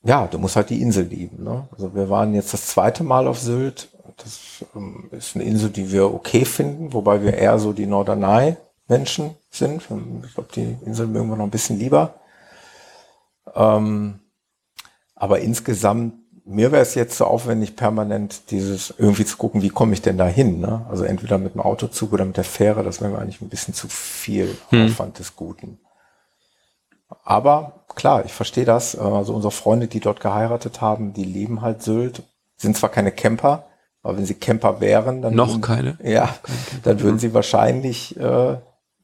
ja, 0.04 0.26
du 0.26 0.40
musst 0.40 0.56
halt 0.56 0.70
die 0.70 0.82
Insel 0.82 1.04
lieben. 1.04 1.44
Ne? 1.44 1.68
Also 1.74 1.94
wir 1.94 2.10
waren 2.10 2.34
jetzt 2.34 2.54
das 2.54 2.68
zweite 2.68 3.04
Mal 3.04 3.28
auf 3.28 3.38
Sylt. 3.38 3.90
Das 4.24 4.64
ähm, 4.74 5.10
ist 5.12 5.36
eine 5.36 5.44
Insel, 5.44 5.70
die 5.70 5.92
wir 5.92 6.14
okay 6.14 6.46
finden, 6.46 6.94
wobei 6.94 7.22
wir 7.22 7.34
eher 7.34 7.60
so 7.60 7.74
die 7.74 7.88
Norderney-Menschen 7.88 9.36
sind. 9.50 9.82
Ich 10.26 10.34
glaube, 10.34 10.50
die 10.56 10.78
Insel 10.86 11.08
mögen 11.08 11.28
wir 11.28 11.36
noch 11.36 11.44
ein 11.44 11.52
bisschen 11.52 11.78
lieber. 11.78 12.14
Ähm, 13.54 14.22
aber 15.14 15.40
insgesamt, 15.42 16.14
mir 16.46 16.72
wäre 16.72 16.84
es 16.84 16.96
jetzt 16.96 17.18
so 17.18 17.26
aufwendig, 17.26 17.76
permanent 17.76 18.50
dieses 18.50 18.94
irgendwie 18.98 19.26
zu 19.26 19.36
gucken, 19.36 19.62
wie 19.62 19.72
komme 19.72 19.92
ich 19.92 20.02
denn 20.02 20.18
da 20.18 20.26
hin? 20.26 20.62
Ne? 20.62 20.86
Also 20.90 21.04
entweder 21.04 21.38
mit 21.38 21.54
dem 21.54 21.60
Autozug 21.60 22.14
oder 22.14 22.24
mit 22.24 22.38
der 22.38 22.46
Fähre, 22.46 22.84
das 22.84 23.02
wäre 23.02 23.12
mir 23.12 23.20
eigentlich 23.20 23.42
ein 23.42 23.50
bisschen 23.50 23.74
zu 23.74 23.90
viel 23.90 24.58
hm. 24.70 24.86
Aufwand 24.86 25.20
des 25.20 25.36
Guten. 25.36 25.80
Aber 27.24 27.81
klar, 27.96 28.26
ich 28.26 28.34
verstehe 28.34 28.66
das. 28.66 28.96
Also 28.98 29.34
unsere 29.34 29.52
Freunde, 29.52 29.88
die 29.88 30.00
dort 30.00 30.20
geheiratet 30.20 30.82
haben, 30.82 31.14
die 31.14 31.24
leben 31.24 31.62
halt 31.62 31.82
Sylt, 31.84 32.24
sind 32.58 32.78
zwar 32.78 32.90
keine 32.90 33.12
Camper, 33.12 33.66
aber 34.04 34.18
wenn 34.18 34.26
sie 34.26 34.36
Camper 34.36 34.82
wären, 34.82 35.22
dann 35.22 35.36
noch 35.36 35.50
würden, 35.50 35.62
keine. 35.62 35.98
Ja, 36.04 36.36
dann 36.84 37.02
würden 37.02 37.20
sie 37.20 37.34
wahrscheinlich 37.34 38.18
äh, 38.20 38.58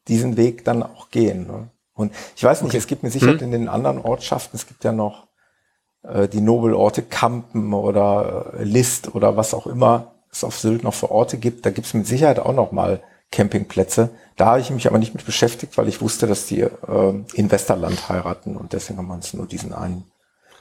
diesen 0.07 0.37
Weg 0.37 0.65
dann 0.65 0.83
auch 0.83 1.09
gehen. 1.09 1.47
Ne? 1.47 1.69
Und 1.93 2.13
ich 2.35 2.43
weiß 2.43 2.61
nicht, 2.61 2.71
okay. 2.71 2.77
es 2.77 2.87
gibt 2.87 3.03
mir 3.03 3.11
sicher 3.11 3.33
hm. 3.33 3.39
in 3.39 3.51
den 3.51 3.69
anderen 3.69 3.99
Ortschaften, 3.99 4.55
es 4.55 4.67
gibt 4.67 4.83
ja 4.83 4.91
noch 4.91 5.27
äh, 6.03 6.27
die 6.27 6.41
Nobelorte 6.41 7.01
Kampen 7.01 7.73
oder 7.73 8.53
äh, 8.57 8.63
List 8.63 9.13
oder 9.15 9.37
was 9.37 9.53
auch 9.53 9.67
immer 9.67 10.13
es 10.31 10.43
auf 10.43 10.59
Sylt 10.59 10.83
noch 10.83 10.93
für 10.93 11.11
Orte 11.11 11.37
gibt. 11.37 11.65
Da 11.65 11.71
gibt 11.71 11.87
es 11.87 11.93
mit 11.93 12.07
Sicherheit 12.07 12.39
auch 12.39 12.53
noch 12.53 12.71
mal 12.71 13.01
Campingplätze. 13.31 14.09
Da 14.37 14.45
habe 14.45 14.59
ich 14.61 14.69
mich 14.69 14.87
aber 14.87 14.99
nicht 14.99 15.15
mit 15.15 15.25
beschäftigt, 15.25 15.77
weil 15.77 15.87
ich 15.87 15.99
wusste, 15.99 16.27
dass 16.27 16.45
die 16.45 16.61
äh, 16.61 16.69
in 17.33 17.51
Westerland 17.51 18.07
heiraten 18.07 18.55
und 18.55 18.71
deswegen 18.71 18.99
haben 18.99 19.07
wir 19.07 19.15
uns 19.15 19.33
nur 19.33 19.47
diesen 19.47 19.73
einen. 19.73 20.05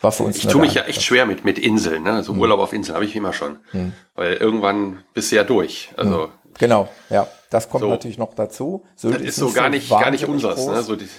War 0.00 0.12
für 0.12 0.24
uns 0.24 0.36
ich 0.38 0.46
tue 0.46 0.60
mich 0.60 0.74
ja 0.74 0.82
echt 0.82 1.02
schwer 1.02 1.26
mit, 1.26 1.44
mit 1.44 1.58
Inseln, 1.58 2.02
ne? 2.02 2.22
So 2.22 2.32
hm. 2.32 2.40
Urlaub 2.40 2.60
auf 2.60 2.72
Inseln 2.72 2.94
habe 2.94 3.04
ich 3.04 3.14
immer 3.14 3.32
schon. 3.32 3.58
Hm. 3.70 3.92
Weil 4.14 4.34
irgendwann 4.34 5.04
bist 5.14 5.30
du 5.30 5.36
ja 5.36 5.44
durch. 5.44 5.90
Also 5.96 6.24
hm. 6.24 6.30
Genau, 6.58 6.88
ja. 7.10 7.28
Das 7.50 7.68
kommt 7.68 7.82
so. 7.82 7.90
natürlich 7.90 8.18
noch 8.18 8.34
dazu. 8.34 8.84
Sylt 8.96 9.16
das 9.16 9.22
ist, 9.22 9.28
ist 9.28 9.36
so 9.36 9.52
gar 9.52 9.68
nicht, 9.68 9.88
gar 9.90 10.10
nicht 10.10 10.26
unseres. 10.26 10.66
Ne? 10.66 10.82
So 10.82 10.96
die, 10.96 11.04
du 11.04 11.10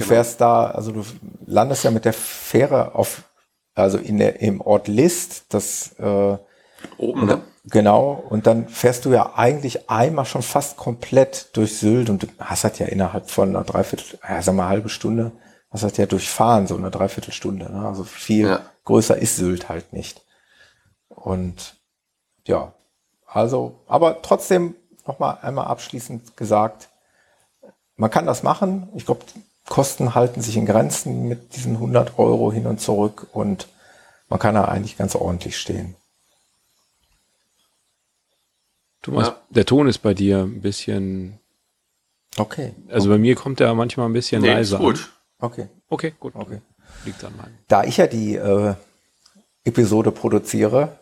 genau. 0.00 0.06
fährst 0.06 0.40
da, 0.40 0.66
also 0.66 0.92
du 0.92 1.04
landest 1.46 1.84
ja 1.84 1.90
mit 1.90 2.04
der 2.04 2.12
Fähre 2.12 2.94
auf, 2.94 3.22
also 3.74 3.98
in 3.98 4.18
der, 4.18 4.40
im 4.40 4.60
Ort 4.60 4.88
List, 4.88 5.44
das 5.50 5.92
äh, 5.98 6.36
Oben, 6.96 7.26
ne? 7.26 7.40
Genau, 7.64 8.12
und 8.12 8.46
dann 8.46 8.68
fährst 8.68 9.04
du 9.04 9.12
ja 9.12 9.34
eigentlich 9.34 9.90
einmal 9.90 10.24
schon 10.24 10.42
fast 10.42 10.78
komplett 10.78 11.50
durch 11.52 11.78
Sylt 11.78 12.08
und 12.08 12.22
du 12.22 12.26
hast 12.38 12.64
halt 12.64 12.78
ja 12.78 12.86
innerhalb 12.86 13.30
von 13.30 13.50
einer 13.50 13.64
Dreiviertel, 13.64 14.18
ja, 14.26 14.40
sag 14.40 14.54
mal 14.54 14.68
halbe 14.68 14.88
Stunde, 14.88 15.32
hast 15.70 15.82
halt 15.82 15.98
ja 15.98 16.06
durchfahren, 16.06 16.66
so 16.66 16.76
eine 16.76 16.90
Dreiviertelstunde. 16.90 17.70
Ne? 17.70 17.86
Also 17.86 18.04
viel 18.04 18.46
ja. 18.46 18.60
größer 18.84 19.16
ist 19.18 19.36
Sylt 19.36 19.68
halt 19.68 19.92
nicht. 19.92 20.22
Und 21.08 21.76
ja, 22.46 22.72
also, 23.26 23.80
aber 23.86 24.22
trotzdem 24.22 24.74
nochmal 25.06 25.38
einmal 25.42 25.66
abschließend 25.66 26.36
gesagt, 26.36 26.88
man 27.96 28.10
kann 28.10 28.26
das 28.26 28.42
machen. 28.42 28.88
Ich 28.94 29.04
glaube, 29.04 29.24
Kosten 29.68 30.14
halten 30.14 30.40
sich 30.40 30.56
in 30.56 30.66
Grenzen 30.66 31.28
mit 31.28 31.54
diesen 31.54 31.74
100 31.74 32.18
Euro 32.18 32.50
hin 32.50 32.66
und 32.66 32.80
zurück 32.80 33.28
und 33.32 33.68
man 34.28 34.38
kann 34.38 34.54
da 34.54 34.64
eigentlich 34.64 34.96
ganz 34.96 35.14
ordentlich 35.14 35.58
stehen. 35.58 35.94
Thomas, 39.02 39.28
ja. 39.28 39.40
der 39.50 39.66
Ton 39.66 39.88
ist 39.88 39.98
bei 39.98 40.14
dir 40.14 40.40
ein 40.40 40.60
bisschen. 40.60 41.38
Okay. 42.36 42.74
Also 42.88 43.08
okay. 43.08 43.16
bei 43.16 43.18
mir 43.18 43.34
kommt 43.34 43.60
er 43.60 43.74
manchmal 43.74 44.06
ein 44.06 44.12
bisschen 44.12 44.42
nee, 44.42 44.48
leiser. 44.48 44.76
Ist 44.76 44.82
gut. 44.82 45.12
Okay. 45.38 45.68
Okay, 45.88 46.14
gut. 46.20 46.34
Okay. 46.34 46.60
Liegt 47.04 47.24
an 47.24 47.36
meinem. 47.36 47.58
Da 47.68 47.84
ich 47.84 47.96
ja 47.96 48.06
die 48.06 48.36
äh, 48.36 48.74
Episode 49.64 50.12
produziere, 50.12 50.98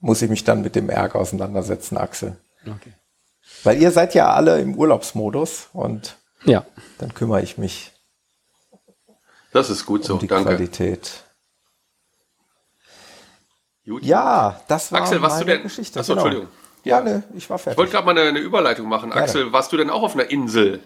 muss 0.00 0.20
ich 0.20 0.30
mich 0.30 0.44
dann 0.44 0.62
mit 0.62 0.74
dem 0.74 0.90
Ärger 0.90 1.18
auseinandersetzen, 1.18 1.96
Axel. 1.96 2.36
Okay. 2.66 2.92
Weil 3.62 3.80
ihr 3.80 3.92
seid 3.92 4.14
ja 4.14 4.32
alle 4.32 4.60
im 4.60 4.74
Urlaubsmodus 4.74 5.68
und 5.72 6.16
ja. 6.44 6.66
dann 6.98 7.14
kümmere 7.14 7.42
ich 7.42 7.56
mich. 7.58 7.92
Das 9.52 9.70
ist 9.70 9.86
gut 9.86 10.00
um 10.02 10.06
so, 10.06 10.18
die 10.18 10.26
danke. 10.26 10.50
Qualität. 10.50 11.24
Gut. 13.84 14.04
Ja, 14.04 14.60
das 14.68 14.92
war 14.92 15.02
Axel, 15.02 15.22
was 15.22 15.34
meine 15.34 15.44
du 15.44 15.52
denn? 15.52 15.62
Geschichte. 15.62 16.00
Achso, 16.00 16.14
genau. 16.14 16.26
Entschuldigung. 16.26 16.61
Ja, 16.84 17.00
ne, 17.00 17.22
ich 17.36 17.48
war 17.48 17.58
fertig. 17.58 17.72
Ich 17.74 17.78
wollte 17.78 17.92
gerade 17.92 18.06
mal 18.06 18.18
eine, 18.18 18.28
eine, 18.28 18.38
Überleitung 18.38 18.88
machen. 18.88 19.10
Gerne. 19.10 19.22
Axel, 19.22 19.52
warst 19.52 19.72
du 19.72 19.76
denn 19.76 19.90
auch 19.90 20.02
auf 20.02 20.14
einer 20.14 20.30
Insel? 20.30 20.80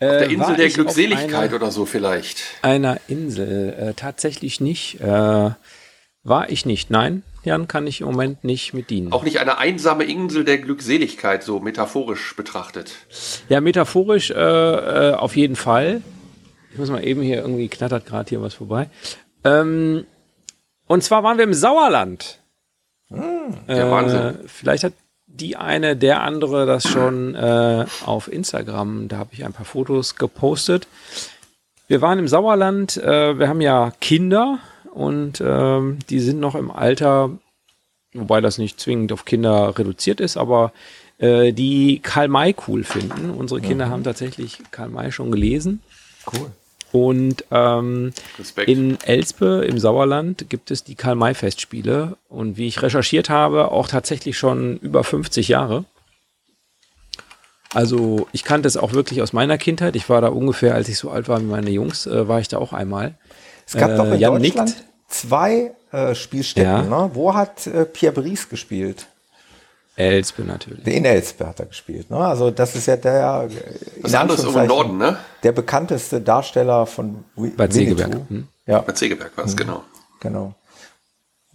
Äh, 0.00 0.06
auf 0.06 0.18
der 0.18 0.30
Insel 0.30 0.56
der 0.56 0.68
Glückseligkeit 0.70 1.52
oder 1.52 1.70
so 1.70 1.86
vielleicht? 1.86 2.42
Einer 2.62 2.98
Insel, 3.06 3.74
äh, 3.78 3.94
tatsächlich 3.94 4.60
nicht. 4.60 5.00
Äh, 5.00 5.50
war 6.22 6.50
ich 6.50 6.66
nicht. 6.66 6.90
Nein, 6.90 7.22
Jan 7.44 7.68
kann 7.68 7.86
ich 7.86 8.00
im 8.00 8.08
Moment 8.08 8.44
nicht 8.44 8.74
mit 8.74 8.90
dienen. 8.90 9.12
Auch 9.12 9.22
nicht 9.22 9.40
eine 9.40 9.58
einsame 9.58 10.04
Insel 10.04 10.44
der 10.44 10.58
Glückseligkeit, 10.58 11.42
so 11.42 11.60
metaphorisch 11.60 12.36
betrachtet. 12.36 12.92
Ja, 13.48 13.60
metaphorisch 13.60 14.30
äh, 14.30 14.34
äh, 14.34 15.14
auf 15.14 15.36
jeden 15.36 15.56
Fall. 15.56 16.02
Ich 16.72 16.78
muss 16.78 16.90
mal 16.90 17.04
eben 17.04 17.22
hier 17.22 17.38
irgendwie 17.38 17.68
knattert 17.68 18.06
gerade 18.06 18.28
hier 18.28 18.42
was 18.42 18.54
vorbei. 18.54 18.88
Ähm, 19.44 20.06
und 20.86 21.02
zwar 21.02 21.22
waren 21.22 21.38
wir 21.38 21.44
im 21.44 21.54
Sauerland. 21.54 22.39
Hm, 23.10 23.56
der 23.68 23.86
äh, 23.86 23.90
Wahnsinn. 23.90 24.38
Vielleicht 24.46 24.84
hat 24.84 24.92
die 25.26 25.56
eine, 25.56 25.96
der 25.96 26.22
andere 26.22 26.66
das 26.66 26.88
schon 26.88 27.34
äh, 27.34 27.86
auf 28.04 28.32
Instagram. 28.32 29.08
Da 29.08 29.18
habe 29.18 29.30
ich 29.32 29.44
ein 29.44 29.52
paar 29.52 29.64
Fotos 29.64 30.16
gepostet. 30.16 30.88
Wir 31.86 32.00
waren 32.00 32.18
im 32.18 32.28
Sauerland. 32.28 32.96
Äh, 32.96 33.38
wir 33.38 33.48
haben 33.48 33.60
ja 33.60 33.92
Kinder 34.00 34.58
und 34.92 35.42
ähm, 35.44 35.98
die 36.08 36.20
sind 36.20 36.40
noch 36.40 36.54
im 36.54 36.70
Alter, 36.70 37.30
wobei 38.12 38.40
das 38.40 38.58
nicht 38.58 38.80
zwingend 38.80 39.12
auf 39.12 39.24
Kinder 39.24 39.78
reduziert 39.78 40.20
ist, 40.20 40.36
aber 40.36 40.72
äh, 41.18 41.52
die 41.52 42.00
Karl 42.02 42.28
May 42.28 42.54
cool 42.66 42.84
finden. 42.84 43.30
Unsere 43.30 43.60
Kinder 43.60 43.86
mhm. 43.86 43.90
haben 43.90 44.04
tatsächlich 44.04 44.58
Karl 44.70 44.88
May 44.88 45.12
schon 45.12 45.30
gelesen. 45.30 45.82
Cool. 46.32 46.50
Und 46.92 47.44
ähm, 47.50 48.12
in 48.66 48.98
Elspe 49.02 49.64
im 49.66 49.78
Sauerland 49.78 50.48
gibt 50.48 50.70
es 50.70 50.82
die 50.82 50.96
Karl-May-Festspiele. 50.96 52.16
Und 52.28 52.56
wie 52.56 52.66
ich 52.66 52.82
recherchiert 52.82 53.30
habe, 53.30 53.70
auch 53.70 53.88
tatsächlich 53.88 54.36
schon 54.36 54.78
über 54.78 55.04
50 55.04 55.48
Jahre. 55.48 55.84
Also 57.72 58.26
ich 58.32 58.42
kannte 58.42 58.66
es 58.66 58.76
auch 58.76 58.92
wirklich 58.92 59.22
aus 59.22 59.32
meiner 59.32 59.56
Kindheit. 59.56 59.94
Ich 59.94 60.08
war 60.08 60.20
da 60.20 60.28
ungefähr, 60.28 60.74
als 60.74 60.88
ich 60.88 60.98
so 60.98 61.10
alt 61.10 61.28
war 61.28 61.40
wie 61.40 61.44
meine 61.44 61.70
Jungs, 61.70 62.06
äh, 62.06 62.26
war 62.26 62.40
ich 62.40 62.48
da 62.48 62.58
auch 62.58 62.72
einmal. 62.72 63.14
Es 63.66 63.74
gab 63.74 63.92
äh, 63.92 63.96
doch 63.96 64.06
in 64.06 64.18
Jan 64.18 64.42
Deutschland 64.42 64.70
nickt. 64.70 64.84
zwei 65.08 65.72
äh, 65.92 66.14
Spielstätten. 66.16 66.90
Ja. 66.90 67.06
Ne? 67.06 67.10
Wo 67.14 67.34
hat 67.34 67.68
äh, 67.68 67.84
Pierre 67.84 68.14
Brice 68.20 68.48
gespielt? 68.48 69.06
Elspe 70.00 70.42
natürlich. 70.42 70.86
In 70.86 71.04
Elspe 71.04 71.46
hat 71.46 71.60
er 71.60 71.66
gespielt. 71.66 72.10
Ne? 72.10 72.16
Also 72.16 72.50
das 72.50 72.74
ist 72.74 72.86
ja 72.86 72.96
der 72.96 73.48
Was 74.00 74.14
anderes 74.14 74.44
im 74.44 74.66
Norden, 74.66 74.98
ne? 74.98 75.18
Der 75.42 75.52
bekannteste 75.52 76.20
Darsteller 76.20 76.86
von 76.86 77.24
Bad 77.56 77.72
Segeberg. 77.72 78.12
Hm? 78.28 78.48
Ja. 78.66 78.80
Bad 78.80 78.98
Segeberg 78.98 79.36
war 79.36 79.44
es, 79.44 79.52
mhm. 79.52 79.56
genau. 79.56 79.84
Genau. 80.20 80.54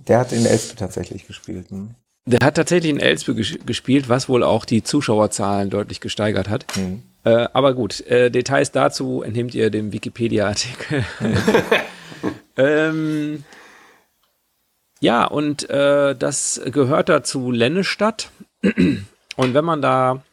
Der 0.07 0.19
hat 0.19 0.31
in 0.31 0.45
Elspe 0.45 0.75
tatsächlich 0.75 1.27
gespielt. 1.27 1.69
Hm? 1.69 1.95
Der 2.25 2.39
hat 2.45 2.55
tatsächlich 2.55 2.91
in 2.91 2.99
Elspe 2.99 3.35
ges 3.35 3.57
gespielt, 3.65 4.09
was 4.09 4.29
wohl 4.29 4.43
auch 4.43 4.65
die 4.65 4.83
Zuschauerzahlen 4.83 5.69
deutlich 5.69 6.01
gesteigert 6.01 6.49
hat. 6.49 6.65
Mhm. 6.75 7.03
Äh, 7.23 7.47
aber 7.53 7.73
gut, 7.73 8.01
äh, 8.07 8.29
Details 8.29 8.71
dazu 8.71 9.23
entnehmt 9.23 9.55
ihr 9.55 9.69
dem 9.69 9.91
Wikipedia-Artikel. 9.91 11.05
ähm, 12.57 13.43
ja, 15.05 15.23
und 15.23 15.69
äh, 15.69 16.15
das 16.15 16.59
gehört 16.65 17.09
da 17.09 17.23
zu 17.23 17.51
Lennestadt. 17.51 18.31
Und 19.37 19.53
wenn 19.53 19.65
man 19.65 19.79
da 19.81 20.23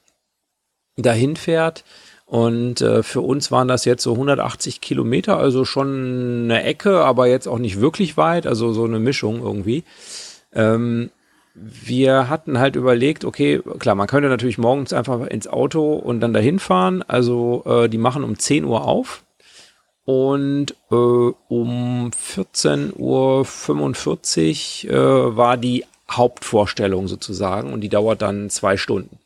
dahin 0.96 1.36
fährt 1.36 1.84
Und 2.24 2.80
äh, 2.80 3.02
für 3.02 3.20
uns 3.20 3.50
waren 3.50 3.68
das 3.68 3.84
jetzt 3.84 4.02
so 4.02 4.12
180 4.12 4.80
Kilometer, 4.80 5.36
also 5.36 5.66
schon 5.66 6.44
eine 6.44 6.62
Ecke, 6.62 7.04
aber 7.04 7.26
jetzt 7.26 7.46
auch 7.46 7.58
nicht 7.58 7.82
wirklich 7.82 8.16
weit, 8.16 8.46
also 8.46 8.72
so 8.72 8.84
eine 8.84 8.98
Mischung 8.98 9.42
irgendwie. 9.42 9.84
Ähm, 10.54 11.10
wir 11.54 12.30
hatten 12.30 12.58
halt 12.58 12.76
überlegt, 12.76 13.26
okay, 13.26 13.60
klar, 13.78 13.94
man 13.94 14.06
könnte 14.06 14.30
natürlich 14.30 14.56
morgens 14.56 14.94
einfach 14.94 15.26
ins 15.26 15.48
Auto 15.48 15.92
und 15.92 16.20
dann 16.20 16.32
dahin 16.32 16.58
fahren. 16.58 17.04
Also 17.06 17.64
äh, 17.66 17.90
die 17.90 17.98
machen 17.98 18.24
um 18.24 18.38
10 18.38 18.64
Uhr 18.64 18.86
auf 18.86 19.22
und 20.04 20.74
äh, 20.90 20.94
um 20.94 22.10
14.45 22.10 24.88
Uhr 24.88 24.92
äh, 24.92 25.36
war 25.36 25.56
die 25.56 25.84
Hauptvorstellung 26.10 27.06
sozusagen 27.08 27.72
und 27.72 27.80
die 27.80 27.88
dauert 27.88 28.22
dann 28.22 28.50
zwei 28.50 28.76
Stunden. 28.76 29.18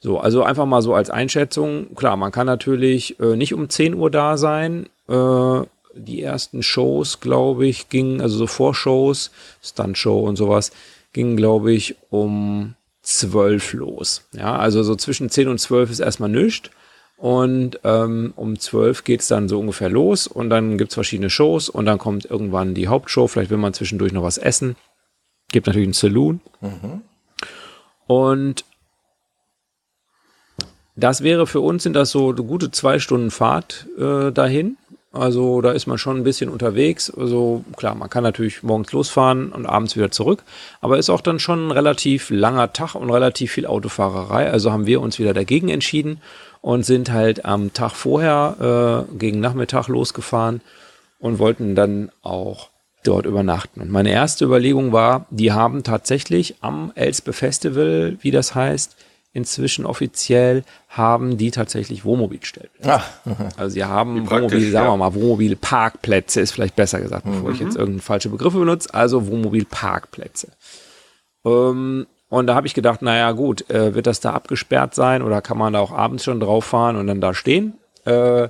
So, 0.00 0.18
also 0.18 0.42
einfach 0.42 0.66
mal 0.66 0.82
so 0.82 0.94
als 0.94 1.10
Einschätzung. 1.10 1.94
Klar, 1.94 2.16
man 2.16 2.32
kann 2.32 2.46
natürlich 2.46 3.20
äh, 3.20 3.36
nicht 3.36 3.54
um 3.54 3.68
10 3.68 3.94
Uhr 3.94 4.10
da 4.10 4.36
sein. 4.36 4.88
Äh, 5.08 5.60
die 5.94 6.22
ersten 6.22 6.62
Shows, 6.62 7.20
glaube 7.20 7.66
ich, 7.66 7.88
gingen, 7.88 8.20
also 8.20 8.38
so 8.38 8.46
Vorshows, 8.46 9.30
Stuntshow 9.62 10.20
und 10.20 10.36
sowas, 10.36 10.72
gingen, 11.12 11.36
glaube 11.36 11.72
ich, 11.72 11.96
um 12.10 12.74
12 13.02 13.74
los. 13.74 14.22
Ja, 14.32 14.56
also 14.56 14.82
so 14.82 14.96
zwischen 14.96 15.30
10 15.30 15.48
und 15.48 15.58
12 15.58 15.90
ist 15.90 16.00
erstmal 16.00 16.30
nichts. 16.30 16.70
Und 17.20 17.80
ähm, 17.84 18.32
um 18.34 18.58
12 18.58 19.04
geht's 19.04 19.28
dann 19.28 19.46
so 19.46 19.60
ungefähr 19.60 19.90
los 19.90 20.26
und 20.26 20.48
dann 20.48 20.78
gibt's 20.78 20.94
verschiedene 20.94 21.28
Shows 21.28 21.68
und 21.68 21.84
dann 21.84 21.98
kommt 21.98 22.24
irgendwann 22.24 22.72
die 22.72 22.88
Hauptshow. 22.88 23.26
Vielleicht 23.26 23.50
will 23.50 23.58
man 23.58 23.74
zwischendurch 23.74 24.14
noch 24.14 24.22
was 24.22 24.38
essen. 24.38 24.74
Gibt 25.52 25.66
natürlich 25.66 25.88
einen 25.88 25.92
Saloon. 25.92 26.40
Mhm. 26.62 27.02
Und 28.06 28.64
das 30.96 31.22
wäre 31.22 31.46
für 31.46 31.60
uns, 31.60 31.82
sind 31.82 31.92
das 31.92 32.10
so 32.10 32.30
eine 32.30 32.42
gute 32.42 32.70
zwei 32.70 32.98
Stunden 32.98 33.30
Fahrt 33.30 33.86
äh, 33.98 34.32
dahin. 34.32 34.78
Also 35.12 35.60
da 35.60 35.72
ist 35.72 35.86
man 35.86 35.98
schon 35.98 36.16
ein 36.16 36.24
bisschen 36.24 36.48
unterwegs. 36.48 37.10
Also 37.10 37.64
klar, 37.76 37.94
man 37.96 38.08
kann 38.08 38.22
natürlich 38.22 38.62
morgens 38.62 38.92
losfahren 38.92 39.52
und 39.52 39.66
abends 39.66 39.94
wieder 39.94 40.10
zurück. 40.10 40.42
Aber 40.80 40.96
ist 40.96 41.10
auch 41.10 41.20
dann 41.20 41.38
schon 41.38 41.68
ein 41.68 41.72
relativ 41.72 42.30
langer 42.30 42.72
Tag 42.72 42.94
und 42.94 43.10
relativ 43.10 43.52
viel 43.52 43.66
Autofahrerei. 43.66 44.50
Also 44.50 44.72
haben 44.72 44.86
wir 44.86 45.02
uns 45.02 45.18
wieder 45.18 45.34
dagegen 45.34 45.68
entschieden 45.68 46.22
und 46.60 46.84
sind 46.84 47.10
halt 47.10 47.44
am 47.44 47.72
Tag 47.72 47.92
vorher 47.92 49.06
äh, 49.10 49.16
gegen 49.18 49.40
Nachmittag 49.40 49.88
losgefahren 49.88 50.60
und 51.18 51.38
wollten 51.38 51.74
dann 51.74 52.10
auch 52.22 52.70
dort 53.04 53.26
übernachten. 53.26 53.80
Und 53.80 53.90
meine 53.90 54.10
erste 54.10 54.44
Überlegung 54.44 54.92
war, 54.92 55.26
die 55.30 55.52
haben 55.52 55.82
tatsächlich 55.82 56.56
am 56.60 56.92
Elspe 56.94 57.32
Festival, 57.32 58.18
wie 58.20 58.30
das 58.30 58.54
heißt, 58.54 58.96
inzwischen 59.32 59.86
offiziell 59.86 60.64
haben 60.88 61.38
die 61.38 61.50
tatsächlich 61.50 62.04
Wohnmobilstellplätze. 62.04 62.90
Ah. 62.90 63.04
Also 63.56 63.74
sie 63.74 63.84
haben 63.84 64.28
Wohnmobil, 64.28 64.70
sagen 64.70 64.88
wir 64.88 64.96
mal, 64.96 65.14
Wohnmobilparkplätze 65.14 66.40
ist 66.40 66.50
vielleicht 66.50 66.76
besser 66.76 67.00
gesagt, 67.00 67.24
bevor 67.24 67.48
mhm. 67.48 67.54
ich 67.54 67.60
jetzt 67.60 67.76
irgendeine 67.76 68.02
falsche 68.02 68.28
Begriffe 68.28 68.58
benutze. 68.58 68.92
Also 68.92 69.28
Wohnmobilparkplätze. 69.28 70.48
Ähm, 71.44 72.06
und 72.30 72.46
da 72.46 72.54
habe 72.54 72.66
ich 72.66 72.74
gedacht, 72.74 73.02
naja 73.02 73.32
gut, 73.32 73.68
äh, 73.70 73.94
wird 73.94 74.06
das 74.06 74.20
da 74.20 74.32
abgesperrt 74.32 74.94
sein 74.94 75.20
oder 75.20 75.42
kann 75.42 75.58
man 75.58 75.74
da 75.74 75.80
auch 75.80 75.92
abends 75.92 76.24
schon 76.24 76.40
drauf 76.40 76.64
fahren 76.64 76.96
und 76.96 77.08
dann 77.08 77.20
da 77.20 77.34
stehen? 77.34 77.74
Äh, 78.04 78.48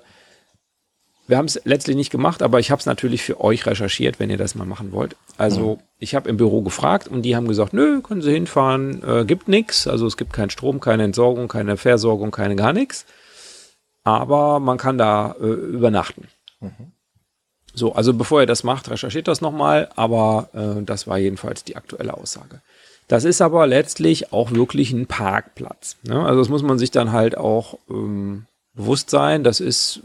wir 1.27 1.39
haben 1.39 1.47
es 1.47 1.61
letztlich 1.65 1.97
nicht 1.97 2.11
gemacht, 2.11 2.43
aber 2.43 2.61
ich 2.61 2.71
habe 2.71 2.81
es 2.81 2.87
natürlich 2.87 3.23
für 3.23 3.41
euch 3.41 3.65
recherchiert, 3.65 4.21
wenn 4.21 4.29
ihr 4.31 4.37
das 4.37 4.55
mal 4.55 4.67
machen 4.67 4.93
wollt. 4.93 5.17
Also 5.39 5.77
mhm. 5.77 5.83
ich 5.99 6.15
habe 6.15 6.29
im 6.29 6.37
Büro 6.37 6.61
gefragt 6.61 7.09
und 7.09 7.23
die 7.23 7.35
haben 7.37 7.49
gesagt, 7.49 7.73
nö, 7.73 8.03
können 8.03 8.21
Sie 8.21 8.33
hinfahren, 8.33 9.03
äh, 9.03 9.25
gibt 9.25 9.49
nichts. 9.49 9.87
Also 9.87 10.07
es 10.07 10.19
gibt 10.19 10.35
keinen 10.35 10.51
Strom, 10.51 10.81
keine 10.81 11.05
Entsorgung, 11.05 11.49
keine 11.49 11.79
Versorgung, 11.79 12.33
keine 12.33 12.57
gar 12.57 12.75
nichts. 12.75 13.07
Aber 14.03 14.61
man 14.61 14.77
kann 14.77 14.99
da 14.99 15.35
äh, 15.41 15.47
übernachten. 15.47 16.29
Mhm. 16.61 16.93
So, 17.73 17.95
also 17.95 18.13
bevor 18.13 18.41
ihr 18.41 18.47
das 18.47 18.65
macht, 18.65 18.91
recherchiert 18.91 19.29
das 19.29 19.41
nochmal, 19.41 19.89
aber 19.97 20.51
äh, 20.53 20.83
das 20.83 21.07
war 21.07 21.17
jedenfalls 21.17 21.65
die 21.65 21.77
aktuelle 21.77 22.13
Aussage. 22.15 22.61
Das 23.11 23.25
ist 23.25 23.41
aber 23.41 23.67
letztlich 23.67 24.33
auch 24.33 24.53
wirklich 24.53 24.93
ein 24.93 25.07
Parkplatz. 25.09 25.97
Ne? 26.05 26.25
Also 26.25 26.39
das 26.39 26.49
muss 26.49 26.63
man 26.63 26.79
sich 26.79 26.93
dann 26.93 27.11
halt 27.11 27.37
auch 27.37 27.77
ähm, 27.91 28.47
bewusst 28.73 29.11
sein. 29.11 29.43
Das 29.43 29.59
ist 29.59 30.03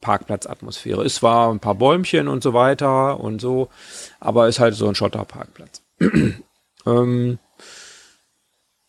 Parkplatzatmosphäre. 0.00 1.04
Es 1.04 1.22
war 1.22 1.48
ein 1.48 1.60
paar 1.60 1.76
Bäumchen 1.76 2.26
und 2.26 2.42
so 2.42 2.54
weiter 2.54 3.20
und 3.20 3.40
so, 3.40 3.68
aber 4.18 4.48
ist 4.48 4.58
halt 4.58 4.74
so 4.74 4.88
ein 4.88 4.96
Schotterparkplatz. 4.96 5.80
ähm, 6.86 7.38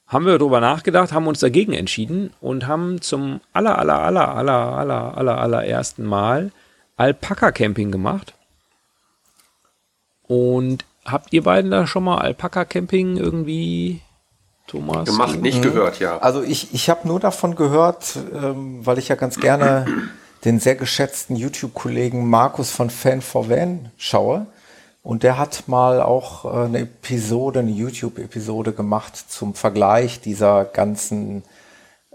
haben 0.07 0.25
wir 0.25 0.39
darüber 0.39 0.59
nachgedacht, 0.59 1.13
haben 1.13 1.27
uns 1.27 1.39
dagegen 1.39 1.73
entschieden 1.73 2.33
und 2.41 2.65
haben 2.65 2.99
zum 2.99 3.41
aller, 3.53 3.77
aller, 3.77 3.99
aller, 3.99 4.35
aller, 4.35 4.75
aller, 4.75 5.15
aller, 5.15 5.37
allerersten 5.37 6.03
Mal 6.03 6.51
Alpaka-Camping 6.97 7.91
gemacht. 7.91 8.33
Und 10.23 10.83
habt 11.11 11.33
ihr 11.33 11.43
beiden 11.43 11.71
da 11.71 11.87
schon 11.87 12.03
mal 12.03 12.19
Alpaka-Camping 12.19 13.17
irgendwie, 13.17 14.01
Thomas? 14.67 15.05
Gemacht, 15.05 15.41
nicht 15.41 15.61
gehört, 15.61 15.99
ja. 15.99 16.17
Also 16.19 16.43
ich, 16.43 16.73
ich 16.73 16.89
habe 16.89 17.07
nur 17.07 17.19
davon 17.19 17.55
gehört, 17.55 18.17
ähm, 18.33 18.85
weil 18.85 18.97
ich 18.97 19.07
ja 19.07 19.15
ganz 19.15 19.39
gerne 19.39 19.85
den 20.45 20.59
sehr 20.59 20.75
geschätzten 20.75 21.35
YouTube-Kollegen 21.35 22.29
Markus 22.29 22.71
von 22.71 22.89
Fan 22.89 23.21
for 23.21 23.49
Van 23.49 23.91
schaue. 23.97 24.45
Und 25.01 25.23
der 25.23 25.37
hat 25.37 25.67
mal 25.67 26.01
auch 26.01 26.45
äh, 26.45 26.65
eine 26.65 26.79
Episode, 26.79 27.59
eine 27.59 27.71
YouTube-Episode 27.71 28.73
gemacht 28.73 29.15
zum 29.15 29.53
Vergleich 29.53 30.21
dieser 30.21 30.65
ganzen 30.65 31.43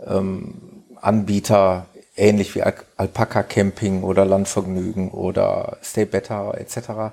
ähm, 0.07 0.55
Anbieter, 1.01 1.87
ähnlich 2.17 2.55
wie 2.55 2.63
Al 2.63 2.75
Alpaka 2.97 3.43
Camping 3.43 4.03
oder 4.03 4.25
Landvergnügen 4.25 5.11
oder 5.11 5.79
Stay 5.83 6.05
Better 6.05 6.55
etc. 6.59 7.13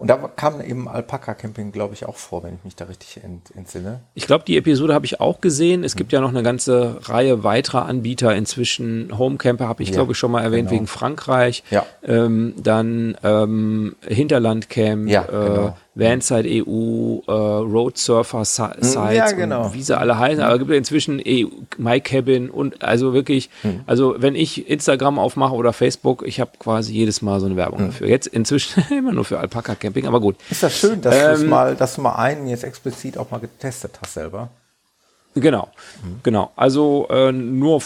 Und 0.00 0.08
da 0.08 0.16
kam 0.16 0.62
eben 0.62 0.88
Alpaka 0.88 1.34
Camping, 1.34 1.72
glaube 1.72 1.92
ich, 1.92 2.06
auch 2.06 2.16
vor, 2.16 2.42
wenn 2.42 2.54
ich 2.54 2.64
mich 2.64 2.74
da 2.74 2.86
richtig 2.86 3.22
ent 3.22 3.54
entsinne. 3.54 4.00
Ich 4.14 4.26
glaube, 4.26 4.44
die 4.46 4.56
Episode 4.56 4.94
habe 4.94 5.04
ich 5.04 5.20
auch 5.20 5.42
gesehen. 5.42 5.84
Es 5.84 5.94
mhm. 5.94 5.98
gibt 5.98 6.12
ja 6.12 6.22
noch 6.22 6.30
eine 6.30 6.42
ganze 6.42 6.96
Reihe 7.02 7.44
weiterer 7.44 7.84
Anbieter. 7.84 8.34
Inzwischen 8.34 9.18
Homecamper 9.18 9.68
habe 9.68 9.82
ich, 9.82 9.90
ja, 9.90 9.96
glaube 9.96 10.12
ich, 10.12 10.18
schon 10.18 10.30
mal 10.30 10.42
erwähnt, 10.42 10.70
genau. 10.70 10.80
wegen 10.80 10.86
Frankreich. 10.86 11.64
Ja. 11.70 11.84
Ähm, 12.02 12.54
dann 12.56 13.14
ähm, 13.22 13.94
Hinterlandcamp, 14.08 15.06
ja, 15.06 15.24
äh, 15.24 15.26
genau. 15.26 15.76
Vanside 16.00 16.48
EU, 16.48 17.20
äh, 17.26 17.30
Road 17.30 17.98
Surfer 17.98 18.44
Sites 18.44 18.94
ja, 18.94 19.30
genau. 19.32 19.72
wie 19.74 19.82
sie 19.82 19.96
alle 19.96 20.18
heißen. 20.18 20.42
Aber 20.42 20.54
es 20.54 20.58
gibt 20.58 20.70
inzwischen 20.72 21.22
EU, 21.24 21.46
My 21.76 22.00
Cabin 22.00 22.50
und 22.50 22.82
also 22.82 23.12
wirklich, 23.12 23.50
hm. 23.62 23.82
also 23.86 24.16
wenn 24.18 24.34
ich 24.34 24.68
Instagram 24.68 25.18
aufmache 25.18 25.54
oder 25.54 25.72
Facebook, 25.72 26.26
ich 26.26 26.40
habe 26.40 26.52
quasi 26.58 26.92
jedes 26.92 27.22
Mal 27.22 27.38
so 27.38 27.46
eine 27.46 27.56
Werbung 27.56 27.80
hm. 27.80 27.86
dafür. 27.86 28.08
Jetzt 28.08 28.26
inzwischen 28.26 28.82
immer 28.90 29.12
nur 29.12 29.24
für 29.24 29.38
Alpaka 29.38 29.74
Camping, 29.74 30.06
aber 30.06 30.20
gut. 30.20 30.36
Ist 30.50 30.62
das 30.62 30.76
schön, 30.76 31.00
dass, 31.00 31.40
ähm, 31.40 31.48
mal, 31.48 31.76
dass 31.76 31.94
du 31.94 32.00
mal 32.00 32.16
einen 32.16 32.46
jetzt 32.48 32.64
explizit 32.64 33.18
auch 33.18 33.30
mal 33.30 33.38
getestet 33.38 33.98
hast 34.02 34.14
selber? 34.14 34.50
Genau, 35.34 35.68
mhm. 36.02 36.20
genau. 36.22 36.50
Also 36.56 37.06
äh, 37.10 37.30
nur 37.30 37.80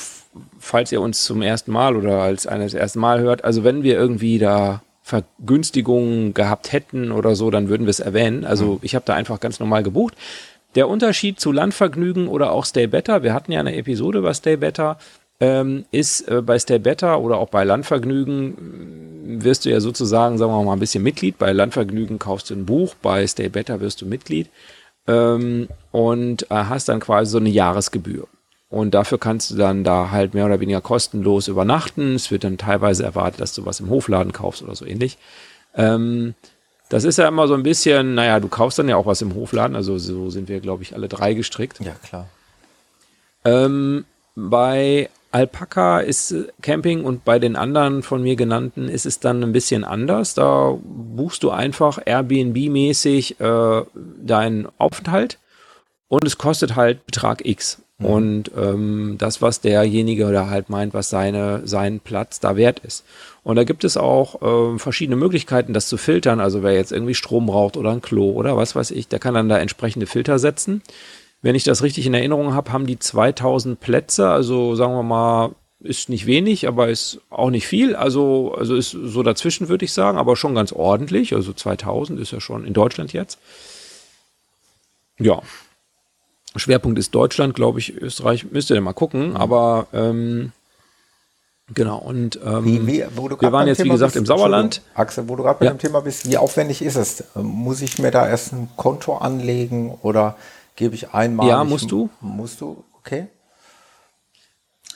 falls 0.59 0.93
ihr 0.93 1.01
uns 1.01 1.25
zum 1.25 1.43
ersten 1.43 1.73
Mal 1.73 1.97
oder 1.97 2.23
als 2.23 2.47
eines 2.47 2.75
ersten 2.75 3.01
Mal 3.01 3.21
hört, 3.21 3.45
also 3.45 3.65
wenn 3.65 3.83
wir 3.83 3.95
irgendwie 3.97 4.39
da 4.39 4.83
Vergünstigungen 5.05 6.33
gehabt 6.33 6.73
hätten 6.73 7.13
oder 7.13 7.37
so, 7.37 7.51
dann 7.51 7.69
würden 7.69 7.85
wir 7.85 7.91
es 7.91 8.01
erwähnen. 8.01 8.47
Also 8.47 8.73
mhm. 8.73 8.79
ich 8.81 8.95
habe 8.95 9.05
da 9.05 9.15
einfach 9.15 9.39
ganz 9.39 9.61
normal 9.61 9.83
gebucht. 9.83 10.15
Der 10.77 10.89
Unterschied 10.89 11.39
zu 11.39 11.53
Landvergnügen 11.53 12.27
oder 12.27 12.51
auch 12.53 12.65
Stay 12.65 12.87
Better, 12.87 13.23
wir 13.23 13.35
hatten 13.35 13.53
ja 13.53 13.61
eine 13.61 13.77
Episode 13.77 14.21
über 14.21 14.33
Stay 14.33 14.57
Better, 14.57 14.97
ähm, 15.41 15.85
ist 15.91 16.27
äh, 16.29 16.41
bei 16.41 16.59
Stay 16.59 16.79
Better 16.79 17.21
oder 17.21 17.37
auch 17.37 17.51
bei 17.51 17.65
Landvergnügen 17.65 19.41
äh, 19.41 19.45
wirst 19.45 19.67
du 19.67 19.71
ja 19.71 19.81
sozusagen, 19.81 20.39
sagen 20.39 20.53
wir 20.53 20.63
mal, 20.63 20.73
ein 20.73 20.81
bisschen 20.81 21.03
Mitglied. 21.03 21.37
Bei 21.37 21.53
Landvergnügen 21.53 22.19
kaufst 22.19 22.49
du 22.49 22.55
ein 22.55 22.65
Buch, 22.65 22.95
bei 22.95 23.27
Stay 23.27 23.51
Better 23.51 23.81
wirst 23.81 24.01
du 24.01 24.07
Mitglied 24.07 24.49
ähm, 25.07 25.69
und 25.93 26.51
äh, 26.51 26.55
hast 26.55 26.89
dann 26.89 27.01
quasi 27.01 27.31
so 27.31 27.39
eine 27.39 27.51
Jahresgebühr. 27.51 28.27
Und 28.75 28.93
dafür 28.93 29.19
kannst 29.19 29.53
du 29.53 29.55
dann 29.55 29.85
da 29.85 30.11
halt 30.11 30.35
mehr 30.35 30.47
oder 30.47 30.59
weniger 30.59 30.81
kostenlos 30.81 31.47
übernachten. 31.47 32.17
Es 32.17 32.33
wird 32.33 32.43
dann 32.43 32.59
teilweise 32.59 33.05
erwartet, 33.05 33.41
dass 33.41 33.55
du 33.55 33.65
was 33.65 33.79
im 33.79 33.89
Hofladen 33.89 34.33
kaufst 34.33 34.65
oder 34.65 34.75
so 34.75 34.85
ähnlich. 34.85 35.17
Ähm, 35.77 36.35
das 36.89 37.05
ist 37.05 37.19
ja 37.19 37.29
immer 37.29 37.47
so 37.47 37.55
ein 37.55 37.63
bisschen, 37.63 38.17
naja, 38.17 38.41
du 38.41 38.49
kaufst 38.49 38.81
dann 38.81 38.89
ja 38.89 38.97
auch 38.97 39.07
was 39.07 39.23
im 39.23 39.37
Hofladen. 39.37 39.77
Also 39.77 39.97
so 39.99 40.29
sind 40.29 40.49
wir, 40.49 40.59
glaube 40.59 40.83
ich, 40.83 40.93
alle 40.93 41.07
drei 41.07 41.35
gestrickt. 41.35 41.79
Ja, 41.79 41.95
klar. 42.03 42.27
Ähm, 43.45 44.07
bei 44.35 45.09
Alpaka 45.31 46.01
ist 46.01 46.35
Camping 46.61 47.05
und 47.05 47.25
bei 47.25 47.39
den 47.39 47.55
anderen 47.55 48.03
von 48.03 48.25
mir 48.25 48.35
genannten 48.35 48.89
ist 48.89 49.07
es 49.07 49.21
dann 49.21 49.45
ein 49.45 49.53
bisschen 49.53 49.85
anders. 49.85 50.35
Da 50.35 50.77
buchst 50.83 51.45
du 51.45 51.53
einfach 51.53 52.01
Airbnb-mäßig 52.05 53.39
äh, 53.39 53.85
deinen 54.21 54.67
Aufenthalt 54.79 55.39
und 56.09 56.25
es 56.25 56.39
kostet 56.39 56.75
halt 56.75 57.07
Betrag 57.07 57.47
X. 57.47 57.84
Mhm. 58.05 58.11
Und 58.11 58.51
ähm, 58.57 59.15
das, 59.19 59.43
was 59.43 59.61
derjenige 59.61 60.27
oder 60.27 60.51
halt 60.51 60.69
meint, 60.71 60.95
was 60.95 61.11
seine, 61.11 61.63
sein 61.65 62.01
Platz 62.01 62.41
da 62.41 62.57
wert 62.57 62.81
ist. 62.81 63.05
Und 63.43 63.57
da 63.57 63.65
gibt 63.65 63.85
es 63.85 63.97
auch 63.97 64.75
äh, 64.75 64.79
verschiedene 64.79 65.17
Möglichkeiten, 65.17 65.73
das 65.73 65.89
zu 65.89 65.97
filtern. 65.97 66.41
Also 66.41 66.63
wer 66.63 66.75
jetzt 66.75 66.93
irgendwie 66.93 67.15
Strom 67.15 67.47
braucht 67.47 67.77
oder 67.77 67.91
ein 67.91 68.03
Klo 68.03 68.31
oder 68.31 68.57
was 68.57 68.75
weiß 68.77 68.91
ich, 68.93 69.09
der 69.09 69.19
kann 69.19 69.35
dann 69.35 69.49
da 69.49 69.59
entsprechende 69.59 70.07
Filter 70.07 70.39
setzen. 70.39 70.83
Wenn 71.43 71.55
ich 71.55 71.65
das 71.65 71.83
richtig 71.83 72.07
in 72.07 72.15
Erinnerung 72.15 72.55
habe, 72.55 72.73
haben 72.73 72.87
die 72.87 72.99
2000 72.99 73.79
Plätze, 73.79 74.29
also 74.29 74.75
sagen 74.77 74.95
wir 74.95 75.03
mal 75.03 75.51
ist 75.81 76.09
nicht 76.09 76.25
wenig, 76.25 76.67
aber 76.67 76.89
ist 76.89 77.21
auch 77.29 77.51
nicht 77.51 77.67
viel. 77.67 77.95
Also, 77.95 78.55
also 78.57 78.75
ist 78.75 78.93
so 78.93 79.23
dazwischen, 79.23 79.69
würde 79.69 79.85
ich 79.85 79.93
sagen, 79.93 80.17
aber 80.17 80.35
schon 80.35 80.55
ganz 80.55 80.73
ordentlich. 80.73 81.35
Also 81.35 81.53
2000 81.53 82.19
ist 82.19 82.33
ja 82.33 82.41
schon 82.41 82.65
in 82.65 82.73
Deutschland 82.73 83.13
jetzt. 83.13 83.39
Ja. 85.19 85.43
Schwerpunkt 86.57 86.99
ist 86.99 87.15
Deutschland, 87.15 87.55
glaube 87.55 87.79
ich. 87.79 87.95
Österreich 87.95 88.51
müsst 88.51 88.71
ihr 88.71 88.81
mal 88.81 88.93
gucken, 88.93 89.31
mhm. 89.31 89.37
aber 89.37 89.87
ähm, 89.93 90.53
genau. 91.75 91.99
Und 91.99 92.39
ähm, 92.45 92.65
wie, 92.65 92.87
wie, 92.87 93.05
wir 93.41 93.53
waren 93.53 93.67
jetzt, 93.67 93.79
Thema 93.79 93.91
wie 93.91 93.95
gesagt, 93.95 94.17
im 94.17 94.27
Sauerland. 94.27 94.83
Axel, 94.95 95.29
wo 95.29 95.37
du 95.37 95.43
gerade 95.43 95.59
bei 95.59 95.67
ja. 95.67 95.73
dem 95.73 95.79
Thema 95.79 96.01
bist, 96.01 96.29
wie 96.29 96.37
aufwendig 96.37 96.83
ist 96.83 96.97
es? 96.97 97.25
Muss 97.35 97.83
ich 97.83 97.99
mir 97.99 98.11
da 98.11 98.29
erst 98.29 98.53
ein 98.53 98.69
Konto 98.77 99.17
anlegen 99.17 99.99
oder 100.03 100.37
gebe 100.77 100.95
ich 100.95 101.11
einmal? 101.11 101.49
Ja, 101.49 101.65
musst 101.65 101.91
du. 101.91 102.11
Musst 102.21 102.61
du, 102.61 102.85
okay. 102.99 103.29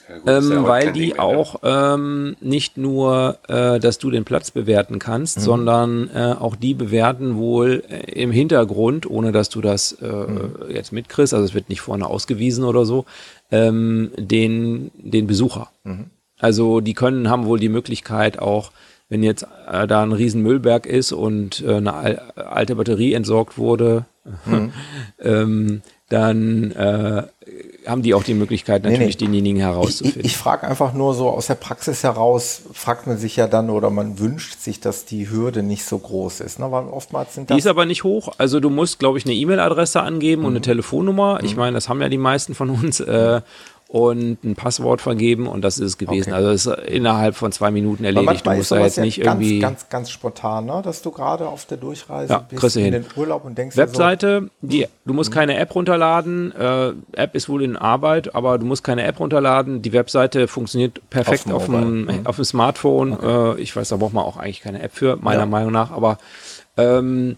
Ja, 0.09 0.17
gut, 0.17 0.27
ähm, 0.27 0.63
weil 0.63 0.91
die 0.91 1.09
mehr, 1.09 1.21
auch 1.21 1.57
ähm, 1.61 2.35
nicht 2.41 2.77
nur, 2.77 3.37
äh, 3.47 3.79
dass 3.79 3.99
du 3.99 4.09
den 4.09 4.25
Platz 4.25 4.49
bewerten 4.49 4.97
kannst, 4.97 5.37
mhm. 5.37 5.41
sondern 5.41 6.09
äh, 6.13 6.35
auch 6.39 6.55
die 6.55 6.73
bewerten 6.73 7.37
wohl 7.37 7.83
äh, 7.89 8.11
im 8.19 8.31
Hintergrund, 8.31 9.09
ohne 9.09 9.31
dass 9.31 9.49
du 9.49 9.61
das 9.61 9.91
äh, 10.01 10.07
mhm. 10.07 10.55
jetzt 10.69 10.91
mitkriegst, 10.91 11.33
also 11.33 11.45
es 11.45 11.53
wird 11.53 11.69
nicht 11.69 11.81
vorne 11.81 12.07
ausgewiesen 12.07 12.63
oder 12.63 12.85
so, 12.85 13.05
ähm, 13.51 14.09
den, 14.17 14.89
den 14.97 15.27
Besucher. 15.27 15.69
Mhm. 15.83 16.07
Also 16.39 16.81
die 16.81 16.93
können, 16.93 17.29
haben 17.29 17.45
wohl 17.45 17.59
die 17.59 17.69
Möglichkeit 17.69 18.39
auch, 18.39 18.71
wenn 19.09 19.21
jetzt 19.21 19.45
äh, 19.71 19.85
da 19.85 20.01
ein 20.01 20.11
riesen 20.11 20.41
Müllberg 20.41 20.87
ist 20.87 21.11
und 21.11 21.63
äh, 21.67 21.75
eine 21.75 21.93
al 21.93 22.21
alte 22.35 22.75
Batterie 22.75 23.13
entsorgt 23.13 23.59
wurde, 23.59 24.05
mhm. 24.45 24.71
ähm, 25.19 25.81
dann 26.09 26.71
äh, 26.71 27.23
haben 27.85 28.01
die 28.01 28.13
auch 28.13 28.23
die 28.23 28.33
Möglichkeit, 28.33 28.83
natürlich 28.83 29.19
nee, 29.19 29.25
nee. 29.25 29.31
denjenigen 29.31 29.61
herauszufinden. 29.61 30.21
Ich, 30.21 30.25
ich, 30.25 30.31
ich 30.33 30.37
frage 30.37 30.67
einfach 30.67 30.93
nur 30.93 31.13
so 31.13 31.29
aus 31.29 31.47
der 31.47 31.55
Praxis 31.55 32.03
heraus, 32.03 32.61
fragt 32.73 33.07
man 33.07 33.17
sich 33.17 33.35
ja 33.35 33.47
dann 33.47 33.69
oder 33.69 33.89
man 33.89 34.19
wünscht 34.19 34.59
sich, 34.59 34.79
dass 34.79 35.05
die 35.05 35.29
Hürde 35.29 35.63
nicht 35.63 35.85
so 35.85 35.97
groß 35.97 36.41
ist. 36.41 36.59
Ne? 36.59 36.71
Weil 36.71 36.85
oftmals 36.85 37.35
sind 37.35 37.49
das 37.49 37.55
die 37.55 37.59
ist 37.59 37.67
aber 37.67 37.85
nicht 37.85 38.03
hoch. 38.03 38.33
Also 38.37 38.59
du 38.59 38.69
musst, 38.69 38.99
glaube 38.99 39.17
ich, 39.17 39.25
eine 39.25 39.33
E-Mail-Adresse 39.33 40.01
angeben 40.01 40.41
mhm. 40.41 40.47
und 40.47 40.51
eine 40.53 40.59
mhm. 40.59 40.63
Telefonnummer. 40.63 41.39
Ich 41.43 41.53
mhm. 41.53 41.59
meine, 41.59 41.73
das 41.75 41.89
haben 41.89 42.01
ja 42.01 42.09
die 42.09 42.17
meisten 42.17 42.55
von 42.55 42.69
uns. 42.69 42.99
Äh, 42.99 43.41
und 43.89 44.43
ein 44.43 44.53
Passwort 44.53 45.01
vergeben 45.01 45.47
und 45.47 45.63
das 45.63 45.79
ist 45.79 45.85
es 45.85 45.97
gewesen. 45.97 46.31
Okay. 46.31 46.37
Also 46.37 46.49
es 46.51 46.65
ist 46.67 46.87
innerhalb 46.89 47.35
von 47.35 47.51
zwei 47.51 47.71
Minuten 47.71 48.03
erledigt. 48.03 48.45
Du 48.45 48.51
musst 48.51 48.71
da 48.71 48.81
jetzt 48.81 48.99
nicht 48.99 49.19
ganz, 49.19 49.41
irgendwie. 49.41 49.59
Ganz, 49.59 49.89
ganz 49.89 50.11
spontan, 50.11 50.67
ne? 50.67 50.83
dass 50.83 51.01
du 51.01 51.09
gerade 51.09 51.47
auf 51.47 51.65
der 51.65 51.77
Durchreise 51.77 52.33
ja, 52.33 52.45
bist 52.47 52.77
in 52.77 52.83
hin. 52.83 52.93
den 52.93 53.05
Urlaub 53.15 53.45
und 53.45 53.57
denkst 53.57 53.75
Webseite, 53.77 54.43
so, 54.61 54.67
die, 54.67 54.85
du 55.05 55.13
musst 55.15 55.31
mhm. 55.31 55.33
keine 55.33 55.57
App 55.57 55.73
runterladen. 55.73 56.51
Äh, 56.51 56.93
App 57.13 57.33
ist 57.33 57.49
wohl 57.49 57.63
in 57.63 57.77
Arbeit, 57.77 58.35
aber 58.35 58.59
du 58.59 58.65
musst 58.67 58.83
keine 58.83 59.05
App 59.05 59.19
runterladen. 59.19 59.81
Die 59.81 59.91
Webseite 59.91 60.47
funktioniert 60.47 61.01
perfekt 61.09 61.51
auf, 61.51 61.65
dem, 61.65 62.03
mhm. 62.03 62.09
auf 62.25 62.35
dem 62.35 62.45
Smartphone. 62.45 63.13
Okay. 63.13 63.57
Äh, 63.57 63.61
ich 63.61 63.75
weiß, 63.75 63.89
da 63.89 63.97
braucht 63.97 64.13
man 64.13 64.23
auch 64.23 64.37
eigentlich 64.37 64.61
keine 64.61 64.83
App 64.83 64.91
für, 64.93 65.15
meiner 65.15 65.39
ja. 65.39 65.45
Meinung 65.47 65.71
nach, 65.71 65.89
aber 65.89 66.19
ähm, 66.77 67.37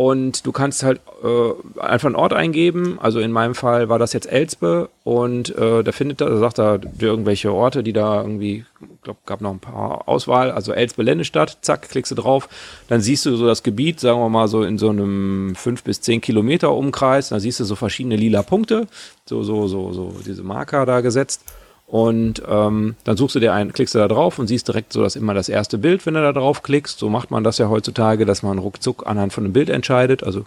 und 0.00 0.46
du 0.46 0.52
kannst 0.52 0.82
halt 0.82 0.98
äh, 1.22 1.78
einfach 1.78 2.06
einen 2.06 2.16
Ort 2.16 2.32
eingeben. 2.32 2.98
Also 3.02 3.20
in 3.20 3.30
meinem 3.32 3.54
Fall 3.54 3.90
war 3.90 3.98
das 3.98 4.14
jetzt 4.14 4.32
Elsbe 4.32 4.88
und 5.04 5.54
äh, 5.58 5.84
da 5.84 5.92
findet 5.92 6.22
er, 6.22 6.30
da 6.30 6.38
sagt 6.38 6.58
er 6.58 6.80
irgendwelche 6.98 7.52
Orte, 7.52 7.82
die 7.82 7.92
da 7.92 8.22
irgendwie, 8.22 8.64
ich 8.80 9.02
glaube, 9.02 9.18
gab 9.26 9.42
noch 9.42 9.50
ein 9.50 9.58
paar 9.58 10.08
Auswahl. 10.08 10.52
Also 10.52 10.72
Elsbe 10.72 11.02
Ländestadt, 11.02 11.58
zack, 11.60 11.90
klickst 11.90 12.10
du 12.12 12.14
drauf. 12.14 12.48
Dann 12.88 13.02
siehst 13.02 13.26
du 13.26 13.36
so 13.36 13.46
das 13.46 13.62
Gebiet, 13.62 14.00
sagen 14.00 14.20
wir 14.20 14.30
mal 14.30 14.48
so 14.48 14.62
in 14.62 14.78
so 14.78 14.88
einem 14.88 15.54
fünf 15.54 15.82
bis 15.82 16.00
zehn 16.00 16.22
Kilometer 16.22 16.72
Umkreis. 16.72 17.28
Dann 17.28 17.40
siehst 17.40 17.60
du 17.60 17.64
so 17.64 17.76
verschiedene 17.76 18.16
lila 18.16 18.42
Punkte, 18.42 18.86
so, 19.26 19.42
so, 19.42 19.68
so, 19.68 19.92
so 19.92 20.14
diese 20.24 20.42
Marker 20.42 20.86
da 20.86 21.02
gesetzt. 21.02 21.42
Und 21.90 22.40
ähm, 22.46 22.94
dann 23.02 23.16
suchst 23.16 23.34
du 23.34 23.40
dir 23.40 23.52
ein, 23.52 23.72
klickst 23.72 23.96
du 23.96 23.98
da 23.98 24.06
drauf 24.06 24.38
und 24.38 24.46
siehst 24.46 24.68
direkt 24.68 24.92
so 24.92 25.02
das 25.02 25.16
immer 25.16 25.34
das 25.34 25.48
erste 25.48 25.76
Bild, 25.76 26.06
wenn 26.06 26.14
du 26.14 26.22
da 26.22 26.32
drauf 26.32 26.62
klickst. 26.62 27.00
So 27.00 27.08
macht 27.08 27.32
man 27.32 27.42
das 27.42 27.58
ja 27.58 27.68
heutzutage, 27.68 28.24
dass 28.24 28.44
man 28.44 28.58
ruckzuck 28.58 29.08
anhand 29.08 29.32
von 29.32 29.42
einem 29.42 29.52
Bild 29.52 29.68
entscheidet. 29.70 30.22
Also 30.22 30.46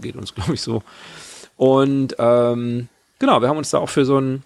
geht 0.00 0.16
uns, 0.16 0.34
glaube 0.34 0.54
ich, 0.54 0.62
so. 0.62 0.82
Und 1.58 2.16
ähm, 2.18 2.88
genau, 3.18 3.42
wir 3.42 3.48
haben 3.50 3.58
uns 3.58 3.68
da 3.68 3.78
auch 3.78 3.90
für 3.90 4.06
so 4.06 4.16
einen 4.16 4.44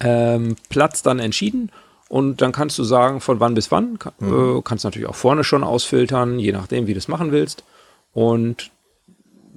ähm, 0.00 0.56
Platz 0.68 1.02
dann 1.02 1.18
entschieden. 1.18 1.70
Und 2.10 2.42
dann 2.42 2.52
kannst 2.52 2.78
du 2.78 2.84
sagen, 2.84 3.22
von 3.22 3.40
wann 3.40 3.54
bis 3.54 3.70
wann. 3.70 3.98
Kann, 3.98 4.12
mhm. 4.18 4.58
äh, 4.58 4.62
kannst 4.62 4.84
natürlich 4.84 5.08
auch 5.08 5.14
vorne 5.14 5.44
schon 5.44 5.64
ausfiltern, 5.64 6.38
je 6.40 6.52
nachdem, 6.52 6.86
wie 6.86 6.92
du 6.92 6.98
es 6.98 7.08
machen 7.08 7.32
willst. 7.32 7.64
Und 8.12 8.70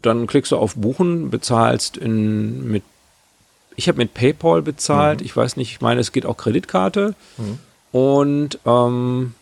dann 0.01 0.25
klickst 0.25 0.53
du 0.53 0.57
auf 0.57 0.75
Buchen, 0.75 1.31
bezahlst 1.31 1.97
in, 1.97 2.71
mit 2.71 2.83
ich 3.75 3.87
habe 3.87 3.97
mit 3.97 4.13
PayPal 4.13 4.61
bezahlt. 4.61 5.19
Mhm. 5.19 5.25
Ich 5.25 5.35
weiß 5.35 5.57
nicht, 5.57 5.71
ich 5.71 5.81
meine, 5.81 6.01
es 6.01 6.11
geht 6.11 6.25
auch 6.25 6.37
Kreditkarte. 6.37 7.15
Mhm. 7.37 7.59
Und 7.91 8.59
ähm, 8.65 9.33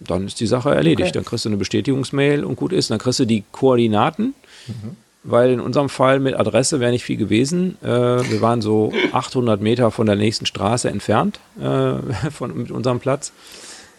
dann 0.00 0.26
ist 0.26 0.40
die 0.40 0.46
Sache 0.46 0.74
erledigt. 0.74 1.08
Okay. 1.08 1.12
Dann 1.12 1.24
kriegst 1.24 1.44
du 1.44 1.48
eine 1.48 1.56
Bestätigungsmail 1.56 2.44
und 2.44 2.56
gut 2.56 2.72
ist. 2.72 2.90
Dann 2.90 2.98
kriegst 2.98 3.20
du 3.20 3.24
die 3.24 3.44
Koordinaten. 3.52 4.34
Mhm. 4.66 4.96
Weil 5.26 5.52
in 5.52 5.60
unserem 5.60 5.88
Fall 5.88 6.20
mit 6.20 6.34
Adresse 6.38 6.80
wäre 6.80 6.92
nicht 6.92 7.04
viel 7.04 7.16
gewesen. 7.16 7.78
Äh, 7.82 7.86
wir 7.86 8.42
waren 8.42 8.60
so 8.60 8.92
800 9.12 9.60
Meter 9.60 9.90
von 9.90 10.06
der 10.06 10.16
nächsten 10.16 10.44
Straße 10.44 10.90
entfernt 10.90 11.40
äh, 11.58 11.94
von, 12.30 12.56
mit 12.56 12.70
unserem 12.70 13.00
Platz. 13.00 13.32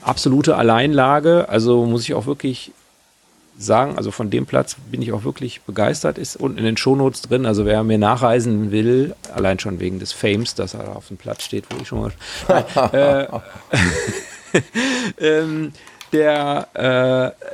Absolute 0.04 0.56
Alleinlage. 0.56 1.50
Also 1.50 1.86
muss 1.86 2.04
ich 2.04 2.14
auch 2.14 2.28
wirklich 2.28 2.72
sagen, 3.58 3.98
also 3.98 4.12
von 4.12 4.30
dem 4.30 4.46
Platz 4.46 4.76
bin 4.92 5.02
ich 5.02 5.14
auch 5.14 5.24
wirklich 5.24 5.62
begeistert, 5.62 6.18
ist 6.18 6.36
unten 6.36 6.58
in 6.58 6.66
den 6.66 6.78
Shownotes 6.78 7.22
drin. 7.22 7.46
Also 7.46 7.66
wer 7.66 7.84
mir 7.84 7.98
nachreisen 7.98 8.72
will, 8.72 9.16
allein 9.34 9.60
schon 9.60 9.80
wegen 9.80 10.00
des 10.00 10.12
Fames, 10.12 10.56
dass 10.56 10.74
er 10.74 10.96
auf 10.96 11.08
dem 11.08 11.18
Platz 11.18 11.44
steht, 11.44 11.66
wo 11.70 11.82
ich 11.82 11.88
schon 11.88 12.00
mal. 12.02 12.14
äh, 12.92 13.28
ähm, 15.26 15.72
der 16.12 17.34
äh, 17.36 17.46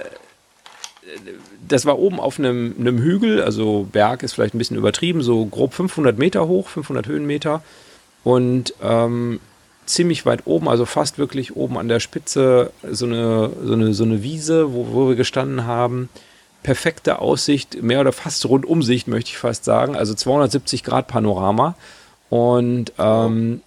das 1.68 1.86
war 1.86 1.99
oben 1.99 2.19
auf 2.19 2.40
einem, 2.40 2.76
einem, 2.80 2.99
Hügel, 2.99 3.41
also 3.41 3.88
Berg 3.91 4.23
ist 4.23 4.34
vielleicht 4.34 4.53
ein 4.53 4.57
bisschen 4.57 4.78
übertrieben, 4.78 5.22
so 5.22 5.45
grob 5.45 5.73
500 5.73 6.18
Meter 6.18 6.48
hoch, 6.48 6.68
500 6.68 7.07
Höhenmeter. 7.07 7.64
Und 8.23 8.73
ähm, 8.82 9.40
ziemlich 9.86 10.26
weit 10.26 10.41
oben, 10.45 10.68
also 10.68 10.86
fast 10.86 11.18
wirklich 11.18 11.56
oben 11.56 11.78
an 11.78 11.88
der 11.88 11.99
Spitze, 11.99 12.72
so 12.90 13.06
eine, 13.06 13.49
so 13.64 13.74
eine, 13.74 13.94
so 13.94 14.03
eine 14.03 14.24
Wiese, 14.24 14.74
wo, 14.74 14.88
wo 14.91 15.10
wir 15.10 15.16
gestanden 15.16 15.66
haben. 15.66 16.10
Perfekte 16.64 17.20
Aussicht, 17.20 17.82
mehr 17.82 18.02
oder 18.02 18.12
fast 18.12 18.48
Rundumsicht, 18.48 19.08
möchte 19.08 19.30
ich 19.32 19.38
fast 19.38 19.66
sagen. 19.66 19.95
Also 19.95 20.14
270 20.14 20.84
Grad 20.84 21.08
Panorama. 21.08 21.76
Und 22.30 22.94
ähm, 22.99 23.62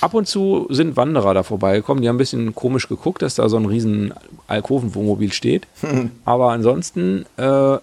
ab 0.00 0.14
und 0.14 0.28
zu 0.28 0.66
sind 0.70 0.96
Wanderer 0.96 1.34
da 1.34 1.42
vorbeigekommen. 1.42 2.02
Die 2.02 2.08
haben 2.08 2.14
ein 2.14 2.18
bisschen 2.18 2.54
komisch 2.54 2.88
geguckt, 2.88 3.22
dass 3.22 3.34
da 3.34 3.48
so 3.48 3.56
ein 3.56 3.66
riesen 3.66 4.14
Alkovenwohnmobil 4.46 5.32
steht. 5.32 5.66
Aber 6.24 6.52
ansonsten, 6.52 7.26
äh, 7.36 7.78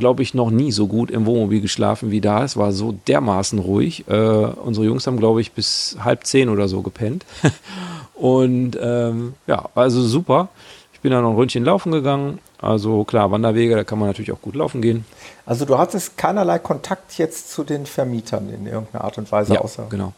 glaube 0.00 0.24
ich, 0.24 0.34
noch 0.34 0.50
nie 0.50 0.72
so 0.72 0.88
gut 0.88 1.12
im 1.12 1.26
Wohnmobil 1.26 1.60
geschlafen 1.60 2.10
wie 2.10 2.20
da. 2.20 2.42
Es 2.42 2.56
war 2.56 2.72
so 2.72 2.98
dermaßen 3.06 3.60
ruhig. 3.60 4.08
Äh, 4.08 4.12
unsere 4.14 4.86
Jungs 4.86 5.06
haben, 5.06 5.18
glaube 5.18 5.40
ich, 5.40 5.52
bis 5.52 5.96
halb 6.02 6.26
zehn 6.26 6.48
oder 6.48 6.66
so 6.66 6.82
gepennt. 6.82 7.24
Und 8.14 8.76
ähm, 8.82 9.34
ja, 9.46 9.68
also 9.76 10.02
super. 10.02 10.48
Ich 10.92 11.00
bin 11.00 11.12
dann 11.12 11.22
noch 11.22 11.30
ein 11.30 11.36
Ründchen 11.36 11.64
laufen 11.64 11.92
gegangen. 11.92 12.40
Also 12.60 13.04
klar, 13.04 13.30
Wanderwege, 13.30 13.76
da 13.76 13.84
kann 13.84 13.98
man 13.98 14.08
natürlich 14.08 14.32
auch 14.32 14.42
gut 14.42 14.54
laufen 14.54 14.82
gehen. 14.82 15.04
Also 15.46 15.64
du 15.64 15.78
hattest 15.78 16.18
keinerlei 16.18 16.58
Kontakt 16.58 17.16
jetzt 17.16 17.50
zu 17.52 17.64
den 17.64 17.86
Vermietern 17.86 18.50
in 18.50 18.66
irgendeiner 18.66 19.04
Art 19.04 19.16
und 19.16 19.30
Weise, 19.32 19.54
ja, 19.54 19.60
außer. 19.60 19.86
Genau. 19.88 20.12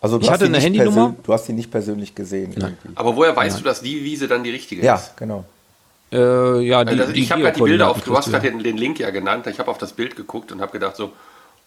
Also 0.00 0.20
ich 0.20 0.30
hatte 0.30 0.44
eine 0.44 0.58
Handynummer. 0.58 1.14
Du 1.22 1.32
hast 1.32 1.48
die 1.48 1.52
nicht 1.54 1.70
persönlich 1.70 2.14
gesehen. 2.14 2.54
Aber 2.94 3.16
woher 3.16 3.34
weißt 3.34 3.56
Nein. 3.56 3.62
du, 3.62 3.68
dass 3.68 3.80
die 3.80 4.04
Wiese 4.04 4.28
dann 4.28 4.44
die 4.44 4.50
richtige 4.50 4.84
ja, 4.84 4.96
ist? 4.96 5.06
Ja, 5.06 5.12
genau. 5.16 5.44
Äh, 6.12 6.60
ja, 6.60 6.84
die, 6.84 7.00
also 7.00 7.12
ich 7.12 7.32
habe 7.32 7.42
gerade 7.42 7.56
die 7.56 7.62
Bilder 7.62 7.90
auf, 7.90 8.02
du 8.02 8.16
hast 8.16 8.30
gerade 8.30 8.50
den, 8.50 8.62
den, 8.62 8.76
Link 8.76 9.00
ja 9.00 9.10
genannt, 9.10 9.46
ich 9.48 9.58
habe 9.58 9.70
auf 9.70 9.78
das 9.78 9.92
Bild 9.92 10.14
geguckt 10.14 10.52
und 10.52 10.60
habe 10.60 10.72
gedacht 10.72 10.96
so, 10.96 11.12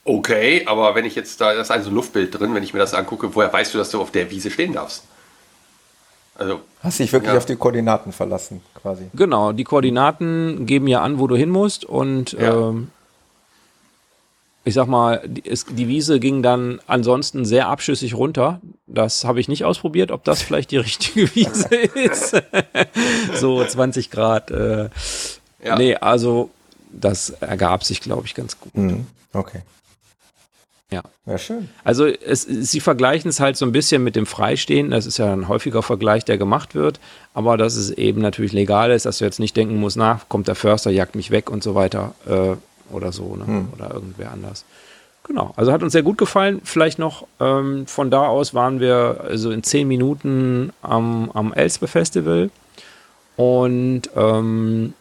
okay, 0.06 0.64
aber 0.66 0.96
wenn 0.96 1.06
ich 1.06 1.16
jetzt 1.16 1.42
da, 1.42 1.54
das 1.54 1.68
ist 1.68 1.72
also 1.72 1.90
ein 1.90 1.96
Luftbild 1.96 2.40
drin, 2.40 2.56
wenn 2.56 2.64
ich 2.64 2.74
mir 2.74 2.80
das 2.80 2.94
angucke, 2.94 3.36
woher 3.36 3.52
weißt 3.52 3.74
du, 3.74 3.78
dass 3.78 3.90
du 3.92 4.02
auf 4.02 4.12
der 4.12 4.32
Wiese 4.32 4.50
stehen 4.50 4.74
darfst? 4.74 5.04
Also, 6.36 6.62
Hast 6.82 7.00
dich 7.00 7.12
wirklich 7.12 7.34
ja. 7.34 7.38
auf 7.38 7.46
die 7.46 7.58
Koordinaten 7.58 8.14
verlassen, 8.14 8.62
quasi. 8.82 9.10
Genau, 9.14 9.52
die 9.52 9.66
Koordinaten 9.66 10.66
geben 10.66 10.88
ja 10.88 11.02
an, 11.02 11.20
wo 11.20 11.28
du 11.28 11.36
hin 11.36 11.50
musst 11.50 11.84
und 11.84 12.32
ja. 12.32 12.70
ähm, 12.70 12.92
ich 14.70 14.76
sag 14.76 14.88
mal, 14.88 15.22
die, 15.26 15.44
es, 15.50 15.66
die 15.66 15.88
Wiese 15.88 16.20
ging 16.20 16.44
dann 16.44 16.80
ansonsten 16.86 17.44
sehr 17.44 17.68
abschüssig 17.68 18.14
runter. 18.14 18.62
Das 18.86 19.26
habe 19.26 19.40
ich 19.40 19.48
nicht 19.48 19.66
ausprobiert, 19.66 20.12
ob 20.12 20.24
das 20.24 20.42
vielleicht 20.44 20.72
die 20.72 20.78
richtige 20.78 21.36
Wiese 21.36 21.76
ist. 21.76 22.42
so 23.36 23.66
20 23.66 24.12
Grad. 24.12 24.52
Äh, 24.52 24.90
ja. 25.64 25.76
Nee, 25.78 25.96
also 25.96 26.52
das 26.92 27.32
ergab 27.32 27.84
sich, 27.84 28.00
glaube 28.00 28.28
ich, 28.28 28.36
ganz 28.36 28.60
gut. 28.60 28.76
Mhm. 28.78 29.08
Okay. 29.34 29.62
Ja. 30.92 31.02
Ja, 31.26 31.38
schön. 31.38 31.70
Also 31.84 32.06
es, 32.06 32.44
sie 32.44 32.80
vergleichen 32.80 33.30
es 33.30 33.40
halt 33.40 33.58
so 33.58 33.66
ein 33.66 33.72
bisschen 33.72 34.04
mit 34.04 34.16
dem 34.16 34.26
Freistehen. 34.26 34.92
Das 34.92 35.06
ist 35.06 35.18
ja 35.18 35.34
ein 35.34 35.48
häufiger 35.48 35.82
Vergleich, 35.82 36.26
der 36.26 36.38
gemacht 36.38 36.76
wird. 36.76 37.00
Aber 37.34 37.58
dass 37.58 37.76
es 37.76 37.90
eben 37.92 38.22
natürlich 38.22 38.54
legal 38.54 38.92
ist, 38.92 39.06
dass 39.06 39.18
du 39.18 39.26
jetzt 39.26 39.40
nicht 39.40 39.58
denken 39.58 39.78
musst, 39.78 39.98
na, 39.98 40.22
kommt 40.30 40.48
der 40.48 40.56
Förster, 40.56 40.92
jagt 40.92 41.16
mich 41.16 41.32
weg 41.32 41.50
und 41.50 41.64
so 41.64 41.74
weiter. 41.74 42.14
Äh, 42.28 42.56
oder 42.92 43.12
so, 43.12 43.36
ne? 43.36 43.46
Hm. 43.46 43.68
oder 43.74 43.94
irgendwer 43.94 44.32
anders. 44.32 44.66
Genau, 45.24 45.54
also 45.56 45.72
hat 45.72 45.84
uns 45.84 45.94
sehr 45.94 46.02
gut 46.02 46.18
gefallen. 46.18 46.62
Vielleicht 46.64 46.98
noch 46.98 47.28
ähm, 47.40 47.86
von 47.86 48.10
da 48.10 48.28
aus 48.28 48.54
waren 48.54 48.80
wir 48.80 49.26
also 49.28 49.52
in 49.52 49.62
zehn 49.64 49.88
Minuten 49.88 50.74
am, 50.82 51.30
am 51.34 51.54
Elspe 51.54 51.88
Festival 51.88 52.50
und 53.36 54.10
ähm, 54.16 54.94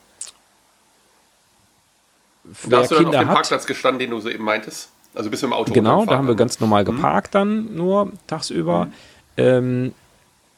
da 2.68 2.78
hast 2.78 2.90
du 2.90 2.96
dann 2.96 3.06
auf 3.06 3.12
dem 3.12 3.28
Parkplatz 3.28 3.66
gestanden, 3.66 3.98
den 3.98 4.10
du 4.10 4.20
so 4.20 4.28
eben 4.28 4.44
meintest? 4.44 4.90
Also 5.14 5.30
bist 5.30 5.42
du 5.42 5.46
im 5.46 5.52
Auto 5.52 5.72
Genau, 5.72 6.04
da 6.04 6.16
haben 6.16 6.28
wir 6.28 6.34
ganz 6.34 6.60
normal 6.60 6.82
mhm. 6.82 6.86
geparkt 6.86 7.34
mhm. 7.34 7.38
dann 7.38 7.74
nur 7.74 8.12
tagsüber. 8.26 8.86
Mhm. 8.86 8.92
Ähm, 9.36 9.94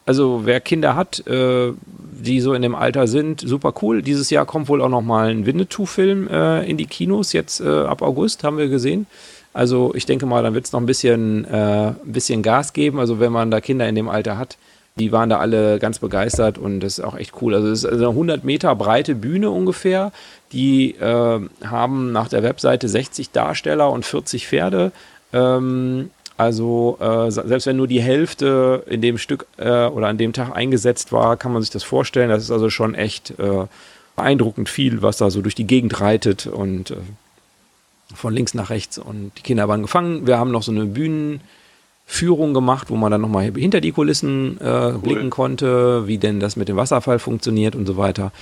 also 0.07 0.43
wer 0.45 0.61
Kinder 0.61 0.97
hat, 0.97 1.27
äh, 1.27 1.73
die 2.21 2.41
so 2.41 2.55
in 2.55 2.63
dem 2.63 2.75
Alter 2.75 3.07
sind, 3.07 3.41
super 3.41 3.75
cool. 3.83 4.03
Dieses 4.03 4.31
Jahr 4.31 4.47
kommt 4.47 4.69
wohl 4.69 4.83
auch 4.83 4.89
noch 4.89 5.03
mal 5.03 5.31
ein 5.31 5.47
Winnetou-Film 5.47 6.29
äh, 6.29 6.69
in 6.69 6.77
die 6.77 6.87
Kinos. 6.87 7.33
Jetzt 7.33 7.61
äh, 7.61 7.69
ab 7.69 8.03
August 8.03 8.45
haben 8.45 8.59
wir 8.59 8.69
gesehen. 8.69 9.07
Also 9.53 9.93
ich 9.95 10.07
denke 10.07 10.27
mal, 10.27 10.43
dann 10.43 10.55
wird 10.55 10.67
es 10.67 10.73
noch 10.73 10.81
ein 10.81 10.87
bisschen, 10.87 11.45
äh, 11.45 11.89
ein 11.89 11.97
bisschen 12.05 12.43
Gas 12.43 12.73
geben. 12.73 13.01
Also 13.01 13.19
wenn 13.21 13.33
man 13.33 13.51
da 13.51 13.61
Kinder 13.61 13.89
in 13.89 13.95
dem 13.95 14.09
Alter 14.09 14.39
hat, 14.39 14.57
die 14.97 15.13
waren 15.13 15.31
da 15.31 15.39
alle 15.39 15.79
ganz 15.79 15.99
begeistert 15.99 16.59
und 16.59 16.81
das 16.81 16.99
ist 16.99 17.05
auch 17.05 17.17
echt 17.17 17.41
cool. 17.41 17.55
Also 17.55 17.69
es 17.69 17.85
ist 17.85 17.93
eine 17.93 18.09
100 18.09 18.45
Meter 18.45 18.75
breite 18.77 19.15
Bühne 19.15 19.51
ungefähr. 19.51 20.13
Die 20.53 20.95
äh, 20.97 21.41
haben 21.65 22.13
nach 22.13 22.29
der 22.29 22.43
Webseite 22.43 22.89
60 22.89 23.31
Darsteller 23.31 23.91
und 23.91 24.05
40 24.05 24.47
Pferde. 24.47 24.93
Ähm, 25.33 26.11
also 26.41 26.97
äh, 27.01 27.31
selbst 27.31 27.67
wenn 27.67 27.77
nur 27.77 27.87
die 27.87 28.01
Hälfte 28.01 28.83
in 28.87 29.03
dem 29.03 29.19
Stück 29.19 29.45
äh, 29.59 29.85
oder 29.85 30.09
an 30.09 30.17
dem 30.17 30.33
Tag 30.33 30.57
eingesetzt 30.57 31.13
war, 31.13 31.37
kann 31.37 31.53
man 31.53 31.61
sich 31.61 31.71
das 31.71 31.83
vorstellen. 31.83 32.31
Das 32.31 32.43
ist 32.43 32.51
also 32.51 32.71
schon 32.71 32.95
echt 32.95 33.39
äh, 33.39 33.67
beeindruckend 34.17 34.71
viel, 34.71 35.03
was 35.03 35.19
da 35.19 35.31
so 35.31 35.43
durch 35.43 35.55
die 35.55 35.67
Gegend 35.67 36.01
reitet 36.01 36.47
und 36.47 36.93
äh, 36.93 36.97
von 38.15 38.33
links 38.33 38.55
nach 38.55 38.71
rechts. 38.71 38.97
Und 38.97 39.33
die 39.37 39.43
Kinder 39.43 39.69
waren 39.69 39.83
gefangen. 39.83 40.27
Wir 40.27 40.39
haben 40.39 40.51
noch 40.51 40.63
so 40.63 40.73
eine 40.73 40.87
Bühnenführung 40.87 42.55
gemacht, 42.55 42.89
wo 42.89 42.97
man 42.97 43.13
dann 43.13 43.21
nochmal 43.21 43.53
hinter 43.55 43.83
die 43.83 43.93
Kulissen 43.93 44.59
äh, 44.63 44.65
cool. 44.65 44.99
blicken 44.99 45.29
konnte, 45.29 46.07
wie 46.07 46.17
denn 46.17 46.41
das 46.41 46.57
mit 46.57 46.71
dem 46.71 46.77
Wasserfall 46.77 47.19
funktioniert 47.19 47.77
und 47.77 47.85
so 47.85 47.99
weiter. 47.99 48.33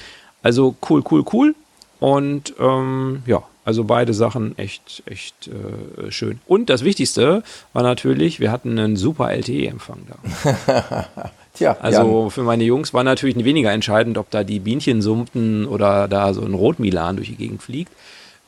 Also 0.44 0.76
cool, 0.88 1.02
cool, 1.10 1.24
cool. 1.32 1.56
Und 1.98 2.54
ähm, 2.60 3.24
ja, 3.26 3.42
also 3.69 3.85
beide 3.85 4.15
Sachen 4.15 4.57
echt, 4.57 5.03
echt 5.05 5.47
äh, 5.49 6.11
schön. 6.11 6.40
Und 6.47 6.70
das 6.70 6.85
Wichtigste 6.85 7.43
war 7.74 7.82
natürlich, 7.82 8.40
wir 8.40 8.51
hatten 8.51 8.78
einen 8.78 8.97
super 8.97 9.31
LTE-Empfang 9.31 9.99
da. 10.09 11.07
Tja, 11.55 11.77
also 11.78 12.23
Jan. 12.23 12.31
für 12.31 12.43
meine 12.45 12.65
Jungs 12.65 12.95
war 12.95 13.05
natürlich 13.05 13.36
weniger 13.45 13.70
entscheidend, 13.70 14.16
ob 14.16 14.31
da 14.31 14.43
die 14.43 14.59
Bienchen 14.59 15.03
summten 15.03 15.66
oder 15.66 16.09
da 16.09 16.32
so 16.32 16.40
ein 16.40 16.55
Rotmilan 16.55 17.16
durch 17.16 17.28
die 17.28 17.36
Gegend 17.36 17.62
fliegt, 17.62 17.93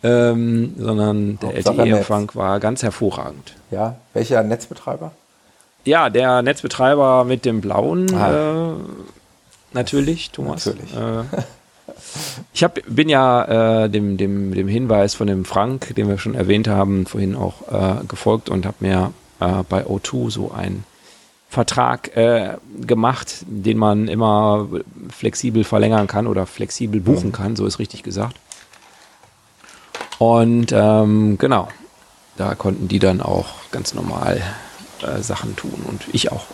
ähm, 0.02 0.74
sondern 0.78 1.38
der 1.40 1.54
LTE-Empfang 1.54 2.30
war 2.32 2.58
ganz 2.58 2.82
hervorragend. 2.82 3.56
Ja, 3.70 3.96
welcher 4.14 4.42
Netzbetreiber? 4.42 5.12
Ja, 5.84 6.08
der 6.08 6.40
Netzbetreiber 6.40 7.24
mit 7.24 7.44
dem 7.44 7.60
blauen, 7.60 8.14
ah. 8.14 8.70
äh, 8.70 8.74
natürlich, 9.74 10.30
Thomas. 10.30 10.64
Natürlich. 10.64 10.94
Äh, 10.96 11.24
ich 12.52 12.64
hab, 12.64 12.78
bin 12.86 13.08
ja 13.08 13.84
äh, 13.84 13.90
dem, 13.90 14.16
dem, 14.16 14.54
dem 14.54 14.68
Hinweis 14.68 15.14
von 15.14 15.26
dem 15.26 15.44
Frank, 15.44 15.94
den 15.94 16.08
wir 16.08 16.18
schon 16.18 16.34
erwähnt 16.34 16.68
haben, 16.68 17.06
vorhin 17.06 17.34
auch 17.34 17.68
äh, 17.70 18.04
gefolgt 18.06 18.48
und 18.48 18.66
habe 18.66 18.76
mir 18.80 19.12
äh, 19.40 19.62
bei 19.68 19.84
O2 19.86 20.30
so 20.30 20.52
einen 20.52 20.84
Vertrag 21.48 22.16
äh, 22.16 22.58
gemacht, 22.80 23.44
den 23.48 23.76
man 23.76 24.06
immer 24.06 24.68
flexibel 25.08 25.64
verlängern 25.64 26.06
kann 26.06 26.28
oder 26.28 26.46
flexibel 26.46 27.00
buchen 27.00 27.28
mhm. 27.28 27.32
kann, 27.32 27.56
so 27.56 27.66
ist 27.66 27.80
richtig 27.80 28.04
gesagt. 28.04 28.36
Und 30.18 30.70
ähm, 30.72 31.38
genau, 31.38 31.68
da 32.36 32.54
konnten 32.54 32.88
die 32.88 32.98
dann 32.98 33.20
auch 33.20 33.48
ganz 33.72 33.94
normal 33.94 34.42
äh, 35.02 35.22
Sachen 35.22 35.56
tun 35.56 35.82
und 35.88 36.02
ich 36.12 36.30
auch. 36.30 36.46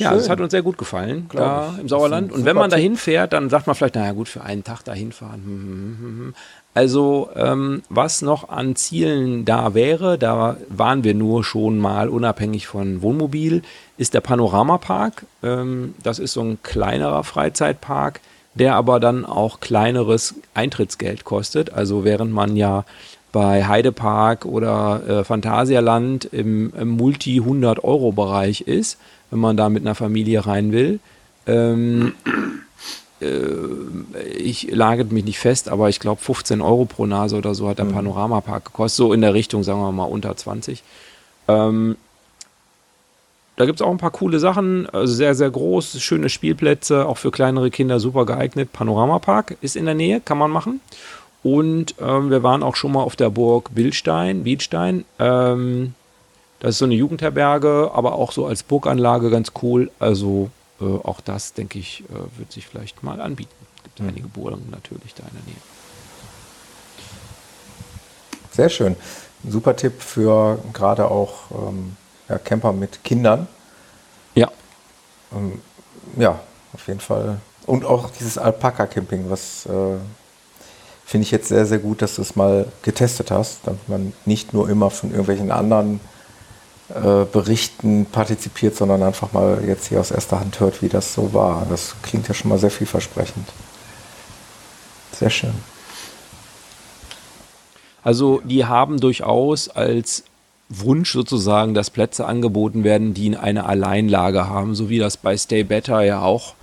Ja, 0.00 0.14
das 0.14 0.28
hat 0.30 0.40
uns 0.40 0.50
sehr 0.50 0.62
gut 0.62 0.78
gefallen, 0.78 1.28
da 1.32 1.74
im 1.80 1.88
Sauerland. 1.88 2.32
Und 2.32 2.44
wenn 2.44 2.56
man 2.56 2.70
da 2.70 2.76
hinfährt, 2.76 3.32
dann 3.32 3.50
sagt 3.50 3.66
man 3.66 3.76
vielleicht, 3.76 3.94
naja 3.94 4.12
gut, 4.12 4.28
für 4.28 4.42
einen 4.42 4.64
Tag 4.64 4.82
da 4.82 4.92
hinfahren. 4.92 5.42
Hm, 5.44 5.96
hm, 6.00 6.18
hm, 6.18 6.34
also 6.72 7.28
ähm, 7.34 7.82
was 7.88 8.22
noch 8.22 8.48
an 8.48 8.76
Zielen 8.76 9.44
da 9.44 9.74
wäre, 9.74 10.18
da 10.18 10.56
waren 10.68 11.02
wir 11.02 11.14
nur 11.14 11.42
schon 11.42 11.78
mal 11.78 12.08
unabhängig 12.08 12.66
von 12.66 13.02
Wohnmobil, 13.02 13.62
ist 13.98 14.14
der 14.14 14.20
Panoramapark. 14.20 15.26
Ähm, 15.42 15.94
das 16.02 16.18
ist 16.18 16.32
so 16.32 16.42
ein 16.42 16.62
kleinerer 16.62 17.24
Freizeitpark, 17.24 18.20
der 18.54 18.76
aber 18.76 19.00
dann 19.00 19.24
auch 19.24 19.60
kleineres 19.60 20.36
Eintrittsgeld 20.54 21.24
kostet. 21.24 21.72
Also 21.72 22.04
während 22.04 22.32
man 22.32 22.56
ja 22.56 22.84
bei 23.32 23.64
Heidepark 23.64 24.44
oder 24.44 25.02
äh, 25.08 25.24
Phantasialand 25.24 26.24
im, 26.26 26.72
im 26.78 26.88
Multi-100-Euro-Bereich 26.90 28.62
ist, 28.62 28.98
wenn 29.30 29.38
man 29.38 29.56
da 29.56 29.68
mit 29.68 29.82
einer 29.82 29.94
Familie 29.94 30.46
rein 30.46 30.72
will. 30.72 31.00
Ähm, 31.46 32.14
äh, 33.20 33.28
ich 34.36 34.70
lagert 34.70 35.12
mich 35.12 35.24
nicht 35.24 35.38
fest, 35.38 35.68
aber 35.68 35.88
ich 35.88 36.00
glaube 36.00 36.20
15 36.20 36.60
Euro 36.60 36.84
pro 36.84 37.06
Nase 37.06 37.36
oder 37.36 37.54
so 37.54 37.68
hat 37.68 37.78
der 37.78 37.86
mhm. 37.86 37.92
Panoramapark 37.92 38.66
gekostet, 38.66 38.96
so 38.96 39.12
in 39.12 39.20
der 39.20 39.34
Richtung, 39.34 39.62
sagen 39.62 39.80
wir 39.80 39.92
mal, 39.92 40.04
unter 40.04 40.36
20. 40.36 40.82
Ähm, 41.48 41.96
da 43.56 43.66
gibt 43.66 43.80
es 43.80 43.86
auch 43.86 43.90
ein 43.90 43.98
paar 43.98 44.10
coole 44.10 44.38
Sachen, 44.38 44.88
also 44.88 45.12
sehr, 45.12 45.34
sehr 45.34 45.50
groß, 45.50 46.00
schöne 46.00 46.30
Spielplätze, 46.30 47.06
auch 47.06 47.18
für 47.18 47.30
kleinere 47.30 47.70
Kinder 47.70 48.00
super 48.00 48.24
geeignet. 48.24 48.72
Panoramapark 48.72 49.58
ist 49.60 49.76
in 49.76 49.84
der 49.84 49.94
Nähe, 49.94 50.20
kann 50.20 50.38
man 50.38 50.50
machen. 50.50 50.80
Und 51.42 51.94
ähm, 52.00 52.30
wir 52.30 52.42
waren 52.42 52.62
auch 52.62 52.76
schon 52.76 52.92
mal 52.92 53.02
auf 53.02 53.16
der 53.16 53.30
Burg 53.30 53.74
Bildstein, 53.74 54.44
Bielstein. 54.44 55.04
Ähm, 55.18 55.94
das 56.60 56.70
ist 56.70 56.78
so 56.78 56.84
eine 56.84 56.94
Jugendherberge, 56.94 57.90
aber 57.92 58.14
auch 58.14 58.32
so 58.32 58.46
als 58.46 58.62
Burganlage 58.62 59.30
ganz 59.30 59.52
cool. 59.62 59.90
Also 59.98 60.50
äh, 60.80 60.84
auch 60.84 61.20
das, 61.22 61.54
denke 61.54 61.78
ich, 61.78 62.04
äh, 62.10 62.38
wird 62.38 62.52
sich 62.52 62.66
vielleicht 62.66 63.02
mal 63.02 63.20
anbieten. 63.20 63.54
Es 63.76 63.82
gibt 63.84 64.00
mhm. 64.00 64.08
einige 64.08 64.28
Burgen 64.28 64.68
natürlich 64.70 65.14
da 65.14 65.24
in 65.24 65.32
der 65.32 65.44
Nähe. 65.46 65.62
Sehr 68.52 68.68
schön. 68.68 68.94
Ein 69.42 69.50
super 69.50 69.74
Tipp 69.74 70.02
für 70.02 70.58
gerade 70.74 71.10
auch 71.10 71.50
ähm, 71.50 71.96
ja, 72.28 72.36
Camper 72.38 72.74
mit 72.74 73.02
Kindern. 73.04 73.48
Ja. 74.34 74.50
Ähm, 75.32 75.62
ja, 76.16 76.40
auf 76.74 76.86
jeden 76.88 77.00
Fall. 77.00 77.38
Und 77.66 77.86
auch 77.86 78.10
dieses 78.10 78.36
Alpaka-Camping, 78.36 79.30
was 79.30 79.64
äh, 79.64 79.96
finde 81.06 81.22
ich 81.22 81.30
jetzt 81.30 81.48
sehr, 81.48 81.64
sehr 81.64 81.78
gut, 81.78 82.02
dass 82.02 82.16
du 82.16 82.22
es 82.22 82.36
mal 82.36 82.66
getestet 82.82 83.30
hast, 83.30 83.60
damit 83.64 83.88
man 83.88 84.12
nicht 84.26 84.52
nur 84.52 84.68
immer 84.68 84.90
von 84.90 85.10
irgendwelchen 85.10 85.50
anderen 85.50 86.00
äh, 86.94 87.24
Berichten 87.24 88.06
partizipiert, 88.06 88.76
sondern 88.76 89.02
einfach 89.02 89.32
mal 89.32 89.62
jetzt 89.66 89.88
hier 89.88 90.00
aus 90.00 90.10
erster 90.10 90.40
Hand 90.40 90.58
hört, 90.60 90.82
wie 90.82 90.88
das 90.88 91.14
so 91.14 91.32
war. 91.32 91.66
Das 91.70 91.94
klingt 92.02 92.26
ja 92.28 92.34
schon 92.34 92.48
mal 92.48 92.58
sehr 92.58 92.70
vielversprechend. 92.70 93.46
Sehr 95.12 95.30
schön. 95.30 95.54
Also 98.02 98.40
die 98.44 98.64
haben 98.64 98.98
durchaus 98.98 99.68
als 99.68 100.24
Wunsch 100.68 101.12
sozusagen, 101.12 101.74
dass 101.74 101.90
Plätze 101.90 102.26
angeboten 102.26 102.84
werden, 102.84 103.12
die 103.12 103.26
in 103.26 103.36
eine 103.36 103.66
Alleinlage 103.66 104.48
haben, 104.48 104.74
so 104.74 104.88
wie 104.88 104.98
das 104.98 105.16
bei 105.16 105.36
Stay 105.36 105.64
Better 105.64 106.02
ja 106.02 106.22
auch 106.22 106.54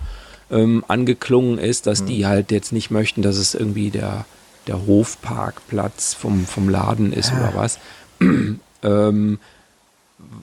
ähm, 0.50 0.84
angeklungen 0.88 1.58
ist, 1.58 1.86
dass 1.86 2.02
mhm. 2.02 2.06
die 2.06 2.26
halt 2.26 2.50
jetzt 2.50 2.72
nicht 2.72 2.90
möchten, 2.90 3.22
dass 3.22 3.36
es 3.36 3.54
irgendwie 3.54 3.90
der, 3.90 4.24
der 4.66 4.86
Hofparkplatz 4.86 6.14
vom, 6.14 6.46
vom 6.46 6.68
Laden 6.68 7.12
ist 7.12 7.32
ah. 7.32 7.36
oder 7.36 7.54
was. 7.54 7.78
ähm, 8.82 9.38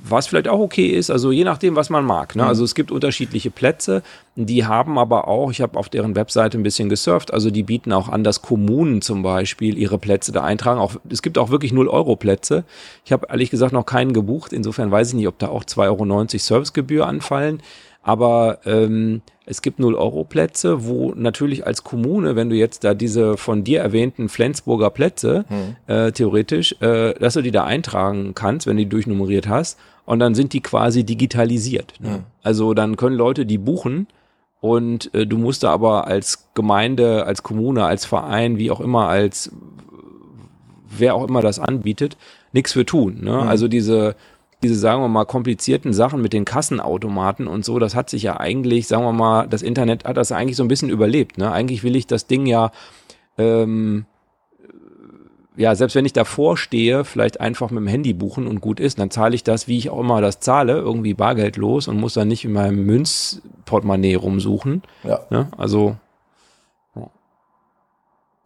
was 0.04 0.28
vielleicht 0.28 0.48
auch 0.48 0.60
okay 0.60 0.88
ist, 0.88 1.10
also 1.10 1.32
je 1.32 1.44
nachdem, 1.44 1.76
was 1.76 1.90
man 1.90 2.06
mag. 2.06 2.36
Ne? 2.36 2.44
Mhm. 2.44 2.50
Also 2.50 2.64
es 2.64 2.76
gibt 2.76 2.92
unterschiedliche 2.92 3.52
Plätze, 3.52 4.04
die 4.36 4.66
haben 4.66 4.98
aber 4.98 5.28
auch, 5.28 5.52
ich 5.52 5.62
habe 5.62 5.78
auf 5.78 5.90
deren 5.90 6.16
Webseite 6.16 6.58
ein 6.58 6.64
bisschen 6.64 6.90
gesurft, 6.90 7.34
also 7.34 7.50
die 7.50 7.64
bieten 7.64 7.94
auch 7.94 8.10
an, 8.10 8.24
dass 8.24 8.42
Kommunen 8.42 9.02
zum 9.02 9.24
Beispiel 9.24 9.78
ihre 9.78 9.98
Plätze 9.98 10.32
da 10.32 10.44
eintragen. 10.44 10.80
Auch, 10.80 10.96
es 11.10 11.22
gibt 11.22 11.38
auch 11.38 11.50
wirklich 11.50 11.72
0-Euro-Plätze. 11.72 12.64
Ich 13.04 13.12
habe 13.12 13.28
ehrlich 13.30 13.50
gesagt 13.50 13.74
noch 13.74 13.86
keinen 13.86 14.14
gebucht, 14.14 14.54
insofern 14.54 14.92
weiß 14.92 15.10
ich 15.10 15.14
nicht, 15.16 15.28
ob 15.28 15.40
da 15.40 15.50
auch 15.50 15.64
2,90 15.64 15.80
Euro 15.88 16.26
Servicegebühr 16.38 17.08
anfallen. 17.08 17.62
Aber 18.06 18.60
ähm, 18.66 19.24
es 19.48 19.64
gibt 19.64 19.80
0-Euro-Plätze, 19.80 20.86
wo 20.86 21.14
natürlich 21.16 21.66
als 21.66 21.84
Kommune, 21.84 22.36
wenn 22.36 22.52
du 22.52 22.56
jetzt 22.56 22.84
da 22.84 22.94
diese 22.94 23.36
von 23.36 23.64
dir 23.64 23.82
erwähnten 23.82 24.30
Flensburger 24.30 24.92
Plätze, 24.92 25.44
mhm. 25.50 25.76
äh, 25.92 26.12
theoretisch, 26.12 26.76
äh, 26.82 27.16
dass 27.16 27.34
du 27.34 27.42
die 27.42 27.50
da 27.50 27.64
eintragen 27.64 28.36
kannst, 28.36 28.68
wenn 28.68 28.78
du 28.78 28.84
die 28.84 28.90
durchnummeriert 28.90 29.48
hast, 29.48 29.80
und 30.06 30.20
dann 30.20 30.36
sind 30.36 30.54
die 30.54 30.62
quasi 30.62 31.04
digitalisiert. 31.04 31.96
Ne? 32.00 32.10
Mhm. 32.10 32.24
Also 32.44 32.76
dann 32.76 32.96
können 32.96 33.16
Leute 33.16 33.48
die 33.48 33.58
buchen 33.58 34.06
und 34.62 35.12
äh, 35.16 35.26
du 35.26 35.40
musst 35.40 35.64
da 35.64 35.72
aber 35.72 36.06
als 36.06 36.50
Gemeinde, 36.54 37.26
als 37.26 37.42
Kommune, 37.42 37.86
als 37.86 38.06
Verein, 38.06 38.60
wie 38.60 38.70
auch 38.70 38.82
immer, 38.82 39.08
als 39.08 39.52
wer 40.96 41.16
auch 41.16 41.28
immer 41.28 41.42
das 41.42 41.58
anbietet, 41.58 42.18
nichts 42.52 42.74
für 42.74 42.86
tun. 42.86 43.22
Ne? 43.24 43.32
Mhm. 43.32 43.48
Also 43.48 43.68
diese 43.68 44.16
diese, 44.66 44.80
sagen 44.80 45.02
wir 45.02 45.08
mal, 45.08 45.26
komplizierten 45.26 45.94
Sachen 45.94 46.22
mit 46.22 46.34
den 46.34 46.46
Kassenautomaten 46.46 47.48
und 47.48 47.64
so, 47.64 47.80
das 47.80 47.96
hat 47.96 48.10
sich 48.10 48.24
ja 48.24 48.40
eigentlich, 48.40 48.88
sagen 48.88 49.04
wir 49.04 49.14
mal, 49.14 49.48
das 49.48 49.62
Internet 49.62 50.06
hat 50.06 50.18
das 50.18 50.32
eigentlich 50.32 50.58
so 50.58 50.64
ein 50.64 50.68
bisschen 50.68 50.90
überlebt. 50.90 51.38
Ne? 51.38 51.52
Eigentlich 51.52 51.84
will 51.84 51.96
ich 51.96 52.08
das 52.08 52.28
Ding 52.28 52.46
ja 52.46 52.72
ähm, 53.38 54.06
ja, 55.58 55.74
selbst 55.76 55.96
wenn 55.96 56.06
ich 56.06 56.14
davor 56.14 56.58
stehe, 56.58 57.06
vielleicht 57.06 57.40
einfach 57.40 57.70
mit 57.70 57.80
dem 57.80 57.88
Handy 57.88 58.14
buchen 58.14 58.48
und 58.48 58.60
gut 58.60 58.80
ist, 58.80 59.00
dann 59.00 59.10
zahle 59.10 59.36
ich 59.36 59.44
das, 59.44 59.68
wie 59.68 59.78
ich 59.78 59.90
auch 59.90 60.00
immer 60.00 60.22
das 60.22 60.40
zahle, 60.40 60.74
irgendwie 60.74 61.14
bargeldlos 61.14 61.88
und 61.88 61.98
muss 61.98 62.14
dann 62.14 62.28
nicht 62.28 62.44
in 62.44 62.54
meinem 62.54 62.86
Münzportemonnaie 62.86 64.16
rumsuchen. 64.16 64.84
Ja. 65.04 65.22
Ne? 65.30 65.48
Also, 65.58 65.96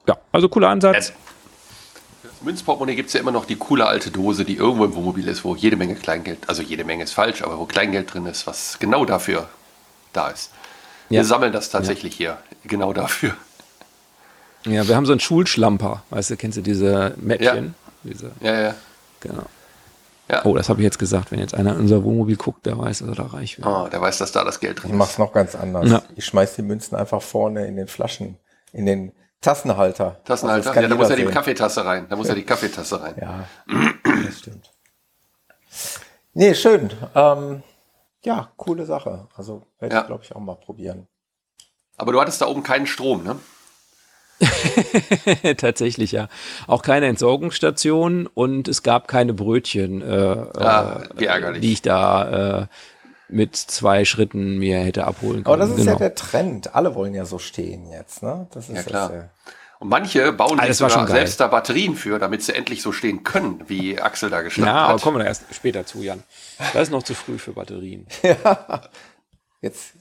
ja, 0.07 0.17
also 0.31 0.49
cooler 0.49 0.69
Ansatz. 0.69 1.13
Münzportemonnaie 2.41 2.95
gibt 2.95 3.07
es 3.07 3.13
ja 3.13 3.19
immer 3.19 3.31
noch 3.31 3.45
die 3.45 3.55
coole 3.57 3.85
alte 3.85 4.11
Dose, 4.11 4.45
die 4.45 4.55
irgendwo 4.55 4.85
im 4.85 4.95
Wohnmobil 4.95 5.27
ist, 5.27 5.43
wo 5.43 5.55
jede 5.55 5.75
Menge 5.75 5.95
Kleingeld, 5.95 6.47
also 6.47 6.61
jede 6.61 6.83
Menge 6.83 7.03
ist 7.03 7.13
falsch, 7.13 7.41
aber 7.41 7.57
wo 7.59 7.65
Kleingeld 7.65 8.13
drin 8.13 8.25
ist, 8.25 8.47
was 8.47 8.77
genau 8.79 9.05
dafür 9.05 9.49
da 10.13 10.29
ist. 10.29 10.51
Wir 11.09 11.19
Ja. 11.19 11.23
sammeln 11.23 11.51
das 11.51 11.69
tatsächlich 11.69 12.15
hier, 12.15 12.37
genau 12.63 12.93
dafür. 12.93 13.33
Ja, 14.65 14.87
wir 14.87 14.95
haben 14.95 15.05
so 15.05 15.13
einen 15.13 15.19
Schulschlamper, 15.21 16.03
weißt 16.09 16.31
du, 16.31 16.37
kennst 16.37 16.57
du 16.57 16.61
diese 16.61 17.13
Mäppchen? 17.17 17.75
Diese, 18.03 18.31
Ja, 18.41 18.59
ja. 18.59 18.75
genau. 19.19 19.43
Ja. 20.29 20.45
Oh, 20.45 20.55
das 20.55 20.69
habe 20.69 20.79
ich 20.81 20.83
jetzt 20.83 20.99
gesagt. 20.99 21.31
Wenn 21.31 21.39
jetzt 21.39 21.55
einer 21.55 21.73
in 21.73 21.79
unser 21.79 22.03
Wohnmobil 22.03 22.35
guckt, 22.35 22.65
der 22.67 22.77
weiß, 22.77 22.99
dass 22.99 23.07
er 23.07 23.15
da 23.15 23.23
reich 23.25 23.57
wird. 23.57 23.67
Oh, 23.67 23.87
der 23.87 23.99
weiß, 23.99 24.19
dass 24.19 24.31
da 24.31 24.43
das 24.43 24.59
Geld 24.59 24.77
Ich 24.77 24.83
drin 24.85 24.95
mach's 24.95 25.11
ist. 25.13 25.19
noch 25.19 25.33
ganz 25.33 25.55
anders. 25.55 25.89
Ja. 25.89 26.03
Ich 26.15 26.25
schmeiß 26.25 26.55
die 26.55 26.61
Münzen 26.61 26.95
einfach 26.95 27.21
vorne 27.23 27.65
in 27.65 27.75
den 27.77 27.87
Flaschen, 27.87 28.37
in 28.71 28.85
den 28.85 29.11
Tassenhalter. 29.41 30.17
Tassenhalter? 30.25 30.69
Also 30.71 30.81
ja, 30.81 30.87
da 30.87 30.95
muss 30.95 31.09
ja 31.09 31.15
die. 31.15 31.25
Kaffeetasse 31.25 31.85
rein. 31.85 32.07
Da 32.09 32.15
muss 32.15 32.27
ja 32.27 32.35
die 32.35 32.43
Kaffeetasse 32.43 33.01
rein. 33.01 33.15
Ja, 33.19 33.45
das 34.25 34.39
stimmt. 34.39 34.71
Nee, 36.33 36.53
schön. 36.55 36.89
Ähm, 37.15 37.63
ja, 38.23 38.51
coole 38.57 38.85
Sache. 38.85 39.27
Also 39.35 39.63
werde 39.79 39.95
Ja. 39.95 40.01
ich, 40.01 40.07
glaube 40.07 40.23
ich, 40.23 40.35
auch 40.35 40.39
mal 40.41 40.55
probieren. 40.55 41.07
Aber 41.97 42.11
du 42.11 42.19
hattest 42.21 42.41
da 42.41 42.47
oben 42.47 42.63
keinen 42.63 42.85
Strom, 42.87 43.23
ne? 43.23 43.37
Tatsächlich, 45.57 46.11
ja. 46.13 46.27
Auch 46.67 46.81
keine 46.81 47.07
Entsorgungsstation 47.07 48.27
und 48.27 48.67
es 48.67 48.83
gab 48.83 49.07
keine 49.07 49.33
Brötchen, 49.33 50.01
äh, 50.01 50.45
Ah, 50.57 51.03
wie 51.15 51.25
äh, 51.25 51.27
ärgerlich. 51.27 51.61
die 51.61 51.73
ich 51.73 51.81
da 51.81 52.61
äh, 52.61 52.67
mit 53.29 53.55
zwei 53.55 54.05
Schritten 54.05 54.57
mir 54.57 54.79
hätte 54.79 55.05
abholen 55.05 55.43
können. 55.43 55.47
Aber 55.47 55.57
das 55.57 55.69
ist 55.69 55.77
genau. 55.77 55.91
ja 55.93 55.97
der 55.97 56.15
Trend. 56.15 56.75
Alle 56.75 56.95
wollen 56.95 57.13
ja 57.13 57.25
so 57.25 57.39
stehen 57.39 57.89
jetzt, 57.91 58.23
ne? 58.23 58.47
Das 58.51 58.69
ist 58.69 58.75
Ja, 58.75 58.83
klar. 58.83 59.09
Das, 59.09 59.17
äh, 59.19 59.27
Und 59.79 59.89
manche 59.89 60.31
bauen 60.33 60.59
Ah, 60.59 60.65
sich 60.67 60.77
sogar 60.77 61.07
selbst 61.07 61.39
da 61.39 61.47
Batterien 61.47 61.95
für, 61.95 62.19
damit 62.19 62.43
sie 62.43 62.53
endlich 62.53 62.81
so 62.81 62.91
stehen 62.91 63.23
können, 63.23 63.63
wie 63.67 63.99
Axel 64.01 64.29
da 64.29 64.41
gestanden 64.41 64.73
Ja, 64.73 64.81
aber 64.85 64.95
hat. 64.95 65.01
kommen 65.01 65.17
wir 65.17 65.23
da 65.23 65.29
erst 65.29 65.43
später 65.53 65.85
zu, 65.85 66.01
Jan. 66.01 66.23
Das 66.73 66.83
ist 66.83 66.91
noch 66.91 67.03
zu 67.03 67.13
früh 67.13 67.37
für 67.37 67.53
Batterien. 67.53 68.07
jetzt, 69.61 69.93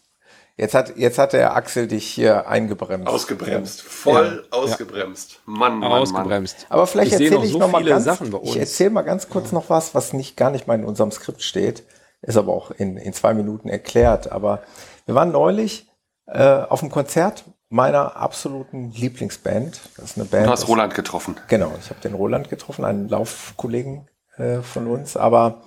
jetzt, 0.56 0.74
hat, 0.74 0.96
jetzt 0.96 1.18
hat 1.18 1.32
der 1.32 1.55
Axel 1.55 1.86
dich 1.86 2.06
hier 2.06 2.48
eingebremst. 2.48 3.06
Ausgebremst. 3.06 3.82
Voll 3.82 4.46
ausgebremst. 4.50 5.40
Mann, 5.44 5.78
Mann, 5.78 5.90
Mann. 5.90 6.02
Ausgebremst. 6.02 6.66
Aber 6.70 6.86
vielleicht 6.86 7.09
ich 7.09 7.12
erzähle 7.14 7.34
noch 7.36 7.44
ich 7.44 7.52
so 7.52 7.59
noch 7.59 7.70
mal 7.70 7.84
ganz, 7.84 8.05
Sachen 8.05 8.30
bei 8.30 8.38
uns. 8.38 8.50
ich 8.50 8.56
erzähle 8.56 8.90
mal 8.90 9.02
ganz 9.02 9.28
kurz 9.28 9.52
noch 9.52 9.70
was, 9.70 9.94
was 9.94 10.12
nicht 10.12 10.36
gar 10.36 10.50
nicht 10.50 10.66
mal 10.66 10.74
in 10.74 10.84
unserem 10.84 11.10
Skript 11.12 11.42
steht, 11.42 11.84
ist 12.22 12.36
aber 12.36 12.52
auch 12.52 12.70
in, 12.70 12.96
in 12.96 13.12
zwei 13.12 13.34
Minuten 13.34 13.68
erklärt. 13.68 14.32
Aber 14.32 14.62
wir 15.06 15.14
waren 15.14 15.32
neulich 15.32 15.88
äh, 16.26 16.42
auf 16.42 16.82
einem 16.82 16.90
Konzert 16.90 17.44
meiner 17.70 18.16
absoluten 18.16 18.92
Lieblingsband. 18.92 19.80
Das 19.96 20.10
ist 20.10 20.16
eine 20.16 20.26
Band. 20.26 20.46
Du 20.46 20.50
hast 20.50 20.68
Roland 20.68 20.94
getroffen. 20.94 21.36
Genau, 21.48 21.72
ich 21.80 21.90
habe 21.90 22.00
den 22.00 22.14
Roland 22.14 22.48
getroffen, 22.48 22.84
einen 22.84 23.08
Laufkollegen 23.08 24.08
äh, 24.36 24.60
von 24.60 24.86
uns, 24.86 25.16
aber 25.16 25.62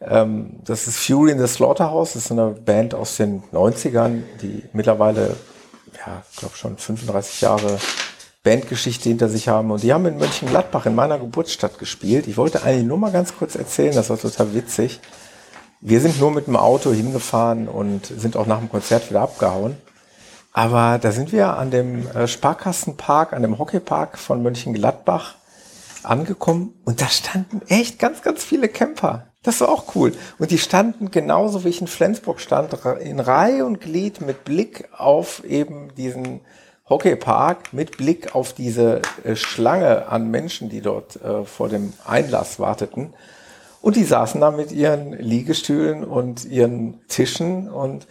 ähm, 0.00 0.60
das 0.64 0.86
ist 0.86 0.98
Fury 0.98 1.32
in 1.32 1.38
the 1.38 1.46
Slaughterhouse, 1.46 2.12
das 2.12 2.26
ist 2.26 2.32
eine 2.32 2.50
Band 2.50 2.94
aus 2.94 3.16
den 3.16 3.42
90ern, 3.52 4.22
die 4.42 4.64
mittlerweile, 4.72 5.36
ja, 5.96 6.22
ich 6.30 6.38
glaube 6.38 6.56
schon 6.56 6.76
35 6.76 7.40
Jahre 7.40 7.78
Bandgeschichte 8.42 9.08
hinter 9.08 9.30
sich 9.30 9.48
haben 9.48 9.70
und 9.70 9.82
die 9.82 9.94
haben 9.94 10.04
in 10.04 10.18
Mönchengladbach 10.18 10.84
in 10.84 10.94
meiner 10.94 11.18
Geburtsstadt 11.18 11.78
gespielt. 11.78 12.26
Ich 12.26 12.36
wollte 12.36 12.62
eigentlich 12.62 12.84
nur 12.84 12.98
mal 12.98 13.10
ganz 13.10 13.34
kurz 13.36 13.54
erzählen, 13.54 13.94
das 13.94 14.10
war 14.10 14.18
total 14.18 14.54
witzig. 14.54 15.00
Wir 15.86 16.00
sind 16.00 16.18
nur 16.18 16.30
mit 16.30 16.46
dem 16.46 16.56
Auto 16.56 16.92
hingefahren 16.92 17.68
und 17.68 18.06
sind 18.06 18.38
auch 18.38 18.46
nach 18.46 18.58
dem 18.58 18.70
Konzert 18.70 19.10
wieder 19.10 19.20
abgehauen. 19.20 19.76
Aber 20.54 20.98
da 20.98 21.12
sind 21.12 21.30
wir 21.30 21.58
an 21.58 21.70
dem 21.70 22.08
äh, 22.08 22.26
Sparkassenpark, 22.26 23.34
an 23.34 23.42
dem 23.42 23.58
Hockeypark 23.58 24.16
von 24.16 24.42
Mönchengladbach 24.42 25.34
angekommen 26.02 26.72
und 26.86 27.02
da 27.02 27.08
standen 27.08 27.60
echt 27.68 27.98
ganz, 27.98 28.22
ganz 28.22 28.42
viele 28.42 28.70
Camper. 28.70 29.26
Das 29.42 29.60
war 29.60 29.68
auch 29.68 29.94
cool. 29.94 30.14
Und 30.38 30.52
die 30.52 30.58
standen 30.58 31.10
genauso 31.10 31.64
wie 31.64 31.68
ich 31.68 31.82
in 31.82 31.86
Flensburg 31.86 32.40
stand, 32.40 32.72
in 33.02 33.20
Reihe 33.20 33.66
und 33.66 33.82
Glied 33.82 34.22
mit 34.22 34.44
Blick 34.44 34.88
auf 34.96 35.44
eben 35.44 35.94
diesen 35.96 36.40
Hockeypark, 36.88 37.74
mit 37.74 37.98
Blick 37.98 38.34
auf 38.34 38.54
diese 38.54 39.02
äh, 39.22 39.36
Schlange 39.36 40.08
an 40.08 40.30
Menschen, 40.30 40.70
die 40.70 40.80
dort 40.80 41.22
äh, 41.22 41.44
vor 41.44 41.68
dem 41.68 41.92
Einlass 42.06 42.58
warteten. 42.58 43.12
Und 43.84 43.96
die 43.96 44.04
saßen 44.04 44.40
da 44.40 44.50
mit 44.50 44.72
ihren 44.72 45.12
Liegestühlen 45.12 46.04
und 46.04 46.46
ihren 46.46 47.06
Tischen 47.06 47.68
und 47.68 48.06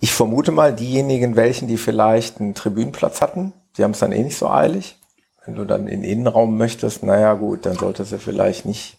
ich 0.00 0.14
vermute 0.14 0.50
mal, 0.50 0.74
diejenigen, 0.74 1.36
welchen, 1.36 1.68
die 1.68 1.76
vielleicht 1.76 2.40
einen 2.40 2.54
Tribünenplatz 2.54 3.20
hatten, 3.20 3.52
die 3.76 3.84
haben 3.84 3.90
es 3.90 3.98
dann 3.98 4.12
eh 4.12 4.22
nicht 4.22 4.38
so 4.38 4.48
eilig. 4.48 4.98
Wenn 5.44 5.56
du 5.56 5.66
dann 5.66 5.88
in 5.88 6.00
den 6.00 6.10
Innenraum 6.10 6.56
möchtest, 6.56 7.02
naja 7.02 7.34
gut, 7.34 7.66
dann 7.66 7.76
sollte 7.76 8.02
es 8.02 8.12
ja 8.12 8.16
vielleicht 8.16 8.64
nicht 8.64 8.96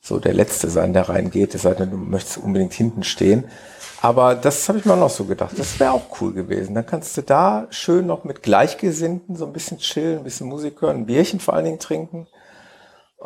so 0.00 0.18
der 0.18 0.34
Letzte 0.34 0.68
sein, 0.68 0.92
der 0.92 1.08
reingeht, 1.08 1.54
es 1.54 1.62
sei 1.62 1.74
denn, 1.74 1.92
du 1.92 1.96
möchtest 1.96 2.38
unbedingt 2.38 2.72
hinten 2.72 3.04
stehen. 3.04 3.44
Aber 4.02 4.34
das 4.34 4.68
habe 4.68 4.80
ich 4.80 4.84
mir 4.84 4.96
noch 4.96 5.10
so 5.10 5.26
gedacht, 5.26 5.56
das 5.56 5.78
wäre 5.78 5.92
auch 5.92 6.20
cool 6.20 6.32
gewesen. 6.32 6.74
Dann 6.74 6.86
kannst 6.86 7.16
du 7.16 7.22
da 7.22 7.68
schön 7.70 8.04
noch 8.04 8.24
mit 8.24 8.42
Gleichgesinnten 8.42 9.36
so 9.36 9.46
ein 9.46 9.52
bisschen 9.52 9.78
chillen, 9.78 10.18
ein 10.18 10.24
bisschen 10.24 10.48
Musik 10.48 10.82
hören, 10.82 10.96
ein 10.96 11.06
Bierchen 11.06 11.38
vor 11.38 11.54
allen 11.54 11.66
Dingen 11.66 11.78
trinken. 11.78 12.26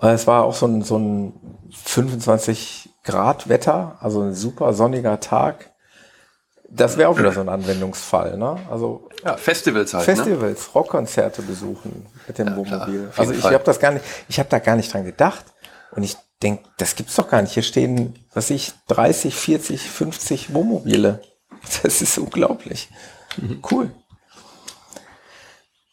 Äh, 0.02 0.08
Es 0.12 0.26
war 0.26 0.44
auch 0.44 0.54
so 0.54 0.66
ein, 0.66 0.82
so 0.82 0.98
ein 0.98 1.32
25 1.72 2.90
Grad 3.04 3.48
Wetter, 3.48 3.96
also 4.00 4.22
ein 4.22 4.34
super 4.34 4.72
sonniger 4.72 5.20
Tag. 5.20 5.70
Das 6.68 6.96
wäre 6.96 7.08
auch 7.08 7.18
wieder 7.18 7.32
so 7.32 7.40
ein 7.40 7.48
Anwendungsfall, 7.48 8.36
ne? 8.36 8.56
Also 8.70 9.08
Ja, 9.24 9.36
Festivals 9.36 9.92
halt. 9.92 10.06
Ne? 10.06 10.14
Festivals, 10.14 10.74
Rockkonzerte 10.74 11.42
besuchen 11.42 12.06
mit 12.28 12.38
dem 12.38 12.46
klar, 12.46 12.56
Wohnmobil. 12.58 12.94
jeden 12.94 13.12
Also 13.16 13.32
ich 13.32 13.44
habe 13.44 13.64
das 13.64 13.80
gar 13.80 13.90
nicht, 13.92 14.04
ich 14.28 14.38
habe 14.38 14.48
da 14.48 14.60
gar 14.60 14.76
nicht 14.76 14.92
dran 14.92 15.04
gedacht 15.04 15.44
und 15.90 16.04
ich 16.04 16.16
denke, 16.42 16.64
das 16.78 16.94
gibt's 16.94 17.16
doch 17.16 17.28
gar 17.28 17.42
nicht. 17.42 17.52
Hier 17.52 17.64
stehen, 17.64 18.14
was 18.32 18.50
ich 18.50 18.72
30, 18.88 19.34
40, 19.34 19.90
50 19.90 20.54
Wohnmobile. 20.54 21.20
Das 21.82 22.00
ist 22.00 22.16
unglaublich. 22.18 22.88
Cool. 23.70 23.90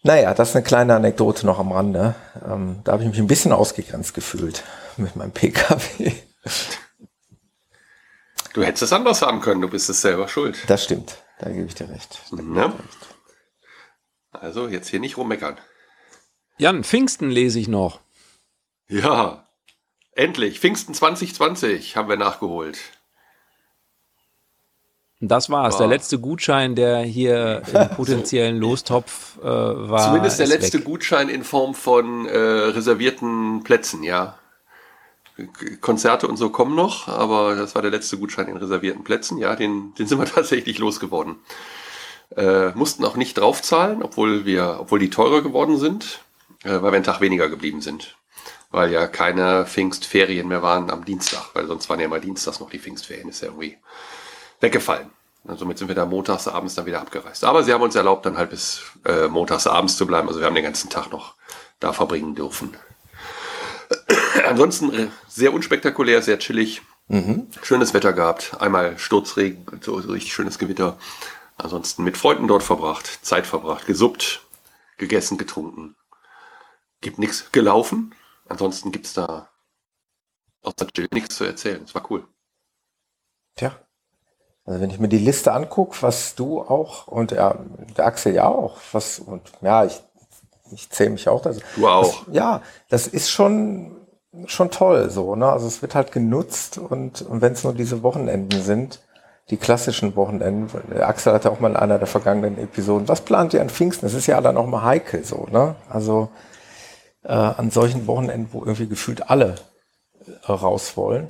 Naja, 0.08 0.34
das 0.34 0.50
ist 0.50 0.56
eine 0.56 0.64
kleine 0.64 0.96
Anekdote 0.96 1.46
noch 1.46 1.60
am 1.60 1.74
Rande. 1.74 2.16
Ähm, 2.46 2.80
da 2.86 2.94
habe 2.94 3.04
ich 3.04 3.10
mich 3.10 3.20
ein 3.20 3.28
bisschen 3.28 3.52
ausgegrenzt 3.52 4.14
gefühlt 4.14 4.64
mit 4.96 5.18
meinem 5.18 5.34
PKW. 5.34 6.14
Du 8.54 8.64
hättest 8.64 8.84
es 8.84 8.94
anders 8.94 9.22
haben 9.22 9.42
können, 9.42 9.60
du 9.60 9.68
bist 9.68 9.90
es 9.90 10.02
selber 10.02 10.30
schuld. 10.30 10.58
Das 10.68 10.86
stimmt, 10.86 11.22
da 11.40 11.50
gebe 11.50 11.66
ich 11.66 11.76
dir 11.76 11.90
recht. 11.90 12.22
Ne? 12.32 12.72
Also 14.32 14.70
jetzt 14.70 14.88
hier 14.88 15.02
nicht 15.02 15.18
rummeckern. 15.18 15.58
Jan, 16.58 16.86
Pfingsten 16.86 17.30
lese 17.30 17.60
ich 17.60 17.68
noch. 17.68 18.00
Ja, 18.88 19.46
endlich. 20.14 20.62
Pfingsten 20.62 20.94
2020 20.94 21.98
haben 21.98 22.08
wir 22.08 22.16
nachgeholt. 22.16 22.80
Das 25.20 25.50
war's. 25.50 25.74
Wow. 25.74 25.80
Der 25.80 25.88
letzte 25.88 26.20
Gutschein, 26.20 26.76
der 26.76 27.00
hier 27.00 27.64
im 27.74 27.90
potenziellen 27.96 28.60
Lostopf 28.60 29.38
äh, 29.40 29.44
war. 29.44 30.06
Zumindest 30.06 30.40
der 30.40 30.48
letzte 30.48 30.80
weg. 30.80 30.86
Gutschein 30.86 31.30
in 31.30 31.44
Form 31.44 31.74
von 31.74 32.28
äh, 32.28 32.38
reservierten 32.38 33.64
Plätzen, 33.64 34.04
ja. 34.04 34.38
Konzerte 35.82 36.28
und 36.28 36.38
so 36.38 36.50
kommen 36.50 36.74
noch, 36.76 37.08
aber 37.08 37.56
das 37.56 37.76
war 37.76 37.84
der 37.84 37.92
letzte 37.92 38.18
Gutschein 38.18 38.48
in 38.48 38.58
reservierten 38.58 39.04
Plätzen. 39.04 39.38
Ja, 39.38 39.56
den, 39.56 39.94
den 39.96 40.08
sind 40.08 40.20
wir 40.20 40.26
tatsächlich 40.34 40.78
losgeworden. 40.80 41.36
Äh, 42.36 42.72
mussten 42.72 43.06
auch 43.06 43.16
nicht 43.16 43.38
draufzahlen, 43.38 44.04
obwohl 44.04 44.46
wir, 44.46 44.78
obwohl 44.80 45.00
die 45.00 45.10
teurer 45.10 45.42
geworden 45.42 45.78
sind, 45.78 46.22
äh, 46.64 46.70
weil 46.70 46.92
wir 46.92 46.94
einen 46.94 47.04
Tag 47.04 47.22
weniger 47.22 47.50
geblieben 47.50 47.82
sind. 47.82 48.18
Weil 48.70 48.92
ja 48.92 49.08
keine 49.08 49.66
Pfingstferien 49.66 50.48
mehr 50.48 50.62
waren 50.62 50.92
am 50.92 51.06
Dienstag, 51.06 51.52
weil 51.54 51.68
sonst 51.68 51.90
waren 51.90 52.00
ja 52.00 52.06
immer 52.06 52.20
Dienstags 52.20 52.60
noch 52.60 52.70
die 52.70 52.80
Pfingstferien, 52.80 53.30
ist 53.30 53.42
ja 53.42 53.48
irgendwie 53.48 53.78
weggefallen. 54.60 55.12
Und 55.44 55.58
somit 55.58 55.78
sind 55.78 55.88
wir 55.88 55.96
da 55.96 56.06
montags 56.06 56.48
abends 56.48 56.76
dann 56.76 56.86
wieder 56.86 57.00
abgereist. 57.00 57.44
Aber 57.46 57.64
sie 57.64 57.74
haben 57.74 57.82
uns 57.82 57.96
erlaubt, 57.96 58.26
dann 58.26 58.38
halt 58.38 58.50
bis 58.50 58.82
äh, 59.06 59.28
montags 59.28 59.66
abends 59.66 59.96
zu 59.96 60.06
bleiben. 60.06 60.28
Also 60.28 60.40
wir 60.42 60.48
haben 60.48 60.56
den 60.56 60.64
ganzen 60.64 60.90
Tag 60.90 61.10
noch 61.12 61.36
da 61.80 61.94
verbringen 61.94 62.36
dürfen. 62.36 62.76
Ansonsten 64.46 64.94
äh, 64.94 65.08
sehr 65.28 65.54
unspektakulär, 65.54 66.22
sehr 66.22 66.40
chillig. 66.40 66.82
Schönes 67.62 67.94
Wetter 67.94 68.12
gehabt. 68.12 68.60
Einmal 68.60 68.98
Sturzregen, 68.98 69.66
so, 69.82 70.02
so 70.02 70.12
richtig 70.12 70.34
schönes 70.34 70.60
Gewitter. 70.60 70.98
Ansonsten 71.56 72.04
mit 72.04 72.18
Freunden 72.18 72.48
dort 72.48 72.64
verbracht, 72.64 73.26
Zeit 73.26 73.48
verbracht, 73.48 73.86
gesuppt, 73.86 74.42
gegessen, 74.98 75.38
getrunken. 75.38 75.96
Gibt 77.02 77.20
nichts 77.20 77.52
gelaufen. 77.52 78.14
Ansonsten 78.50 78.92
gibt's 78.92 79.14
da 79.14 79.50
außer 80.62 80.88
Chill 80.94 81.08
nichts 81.12 81.36
zu 81.36 81.46
erzählen. 81.46 81.84
Es 81.84 81.96
war 81.96 82.10
cool. 82.12 82.28
Tja. 83.56 83.87
Also 84.68 84.82
wenn 84.82 84.92
ich 84.92 85.00
mir 85.00 85.08
die 85.08 85.18
Liste 85.18 85.54
angucke, 85.54 85.98
was 86.02 86.36
du 86.36 86.62
auch 86.62 87.08
und 87.08 87.32
ja, 87.32 87.56
der 87.98 88.06
Axel 88.06 88.36
ja 88.36 88.48
auch, 88.48 88.78
was 88.92 89.18
und 89.18 89.42
ja, 89.62 89.86
ich 89.86 90.04
ich 90.72 90.90
zähle 90.90 91.12
mich 91.12 91.30
auch. 91.30 91.46
Also, 91.46 91.62
du 91.76 91.88
auch. 91.88 92.26
Das, 92.26 92.36
ja, 92.36 92.62
das 92.90 93.08
ist 93.08 93.30
schon, 93.30 93.96
schon 94.46 94.72
toll 94.72 95.10
so. 95.10 95.36
Ne? 95.36 95.50
Also 95.50 95.68
es 95.68 95.82
wird 95.82 95.96
halt 95.96 96.12
genutzt 96.12 96.78
und, 96.78 97.22
und 97.22 97.42
wenn 97.42 97.54
es 97.54 97.64
nur 97.64 97.74
diese 97.74 98.04
Wochenenden 98.04 98.62
sind, 98.62 99.02
die 99.50 99.58
klassischen 99.58 100.16
Wochenenden. 100.18 100.70
Axel 101.00 101.34
hatte 101.34 101.52
auch 101.52 101.62
mal 101.62 101.72
in 101.72 101.78
einer 101.78 102.00
der 102.00 102.08
vergangenen 102.08 102.58
Episoden, 102.58 103.08
was 103.08 103.22
plant 103.22 103.54
ihr 103.54 103.62
an 103.62 103.70
Pfingsten? 103.70 104.06
Das 104.06 104.14
ist 104.14 104.28
ja 104.28 104.42
dann 104.42 104.58
auch 104.58 104.68
mal 104.68 104.84
heikel 104.84 105.24
so. 105.24 105.48
Ne? 105.50 105.76
Also 105.90 106.30
äh, 107.24 107.32
an 107.32 107.72
solchen 107.72 108.08
Wochenenden, 108.08 108.50
wo 108.52 108.60
irgendwie 108.60 108.88
gefühlt 108.88 109.30
alle 109.30 109.56
äh, 110.46 110.52
raus 110.52 110.98
wollen. 110.98 111.28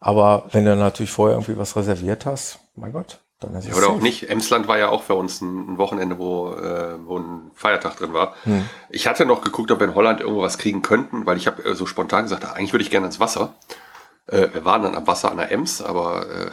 Aber 0.00 0.46
wenn 0.52 0.64
du 0.64 0.74
natürlich 0.74 1.10
vorher 1.10 1.36
irgendwie 1.36 1.58
was 1.58 1.76
reserviert 1.76 2.24
hast, 2.24 2.58
mein 2.74 2.92
Gott, 2.92 3.20
dann 3.38 3.54
ist 3.54 3.64
es. 3.64 3.70
Ja, 3.70 3.76
oder 3.76 3.86
safe. 3.86 3.96
auch 3.96 4.00
nicht. 4.00 4.30
Emsland 4.30 4.66
war 4.66 4.78
ja 4.78 4.88
auch 4.88 5.02
für 5.02 5.14
uns 5.14 5.42
ein, 5.42 5.76
Wochenende, 5.76 6.18
wo, 6.18 6.52
äh, 6.54 6.96
wo 7.04 7.18
ein 7.18 7.50
Feiertag 7.54 7.96
drin 7.96 8.14
war. 8.14 8.34
Hm. 8.44 8.64
Ich 8.88 9.06
hatte 9.06 9.26
noch 9.26 9.42
geguckt, 9.42 9.70
ob 9.70 9.80
wir 9.80 9.86
in 9.86 9.94
Holland 9.94 10.20
irgendwo 10.20 10.42
was 10.42 10.58
kriegen 10.58 10.80
könnten, 10.82 11.26
weil 11.26 11.36
ich 11.36 11.46
habe 11.46 11.64
äh, 11.64 11.74
so 11.74 11.84
spontan 11.84 12.24
gesagt, 12.24 12.44
eigentlich 12.44 12.72
würde 12.72 12.82
ich 12.82 12.90
gerne 12.90 13.06
ins 13.06 13.20
Wasser. 13.20 13.54
Äh, 14.26 14.48
wir 14.52 14.64
waren 14.64 14.82
dann 14.82 14.94
am 14.94 15.06
Wasser 15.06 15.30
an 15.30 15.36
der 15.36 15.52
Ems, 15.52 15.82
aber 15.82 16.26
äh, 16.28 16.50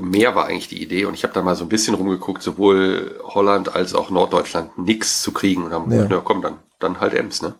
mehr 0.00 0.34
war 0.34 0.46
eigentlich 0.46 0.68
die 0.68 0.82
Idee 0.82 1.04
und 1.04 1.14
ich 1.14 1.22
habe 1.22 1.34
da 1.34 1.42
mal 1.42 1.54
so 1.54 1.64
ein 1.64 1.68
bisschen 1.68 1.94
rumgeguckt, 1.94 2.42
sowohl 2.42 3.20
Holland 3.22 3.74
als 3.74 3.94
auch 3.94 4.10
Norddeutschland 4.10 4.78
nix 4.78 5.22
zu 5.22 5.32
kriegen 5.32 5.64
und 5.64 5.72
haben 5.72 5.90
ja. 5.90 5.98
gesagt, 5.98 6.12
na 6.12 6.20
komm, 6.24 6.42
dann, 6.42 6.58
dann 6.78 7.00
halt 7.00 7.14
Ems, 7.14 7.42
ne? 7.42 7.54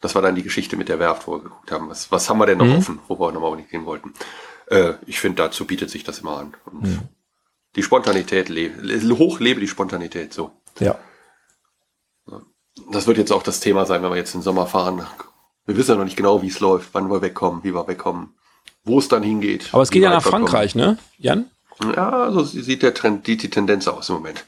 Das 0.00 0.14
war 0.14 0.22
dann 0.22 0.34
die 0.34 0.42
Geschichte 0.42 0.76
mit 0.76 0.88
der 0.88 0.98
Werft, 0.98 1.26
wo 1.26 1.32
wir 1.32 1.42
geguckt 1.42 1.72
haben, 1.72 1.88
was, 1.88 2.12
was 2.12 2.28
haben 2.28 2.38
wir 2.38 2.46
denn 2.46 2.58
noch 2.58 2.66
mhm. 2.66 2.76
offen, 2.76 2.98
wo 3.08 3.18
wir 3.18 3.32
nochmal 3.32 3.56
nicht 3.56 3.70
gehen 3.70 3.84
wollten. 3.84 4.14
Äh, 4.66 4.94
ich 5.06 5.18
finde, 5.18 5.42
dazu 5.42 5.66
bietet 5.66 5.90
sich 5.90 6.04
das 6.04 6.20
immer 6.20 6.38
an. 6.38 6.54
Mhm. 6.70 7.00
Die 7.76 7.82
Spontanität, 7.82 8.48
hoch 8.48 9.40
lebe 9.40 9.60
die 9.60 9.68
Spontanität, 9.68 10.32
so. 10.32 10.52
Ja. 10.78 10.98
Das 12.92 13.06
wird 13.06 13.18
jetzt 13.18 13.32
auch 13.32 13.42
das 13.42 13.60
Thema 13.60 13.86
sein, 13.86 14.02
wenn 14.02 14.10
wir 14.10 14.16
jetzt 14.16 14.34
den 14.34 14.42
Sommer 14.42 14.66
fahren. 14.66 15.04
Wir 15.66 15.76
wissen 15.76 15.90
ja 15.90 15.96
noch 15.96 16.04
nicht 16.04 16.16
genau, 16.16 16.42
wie 16.42 16.48
es 16.48 16.60
läuft, 16.60 16.90
wann 16.92 17.10
wir 17.10 17.20
wegkommen, 17.20 17.64
wie 17.64 17.74
wir 17.74 17.88
wegkommen 17.88 18.34
wo 18.88 18.98
es 18.98 19.08
dann 19.08 19.22
hingeht. 19.22 19.68
Aber 19.72 19.82
es 19.82 19.90
geht 19.90 20.02
ja 20.02 20.10
nach 20.10 20.22
Frankreich, 20.22 20.72
kommen. 20.72 20.84
ne, 20.84 20.98
Jan? 21.18 21.50
Ja, 21.94 22.32
so 22.32 22.42
sieht 22.42 22.82
der 22.82 22.94
Trend, 22.94 23.26
die, 23.28 23.36
die 23.36 23.50
Tendenz 23.50 23.86
aus 23.86 24.08
im 24.08 24.16
Moment. 24.16 24.44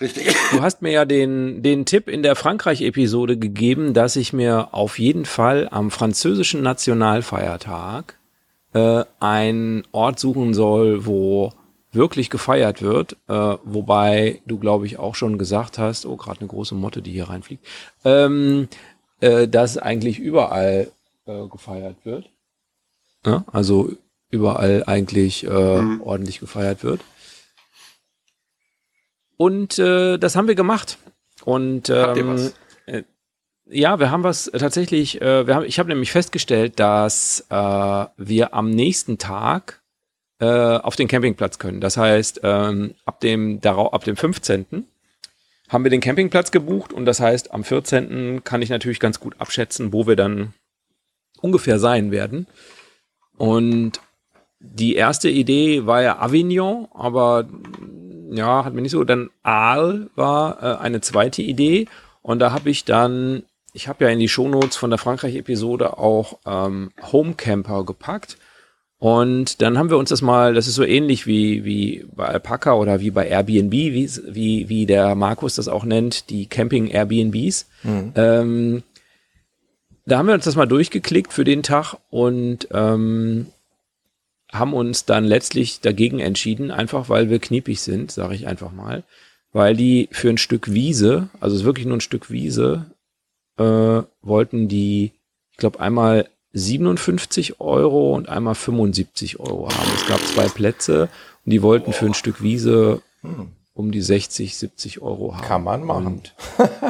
Richtig. 0.00 0.34
Du 0.52 0.60
hast 0.60 0.82
mir 0.82 0.92
ja 0.92 1.04
den, 1.04 1.62
den 1.62 1.86
Tipp 1.86 2.08
in 2.08 2.22
der 2.22 2.36
Frankreich-Episode 2.36 3.38
gegeben, 3.38 3.94
dass 3.94 4.16
ich 4.16 4.32
mir 4.32 4.74
auf 4.74 4.98
jeden 4.98 5.24
Fall 5.24 5.68
am 5.70 5.90
französischen 5.90 6.62
Nationalfeiertag 6.62 8.18
äh, 8.74 9.04
einen 9.20 9.84
Ort 9.92 10.18
suchen 10.18 10.52
soll, 10.52 11.06
wo 11.06 11.52
wirklich 11.92 12.28
gefeiert 12.28 12.82
wird, 12.82 13.16
äh, 13.26 13.56
wobei 13.64 14.42
du, 14.46 14.58
glaube 14.58 14.84
ich, 14.84 14.98
auch 14.98 15.14
schon 15.14 15.38
gesagt 15.38 15.78
hast, 15.78 16.04
oh, 16.04 16.16
gerade 16.16 16.40
eine 16.40 16.48
große 16.48 16.74
Motte, 16.74 17.00
die 17.00 17.12
hier 17.12 17.30
reinfliegt, 17.30 17.66
ähm, 18.04 18.68
äh, 19.20 19.48
dass 19.48 19.78
eigentlich 19.78 20.18
überall 20.18 20.90
äh, 21.24 21.46
gefeiert 21.48 21.96
wird. 22.04 22.28
Ne? 23.24 23.44
Also 23.50 23.92
überall 24.30 24.84
eigentlich 24.86 25.46
äh, 25.46 25.80
mhm. 25.80 26.02
ordentlich 26.02 26.40
gefeiert 26.40 26.84
wird. 26.84 27.00
Und 29.36 29.78
äh, 29.78 30.18
das 30.18 30.36
haben 30.36 30.48
wir 30.48 30.54
gemacht. 30.54 30.98
Und 31.44 31.90
ähm, 31.90 32.50
äh, 32.86 33.02
ja, 33.66 33.98
wir 33.98 34.10
haben 34.10 34.22
was 34.22 34.50
tatsächlich, 34.52 35.20
äh, 35.20 35.46
wir 35.46 35.54
haben, 35.54 35.64
ich 35.64 35.78
habe 35.78 35.88
nämlich 35.88 36.12
festgestellt, 36.12 36.78
dass 36.78 37.46
äh, 37.50 38.06
wir 38.16 38.54
am 38.54 38.70
nächsten 38.70 39.18
Tag 39.18 39.82
äh, 40.38 40.46
auf 40.46 40.96
den 40.96 41.08
Campingplatz 41.08 41.58
können. 41.58 41.80
Das 41.80 41.96
heißt, 41.96 42.40
ähm, 42.42 42.94
ab 43.04 43.20
dem 43.20 43.60
darauf, 43.60 43.92
ab 43.92 44.04
dem 44.04 44.16
15. 44.16 44.86
haben 45.68 45.84
wir 45.84 45.90
den 45.90 46.00
Campingplatz 46.00 46.50
gebucht 46.50 46.92
und 46.92 47.06
das 47.06 47.20
heißt, 47.20 47.52
am 47.52 47.64
14. 47.64 48.44
kann 48.44 48.62
ich 48.62 48.70
natürlich 48.70 49.00
ganz 49.00 49.20
gut 49.20 49.34
abschätzen, 49.38 49.92
wo 49.92 50.06
wir 50.06 50.16
dann 50.16 50.54
ungefähr 51.40 51.78
sein 51.78 52.10
werden. 52.10 52.46
Und 53.36 54.00
die 54.60 54.94
erste 54.94 55.28
Idee 55.28 55.86
war 55.86 56.02
ja 56.02 56.18
Avignon, 56.18 56.88
aber 56.92 57.48
ja, 58.30 58.64
hat 58.64 58.74
mir 58.74 58.82
nicht 58.82 58.92
so. 58.92 59.04
Dann 59.04 59.30
Aal 59.42 60.08
war 60.14 60.62
äh, 60.62 60.82
eine 60.82 61.00
zweite 61.00 61.42
Idee. 61.42 61.86
Und 62.22 62.40
da 62.40 62.52
habe 62.52 62.70
ich 62.70 62.84
dann, 62.84 63.44
ich 63.72 63.88
habe 63.88 64.04
ja 64.04 64.10
in 64.10 64.18
die 64.18 64.28
Shownotes 64.28 64.76
von 64.76 64.90
der 64.90 64.98
Frankreich-Episode 64.98 65.98
auch 65.98 66.38
ähm, 66.46 66.90
Homecamper 67.12 67.84
gepackt. 67.84 68.38
Und 68.98 69.60
dann 69.60 69.76
haben 69.76 69.90
wir 69.90 69.98
uns 69.98 70.08
das 70.08 70.22
mal, 70.22 70.54
das 70.54 70.66
ist 70.66 70.74
so 70.74 70.84
ähnlich 70.84 71.26
wie, 71.26 71.64
wie 71.64 72.06
bei 72.14 72.26
Alpaca 72.26 72.74
oder 72.74 73.00
wie 73.00 73.10
bei 73.10 73.28
Airbnb, 73.28 73.72
wie, 73.72 74.10
wie, 74.26 74.68
wie 74.68 74.86
der 74.86 75.14
Markus 75.14 75.54
das 75.54 75.68
auch 75.68 75.84
nennt, 75.84 76.30
die 76.30 76.46
Camping-Airbnbs. 76.46 77.68
Mhm. 77.82 78.12
Ähm, 78.14 78.82
da 80.06 80.18
haben 80.18 80.28
wir 80.28 80.34
uns 80.34 80.44
das 80.44 80.56
mal 80.56 80.66
durchgeklickt 80.66 81.32
für 81.32 81.44
den 81.44 81.62
Tag 81.62 81.96
und 82.10 82.68
ähm, 82.72 83.48
haben 84.58 84.74
uns 84.74 85.04
dann 85.04 85.24
letztlich 85.24 85.80
dagegen 85.80 86.18
entschieden, 86.18 86.70
einfach 86.70 87.08
weil 87.08 87.30
wir 87.30 87.38
kniepig 87.38 87.80
sind, 87.80 88.10
sage 88.10 88.34
ich 88.34 88.46
einfach 88.46 88.72
mal, 88.72 89.04
weil 89.52 89.76
die 89.76 90.08
für 90.12 90.28
ein 90.28 90.38
Stück 90.38 90.72
Wiese, 90.72 91.28
also 91.40 91.64
wirklich 91.64 91.86
nur 91.86 91.96
ein 91.96 92.02
Stück 92.02 92.30
Wiese, 92.30 92.86
äh, 93.58 94.02
wollten 94.22 94.68
die, 94.68 95.12
ich 95.52 95.58
glaube, 95.58 95.80
einmal 95.80 96.28
57 96.52 97.60
Euro 97.60 98.14
und 98.14 98.28
einmal 98.28 98.54
75 98.54 99.38
Euro 99.40 99.68
haben. 99.68 99.90
Es 99.94 100.06
gab 100.06 100.20
zwei 100.20 100.48
Plätze 100.48 101.08
und 101.44 101.52
die 101.52 101.62
wollten 101.62 101.92
für 101.92 102.06
ein 102.06 102.14
Stück 102.14 102.42
Wiese 102.42 103.02
um 103.76 103.92
die 103.92 104.00
60, 104.00 104.56
70 104.56 105.02
Euro 105.02 105.36
haben. 105.36 105.44
Kann 105.44 105.62
man 105.62 105.84
machen. 105.84 106.06
Und 106.06 106.34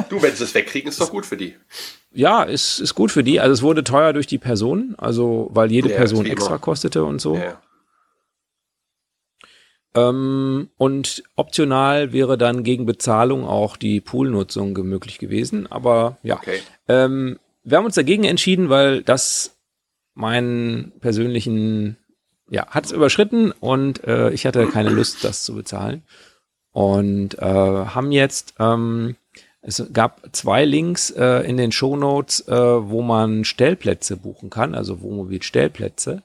du, 0.09 0.21
wenn 0.21 0.33
sie 0.33 0.45
es 0.45 0.55
wegkriegen, 0.55 0.89
ist 0.89 1.01
doch 1.01 1.11
gut 1.11 1.25
für 1.25 1.35
die. 1.35 1.53
Ja, 2.13 2.43
ist, 2.43 2.79
ist 2.79 2.95
gut 2.95 3.11
für 3.11 3.25
die. 3.25 3.41
Also 3.41 3.53
es 3.53 3.61
wurde 3.61 3.83
teuer 3.83 4.13
durch 4.13 4.25
die 4.25 4.37
Person, 4.37 4.95
also 4.97 5.49
weil 5.51 5.69
jede 5.69 5.89
ja, 5.89 5.97
Person 5.97 6.25
extra 6.25 6.51
immer. 6.51 6.59
kostete 6.59 7.03
und 7.03 7.19
so. 7.19 7.35
Ja. 7.35 7.61
Ähm, 9.95 10.69
und 10.77 11.23
optional 11.35 12.13
wäre 12.13 12.37
dann 12.37 12.63
gegen 12.63 12.85
Bezahlung 12.85 13.45
auch 13.45 13.75
die 13.75 13.99
Poolnutzung 13.99 14.71
möglich 14.83 15.19
gewesen. 15.19 15.69
Aber 15.69 16.17
ja, 16.23 16.37
okay. 16.37 16.61
ähm, 16.87 17.37
wir 17.63 17.77
haben 17.77 17.85
uns 17.85 17.95
dagegen 17.95 18.23
entschieden, 18.23 18.69
weil 18.69 19.03
das 19.03 19.57
meinen 20.13 20.93
persönlichen, 21.01 21.97
ja, 22.49 22.67
hat 22.67 22.85
es 22.85 22.93
überschritten 22.93 23.51
und 23.51 24.05
äh, 24.05 24.29
ich 24.29 24.45
hatte 24.45 24.67
keine 24.67 24.89
Lust, 24.89 25.25
das 25.25 25.43
zu 25.43 25.53
bezahlen. 25.53 26.03
Und 26.77 27.39
äh, 27.39 27.41
haben 27.41 28.11
jetzt, 28.11 28.53
ähm, 28.59 29.15
es 29.61 29.83
gab 29.93 30.29
zwei 30.31 30.63
Links 30.63 31.09
äh, 31.09 31.39
in 31.39 31.57
den 31.57 31.71
Show 31.71 31.95
Notes, 31.95 32.47
äh, 32.47 32.53
wo 32.53 33.01
man 33.01 33.45
Stellplätze 33.45 34.15
buchen 34.15 34.51
kann, 34.51 34.75
also 34.75 35.01
Wohnmobil-Stellplätze. 35.01 36.21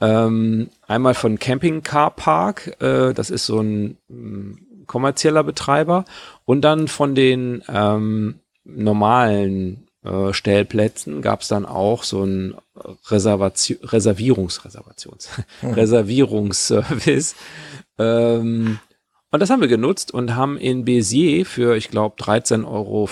Ähm, 0.00 0.70
einmal 0.88 1.14
von 1.14 1.38
Camping 1.38 1.84
Car 1.84 2.10
Park, 2.10 2.82
äh, 2.82 3.14
das 3.14 3.30
ist 3.30 3.46
so 3.46 3.60
ein 3.60 3.96
mh, 4.08 4.56
kommerzieller 4.86 5.44
Betreiber, 5.44 6.04
und 6.44 6.62
dann 6.62 6.88
von 6.88 7.14
den 7.14 7.62
ähm, 7.68 8.40
normalen 8.64 9.86
äh, 10.02 10.32
Stellplätzen 10.32 11.22
gab 11.22 11.42
es 11.42 11.48
dann 11.48 11.64
auch 11.64 12.02
so 12.02 12.24
ein 12.24 12.56
Reservation, 13.08 13.78
Reservierungsreservations, 13.84 15.30
hm. 15.60 15.74
Reservierungsservice. 15.74 17.36
Ähm, 17.98 18.80
und 19.36 19.40
das 19.40 19.50
haben 19.50 19.60
wir 19.60 19.68
genutzt 19.68 20.14
und 20.14 20.34
haben 20.34 20.56
in 20.56 20.86
Béziers 20.86 21.44
für, 21.44 21.76
ich 21.76 21.90
glaube, 21.90 22.16
13,15 22.16 22.64
Euro 22.66 23.08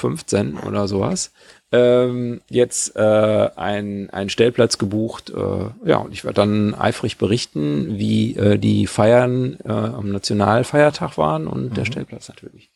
oder 0.66 0.88
sowas 0.88 1.32
ähm, 1.74 2.40
jetzt 2.48 2.94
äh, 2.94 3.50
ein, 3.56 4.08
einen 4.10 4.30
Stellplatz 4.30 4.78
gebucht. 4.78 5.30
Äh, 5.30 5.70
ja, 5.84 5.96
und 5.96 6.12
ich 6.12 6.24
werde 6.24 6.36
dann 6.36 6.74
eifrig 6.74 7.18
berichten, 7.18 7.98
wie 7.98 8.36
äh, 8.36 8.58
die 8.58 8.86
Feiern 8.86 9.58
äh, 9.64 9.72
am 9.72 10.10
Nationalfeiertag 10.12 11.18
waren 11.18 11.48
und 11.48 11.70
mhm. 11.70 11.74
der 11.74 11.84
Stellplatz 11.84 12.28
natürlich. 12.28 12.70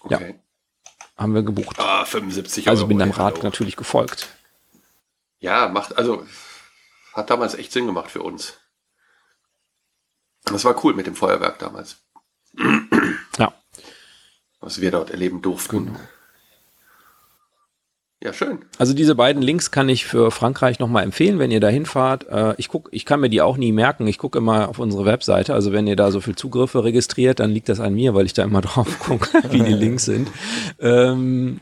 Okay. 0.00 0.28
Ja, 0.30 0.92
haben 1.16 1.34
wir 1.34 1.42
gebucht. 1.42 1.76
Ah, 1.80 2.04
75 2.04 2.66
Euro. 2.66 2.70
Also 2.70 2.86
bin 2.86 2.98
deinem 2.98 3.10
Rat 3.10 3.42
natürlich 3.42 3.74
gefolgt. 3.74 4.28
Ja, 5.40 5.68
macht, 5.68 5.98
also 5.98 6.24
hat 7.12 7.30
damals 7.30 7.54
echt 7.54 7.72
Sinn 7.72 7.86
gemacht 7.86 8.10
für 8.10 8.22
uns. 8.22 8.58
Das 10.44 10.64
war 10.64 10.82
cool 10.84 10.94
mit 10.94 11.06
dem 11.06 11.16
Feuerwerk 11.16 11.58
damals. 11.58 12.03
Ja. 13.38 13.52
Was 14.60 14.80
wir 14.80 14.90
dort 14.90 15.10
erleben 15.10 15.42
durften. 15.42 15.86
Genau. 15.86 15.98
Ja, 18.24 18.32
schön. 18.32 18.60
Also 18.78 18.94
diese 18.94 19.14
beiden 19.14 19.42
Links 19.42 19.70
kann 19.70 19.90
ich 19.90 20.06
für 20.06 20.30
Frankreich 20.30 20.78
nochmal 20.78 21.04
empfehlen, 21.04 21.38
wenn 21.38 21.50
ihr 21.50 21.60
da 21.60 21.68
hinfahrt. 21.68 22.26
Äh, 22.30 22.54
ich 22.56 22.68
guck, 22.68 22.88
ich 22.90 23.04
kann 23.04 23.20
mir 23.20 23.28
die 23.28 23.42
auch 23.42 23.58
nie 23.58 23.70
merken. 23.70 24.06
Ich 24.06 24.16
gucke 24.16 24.38
immer 24.38 24.70
auf 24.70 24.78
unsere 24.78 25.04
Webseite. 25.04 25.52
Also 25.52 25.72
wenn 25.72 25.86
ihr 25.86 25.94
da 25.94 26.10
so 26.10 26.22
viel 26.22 26.34
Zugriffe 26.34 26.84
registriert, 26.84 27.38
dann 27.38 27.50
liegt 27.50 27.68
das 27.68 27.80
an 27.80 27.94
mir, 27.94 28.14
weil 28.14 28.24
ich 28.24 28.32
da 28.32 28.42
immer 28.42 28.60
drauf 28.62 28.98
gucke, 28.98 29.28
wie 29.50 29.60
die 29.60 29.74
Links 29.74 30.06
sind. 30.06 30.30
Ähm, 30.80 31.60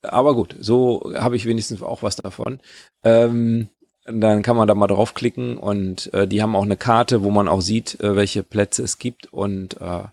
aber 0.00 0.34
gut, 0.34 0.56
so 0.58 1.12
habe 1.14 1.36
ich 1.36 1.44
wenigstens 1.44 1.82
auch 1.82 2.02
was 2.02 2.16
davon. 2.16 2.60
Ähm, 3.04 3.68
dann 4.04 4.42
kann 4.42 4.56
man 4.56 4.68
da 4.68 4.74
mal 4.74 4.86
draufklicken 4.86 5.56
und 5.56 6.12
äh, 6.12 6.26
die 6.26 6.42
haben 6.42 6.56
auch 6.56 6.64
eine 6.64 6.76
Karte, 6.76 7.22
wo 7.22 7.30
man 7.30 7.48
auch 7.48 7.60
sieht, 7.60 8.00
äh, 8.00 8.16
welche 8.16 8.42
Plätze 8.42 8.82
es 8.82 8.98
gibt 8.98 9.32
und 9.32 9.80
äh, 9.80 10.04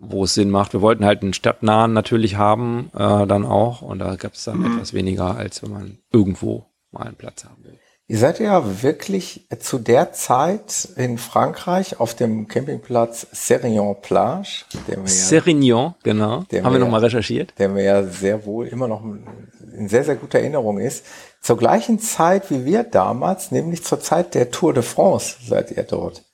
wo 0.00 0.24
es 0.24 0.34
Sinn 0.34 0.50
macht. 0.50 0.72
Wir 0.72 0.80
wollten 0.80 1.04
halt 1.04 1.22
einen 1.22 1.32
stadtnahen 1.32 1.92
natürlich 1.92 2.36
haben, 2.36 2.90
äh, 2.94 3.26
dann 3.26 3.44
auch. 3.44 3.82
Und 3.82 3.98
da 3.98 4.16
gab 4.16 4.34
es 4.34 4.44
dann 4.44 4.58
mhm. 4.58 4.74
etwas 4.74 4.92
weniger, 4.92 5.36
als 5.36 5.62
wenn 5.62 5.70
man 5.70 5.98
irgendwo 6.12 6.66
mal 6.90 7.06
einen 7.06 7.16
Platz 7.16 7.44
haben 7.44 7.64
will. 7.64 7.78
Ihr 8.10 8.16
seid 8.16 8.40
ja 8.40 8.82
wirklich 8.82 9.46
zu 9.58 9.78
der 9.78 10.12
Zeit 10.12 10.88
in 10.96 11.18
Frankreich 11.18 12.00
auf 12.00 12.14
dem 12.14 12.48
Campingplatz 12.48 13.26
Serignan 13.32 14.00
Plage. 14.00 14.64
Der 14.86 15.06
Serignan, 15.06 15.94
genau. 16.02 16.44
Haben 16.50 16.72
wir 16.72 16.78
nochmal 16.78 17.04
recherchiert. 17.04 17.52
Der 17.58 17.68
mir 17.68 17.84
ja 17.84 18.02
sehr 18.04 18.46
wohl 18.46 18.66
immer 18.66 18.88
noch 18.88 19.04
in 19.04 19.88
sehr, 19.90 20.04
sehr 20.04 20.16
guter 20.16 20.38
Erinnerung 20.38 20.78
ist. 20.78 21.04
Zur 21.40 21.56
gleichen 21.56 21.98
Zeit 21.98 22.50
wie 22.50 22.64
wir 22.64 22.82
damals, 22.82 23.50
nämlich 23.50 23.84
zur 23.84 24.00
Zeit 24.00 24.34
der 24.34 24.50
Tour 24.50 24.74
de 24.74 24.82
France 24.82 25.36
seid 25.46 25.70
ihr 25.70 25.82
dort. 25.84 26.24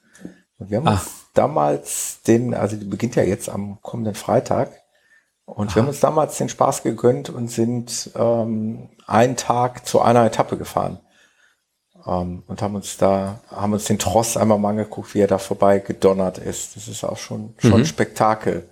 Und 0.59 0.71
wir 0.71 0.79
haben 0.79 0.89
Ach. 0.89 1.03
uns 1.03 1.11
damals 1.35 2.23
den, 2.27 2.55
also 2.55 2.77
die 2.77 2.85
beginnt 2.85 3.17
ja 3.17 3.23
jetzt 3.23 3.49
am 3.49 3.81
kommenden 3.83 4.15
Freitag. 4.15 4.71
Und 5.45 5.71
Ach. 5.71 5.75
wir 5.75 5.83
haben 5.83 5.89
uns 5.89 6.01
damals 6.01 6.39
den 6.39 6.49
Spaß 6.49 6.83
gegönnt 6.83 7.31
und 7.31 7.49
sind 7.49 8.11
ähm, 8.15 8.91
einen 9.07 9.37
Tag 9.37 9.87
zu 9.87 10.01
einer 10.01 10.25
Etappe 10.25 10.57
gefahren 10.57 11.01
ähm, 12.07 12.43
und 12.47 12.63
haben 12.63 12.75
uns 12.75 12.97
da, 12.97 13.41
haben 13.51 13.73
uns 13.73 13.85
den 13.85 13.99
Tross 13.99 14.37
einmal 14.37 14.59
mal 14.59 14.71
angeguckt, 14.71 15.15
wie 15.15 15.21
er 15.21 15.27
da 15.27 15.39
vorbei 15.39 15.79
gedonnert 15.79 16.39
ist. 16.39 16.77
Das 16.77 16.89
ist 16.89 17.05
auch 17.05 17.19
schon, 17.19 17.55
schon 17.59 17.71
mhm. 17.71 17.77
ein 17.79 17.87
Spektakel. 17.87 18.69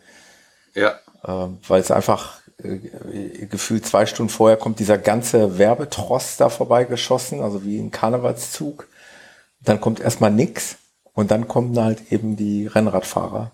Ja. 0.75 0.95
Ähm, 1.25 1.59
weil 1.69 1.81
es 1.81 1.91
einfach 1.91 2.41
gefühlt 2.63 3.87
zwei 3.87 4.07
Stunden 4.07 4.31
vorher 4.31 4.57
kommt 4.57 4.79
dieser 4.79 4.99
ganze 4.99 5.59
Werbetross 5.59 6.37
da 6.37 6.49
vorbei 6.49 6.85
geschossen, 6.85 7.41
also 7.41 7.65
wie 7.65 7.79
ein 7.79 7.91
Karnevalszug. 7.91 8.89
Dann 9.61 9.81
kommt 9.81 10.01
erstmal 10.01 10.31
nix 10.31 10.77
und 11.13 11.31
dann 11.31 11.49
kommen 11.49 11.79
halt 11.79 12.13
eben 12.13 12.37
die 12.37 12.67
Rennradfahrer, 12.67 13.53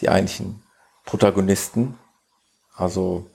die 0.00 0.08
eigentlichen 0.08 0.62
Protagonisten. 1.04 1.98
Also 2.74 3.26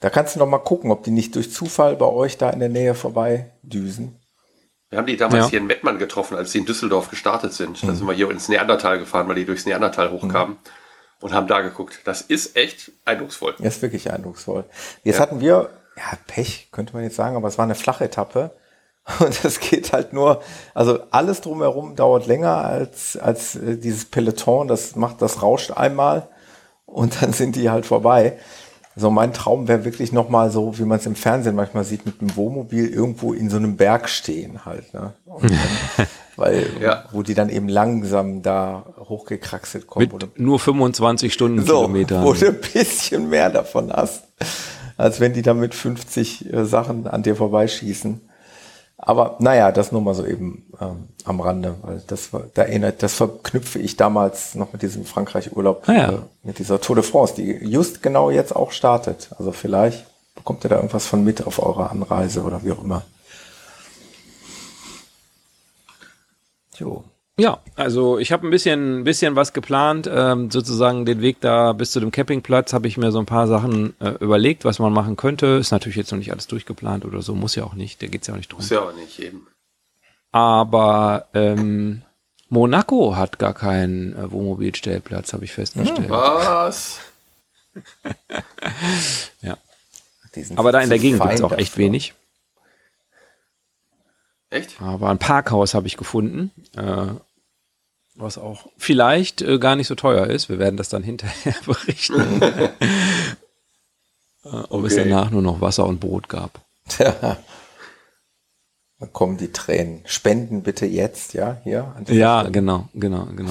da 0.00 0.10
kannst 0.10 0.34
du 0.34 0.40
noch 0.40 0.48
mal 0.48 0.58
gucken, 0.58 0.90
ob 0.90 1.04
die 1.04 1.10
nicht 1.10 1.34
durch 1.36 1.52
Zufall 1.52 1.96
bei 1.96 2.06
euch 2.06 2.38
da 2.38 2.50
in 2.50 2.60
der 2.60 2.68
Nähe 2.68 2.94
vorbei 2.94 3.52
düsen. 3.62 4.18
Wir 4.90 4.98
haben 4.98 5.06
die 5.06 5.16
damals 5.16 5.44
ja. 5.44 5.50
hier 5.50 5.60
in 5.60 5.66
Mettmann 5.66 5.98
getroffen, 5.98 6.36
als 6.36 6.52
sie 6.52 6.58
in 6.58 6.66
Düsseldorf 6.66 7.08
gestartet 7.08 7.54
sind. 7.54 7.82
Mhm. 7.82 7.86
Da 7.86 7.94
sind 7.94 8.06
wir 8.06 8.12
hier 8.12 8.30
ins 8.30 8.48
Neandertal 8.48 8.98
gefahren, 8.98 9.26
weil 9.28 9.36
die 9.36 9.46
durchs 9.46 9.64
Neandertal 9.64 10.10
hochkamen. 10.10 10.54
Mhm. 10.54 10.81
Und 11.22 11.32
haben 11.32 11.46
da 11.46 11.60
geguckt. 11.60 12.00
Das 12.04 12.20
ist 12.20 12.56
echt 12.56 12.92
eindrucksvoll. 13.04 13.54
Das 13.58 13.76
ist 13.76 13.82
wirklich 13.82 14.10
eindrucksvoll. 14.12 14.64
Jetzt 15.04 15.16
ja. 15.16 15.22
hatten 15.22 15.40
wir, 15.40 15.70
ja, 15.96 16.18
Pech, 16.26 16.68
könnte 16.72 16.92
man 16.92 17.04
jetzt 17.04 17.16
sagen, 17.16 17.36
aber 17.36 17.48
es 17.48 17.58
war 17.58 17.64
eine 17.64 17.74
flache 17.74 18.04
Etappe. 18.04 18.50
Und 19.18 19.44
das 19.44 19.58
geht 19.60 19.92
halt 19.92 20.12
nur, 20.12 20.42
also 20.74 21.00
alles 21.10 21.40
drumherum 21.40 21.96
dauert 21.96 22.26
länger 22.26 22.64
als, 22.64 23.16
als 23.16 23.56
äh, 23.56 23.76
dieses 23.76 24.04
Peloton. 24.04 24.68
Das 24.68 24.94
macht, 24.96 25.22
das 25.22 25.42
rauscht 25.42 25.72
einmal 25.72 26.28
und 26.92 27.16
dann 27.22 27.32
sind 27.32 27.56
die 27.56 27.70
halt 27.70 27.86
vorbei. 27.86 28.38
So 28.94 29.10
mein 29.10 29.32
Traum 29.32 29.68
wäre 29.68 29.86
wirklich 29.86 30.12
nochmal 30.12 30.50
so, 30.50 30.78
wie 30.78 30.84
man 30.84 30.98
es 30.98 31.06
im 31.06 31.16
Fernsehen 31.16 31.56
manchmal 31.56 31.84
sieht, 31.84 32.04
mit 32.04 32.20
einem 32.20 32.36
Wohnmobil 32.36 32.88
irgendwo 32.88 33.32
in 33.32 33.48
so 33.48 33.56
einem 33.56 33.76
Berg 33.76 34.08
stehen 34.08 34.66
halt. 34.66 34.92
Ne? 34.92 35.14
Dann, 35.26 35.58
weil, 36.36 36.66
ja. 36.80 37.04
wo 37.12 37.22
die 37.22 37.34
dann 37.34 37.48
eben 37.48 37.68
langsam 37.68 38.42
da 38.42 38.84
hochgekraxelt 38.98 39.86
kommen. 39.86 40.08
Mit 40.10 40.38
nur 40.38 40.58
25 40.58 41.32
Stundenkilometer. 41.32 42.20
So, 42.20 42.26
wo 42.26 42.32
du 42.32 42.48
ein 42.48 42.60
bisschen 42.60 43.28
mehr 43.28 43.50
davon 43.50 43.92
hast, 43.92 44.24
als 44.96 45.20
wenn 45.20 45.32
die 45.32 45.42
da 45.42 45.54
mit 45.54 45.74
50 45.74 46.52
äh, 46.52 46.64
Sachen 46.64 47.06
an 47.06 47.22
dir 47.22 47.36
vorbeischießen. 47.36 48.20
Aber 49.04 49.36
naja, 49.40 49.72
das 49.72 49.90
nur 49.90 50.00
mal 50.00 50.14
so 50.14 50.24
eben 50.24 50.64
ähm, 50.80 51.08
am 51.24 51.40
Rande, 51.40 51.74
weil 51.82 52.00
das 52.06 52.30
da 52.54 52.62
erinnert, 52.62 53.02
das 53.02 53.14
verknüpfe 53.14 53.80
ich 53.80 53.96
damals 53.96 54.54
noch 54.54 54.72
mit 54.72 54.82
diesem 54.82 55.04
Frankreich-Urlaub, 55.04 55.88
ah, 55.88 55.92
ja. 55.92 56.12
äh, 56.12 56.18
mit 56.44 56.60
dieser 56.60 56.80
Tour 56.80 56.94
de 56.96 57.04
France, 57.04 57.34
die 57.36 57.50
just 57.64 58.00
genau 58.00 58.30
jetzt 58.30 58.54
auch 58.54 58.70
startet. 58.70 59.30
Also 59.36 59.50
vielleicht 59.50 60.06
bekommt 60.36 60.64
ihr 60.64 60.70
da 60.70 60.76
irgendwas 60.76 61.06
von 61.06 61.24
mit 61.24 61.44
auf 61.44 61.60
eurer 61.60 61.90
Anreise 61.90 62.42
oder 62.42 62.62
wie 62.62 62.70
auch 62.70 62.82
immer. 62.82 63.02
Jo. 66.78 67.04
Ja, 67.38 67.60
also 67.76 68.18
ich 68.18 68.30
habe 68.30 68.46
ein 68.46 68.50
bisschen, 68.50 69.04
bisschen 69.04 69.36
was 69.36 69.54
geplant, 69.54 70.08
ähm, 70.12 70.50
sozusagen 70.50 71.06
den 71.06 71.22
Weg 71.22 71.40
da 71.40 71.72
bis 71.72 71.90
zu 71.90 71.98
dem 71.98 72.10
Campingplatz 72.10 72.74
habe 72.74 72.86
ich 72.88 72.98
mir 72.98 73.10
so 73.10 73.20
ein 73.20 73.26
paar 73.26 73.48
Sachen 73.48 73.94
äh, 74.00 74.10
überlegt, 74.20 74.66
was 74.66 74.78
man 74.78 74.92
machen 74.92 75.16
könnte. 75.16 75.46
Ist 75.46 75.70
natürlich 75.70 75.96
jetzt 75.96 76.12
noch 76.12 76.18
nicht 76.18 76.30
alles 76.30 76.46
durchgeplant 76.46 77.06
oder 77.06 77.22
so, 77.22 77.34
muss 77.34 77.54
ja 77.54 77.64
auch 77.64 77.72
nicht, 77.72 78.02
da 78.02 78.06
geht's 78.06 78.26
ja 78.26 78.34
auch 78.34 78.38
nicht 78.38 78.52
drum. 78.52 78.60
Muss 78.60 78.68
ja 78.68 78.80
auch 78.80 78.94
nicht 78.94 79.18
eben. 79.18 79.46
Aber 80.30 81.26
ähm, 81.32 82.02
Monaco 82.50 83.16
hat 83.16 83.38
gar 83.38 83.54
keinen 83.54 84.14
äh, 84.14 84.30
Wohnmobilstellplatz, 84.30 85.32
habe 85.32 85.44
ich 85.44 85.52
festgestellt. 85.52 86.10
Was? 86.10 87.00
ja. 89.40 89.56
Aber 90.56 90.70
da 90.70 90.80
in 90.80 90.90
der 90.90 90.98
Gegend 90.98 91.22
gibt's 91.22 91.42
auch 91.42 91.52
echt 91.52 91.78
wenig. 91.78 92.12
Echt? 94.52 94.80
Aber 94.82 95.08
ein 95.08 95.18
Parkhaus 95.18 95.72
habe 95.74 95.86
ich 95.86 95.96
gefunden, 95.96 96.50
äh, 96.76 97.06
was 98.14 98.36
auch 98.36 98.68
vielleicht 98.76 99.40
äh, 99.40 99.58
gar 99.58 99.76
nicht 99.76 99.86
so 99.86 99.94
teuer 99.94 100.26
ist. 100.26 100.50
Wir 100.50 100.58
werden 100.58 100.76
das 100.76 100.90
dann 100.90 101.02
hinterher 101.02 101.54
berichten. 101.66 102.42
äh, 102.42 102.68
ob 104.44 104.70
okay. 104.70 104.86
es 104.86 104.96
danach 104.96 105.30
nur 105.30 105.40
noch 105.40 105.62
Wasser 105.62 105.86
und 105.86 106.00
Brot 106.00 106.28
gab. 106.28 106.60
Tja. 106.88 107.38
Da 108.98 109.08
kommen 109.08 109.36
die 109.36 109.50
Tränen. 109.50 110.02
Spenden 110.04 110.62
bitte 110.62 110.86
jetzt, 110.86 111.34
ja, 111.34 111.56
hier. 111.64 111.92
Ja, 112.06 112.44
genau, 112.44 112.88
genau, 112.94 113.26
genau. 113.34 113.50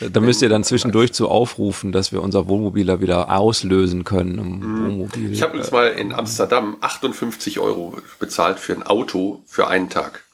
Da 0.00 0.20
müsst 0.20 0.42
ihr 0.42 0.48
dann 0.48 0.64
zwischendurch 0.64 1.12
zu 1.12 1.28
aufrufen, 1.28 1.92
dass 1.92 2.10
wir 2.10 2.20
unser 2.20 2.48
Wohnmobil 2.48 3.00
wieder 3.00 3.30
auslösen 3.30 4.02
können. 4.02 4.60
Wohnmobil. 4.60 5.32
Ich 5.32 5.42
habe 5.42 5.56
uns 5.56 5.70
mal 5.70 5.86
in 5.88 6.12
Amsterdam 6.12 6.76
58 6.80 7.60
Euro 7.60 7.96
bezahlt 8.18 8.58
für 8.58 8.72
ein 8.72 8.82
Auto 8.82 9.42
für 9.46 9.68
einen 9.68 9.88
Tag. 9.90 10.24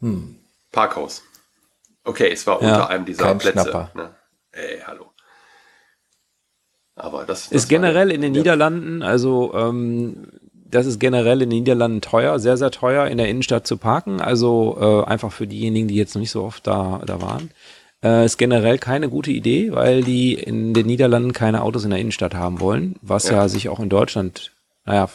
Hm. 0.00 0.36
Parkhaus. 0.70 1.22
Okay, 2.04 2.30
es 2.30 2.46
war 2.46 2.62
ja, 2.62 2.68
unter 2.68 2.88
einem 2.90 3.06
dieser 3.06 3.34
Plätze. 3.36 3.90
Ne? 3.94 4.14
Ey, 4.50 4.80
hallo. 4.86 5.12
Aber 6.94 7.24
das, 7.24 7.48
das 7.48 7.62
ist 7.62 7.68
generell 7.68 8.10
in 8.10 8.20
den 8.20 8.32
Niederlanden, 8.32 9.02
also 9.02 9.54
ähm, 9.54 10.26
das 10.72 10.86
ist 10.86 10.98
generell 10.98 11.42
in 11.42 11.50
den 11.50 11.60
Niederlanden 11.60 12.00
teuer, 12.00 12.38
sehr, 12.38 12.56
sehr 12.56 12.70
teuer, 12.70 13.06
in 13.06 13.18
der 13.18 13.28
Innenstadt 13.28 13.66
zu 13.66 13.76
parken. 13.76 14.20
Also 14.20 14.76
äh, 14.80 15.08
einfach 15.08 15.30
für 15.30 15.46
diejenigen, 15.46 15.86
die 15.86 15.96
jetzt 15.96 16.14
noch 16.14 16.20
nicht 16.20 16.30
so 16.30 16.42
oft 16.42 16.66
da, 16.66 17.02
da 17.06 17.20
waren. 17.20 17.50
Äh, 18.02 18.24
ist 18.24 18.36
generell 18.36 18.78
keine 18.78 19.08
gute 19.08 19.30
Idee, 19.30 19.72
weil 19.72 20.02
die 20.02 20.34
in 20.34 20.74
den 20.74 20.86
Niederlanden 20.86 21.32
keine 21.32 21.62
Autos 21.62 21.84
in 21.84 21.90
der 21.90 22.00
Innenstadt 22.00 22.34
haben 22.34 22.60
wollen, 22.60 22.96
was 23.00 23.28
ja, 23.28 23.34
ja 23.34 23.48
sich 23.48 23.68
auch 23.68 23.80
in 23.80 23.88
Deutschland, 23.88 24.52
naja, 24.84 25.08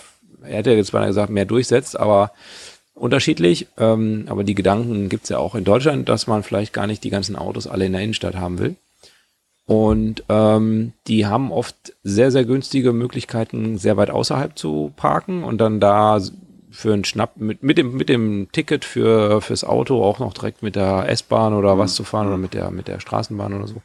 er 0.43 0.57
hätte 0.57 0.71
jetzt 0.71 0.91
beinahe 0.91 1.09
gesagt, 1.09 1.29
mehr 1.29 1.45
durchsetzt, 1.45 1.99
aber 1.99 2.31
unterschiedlich. 2.93 3.67
Ähm, 3.77 4.25
aber 4.27 4.43
die 4.43 4.55
Gedanken 4.55 5.09
gibt's 5.09 5.29
ja 5.29 5.37
auch 5.37 5.55
in 5.55 5.63
Deutschland, 5.63 6.07
dass 6.09 6.27
man 6.27 6.43
vielleicht 6.43 6.73
gar 6.73 6.87
nicht 6.87 7.03
die 7.03 7.09
ganzen 7.09 7.35
Autos 7.35 7.67
alle 7.67 7.85
in 7.85 7.91
der 7.91 8.01
Innenstadt 8.01 8.35
haben 8.35 8.59
will. 8.59 8.75
Und 9.65 10.23
ähm, 10.29 10.93
die 11.07 11.25
haben 11.25 11.51
oft 11.51 11.75
sehr, 12.03 12.31
sehr 12.31 12.45
günstige 12.45 12.93
Möglichkeiten, 12.93 13.77
sehr 13.77 13.97
weit 13.97 14.09
außerhalb 14.09 14.57
zu 14.57 14.93
parken 14.95 15.43
und 15.43 15.59
dann 15.59 15.81
da 15.81 16.21
für 16.69 16.93
einen 16.93 17.05
Schnapp 17.05 17.37
mit, 17.37 17.63
mit 17.63 17.77
dem 17.77 17.95
mit 17.95 18.09
dem 18.09 18.49
Ticket 18.51 18.85
für 18.85 19.41
fürs 19.41 19.63
Auto 19.63 20.03
auch 20.03 20.19
noch 20.19 20.33
direkt 20.33 20.63
mit 20.63 20.75
der 20.75 21.09
S-Bahn 21.09 21.53
oder 21.53 21.75
mhm. 21.75 21.79
was 21.79 21.95
zu 21.95 22.03
fahren 22.03 22.27
oder 22.27 22.37
mit 22.37 22.53
der 22.53 22.71
mit 22.71 22.87
der 22.87 22.99
Straßenbahn 22.99 23.53
oder 23.53 23.67
so. 23.67 23.81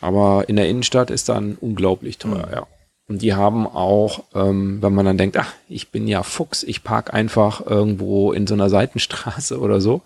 Aber 0.00 0.48
in 0.48 0.56
der 0.56 0.68
Innenstadt 0.68 1.10
ist 1.10 1.28
dann 1.28 1.56
unglaublich 1.60 2.18
teuer, 2.18 2.46
mhm. 2.46 2.52
ja. 2.52 2.66
Und 3.08 3.20
die 3.22 3.34
haben 3.34 3.66
auch, 3.66 4.24
ähm, 4.34 4.78
wenn 4.80 4.94
man 4.94 5.04
dann 5.04 5.18
denkt, 5.18 5.36
ach, 5.36 5.52
ich 5.68 5.90
bin 5.90 6.08
ja 6.08 6.22
Fuchs, 6.22 6.62
ich 6.62 6.82
park 6.82 7.12
einfach 7.12 7.64
irgendwo 7.66 8.32
in 8.32 8.46
so 8.46 8.54
einer 8.54 8.70
Seitenstraße 8.70 9.58
oder 9.60 9.80
so. 9.80 10.02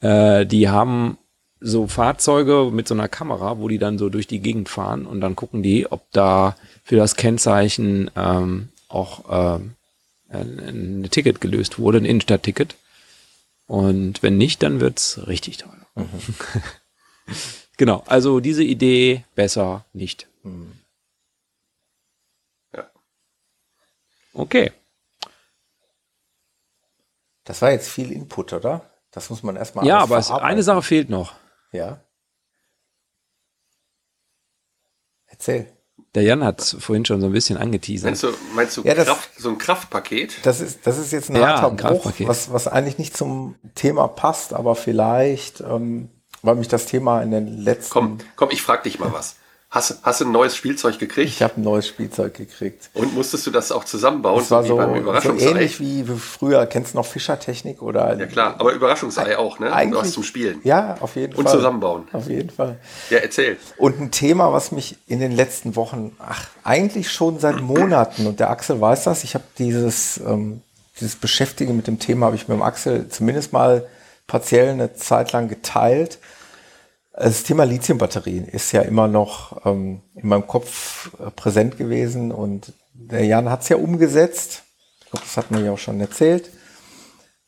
Äh, 0.00 0.44
die 0.44 0.68
haben 0.68 1.16
so 1.60 1.86
Fahrzeuge 1.86 2.70
mit 2.70 2.86
so 2.86 2.94
einer 2.94 3.08
Kamera, 3.08 3.58
wo 3.58 3.68
die 3.68 3.78
dann 3.78 3.96
so 3.96 4.10
durch 4.10 4.26
die 4.26 4.40
Gegend 4.40 4.68
fahren 4.68 5.06
und 5.06 5.22
dann 5.22 5.36
gucken 5.36 5.62
die, 5.62 5.90
ob 5.90 6.02
da 6.12 6.56
für 6.82 6.96
das 6.96 7.16
Kennzeichen 7.16 8.10
ähm, 8.14 8.68
auch 8.88 9.56
ähm, 9.56 9.72
ein 10.40 11.08
Ticket 11.10 11.40
gelöst 11.40 11.78
wurde, 11.78 11.98
ein 11.98 12.04
Innenstadtticket. 12.04 12.76
Und 13.66 14.22
wenn 14.22 14.36
nicht, 14.36 14.62
dann 14.62 14.80
wird's 14.80 15.26
richtig 15.26 15.58
teuer. 15.58 15.86
Mhm. 15.94 16.34
genau, 17.76 18.02
also 18.06 18.40
diese 18.40 18.62
Idee 18.62 19.24
besser 19.34 19.84
nicht. 19.92 20.26
Mhm. 20.42 20.72
Ja. 22.74 22.90
Okay. 24.34 24.72
Das 27.44 27.62
war 27.62 27.70
jetzt 27.70 27.88
viel 27.88 28.10
Input, 28.10 28.52
oder? 28.52 28.90
Das 29.10 29.30
muss 29.30 29.42
man 29.42 29.56
erstmal. 29.56 29.86
Ja, 29.86 29.98
aber 29.98 30.18
es, 30.18 30.30
eine 30.30 30.62
Sache 30.62 30.82
fehlt 30.82 31.08
noch. 31.08 31.34
Ja. 31.72 32.00
Erzähl. 35.26 35.73
Der 36.14 36.22
Jan 36.22 36.44
hat 36.44 36.62
vorhin 36.78 37.04
schon 37.04 37.20
so 37.20 37.26
ein 37.26 37.32
bisschen 37.32 37.56
angeteasert. 37.56 38.10
Meinst 38.10 38.22
du, 38.22 38.28
meinst 38.54 38.76
du 38.76 38.82
ja, 38.82 38.94
das, 38.94 39.06
Kraft, 39.06 39.30
so 39.36 39.48
ein 39.48 39.58
Kraftpaket? 39.58 40.36
Das 40.44 40.60
ist, 40.60 40.86
das 40.86 40.98
ist 40.98 41.12
jetzt 41.12 41.30
ein 41.30 41.36
ja, 41.36 41.60
harter 41.60 41.70
ein 41.70 41.76
Bruch, 41.76 42.12
was, 42.20 42.52
was 42.52 42.68
eigentlich 42.68 42.98
nicht 42.98 43.16
zum 43.16 43.56
Thema 43.74 44.06
passt, 44.06 44.52
aber 44.52 44.76
vielleicht, 44.76 45.60
ähm, 45.60 46.10
weil 46.42 46.54
mich 46.54 46.68
das 46.68 46.86
Thema 46.86 47.20
in 47.22 47.32
den 47.32 47.58
letzten... 47.58 47.92
Komm, 47.92 48.18
komm 48.36 48.50
ich 48.50 48.62
frag 48.62 48.84
dich 48.84 49.00
mal 49.00 49.12
was. 49.12 49.36
Hast, 49.74 49.98
hast 50.04 50.20
du 50.20 50.26
ein 50.26 50.30
neues 50.30 50.54
Spielzeug 50.54 51.00
gekriegt? 51.00 51.30
Ich 51.30 51.42
habe 51.42 51.54
ein 51.56 51.62
neues 51.62 51.88
Spielzeug 51.88 52.34
gekriegt. 52.34 52.90
Und 52.94 53.12
musstest 53.12 53.44
du 53.44 53.50
das 53.50 53.72
auch 53.72 53.82
zusammenbauen? 53.82 54.38
Das 54.38 54.48
war 54.52 54.62
so, 54.62 54.76
so 54.76 55.36
ähnlich 55.36 55.80
wie 55.80 56.04
früher. 56.04 56.64
Kennst 56.66 56.94
du 56.94 56.98
noch 56.98 57.06
Fischertechnik 57.06 57.82
oder? 57.82 58.16
Ja 58.16 58.26
klar, 58.26 58.54
aber 58.60 58.72
Überraschungsei 58.72 59.36
auch, 59.36 59.58
ne? 59.58 59.72
Eigentlich, 59.72 60.00
was 60.00 60.12
zum 60.12 60.22
Spielen. 60.22 60.60
Ja, 60.62 60.96
auf 61.00 61.16
jeden 61.16 61.34
Und 61.34 61.42
Fall. 61.42 61.54
Und 61.54 61.58
zusammenbauen. 61.58 62.04
Auf 62.12 62.28
jeden 62.28 62.50
Fall. 62.50 62.78
Ja, 63.10 63.18
erzähl. 63.18 63.56
Und 63.76 64.00
ein 64.00 64.12
Thema, 64.12 64.52
was 64.52 64.70
mich 64.70 64.96
in 65.08 65.18
den 65.18 65.32
letzten 65.32 65.74
Wochen, 65.74 66.14
ach, 66.20 66.46
eigentlich 66.62 67.10
schon 67.10 67.40
seit 67.40 67.60
Monaten, 67.60 68.28
und 68.28 68.38
der 68.38 68.50
Axel 68.50 68.80
weiß 68.80 69.02
das, 69.02 69.24
ich 69.24 69.34
habe 69.34 69.42
dieses, 69.58 70.18
ähm, 70.18 70.60
dieses 71.00 71.16
Beschäftigen 71.16 71.74
mit 71.74 71.88
dem 71.88 71.98
Thema, 71.98 72.26
habe 72.26 72.36
ich 72.36 72.46
mit 72.46 72.56
dem 72.56 72.62
Axel 72.62 73.08
zumindest 73.08 73.52
mal 73.52 73.84
partiell 74.28 74.68
eine 74.68 74.94
Zeit 74.94 75.32
lang 75.32 75.48
geteilt. 75.48 76.20
Das 77.16 77.44
Thema 77.44 77.64
Lithiumbatterien 77.64 78.46
ist 78.48 78.72
ja 78.72 78.82
immer 78.82 79.06
noch 79.06 79.64
ähm, 79.64 80.00
in 80.16 80.28
meinem 80.28 80.46
Kopf 80.46 81.12
äh, 81.20 81.30
präsent 81.30 81.78
gewesen 81.78 82.32
und 82.32 82.72
der 82.92 83.24
Jan 83.24 83.50
hat 83.50 83.62
es 83.62 83.68
ja 83.68 83.76
umgesetzt. 83.76 84.64
Ich 85.00 85.10
glaube, 85.10 85.24
das 85.24 85.36
hat 85.36 85.50
man 85.50 85.64
ja 85.64 85.72
auch 85.72 85.78
schon 85.78 86.00
erzählt. 86.00 86.50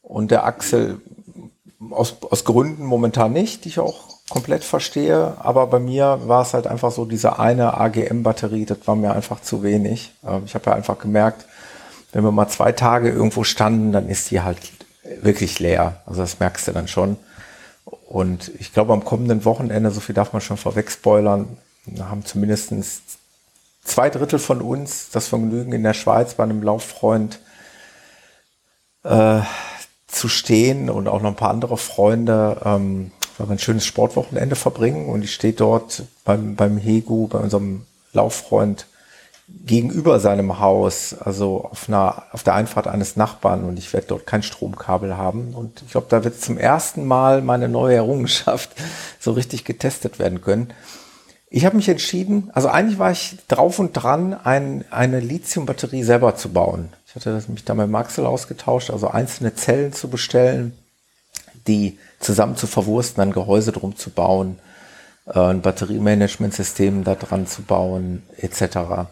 Und 0.02 0.30
der 0.30 0.44
Axel 0.44 1.00
aus, 1.90 2.16
aus 2.22 2.44
Gründen 2.44 2.84
momentan 2.84 3.32
nicht, 3.32 3.64
die 3.64 3.70
ich 3.70 3.80
auch 3.80 4.08
komplett 4.28 4.62
verstehe. 4.62 5.34
Aber 5.38 5.66
bei 5.66 5.80
mir 5.80 6.20
war 6.26 6.42
es 6.42 6.54
halt 6.54 6.68
einfach 6.68 6.92
so, 6.92 7.04
diese 7.04 7.40
eine 7.40 7.74
AGM-Batterie, 7.74 8.66
das 8.66 8.78
war 8.84 8.94
mir 8.94 9.12
einfach 9.12 9.40
zu 9.40 9.64
wenig. 9.64 10.12
Ähm, 10.24 10.42
ich 10.46 10.54
habe 10.54 10.70
ja 10.70 10.76
einfach 10.76 10.98
gemerkt, 10.98 11.44
wenn 12.12 12.22
wir 12.22 12.30
mal 12.30 12.48
zwei 12.48 12.70
Tage 12.70 13.10
irgendwo 13.10 13.42
standen, 13.42 13.90
dann 13.90 14.08
ist 14.08 14.30
die 14.30 14.42
halt 14.42 14.58
wirklich 15.22 15.58
leer. 15.58 16.02
Also 16.06 16.20
das 16.20 16.38
merkst 16.38 16.68
du 16.68 16.72
dann 16.72 16.86
schon. 16.86 17.16
Und 17.86 18.50
ich 18.58 18.72
glaube, 18.72 18.92
am 18.92 19.04
kommenden 19.04 19.44
Wochenende, 19.44 19.90
so 19.90 20.00
viel 20.00 20.14
darf 20.14 20.32
man 20.32 20.42
schon 20.42 20.56
vorweg 20.56 20.90
spoilern, 20.90 21.56
haben 22.00 22.24
zumindest 22.24 22.72
zwei 23.84 24.10
Drittel 24.10 24.40
von 24.40 24.60
uns 24.60 25.10
das 25.10 25.28
Vergnügen 25.28 25.72
in 25.72 25.84
der 25.84 25.94
Schweiz 25.94 26.34
bei 26.34 26.42
einem 26.42 26.62
Lauffreund 26.62 27.40
äh, 29.04 29.40
zu 30.08 30.28
stehen 30.28 30.90
und 30.90 31.06
auch 31.06 31.22
noch 31.22 31.30
ein 31.30 31.36
paar 31.36 31.50
andere 31.50 31.76
Freunde, 31.76 32.60
ähm, 32.64 33.12
weil 33.38 33.48
wir 33.48 33.52
ein 33.52 33.58
schönes 33.60 33.86
Sportwochenende 33.86 34.56
verbringen. 34.56 35.08
Und 35.08 35.22
ich 35.22 35.34
stehe 35.34 35.52
dort 35.52 36.02
beim, 36.24 36.56
beim 36.56 36.78
Hegu, 36.78 37.28
bei 37.28 37.38
unserem 37.38 37.86
Lauffreund, 38.12 38.86
gegenüber 39.48 40.18
seinem 40.18 40.58
Haus, 40.58 41.14
also 41.18 41.64
auf 41.70 41.88
einer, 41.88 42.24
auf 42.32 42.42
der 42.42 42.54
Einfahrt 42.54 42.88
eines 42.88 43.16
Nachbarn 43.16 43.64
und 43.64 43.78
ich 43.78 43.92
werde 43.92 44.08
dort 44.08 44.26
kein 44.26 44.42
Stromkabel 44.42 45.16
haben. 45.16 45.54
Und 45.54 45.82
ich 45.82 45.92
glaube, 45.92 46.08
da 46.10 46.24
wird 46.24 46.40
zum 46.40 46.58
ersten 46.58 47.04
Mal 47.04 47.42
meine 47.42 47.68
neue 47.68 47.96
Errungenschaft 47.96 48.70
so 49.20 49.32
richtig 49.32 49.64
getestet 49.64 50.18
werden 50.18 50.40
können. 50.40 50.72
Ich 51.48 51.64
habe 51.64 51.76
mich 51.76 51.88
entschieden, 51.88 52.50
also 52.54 52.68
eigentlich 52.68 52.98
war 52.98 53.12
ich 53.12 53.38
drauf 53.46 53.78
und 53.78 53.92
dran, 53.92 54.34
ein, 54.34 54.84
eine 54.90 55.20
Lithium-Batterie 55.20 56.02
selber 56.02 56.34
zu 56.34 56.48
bauen. 56.48 56.88
Ich 57.06 57.14
hatte 57.14 57.40
mich 57.48 57.64
da 57.64 57.74
mit 57.74 57.88
Maxel 57.88 58.26
ausgetauscht, 58.26 58.90
also 58.90 59.08
einzelne 59.08 59.54
Zellen 59.54 59.92
zu 59.92 60.08
bestellen, 60.08 60.76
die 61.68 61.98
zusammen 62.18 62.56
zu 62.56 62.66
verwursten, 62.66 63.22
ein 63.22 63.32
Gehäuse 63.32 63.70
drum 63.70 63.96
zu 63.96 64.10
bauen, 64.10 64.58
äh, 65.26 65.38
ein 65.38 65.62
Batteriemanagementsystem 65.62 67.04
da 67.04 67.14
dran 67.14 67.46
zu 67.46 67.62
bauen, 67.62 68.22
etc. 68.38 69.06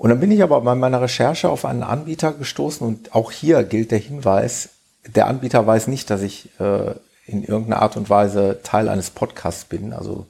Und 0.00 0.08
dann 0.08 0.18
bin 0.18 0.30
ich 0.30 0.42
aber 0.42 0.62
bei 0.62 0.74
meiner 0.74 1.02
Recherche 1.02 1.50
auf 1.50 1.66
einen 1.66 1.82
Anbieter 1.82 2.32
gestoßen 2.32 2.86
und 2.86 3.14
auch 3.14 3.30
hier 3.30 3.64
gilt 3.64 3.90
der 3.90 3.98
Hinweis, 3.98 4.70
der 5.06 5.26
Anbieter 5.26 5.66
weiß 5.66 5.88
nicht, 5.88 6.08
dass 6.08 6.22
ich 6.22 6.48
äh, 6.58 6.92
in 7.26 7.44
irgendeiner 7.44 7.82
Art 7.82 7.98
und 7.98 8.08
Weise 8.08 8.60
Teil 8.62 8.88
eines 8.88 9.10
Podcasts 9.10 9.66
bin. 9.66 9.92
Also 9.92 10.24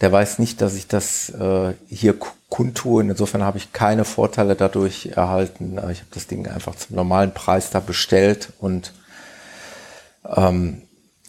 der 0.00 0.10
weiß 0.10 0.40
nicht, 0.40 0.60
dass 0.60 0.74
ich 0.74 0.88
das 0.88 1.30
äh, 1.30 1.74
hier 1.88 2.16
kundtue. 2.48 3.02
Insofern 3.02 3.44
habe 3.44 3.58
ich 3.58 3.72
keine 3.72 4.04
Vorteile 4.04 4.56
dadurch 4.56 5.12
erhalten. 5.14 5.74
Ich 5.92 6.00
habe 6.00 6.10
das 6.10 6.26
Ding 6.26 6.48
einfach 6.48 6.74
zum 6.74 6.96
normalen 6.96 7.32
Preis 7.32 7.70
da 7.70 7.78
bestellt 7.78 8.52
und 8.58 8.94
ähm, 10.24 10.82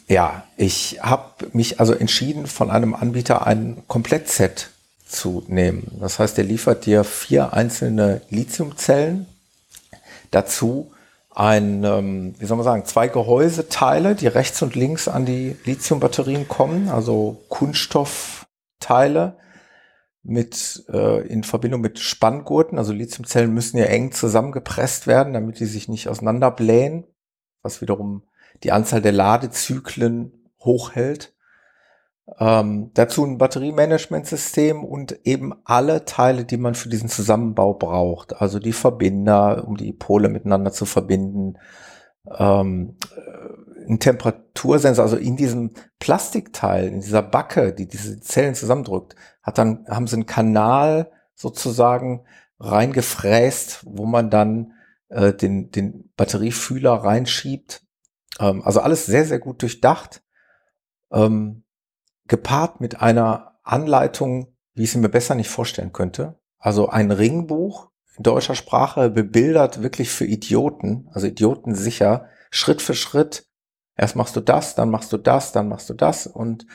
ja, 0.08 0.42
ich 0.56 0.98
habe 1.02 1.46
mich 1.52 1.78
also 1.78 1.92
entschieden, 1.92 2.48
von 2.48 2.68
einem 2.68 2.96
Anbieter 2.96 3.46
ein 3.46 3.84
Komplettset 3.86 4.70
zu 5.10 5.44
nehmen. 5.48 5.98
Das 6.00 6.18
heißt, 6.18 6.38
er 6.38 6.44
liefert 6.44 6.86
dir 6.86 7.04
vier 7.04 7.52
einzelne 7.52 8.22
Lithiumzellen, 8.30 9.26
dazu 10.30 10.92
ein, 11.30 11.84
ähm, 11.84 12.34
wie 12.38 12.46
soll 12.46 12.56
man 12.56 12.64
sagen, 12.64 12.84
zwei 12.84 13.08
Gehäuseteile, 13.08 14.14
die 14.14 14.26
rechts 14.26 14.62
und 14.62 14.74
links 14.74 15.08
an 15.08 15.26
die 15.26 15.56
Lithiumbatterien 15.64 16.48
kommen, 16.48 16.88
also 16.88 17.42
Kunststoffteile 17.48 19.36
mit 20.22 20.84
äh, 20.92 21.26
in 21.26 21.44
Verbindung 21.44 21.80
mit 21.80 21.98
Spanngurten. 21.98 22.78
Also 22.78 22.92
Lithiumzellen 22.92 23.52
müssen 23.52 23.78
ja 23.78 23.86
eng 23.86 24.12
zusammengepresst 24.12 25.06
werden, 25.06 25.32
damit 25.32 25.60
die 25.60 25.66
sich 25.66 25.88
nicht 25.88 26.08
auseinanderblähen, 26.08 27.06
was 27.62 27.80
wiederum 27.80 28.24
die 28.62 28.72
Anzahl 28.72 29.00
der 29.00 29.12
Ladezyklen 29.12 30.32
hochhält. 30.60 31.32
Ähm, 32.38 32.90
dazu 32.94 33.24
ein 33.24 33.38
Batteriemanagementsystem 33.38 34.84
und 34.84 35.26
eben 35.26 35.52
alle 35.64 36.04
Teile, 36.04 36.44
die 36.44 36.56
man 36.56 36.74
für 36.74 36.88
diesen 36.88 37.08
Zusammenbau 37.08 37.74
braucht. 37.74 38.40
Also 38.40 38.58
die 38.58 38.72
Verbinder, 38.72 39.66
um 39.66 39.76
die 39.76 39.92
Pole 39.92 40.28
miteinander 40.28 40.72
zu 40.72 40.86
verbinden. 40.86 41.58
Ähm, 42.38 42.96
ein 43.88 43.98
Temperatursensor, 43.98 45.04
also 45.04 45.16
in 45.16 45.36
diesem 45.36 45.70
Plastikteil, 45.98 46.88
in 46.88 47.00
dieser 47.00 47.22
Backe, 47.22 47.72
die 47.72 47.88
diese 47.88 48.20
Zellen 48.20 48.54
zusammendrückt, 48.54 49.16
hat 49.42 49.58
dann, 49.58 49.86
haben 49.88 50.06
sie 50.06 50.16
einen 50.16 50.26
Kanal 50.26 51.10
sozusagen 51.34 52.24
reingefräst, 52.60 53.84
wo 53.86 54.04
man 54.04 54.30
dann 54.30 54.74
äh, 55.08 55.32
den, 55.32 55.70
den 55.70 56.10
Batteriefühler 56.16 56.92
reinschiebt. 56.92 57.82
Ähm, 58.38 58.62
also 58.62 58.80
alles 58.80 59.06
sehr, 59.06 59.24
sehr 59.24 59.40
gut 59.40 59.62
durchdacht. 59.62 60.22
Ähm, 61.12 61.64
gepaart 62.30 62.80
mit 62.80 63.02
einer 63.02 63.58
Anleitung, 63.64 64.54
wie 64.74 64.84
ich 64.84 64.92
sie 64.92 64.98
mir 64.98 65.10
besser 65.10 65.34
nicht 65.34 65.50
vorstellen 65.50 65.92
könnte. 65.92 66.38
Also 66.58 66.88
ein 66.88 67.10
Ringbuch 67.10 67.90
in 68.16 68.22
deutscher 68.22 68.54
Sprache 68.54 69.10
bebildert 69.10 69.82
wirklich 69.82 70.10
für 70.10 70.24
Idioten, 70.24 71.08
also 71.12 71.26
Idioten 71.26 71.74
sicher, 71.74 72.26
Schritt 72.50 72.80
für 72.80 72.94
Schritt. 72.94 73.46
Erst 73.96 74.16
machst 74.16 74.36
du 74.36 74.40
das, 74.40 74.74
dann 74.74 74.90
machst 74.90 75.12
du 75.12 75.18
das, 75.18 75.52
dann 75.52 75.68
machst 75.68 75.90
du 75.90 75.94
das 75.94 76.26
und 76.26 76.66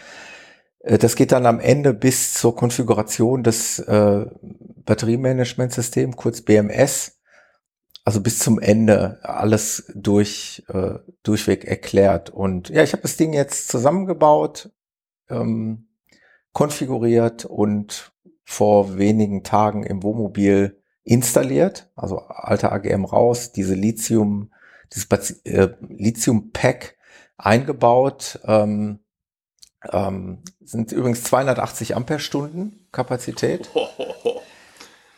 äh, 0.80 0.98
das 0.98 1.16
geht 1.16 1.32
dann 1.32 1.46
am 1.46 1.60
Ende 1.60 1.94
bis 1.94 2.34
zur 2.34 2.56
Konfiguration 2.56 3.42
des 3.42 3.80
äh, 3.80 4.26
Batteriemanagementsystems, 4.86 6.18
kurz 6.18 6.42
BMS, 6.42 7.20
also 8.04 8.22
bis 8.22 8.40
zum 8.40 8.60
Ende 8.60 9.20
alles 9.24 9.92
durch 9.96 10.64
äh, 10.68 11.00
durchweg 11.24 11.64
erklärt. 11.64 12.30
Und 12.30 12.70
ja, 12.70 12.84
ich 12.84 12.92
habe 12.92 13.04
das 13.04 13.18
Ding 13.18 13.34
jetzt 13.34 13.70
zusammengebaut, 13.70 14.70
ähm, 15.30 15.88
konfiguriert 16.54 17.46
und 17.46 18.14
vor 18.44 18.98
wenigen 18.98 19.44
Tagen 19.44 19.84
im 19.84 20.04
Wohnmobil 20.04 20.82
installiert, 21.04 21.92
also 21.96 22.20
alter 22.20 22.72
AGM 22.72 23.06
raus, 23.06 23.52
diese 23.52 23.76
Lithium, 23.76 24.52
dieses 24.94 25.42
äh, 25.46 25.70
Lithium-Pack 25.82 26.96
eingebaut. 27.38 28.40
Ähm, 28.46 29.00
ähm, 29.92 30.44
sind 30.64 30.92
übrigens 30.92 31.24
280 31.24 31.96
Ampere-Stunden 31.96 32.88
Kapazität. 32.92 33.70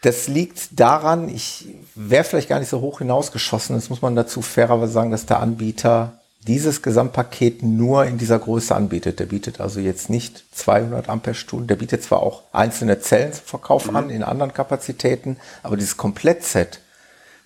Das 0.02 0.28
liegt 0.28 0.80
daran, 0.80 1.28
ich 1.28 1.68
wäre 1.96 2.24
vielleicht 2.24 2.48
gar 2.48 2.60
nicht 2.60 2.70
so 2.70 2.82
hoch 2.82 3.00
hinausgeschossen. 3.00 3.76
Das 3.76 3.90
muss 3.90 4.04
man 4.04 4.16
dazu 4.16 4.44
fairerweise 4.44 4.94
sagen, 4.94 5.10
dass 5.10 5.26
der 5.26 5.40
Anbieter 5.40 6.17
dieses 6.42 6.82
Gesamtpaket 6.82 7.64
nur 7.64 8.06
in 8.06 8.18
dieser 8.18 8.40
Größe 8.40 8.76
anbietet. 8.76 9.20
Der 9.20 9.26
bietet 9.26 9.60
also 9.60 9.80
jetzt 9.80 10.10
nicht 10.10 10.44
200 10.54 11.10
Ampere-Stunden. 11.10 11.68
Der 11.68 11.76
bietet 11.76 12.04
zwar 12.04 12.22
auch 12.22 12.44
einzelne 12.54 13.00
Zellen 13.00 13.34
zum 13.34 13.46
Verkauf 13.46 13.90
mhm. 13.90 13.96
an 13.96 14.10
in 14.10 14.24
anderen 14.24 14.54
Kapazitäten, 14.54 15.38
aber 15.64 15.76
dieses 15.76 15.98
Komplettset 15.98 16.80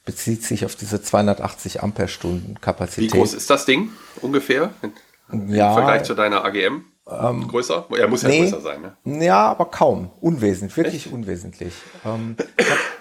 bezieht 0.06 0.44
sich 0.44 0.66
auf 0.66 0.76
diese 0.76 1.02
280 1.02 1.82
Ampere-Stunden 1.84 2.60
Kapazität. 2.60 3.14
Wie 3.14 3.18
groß 3.18 3.34
ist 3.34 3.50
das 3.50 3.66
Ding 3.66 3.90
ungefähr 4.22 4.72
im 5.32 5.54
ja, 5.54 5.74
Vergleich 5.74 6.04
zu 6.04 6.14
deiner 6.14 6.44
AGM? 6.44 6.86
Ähm, 7.10 7.48
größer? 7.48 7.88
Er 7.98 8.08
muss 8.08 8.22
ja 8.22 8.30
nee, 8.30 8.42
größer 8.42 8.62
sein, 8.62 8.82
ne? 9.04 9.26
Ja, 9.26 9.48
aber 9.48 9.66
kaum. 9.66 10.12
Unwesentlich, 10.22 10.78
wirklich 10.78 11.06
Echt? 11.06 11.14
unwesentlich. 11.14 11.74
Ähm, 12.06 12.36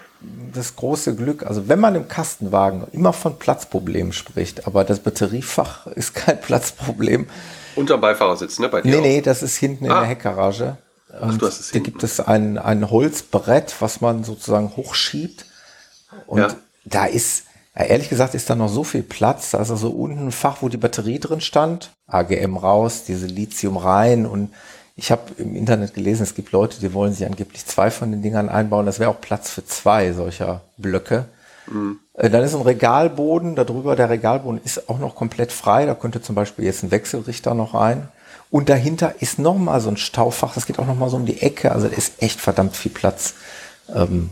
das 0.53 0.75
große 0.75 1.15
Glück, 1.15 1.45
also 1.45 1.67
wenn 1.67 1.79
man 1.79 1.95
im 1.95 2.07
Kastenwagen 2.07 2.85
immer 2.91 3.13
von 3.13 3.39
Platzproblemen 3.39 4.13
spricht, 4.13 4.67
aber 4.67 4.83
das 4.83 4.99
Batteriefach 4.99 5.87
ist 5.95 6.13
kein 6.13 6.39
Platzproblem. 6.39 7.27
Unterm 7.75 8.01
Beifahrersitz, 8.01 8.59
ne? 8.59 8.69
Bei 8.69 8.81
dir 8.81 8.89
nee, 8.89 8.97
auch. 8.97 9.01
nee, 9.01 9.21
das 9.21 9.43
ist 9.43 9.57
hinten 9.57 9.85
ah. 9.85 9.95
in 9.95 9.99
der 10.01 10.09
Heckgarage. 10.09 10.77
Ach, 11.19 11.37
du 11.37 11.45
hast 11.45 11.59
es 11.59 11.67
da 11.67 11.73
hinten. 11.73 11.85
gibt 11.85 12.03
es 12.03 12.19
ein, 12.19 12.57
ein 12.57 12.89
Holzbrett, 12.89 13.75
was 13.79 14.01
man 14.01 14.23
sozusagen 14.23 14.75
hochschiebt. 14.75 15.45
Und 16.27 16.39
ja. 16.39 16.55
da 16.85 17.05
ist, 17.05 17.45
ehrlich 17.73 18.09
gesagt, 18.09 18.33
ist 18.33 18.49
da 18.49 18.55
noch 18.55 18.69
so 18.69 18.83
viel 18.83 19.03
Platz. 19.03 19.55
Also 19.55 19.75
so 19.75 19.89
unten 19.89 20.27
ein 20.27 20.31
Fach, 20.31 20.61
wo 20.61 20.69
die 20.69 20.77
Batterie 20.77 21.19
drin 21.19 21.41
stand, 21.41 21.91
AGM 22.07 22.57
raus, 22.57 23.03
diese 23.05 23.27
Lithium 23.27 23.77
rein 23.77 24.25
und 24.25 24.51
ich 25.01 25.11
habe 25.11 25.23
im 25.39 25.55
Internet 25.55 25.95
gelesen, 25.95 26.21
es 26.21 26.35
gibt 26.35 26.51
Leute, 26.51 26.79
die 26.79 26.93
wollen 26.93 27.11
sich 27.11 27.25
angeblich 27.25 27.65
zwei 27.65 27.89
von 27.89 28.11
den 28.11 28.21
Dingern 28.21 28.49
einbauen. 28.49 28.85
Das 28.85 28.99
wäre 28.99 29.09
auch 29.09 29.19
Platz 29.19 29.49
für 29.49 29.65
zwei 29.65 30.13
solcher 30.13 30.61
Blöcke. 30.77 31.25
Mhm. 31.65 31.99
Dann 32.13 32.43
ist 32.43 32.53
ein 32.53 32.61
Regalboden, 32.61 33.55
darüber 33.55 33.95
der 33.95 34.11
Regalboden 34.11 34.61
ist 34.63 34.89
auch 34.89 34.99
noch 34.99 35.15
komplett 35.15 35.51
frei. 35.51 35.87
Da 35.87 35.95
könnte 35.95 36.21
zum 36.21 36.35
Beispiel 36.35 36.65
jetzt 36.65 36.83
ein 36.83 36.91
Wechselrichter 36.91 37.55
noch 37.55 37.73
rein. 37.73 38.09
Und 38.51 38.69
dahinter 38.69 39.15
ist 39.21 39.39
noch 39.39 39.57
mal 39.57 39.81
so 39.81 39.89
ein 39.89 39.97
Staufach. 39.97 40.53
Das 40.53 40.67
geht 40.67 40.77
auch 40.77 40.85
noch 40.85 40.97
mal 40.97 41.09
so 41.09 41.17
um 41.17 41.25
die 41.25 41.41
Ecke. 41.41 41.71
Also 41.71 41.87
da 41.87 41.95
ist 41.95 42.21
echt 42.21 42.39
verdammt 42.39 42.75
viel 42.75 42.91
Platz. 42.91 43.33
Ähm, 43.93 44.29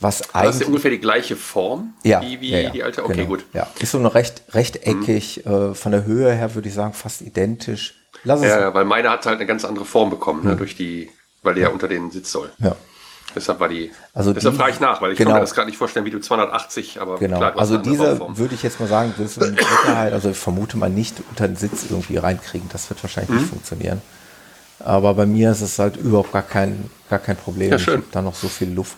was 0.00 0.34
eigentlich. 0.34 0.52
Das 0.52 0.60
ist 0.62 0.66
ungefähr 0.68 0.92
die 0.92 1.00
gleiche 1.00 1.36
Form 1.36 1.92
ja, 2.04 2.22
wie, 2.22 2.40
wie 2.40 2.50
ja, 2.52 2.60
ja, 2.60 2.70
die 2.70 2.82
alte. 2.82 3.04
Okay, 3.04 3.16
genau. 3.16 3.28
gut. 3.28 3.44
Ja, 3.52 3.66
ist 3.80 3.90
so 3.90 3.98
eine 3.98 4.14
recht 4.14 4.42
rechteckig. 4.52 5.42
Mhm. 5.44 5.52
Äh, 5.52 5.74
von 5.74 5.92
der 5.92 6.04
Höhe 6.04 6.32
her 6.32 6.54
würde 6.54 6.68
ich 6.68 6.74
sagen 6.74 6.94
fast 6.94 7.20
identisch. 7.20 7.97
Lass 8.24 8.42
ja, 8.42 8.60
ja, 8.60 8.74
weil 8.74 8.84
meine 8.84 9.10
hat 9.10 9.26
halt 9.26 9.36
eine 9.36 9.46
ganz 9.46 9.64
andere 9.64 9.84
Form 9.84 10.10
bekommen, 10.10 10.44
ne, 10.44 10.52
mhm. 10.52 10.58
durch 10.58 10.76
die, 10.76 11.10
weil 11.42 11.54
die 11.54 11.62
ja 11.62 11.68
unter 11.68 11.88
den 11.88 12.10
Sitz 12.10 12.32
soll. 12.32 12.50
Ja. 12.58 12.74
Deshalb 13.34 13.60
war 13.60 13.68
die. 13.68 13.90
Also 14.14 14.32
deshalb 14.32 14.56
frage 14.56 14.72
ich 14.72 14.80
nach, 14.80 15.02
weil 15.02 15.12
ich 15.12 15.18
genau. 15.18 15.30
kann 15.30 15.38
mir 15.38 15.42
das 15.42 15.54
gerade 15.54 15.68
nicht 15.68 15.76
vorstellen, 15.76 16.06
wie 16.06 16.10
du 16.10 16.18
280, 16.18 17.00
aber 17.00 17.18
genau. 17.18 17.38
klar, 17.38 17.58
also 17.58 17.76
diese 17.76 18.20
würde 18.36 18.54
ich 18.54 18.62
jetzt 18.62 18.80
mal 18.80 18.88
sagen, 18.88 19.12
wirst 19.18 19.36
du 19.36 19.40
mit 19.46 19.58
Sicherheit, 19.58 20.12
also 20.12 20.30
ich 20.30 20.38
vermute 20.38 20.78
mal 20.78 20.88
nicht 20.88 21.16
unter 21.28 21.46
den 21.46 21.56
Sitz 21.56 21.84
irgendwie 21.90 22.16
reinkriegen. 22.16 22.68
Das 22.72 22.88
wird 22.88 23.02
wahrscheinlich 23.02 23.30
mhm. 23.30 23.36
nicht 23.36 23.48
funktionieren. 23.48 24.02
Aber 24.80 25.14
bei 25.14 25.26
mir 25.26 25.50
ist 25.50 25.60
es 25.60 25.78
halt 25.78 25.96
überhaupt 25.96 26.32
gar 26.32 26.42
kein, 26.42 26.90
gar 27.10 27.18
kein 27.18 27.36
Problem. 27.36 27.70
Ja, 27.72 27.78
schön. 27.78 28.00
Ich 28.00 28.10
da 28.12 28.22
noch 28.22 28.34
so 28.34 28.48
viel 28.48 28.72
Luft. 28.72 28.96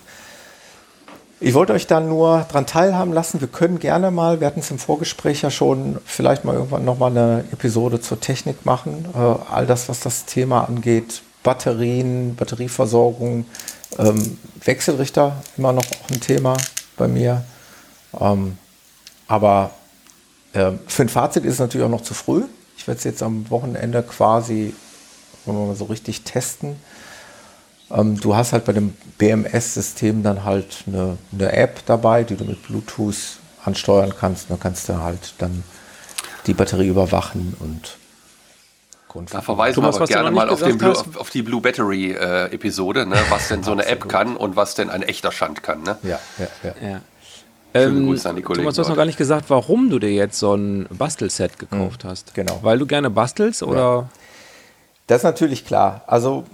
Ich 1.43 1.55
wollte 1.55 1.73
euch 1.73 1.87
dann 1.87 2.07
nur 2.07 2.45
dran 2.51 2.67
teilhaben 2.67 3.13
lassen. 3.13 3.41
Wir 3.41 3.47
können 3.47 3.79
gerne 3.79 4.11
mal, 4.11 4.39
wir 4.39 4.45
hatten 4.45 4.59
es 4.59 4.69
im 4.69 4.77
Vorgespräch 4.77 5.41
ja 5.41 5.49
schon, 5.49 5.97
vielleicht 6.05 6.45
mal 6.45 6.53
irgendwann 6.53 6.85
nochmal 6.85 7.09
eine 7.09 7.45
Episode 7.51 7.99
zur 7.99 8.19
Technik 8.19 8.63
machen. 8.63 9.05
Äh, 9.15 9.51
all 9.51 9.65
das, 9.65 9.89
was 9.89 10.01
das 10.01 10.25
Thema 10.25 10.65
angeht. 10.65 11.23
Batterien, 11.41 12.35
Batterieversorgung, 12.35 13.45
ähm, 13.97 14.37
Wechselrichter, 14.63 15.41
immer 15.57 15.73
noch 15.73 15.83
auch 15.83 16.11
ein 16.11 16.21
Thema 16.21 16.55
bei 16.95 17.07
mir. 17.07 17.43
Ähm, 18.19 18.59
aber 19.27 19.71
äh, 20.53 20.73
für 20.85 21.01
ein 21.01 21.09
Fazit 21.09 21.43
ist 21.43 21.53
es 21.53 21.59
natürlich 21.59 21.87
auch 21.87 21.91
noch 21.91 22.03
zu 22.03 22.13
früh. 22.13 22.43
Ich 22.77 22.85
werde 22.85 22.99
es 22.99 23.03
jetzt 23.03 23.23
am 23.23 23.49
Wochenende 23.49 24.03
quasi 24.03 24.75
mal 25.47 25.75
so 25.75 25.85
richtig 25.85 26.21
testen. 26.21 26.75
Ähm, 27.95 28.19
du 28.19 28.35
hast 28.35 28.53
halt 28.53 28.65
bei 28.65 28.73
dem 28.73 28.93
BMS-System 29.17 30.23
dann 30.23 30.43
halt 30.43 30.83
eine, 30.87 31.17
eine, 31.33 31.51
App 31.53 31.85
dabei, 31.85 32.23
die 32.23 32.35
du 32.35 32.45
mit 32.45 32.63
Bluetooth 32.63 33.37
ansteuern 33.63 34.13
kannst. 34.17 34.49
Da 34.49 34.57
kannst 34.59 34.89
du 34.89 34.97
halt 34.97 35.33
dann 35.37 35.63
die 36.47 36.53
Batterie 36.53 36.87
überwachen 36.87 37.55
und 37.59 37.97
da 39.29 39.41
verweisen 39.41 39.75
Thomas, 39.75 39.95
wir 39.95 40.03
aber 40.03 40.07
gerne 40.07 40.31
mal 40.31 40.49
auf, 40.49 40.61
Blue, 40.61 40.91
auf, 40.91 41.17
auf, 41.17 41.29
die 41.29 41.41
Blue 41.41 41.59
Battery 41.59 42.11
äh, 42.11 42.45
Episode, 42.45 43.05
ne, 43.05 43.17
was 43.29 43.49
denn 43.49 43.61
so 43.61 43.73
eine 43.73 43.85
App 43.85 44.07
kann 44.07 44.37
und 44.37 44.55
was 44.55 44.75
denn 44.75 44.89
ein 44.89 45.03
echter 45.03 45.33
Schand 45.33 45.63
kann. 45.63 45.83
Ne? 45.83 45.97
Ja, 46.03 46.19
ja, 46.37 46.47
ja. 46.63 46.89
ja. 46.89 47.01
Ähm, 47.73 48.07
Grüße 48.07 48.29
an 48.29 48.35
die 48.35 48.41
Kollegen. 48.41 48.63
Thomas, 48.63 48.75
du 48.75 48.81
hast 48.81 48.89
noch 48.89 48.95
gar 48.95 49.05
nicht 49.05 49.17
gesagt, 49.17 49.49
warum 49.49 49.89
du 49.89 49.99
dir 49.99 50.11
jetzt 50.11 50.39
so 50.39 50.55
ein 50.55 50.87
Bastelset 50.89 51.57
gekauft 51.59 52.03
mhm, 52.03 52.09
hast. 52.09 52.33
Genau. 52.33 52.59
Weil 52.61 52.79
du 52.79 52.85
gerne 52.85 53.09
bastelst 53.09 53.63
oder? 53.63 53.79
Ja. 53.79 54.09
Das 55.07 55.17
ist 55.17 55.23
natürlich 55.23 55.65
klar. 55.65 56.03
Also 56.07 56.45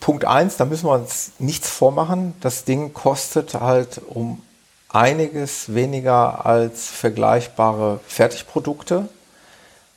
Punkt 0.00 0.24
eins, 0.24 0.56
da 0.56 0.64
müssen 0.64 0.86
wir 0.86 0.94
uns 0.94 1.32
nichts 1.38 1.68
vormachen. 1.68 2.34
Das 2.40 2.64
Ding 2.64 2.92
kostet 2.94 3.54
halt 3.54 4.00
um 4.08 4.40
einiges 4.88 5.74
weniger 5.74 6.46
als 6.46 6.86
vergleichbare 6.88 8.00
Fertigprodukte. 8.06 9.08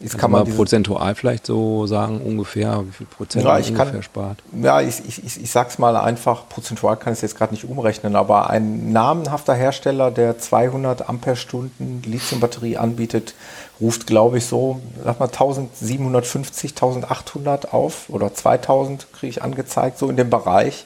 Jetzt 0.04 0.18
kann 0.18 0.32
man 0.32 0.46
prozentual 0.46 1.16
vielleicht 1.16 1.46
so 1.46 1.88
sagen, 1.88 2.20
ungefähr, 2.20 2.84
wie 2.86 2.92
viel 2.92 3.06
Prozent 3.06 3.46
ja, 3.46 3.58
ich 3.58 3.70
ungefähr 3.70 3.92
kann, 3.94 4.04
spart? 4.04 4.44
Ja, 4.62 4.82
ich, 4.82 5.02
ich, 5.08 5.24
ich, 5.24 5.42
ich 5.42 5.50
sag's 5.50 5.80
mal 5.80 5.96
einfach, 5.96 6.50
prozentual 6.50 6.98
kann 6.98 7.14
ich 7.14 7.20
es 7.20 7.22
jetzt 7.22 7.38
gerade 7.38 7.54
nicht 7.54 7.64
umrechnen, 7.64 8.18
aber 8.18 8.50
ein 8.50 8.92
namenhafter 8.92 9.54
Hersteller, 9.54 10.12
der 10.12 10.38
200 10.38 11.08
Ampere-Stunden 11.08 12.02
Lithium-Batterie 12.06 12.76
anbietet, 12.76 13.34
ruft, 13.80 14.06
glaube 14.06 14.40
ich, 14.40 14.46
so, 14.46 14.82
sag 15.06 15.22
mal 15.22 15.28
1750, 15.28 16.72
1800 16.72 17.74
auf 17.74 18.10
oder 18.10 18.34
2000 18.34 19.08
kriege 19.14 19.30
ich 19.30 19.42
angezeigt, 19.42 19.98
so 19.98 20.10
in 20.10 20.18
dem 20.18 20.30
Bereich. 20.30 20.86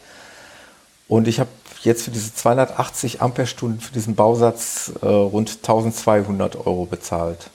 Und 1.07 1.27
ich 1.27 1.39
habe 1.39 1.49
jetzt 1.81 2.03
für 2.03 2.11
diese 2.11 2.35
280 2.35 3.21
Ampere-Stunden 3.21 3.79
für 3.79 3.93
diesen 3.93 4.13
Bausatz 4.13 4.91
äh, 5.01 5.07
rund 5.07 5.57
1200 5.63 6.55
Euro 6.55 6.85
bezahlt. 6.85 7.49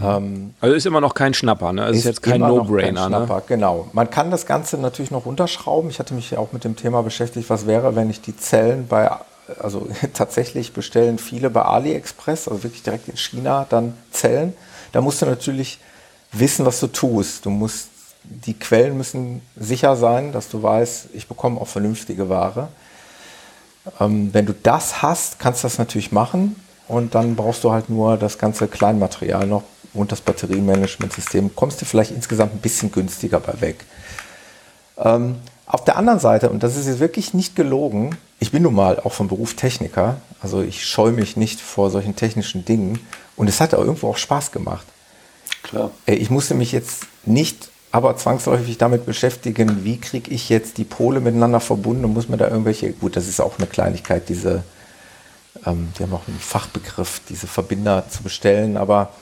Ähm, 0.00 0.54
also 0.60 0.74
ist 0.74 0.86
immer 0.86 1.00
noch 1.00 1.14
kein 1.14 1.34
Schnapper, 1.34 1.72
ne? 1.72 1.82
Also 1.82 1.94
ist, 1.94 2.00
ist 2.00 2.06
jetzt 2.06 2.22
kein 2.22 2.40
No-Brainer. 2.40 3.08
Ne? 3.08 3.42
Genau. 3.46 3.88
Man 3.92 4.10
kann 4.10 4.30
das 4.30 4.46
Ganze 4.46 4.78
natürlich 4.78 5.10
noch 5.10 5.26
unterschrauben. 5.26 5.90
Ich 5.90 5.98
hatte 5.98 6.14
mich 6.14 6.30
ja 6.30 6.38
auch 6.38 6.52
mit 6.52 6.64
dem 6.64 6.76
Thema 6.76 7.02
beschäftigt, 7.02 7.50
was 7.50 7.66
wäre, 7.66 7.96
wenn 7.96 8.10
ich 8.10 8.20
die 8.20 8.36
Zellen 8.36 8.86
bei, 8.86 9.10
also 9.58 9.88
tatsächlich 10.14 10.72
bestellen 10.72 11.18
viele 11.18 11.50
bei 11.50 11.62
AliExpress, 11.62 12.48
also 12.48 12.62
wirklich 12.62 12.82
direkt 12.82 13.08
in 13.08 13.16
China 13.16 13.66
dann 13.68 13.94
Zellen. 14.10 14.54
Da 14.92 15.00
musst 15.00 15.20
du 15.22 15.26
natürlich 15.26 15.78
wissen, 16.32 16.64
was 16.64 16.80
du 16.80 16.86
tust. 16.86 17.46
Du 17.46 17.50
musst, 17.50 17.88
die 18.22 18.54
Quellen 18.54 18.96
müssen 18.96 19.42
sicher 19.56 19.96
sein, 19.96 20.32
dass 20.32 20.48
du 20.48 20.62
weißt, 20.62 21.08
ich 21.14 21.26
bekomme 21.26 21.60
auch 21.60 21.66
vernünftige 21.66 22.28
Ware. 22.28 22.68
Ähm, 24.00 24.30
wenn 24.32 24.46
du 24.46 24.54
das 24.54 25.02
hast, 25.02 25.38
kannst 25.38 25.62
du 25.62 25.66
das 25.66 25.78
natürlich 25.78 26.12
machen. 26.12 26.56
Und 26.86 27.14
dann 27.14 27.36
brauchst 27.36 27.64
du 27.64 27.72
halt 27.72 27.90
nur 27.90 28.16
das 28.16 28.38
ganze 28.38 28.66
Kleinmaterial 28.66 29.46
noch 29.46 29.62
und 29.94 30.12
das 30.12 30.20
Batteriemanagementsystem, 30.20 31.54
kommst 31.54 31.80
du 31.80 31.84
vielleicht 31.84 32.10
insgesamt 32.10 32.54
ein 32.54 32.60
bisschen 32.60 32.92
günstiger 32.92 33.40
bei 33.40 33.60
weg. 33.60 33.84
Ähm, 34.98 35.36
auf 35.66 35.84
der 35.84 35.96
anderen 35.96 36.18
Seite, 36.18 36.50
und 36.50 36.62
das 36.62 36.76
ist 36.76 36.86
jetzt 36.86 37.00
wirklich 37.00 37.34
nicht 37.34 37.54
gelogen, 37.54 38.16
ich 38.40 38.52
bin 38.52 38.62
nun 38.62 38.74
mal 38.74 39.00
auch 39.00 39.12
vom 39.12 39.28
Beruf 39.28 39.54
Techniker, 39.54 40.20
also 40.40 40.62
ich 40.62 40.86
scheue 40.86 41.12
mich 41.12 41.36
nicht 41.36 41.60
vor 41.60 41.90
solchen 41.90 42.16
technischen 42.16 42.64
Dingen 42.64 43.00
und 43.36 43.48
es 43.48 43.60
hat 43.60 43.74
auch 43.74 43.80
irgendwo 43.80 44.08
auch 44.08 44.16
Spaß 44.16 44.52
gemacht. 44.52 44.86
Klar. 45.62 45.90
Äh, 46.06 46.14
ich 46.14 46.30
musste 46.30 46.54
mich 46.54 46.72
jetzt 46.72 47.06
nicht 47.24 47.70
aber 47.90 48.16
zwangsläufig 48.16 48.78
damit 48.78 49.06
beschäftigen, 49.06 49.84
wie 49.84 49.98
kriege 49.98 50.30
ich 50.30 50.48
jetzt 50.48 50.78
die 50.78 50.84
Pole 50.84 51.20
miteinander 51.20 51.60
verbunden 51.60 52.04
und 52.04 52.12
muss 52.12 52.28
mir 52.28 52.36
da 52.36 52.48
irgendwelche, 52.48 52.92
gut, 52.92 53.16
das 53.16 53.26
ist 53.26 53.40
auch 53.40 53.58
eine 53.58 53.66
Kleinigkeit, 53.66 54.28
diese, 54.28 54.62
ähm, 55.64 55.88
die 55.98 56.02
haben 56.02 56.12
auch 56.12 56.28
einen 56.28 56.38
Fachbegriff, 56.38 57.22
diese 57.28 57.46
Verbinder 57.46 58.04
zu 58.10 58.22
bestellen, 58.22 58.76
aber 58.76 59.12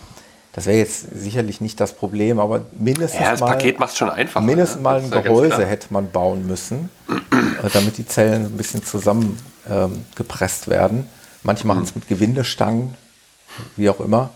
das 0.57 0.65
wäre 0.65 0.79
jetzt 0.79 1.09
sicherlich 1.15 1.61
nicht 1.61 1.79
das 1.81 1.93
Problem, 1.93 2.41
aber 2.41 2.65
mindestens 2.79 3.21
ja, 3.21 3.33
das 3.33 3.41
mal, 3.41 3.49
Paket 3.49 3.79
macht 3.79 3.95
schon 3.95 4.09
einfach. 4.09 4.41
Mindestens 4.41 4.77
ne? 4.77 4.83
mal 4.83 5.03
ein 5.03 5.11
Gehäuse 5.11 5.67
hätte 5.67 5.89
man 5.91 6.11
bauen 6.11 6.47
müssen, 6.47 6.89
äh, 7.11 7.69
damit 7.75 7.99
die 7.99 8.07
Zellen 8.07 8.47
ein 8.47 8.57
bisschen 8.57 8.83
zusammengepresst 8.83 10.67
ähm, 10.67 10.73
werden. 10.73 11.09
Manche 11.43 11.67
machen 11.67 11.83
es 11.83 11.95
mhm. 11.95 12.01
mit 12.01 12.09
Gewindestangen, 12.09 12.95
wie 13.77 13.91
auch 13.91 14.01
immer. 14.01 14.31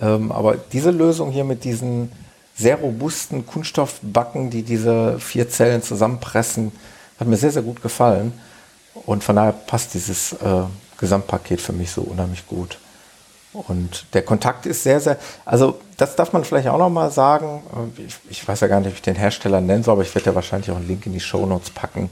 Ähm, 0.00 0.30
aber 0.30 0.54
diese 0.56 0.92
Lösung 0.92 1.32
hier 1.32 1.42
mit 1.42 1.64
diesen 1.64 2.12
sehr 2.54 2.76
robusten 2.76 3.44
Kunststoffbacken, 3.44 4.50
die 4.50 4.62
diese 4.62 5.18
vier 5.18 5.48
Zellen 5.48 5.82
zusammenpressen, 5.82 6.70
hat 7.18 7.26
mir 7.26 7.36
sehr, 7.36 7.50
sehr 7.50 7.62
gut 7.62 7.82
gefallen. 7.82 8.34
Und 9.04 9.24
von 9.24 9.34
daher 9.34 9.52
passt 9.52 9.94
dieses 9.94 10.32
äh, 10.34 10.62
Gesamtpaket 10.98 11.60
für 11.60 11.72
mich 11.72 11.90
so 11.90 12.02
unheimlich 12.02 12.46
gut. 12.46 12.78
Und 13.52 14.06
der 14.14 14.22
Kontakt 14.22 14.66
ist 14.66 14.84
sehr, 14.84 15.00
sehr, 15.00 15.18
also 15.44 15.80
das 15.96 16.14
darf 16.14 16.32
man 16.32 16.44
vielleicht 16.44 16.68
auch 16.68 16.78
nochmal 16.78 17.10
sagen. 17.10 17.62
Ich, 17.96 18.16
ich, 18.30 18.48
weiß 18.48 18.60
ja 18.60 18.68
gar 18.68 18.78
nicht, 18.78 18.88
ob 18.88 18.94
ich 18.94 19.02
den 19.02 19.16
Hersteller 19.16 19.60
nennen 19.60 19.82
soll, 19.82 19.92
aber 19.92 20.02
ich 20.02 20.14
werde 20.14 20.30
ja 20.30 20.34
wahrscheinlich 20.34 20.70
auch 20.70 20.76
einen 20.76 20.86
Link 20.86 21.04
in 21.06 21.12
die 21.12 21.20
Show 21.20 21.44
Notes 21.46 21.70
packen. 21.70 22.10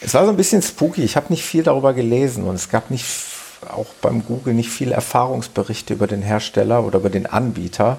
Es 0.00 0.14
war 0.14 0.24
so 0.24 0.30
ein 0.30 0.36
bisschen 0.36 0.62
spooky. 0.62 1.02
Ich 1.02 1.16
habe 1.16 1.26
nicht 1.30 1.44
viel 1.44 1.64
darüber 1.64 1.94
gelesen 1.94 2.44
und 2.44 2.54
es 2.54 2.68
gab 2.68 2.90
nicht, 2.90 3.06
auch 3.68 3.86
beim 4.00 4.24
Google 4.24 4.54
nicht 4.54 4.70
viele 4.70 4.94
Erfahrungsberichte 4.94 5.94
über 5.94 6.06
den 6.06 6.22
Hersteller 6.22 6.84
oder 6.84 7.00
über 7.00 7.10
den 7.10 7.26
Anbieter. 7.26 7.98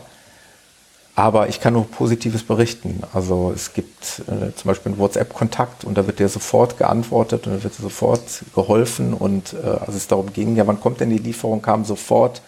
Aber 1.15 1.47
ich 1.47 1.59
kann 1.59 1.73
nur 1.73 1.85
Positives 1.85 2.43
berichten. 2.43 3.03
Also 3.13 3.51
es 3.53 3.73
gibt 3.73 4.23
äh, 4.27 4.53
zum 4.55 4.69
Beispiel 4.69 4.93
einen 4.93 4.99
WhatsApp-Kontakt 4.99 5.83
und 5.83 5.95
da 5.95 6.07
wird 6.07 6.19
dir 6.19 6.27
sofort 6.27 6.77
geantwortet 6.77 7.45
und 7.45 7.57
da 7.57 7.63
wird 7.63 7.77
dir 7.77 7.83
sofort 7.83 8.21
geholfen. 8.55 9.13
Und 9.13 9.53
äh, 9.53 9.67
als 9.67 9.95
es 9.95 10.07
darum 10.07 10.33
ging, 10.33 10.55
ja, 10.55 10.65
wann 10.65 10.81
kommt 10.81 11.01
denn 11.01 11.11
die 11.11 11.19
Lieferung, 11.19 11.61
kam 11.61 11.85
sofort. 11.85 12.41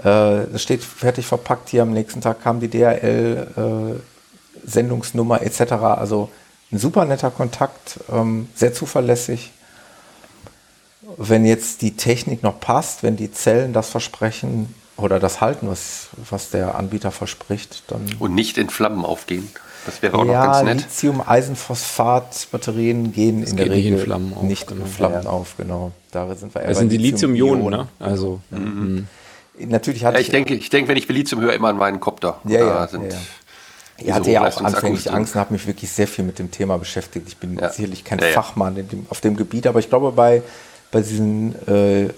Äh, 0.00 0.46
das 0.52 0.62
steht 0.62 0.82
fertig 0.82 1.26
verpackt 1.26 1.68
hier. 1.70 1.82
Am 1.82 1.92
nächsten 1.92 2.20
Tag 2.20 2.42
kam 2.42 2.58
die 2.60 2.68
DHL-Sendungsnummer 2.68 5.42
äh, 5.42 5.46
etc. 5.46 5.72
Also 5.72 6.28
ein 6.72 6.78
super 6.78 7.04
netter 7.04 7.30
Kontakt, 7.30 8.00
ähm, 8.12 8.48
sehr 8.54 8.72
zuverlässig. 8.72 9.52
Wenn 11.16 11.44
jetzt 11.44 11.82
die 11.82 11.96
Technik 11.96 12.42
noch 12.42 12.58
passt, 12.60 13.02
wenn 13.02 13.16
die 13.16 13.32
Zellen 13.32 13.72
das 13.72 13.90
versprechen, 13.90 14.72
oder 15.02 15.18
das 15.18 15.40
halten, 15.40 15.66
was, 15.68 16.10
was 16.28 16.50
der 16.50 16.74
Anbieter 16.74 17.10
verspricht. 17.10 17.84
Dann 17.88 18.02
Und 18.18 18.34
nicht 18.34 18.58
in 18.58 18.68
Flammen 18.70 19.02
aufgehen. 19.04 19.50
Das 19.86 20.02
wäre 20.02 20.18
auch 20.18 20.26
ja, 20.26 20.44
noch 20.44 20.52
ganz 20.52 20.64
nett. 20.64 20.82
Lithium-Eisenphosphat-Batterien 20.82 23.12
gehen 23.12 23.40
das 23.40 23.52
in 23.52 23.56
der 23.56 23.70
Regel 23.70 23.94
in 23.94 24.00
Flammen 24.00 24.34
auf, 24.34 24.42
nicht 24.42 24.70
in 24.70 24.84
Flammen 24.86 25.22
ja. 25.24 25.30
auf, 25.30 25.56
genau. 25.56 25.92
Da 26.10 26.34
sind 26.34 26.54
wir 26.54 26.60
Das 26.62 26.76
sind 26.78 26.90
die 26.90 26.98
Lithium-Ionen, 26.98 27.70
ne? 27.70 27.88
Also. 27.98 28.40
Mhm. 28.50 29.06
Natürlich 29.66 30.04
hatte 30.04 30.16
ja, 30.16 30.20
ich, 30.20 30.28
ich 30.28 30.32
denke, 30.32 30.54
ich 30.54 30.70
denke, 30.70 30.88
wenn 30.88 30.96
ich 30.96 31.08
Lithium 31.08 31.40
höre, 31.40 31.52
immer 31.52 31.68
an 31.68 31.76
meinen 31.76 32.00
Kopter. 32.00 32.40
Ja, 32.44 32.60
ja, 32.60 32.88
sind 32.88 33.12
ja, 33.12 33.18
Ich 33.98 34.12
hatte 34.12 34.30
ja 34.30 34.46
auch 34.46 34.60
anfänglich 34.62 35.10
Angst 35.10 35.34
und 35.34 35.40
habe 35.40 35.52
mich 35.52 35.66
wirklich 35.66 35.90
sehr 35.90 36.08
viel 36.08 36.24
mit 36.24 36.38
dem 36.38 36.50
Thema 36.50 36.78
beschäftigt. 36.78 37.28
Ich 37.28 37.36
bin 37.36 37.58
ja. 37.58 37.70
sicherlich 37.70 38.04
kein 38.04 38.18
ja, 38.18 38.26
ja. 38.26 38.32
Fachmann 38.32 38.74
dem, 38.74 39.06
auf 39.10 39.20
dem 39.20 39.36
Gebiet, 39.36 39.66
aber 39.66 39.78
ich 39.78 39.88
glaube, 39.88 40.12
bei, 40.12 40.42
bei 40.90 41.00
diesen 41.00 41.54
äh, 41.68 42.08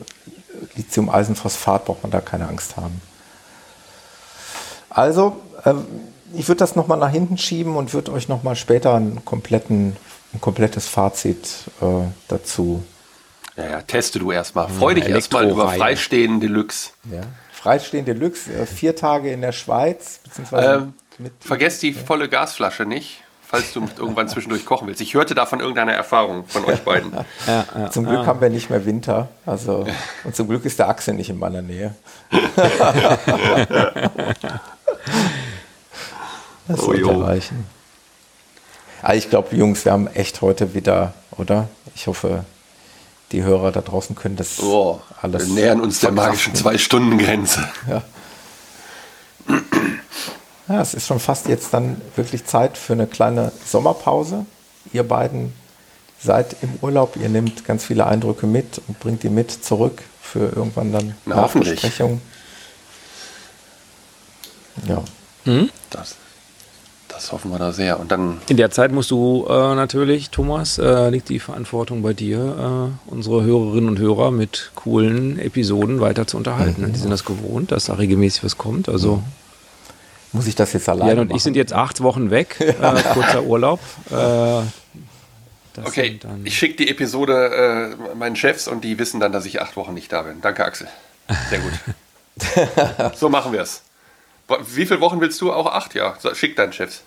Lithium-Eisenphosphat 0.76 1.84
braucht 1.84 2.02
man 2.02 2.12
da 2.12 2.20
keine 2.20 2.48
Angst 2.48 2.76
haben. 2.76 3.00
Also, 4.90 5.36
ähm, 5.64 5.84
ich 6.34 6.48
würde 6.48 6.58
das 6.58 6.76
nochmal 6.76 6.98
nach 6.98 7.10
hinten 7.10 7.38
schieben 7.38 7.76
und 7.76 7.92
würde 7.92 8.12
euch 8.12 8.28
nochmal 8.28 8.56
später 8.56 9.00
kompletten, 9.24 9.96
ein 10.32 10.40
komplettes 10.40 10.86
Fazit 10.86 11.48
äh, 11.80 11.84
dazu. 12.28 12.82
Ja, 13.56 13.68
ja, 13.68 13.82
teste 13.82 14.18
du 14.18 14.32
erstmal. 14.32 14.68
Freu 14.68 14.94
dich 14.94 15.06
erstmal 15.08 15.48
über 15.48 15.68
Freistehen 15.68 16.40
Deluxe. 16.40 16.90
Ja. 17.10 17.20
Freistehen 17.52 18.04
Deluxe, 18.04 18.52
äh, 18.52 18.66
vier 18.66 18.96
Tage 18.96 19.30
in 19.30 19.40
der 19.40 19.52
Schweiz, 19.52 20.20
beziehungsweise 20.24 20.74
ähm, 20.74 20.94
mit, 21.18 21.32
Vergesst 21.40 21.82
die 21.82 21.90
ja. 21.90 22.00
volle 22.02 22.28
Gasflasche 22.28 22.86
nicht, 22.86 23.22
falls 23.42 23.72
du 23.72 23.86
irgendwann 23.98 24.28
zwischendurch 24.28 24.64
kochen 24.64 24.88
willst. 24.88 25.00
Ich 25.00 25.14
hörte 25.14 25.34
da 25.34 25.46
von 25.46 25.60
irgendeiner 25.60 25.92
Erfahrung 25.92 26.46
von 26.46 26.64
euch 26.64 26.80
beiden. 26.80 27.12
ja, 27.46 27.66
ja, 27.76 27.90
zum 27.90 28.04
Glück 28.06 28.26
haben 28.26 28.40
wir 28.40 28.48
nicht 28.48 28.70
mehr 28.70 28.84
Winter. 28.86 29.28
Also, 29.44 29.86
und 30.24 30.34
zum 30.34 30.48
Glück 30.48 30.64
ist 30.64 30.78
der 30.78 30.88
Axel 30.88 31.14
nicht 31.14 31.30
in 31.30 31.38
meiner 31.38 31.62
Nähe. 31.62 31.94
das 36.66 36.80
oh, 36.80 36.86
sollte 36.86 37.20
reichen. 37.22 37.66
Also 39.02 39.18
ich 39.18 39.30
glaube, 39.30 39.54
Jungs, 39.54 39.84
wir 39.84 39.92
haben 39.92 40.06
echt 40.06 40.40
heute 40.40 40.74
wieder, 40.74 41.12
oder? 41.36 41.68
Ich 41.94 42.06
hoffe, 42.06 42.44
die 43.32 43.42
Hörer 43.42 43.72
da 43.72 43.80
draußen 43.80 44.14
können 44.14 44.36
das 44.36 44.60
oh, 44.60 45.00
alles. 45.20 45.48
Wir 45.48 45.54
nähern 45.54 45.80
uns 45.80 46.00
der 46.00 46.12
magischen 46.12 46.54
Zwei-Stunden-Grenze. 46.54 47.68
Ja. 47.88 48.02
Ja, 50.68 50.80
es 50.80 50.94
ist 50.94 51.06
schon 51.06 51.18
fast 51.18 51.48
jetzt 51.48 51.74
dann 51.74 52.00
wirklich 52.16 52.44
Zeit 52.44 52.78
für 52.78 52.92
eine 52.92 53.06
kleine 53.06 53.52
Sommerpause. 53.66 54.46
Ihr 54.92 55.02
beiden 55.02 55.52
seid 56.20 56.56
im 56.62 56.78
Urlaub, 56.80 57.16
ihr 57.16 57.28
nehmt 57.28 57.64
ganz 57.64 57.84
viele 57.84 58.06
Eindrücke 58.06 58.46
mit 58.46 58.80
und 58.86 59.00
bringt 59.00 59.22
die 59.22 59.28
mit 59.28 59.50
zurück 59.50 60.02
für 60.20 60.48
irgendwann 60.54 60.92
dann 60.92 61.14
Na, 61.26 61.36
Nachbesprechung. 61.36 62.20
Ja. 64.86 65.02
Mhm. 65.44 65.70
Das, 65.90 66.16
das 67.12 67.32
hoffen 67.32 67.50
wir 67.50 67.58
da 67.58 67.72
sehr. 67.72 68.00
Und 68.00 68.10
dann 68.10 68.38
In 68.48 68.56
der 68.56 68.70
Zeit 68.70 68.92
musst 68.92 69.10
du 69.10 69.46
äh, 69.48 69.74
natürlich, 69.74 70.30
Thomas, 70.30 70.78
äh, 70.78 71.10
liegt 71.10 71.28
die 71.28 71.38
Verantwortung 71.38 72.02
bei 72.02 72.12
dir, 72.12 72.92
äh, 73.08 73.12
unsere 73.12 73.42
Hörerinnen 73.42 73.88
und 73.88 73.98
Hörer 73.98 74.30
mit 74.30 74.72
coolen 74.74 75.38
Episoden 75.38 76.00
weiter 76.00 76.26
zu 76.26 76.36
unterhalten. 76.36 76.82
Mhm. 76.82 76.92
Die 76.92 76.98
sind 76.98 77.10
das 77.10 77.24
gewohnt, 77.24 77.72
dass 77.72 77.86
da 77.86 77.94
regelmäßig 77.94 78.44
was 78.44 78.58
kommt. 78.58 78.88
Also 78.88 79.16
mhm. 79.16 79.24
Muss 80.32 80.46
ich 80.46 80.54
das 80.54 80.72
jetzt 80.72 80.88
alleine 80.88 81.10
Jan 81.10 81.18
und 81.18 81.28
machen? 81.28 81.36
ich 81.36 81.42
sind 81.42 81.56
jetzt 81.56 81.74
acht 81.74 82.02
Wochen 82.02 82.30
weg, 82.30 82.56
äh, 82.60 82.72
kurzer 83.12 83.42
Urlaub. 83.44 83.80
Äh, 84.10 84.62
okay, 85.84 86.18
ich 86.44 86.56
schicke 86.56 86.76
die 86.76 86.88
Episode 86.88 87.96
äh, 88.12 88.14
meinen 88.14 88.34
Chefs 88.36 88.66
und 88.66 88.82
die 88.82 88.98
wissen 88.98 89.20
dann, 89.20 89.32
dass 89.32 89.44
ich 89.44 89.60
acht 89.60 89.76
Wochen 89.76 89.92
nicht 89.92 90.10
da 90.10 90.22
bin. 90.22 90.40
Danke, 90.40 90.64
Axel. 90.64 90.88
Sehr 91.50 91.60
gut. 91.60 91.72
so 93.14 93.28
machen 93.28 93.52
wir 93.52 93.60
es. 93.60 93.82
Wie 94.60 94.86
viele 94.86 95.00
Wochen 95.00 95.20
willst 95.20 95.40
du? 95.40 95.52
Auch 95.52 95.66
acht? 95.66 95.94
Ja, 95.94 96.16
schick 96.34 96.56
deinen 96.56 96.72
Chefs. 96.72 97.02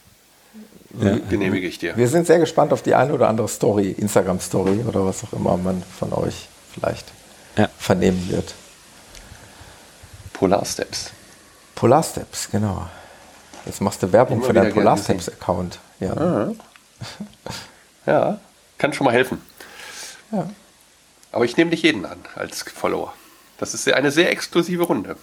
Ja. 0.99 1.17
Genehmige 1.29 1.67
ich 1.67 1.77
dir. 1.77 1.97
Wir 1.97 2.07
sind 2.07 2.25
sehr 2.25 2.39
gespannt 2.39 2.71
auf 2.71 2.81
die 2.81 2.95
eine 2.95 3.13
oder 3.13 3.27
andere 3.27 3.47
Story, 3.47 3.91
Instagram-Story 3.91 4.85
oder 4.87 5.05
was 5.05 5.23
auch 5.23 5.33
immer 5.33 5.57
man 5.57 5.83
von 5.99 6.13
euch 6.13 6.47
vielleicht 6.73 7.05
ja. 7.57 7.69
vernehmen 7.77 8.29
wird. 8.29 8.53
Polar 10.33 10.65
Steps. 10.65 11.11
Polar 11.75 12.03
Steps, 12.03 12.49
genau. 12.49 12.87
Jetzt 13.65 13.81
machst 13.81 14.03
du 14.03 14.11
Werbung 14.11 14.43
für 14.43 14.53
deinen 14.53 14.73
Polarsteps-Account. 14.73 15.79
Ja. 15.99 16.13
Ah. 16.13 16.51
ja, 18.05 18.39
kann 18.77 18.93
schon 18.93 19.05
mal 19.05 19.13
helfen. 19.13 19.41
Ja. 20.31 20.49
Aber 21.31 21.45
ich 21.45 21.57
nehme 21.57 21.71
nicht 21.71 21.83
jeden 21.83 22.05
an 22.05 22.19
als 22.35 22.63
Follower. 22.63 23.13
Das 23.57 23.73
ist 23.73 23.91
eine 23.91 24.11
sehr 24.11 24.31
exklusive 24.31 24.83
Runde. 24.83 25.15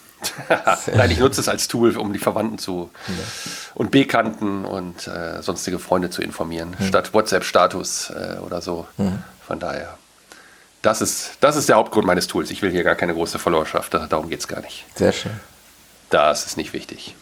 Nein, 0.94 1.10
ich 1.10 1.18
nutze 1.18 1.40
es 1.40 1.48
als 1.48 1.68
Tool, 1.68 1.96
um 1.96 2.12
die 2.12 2.18
Verwandten 2.18 2.58
zu 2.58 2.90
ja. 3.08 3.14
und 3.74 3.90
Bekannten 3.90 4.64
und 4.64 5.06
äh, 5.06 5.42
sonstige 5.42 5.78
Freunde 5.78 6.08
zu 6.08 6.22
informieren, 6.22 6.74
mhm. 6.78 6.86
statt 6.86 7.12
WhatsApp-Status 7.12 8.10
äh, 8.10 8.38
oder 8.38 8.62
so. 8.62 8.86
Mhm. 8.96 9.22
Von 9.46 9.58
daher, 9.58 9.98
das 10.80 11.02
ist, 11.02 11.32
das 11.40 11.56
ist 11.56 11.68
der 11.68 11.76
Hauptgrund 11.76 12.06
meines 12.06 12.26
Tools. 12.26 12.50
Ich 12.50 12.62
will 12.62 12.70
hier 12.70 12.84
gar 12.84 12.94
keine 12.94 13.12
große 13.12 13.38
Followerschaft, 13.38 13.92
darum 13.92 14.30
geht 14.30 14.40
es 14.40 14.48
gar 14.48 14.60
nicht. 14.60 14.86
Sehr 14.94 15.12
schön. 15.12 15.32
Das 16.08 16.46
ist 16.46 16.56
nicht 16.56 16.72
wichtig. 16.72 17.14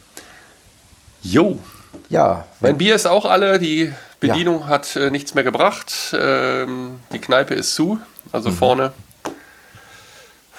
Jo. 1.23 1.59
Ja. 2.09 2.47
Mein 2.61 2.78
Bier 2.78 2.95
ist 2.95 3.07
auch 3.07 3.24
alle. 3.24 3.59
Die 3.59 3.93
Bedienung 4.20 4.61
ja. 4.61 4.66
hat 4.66 4.97
äh, 4.97 5.11
nichts 5.11 5.35
mehr 5.35 5.45
gebracht. 5.45 5.93
Ähm, 6.12 7.01
die 7.12 7.19
Kneipe 7.19 7.55
ist 7.55 7.74
zu, 7.74 8.01
also 8.32 8.51
mhm. 8.51 8.55
vorne. 8.55 8.93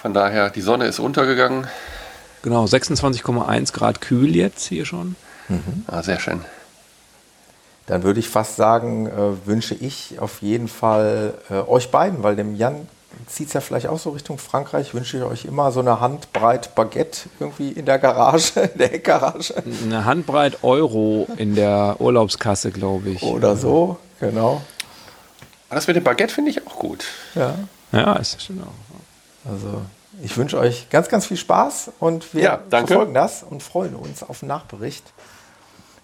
Von 0.02 0.16
daher, 0.16 0.50
die 0.50 0.62
Sonne 0.62 0.86
ist 0.86 0.98
untergegangen. 0.98 1.68
Genau, 2.42 2.66
26,1 2.66 3.72
Grad 3.72 4.02
kühl 4.02 4.36
jetzt 4.36 4.66
hier 4.68 4.86
schon. 4.86 5.16
Mhm. 5.48 5.86
Ah, 5.86 6.02
sehr 6.02 6.20
schön. 6.20 6.42
Dann 7.86 8.02
würde 8.02 8.20
ich 8.20 8.28
fast 8.28 8.56
sagen, 8.56 9.06
äh, 9.06 9.46
wünsche 9.46 9.76
ich 9.76 10.18
auf 10.20 10.42
jeden 10.42 10.68
Fall 10.68 11.36
äh, 11.52 11.54
euch 11.54 11.92
beiden, 11.92 12.24
weil 12.24 12.36
dem 12.36 12.56
Jan 12.56 12.88
zieht 13.28 13.50
es 13.50 13.54
ja 13.54 13.62
vielleicht 13.62 13.88
auch 13.88 14.00
so 14.00 14.10
Richtung 14.12 14.40
Frankreich, 14.40 14.96
wünsche 14.96 15.18
ich 15.18 15.24
euch 15.24 15.46
immer 15.46 15.72
so 15.72 15.82
eine 15.82 16.00
Handbreit 16.00 16.74
Baguette 16.74 17.30
irgendwie 17.40 17.70
in 17.70 17.86
der 17.86 18.00
Garage, 18.00 18.60
in 18.74 18.80
der 18.80 18.88
Heckgarage. 18.90 19.54
Eine 19.84 20.06
Handbreit 20.06 20.64
Euro 20.64 21.28
in 21.38 21.54
der 21.54 21.98
Urlaubskasse, 22.00 22.72
glaube 22.72 23.10
ich. 23.10 23.22
Oder 23.22 23.56
so, 23.56 23.98
genau. 24.20 24.62
Das 25.70 25.86
mit 25.86 25.96
dem 25.96 26.04
Baguette 26.04 26.34
finde 26.34 26.50
ich 26.50 26.66
auch 26.66 26.80
gut. 26.80 27.06
Ja. 27.36 27.54
Ja, 27.92 28.14
ist 28.14 28.42
schön 28.42 28.62
auch. 28.64 28.91
Also, 29.46 29.82
ich 30.22 30.38
wünsche 30.38 30.58
euch 30.58 30.90
ganz, 30.90 31.08
ganz 31.08 31.26
viel 31.26 31.38
Spaß 31.38 31.92
und 32.00 32.34
wir 32.34 32.44
ja, 32.44 32.60
verfolgen 32.70 33.14
das 33.14 33.44
und 33.44 33.64
freuen 33.64 33.96
uns 33.96 34.24
auf 34.24 34.40
den 34.40 34.48
Nachbericht. 34.48 35.04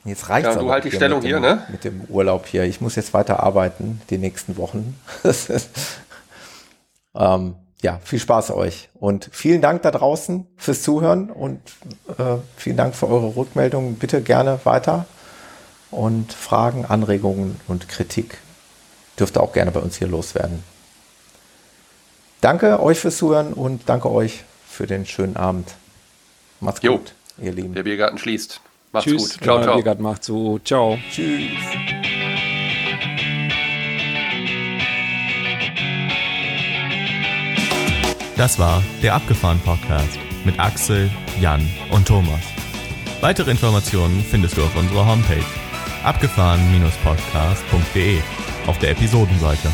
Jetzt 0.05 0.29
reicht 0.29 0.47
es 0.47 0.55
ja, 0.55 0.61
Du 0.61 0.71
halt 0.71 0.85
die 0.85 0.91
Stellung 0.91 1.19
dem, 1.19 1.27
hier, 1.27 1.39
ne? 1.39 1.63
Mit 1.69 1.83
dem 1.83 2.05
Urlaub 2.07 2.45
hier. 2.47 2.63
Ich 2.63 2.79
muss 2.79 2.95
jetzt 2.95 3.13
weiter 3.13 3.41
arbeiten 3.43 4.01
die 4.09 4.17
nächsten 4.17 4.57
Wochen. 4.57 4.99
Ähm, 7.17 7.55
ja, 7.81 7.99
viel 8.03 8.19
Spaß 8.19 8.51
euch 8.51 8.89
und 8.93 9.29
vielen 9.31 9.61
Dank 9.61 9.81
da 9.81 9.91
draußen 9.91 10.47
fürs 10.55 10.81
Zuhören 10.81 11.29
und 11.29 11.59
äh, 12.17 12.37
vielen 12.55 12.77
Dank 12.77 12.95
für 12.95 13.07
eure 13.07 13.35
Rückmeldungen. 13.35 13.95
Bitte 13.95 14.21
gerne 14.21 14.59
weiter 14.63 15.05
und 15.91 16.33
Fragen, 16.33 16.85
Anregungen 16.85 17.59
und 17.67 17.87
Kritik 17.89 18.37
dürft 19.19 19.37
ihr 19.37 19.41
auch 19.41 19.53
gerne 19.53 19.71
bei 19.71 19.79
uns 19.79 19.97
hier 19.97 20.07
loswerden. 20.07 20.63
Danke 22.41 22.81
euch 22.81 22.99
fürs 22.99 23.17
Zuhören 23.17 23.53
und 23.53 23.83
danke 23.87 24.11
euch 24.11 24.43
für 24.67 24.87
den 24.87 25.05
schönen 25.05 25.37
Abend. 25.37 25.75
Macht's 26.59 26.81
jo, 26.83 26.97
gut, 26.97 27.13
ihr 27.41 27.51
Lieben. 27.51 27.73
Der 27.73 27.83
Biergarten 27.83 28.17
schließt. 28.17 28.61
Macht's 28.91 29.09
Tschüss, 29.09 29.33
gut. 29.33 29.43
Ciao, 29.43 29.57
ciao. 29.57 29.65
Der 29.65 29.73
Biergarten 29.75 30.03
macht 30.03 30.23
so. 30.23 30.59
Ciao. 30.59 30.97
Tschüss. 31.11 31.51
Das 38.37 38.57
war 38.59 38.81
der 39.01 39.15
Abgefahren 39.15 39.59
Podcast 39.61 40.19
mit 40.45 40.59
Axel, 40.59 41.09
Jan 41.41 41.67
und 41.91 42.07
Thomas. 42.07 42.41
Weitere 43.19 43.49
Informationen 43.49 44.23
findest 44.23 44.57
du 44.57 44.63
auf 44.63 44.75
unserer 44.75 45.07
Homepage 45.07 45.43
abgefahren-podcast.de 46.03 48.19
auf 48.67 48.77
der 48.77 48.91
Episodenseite. 48.91 49.71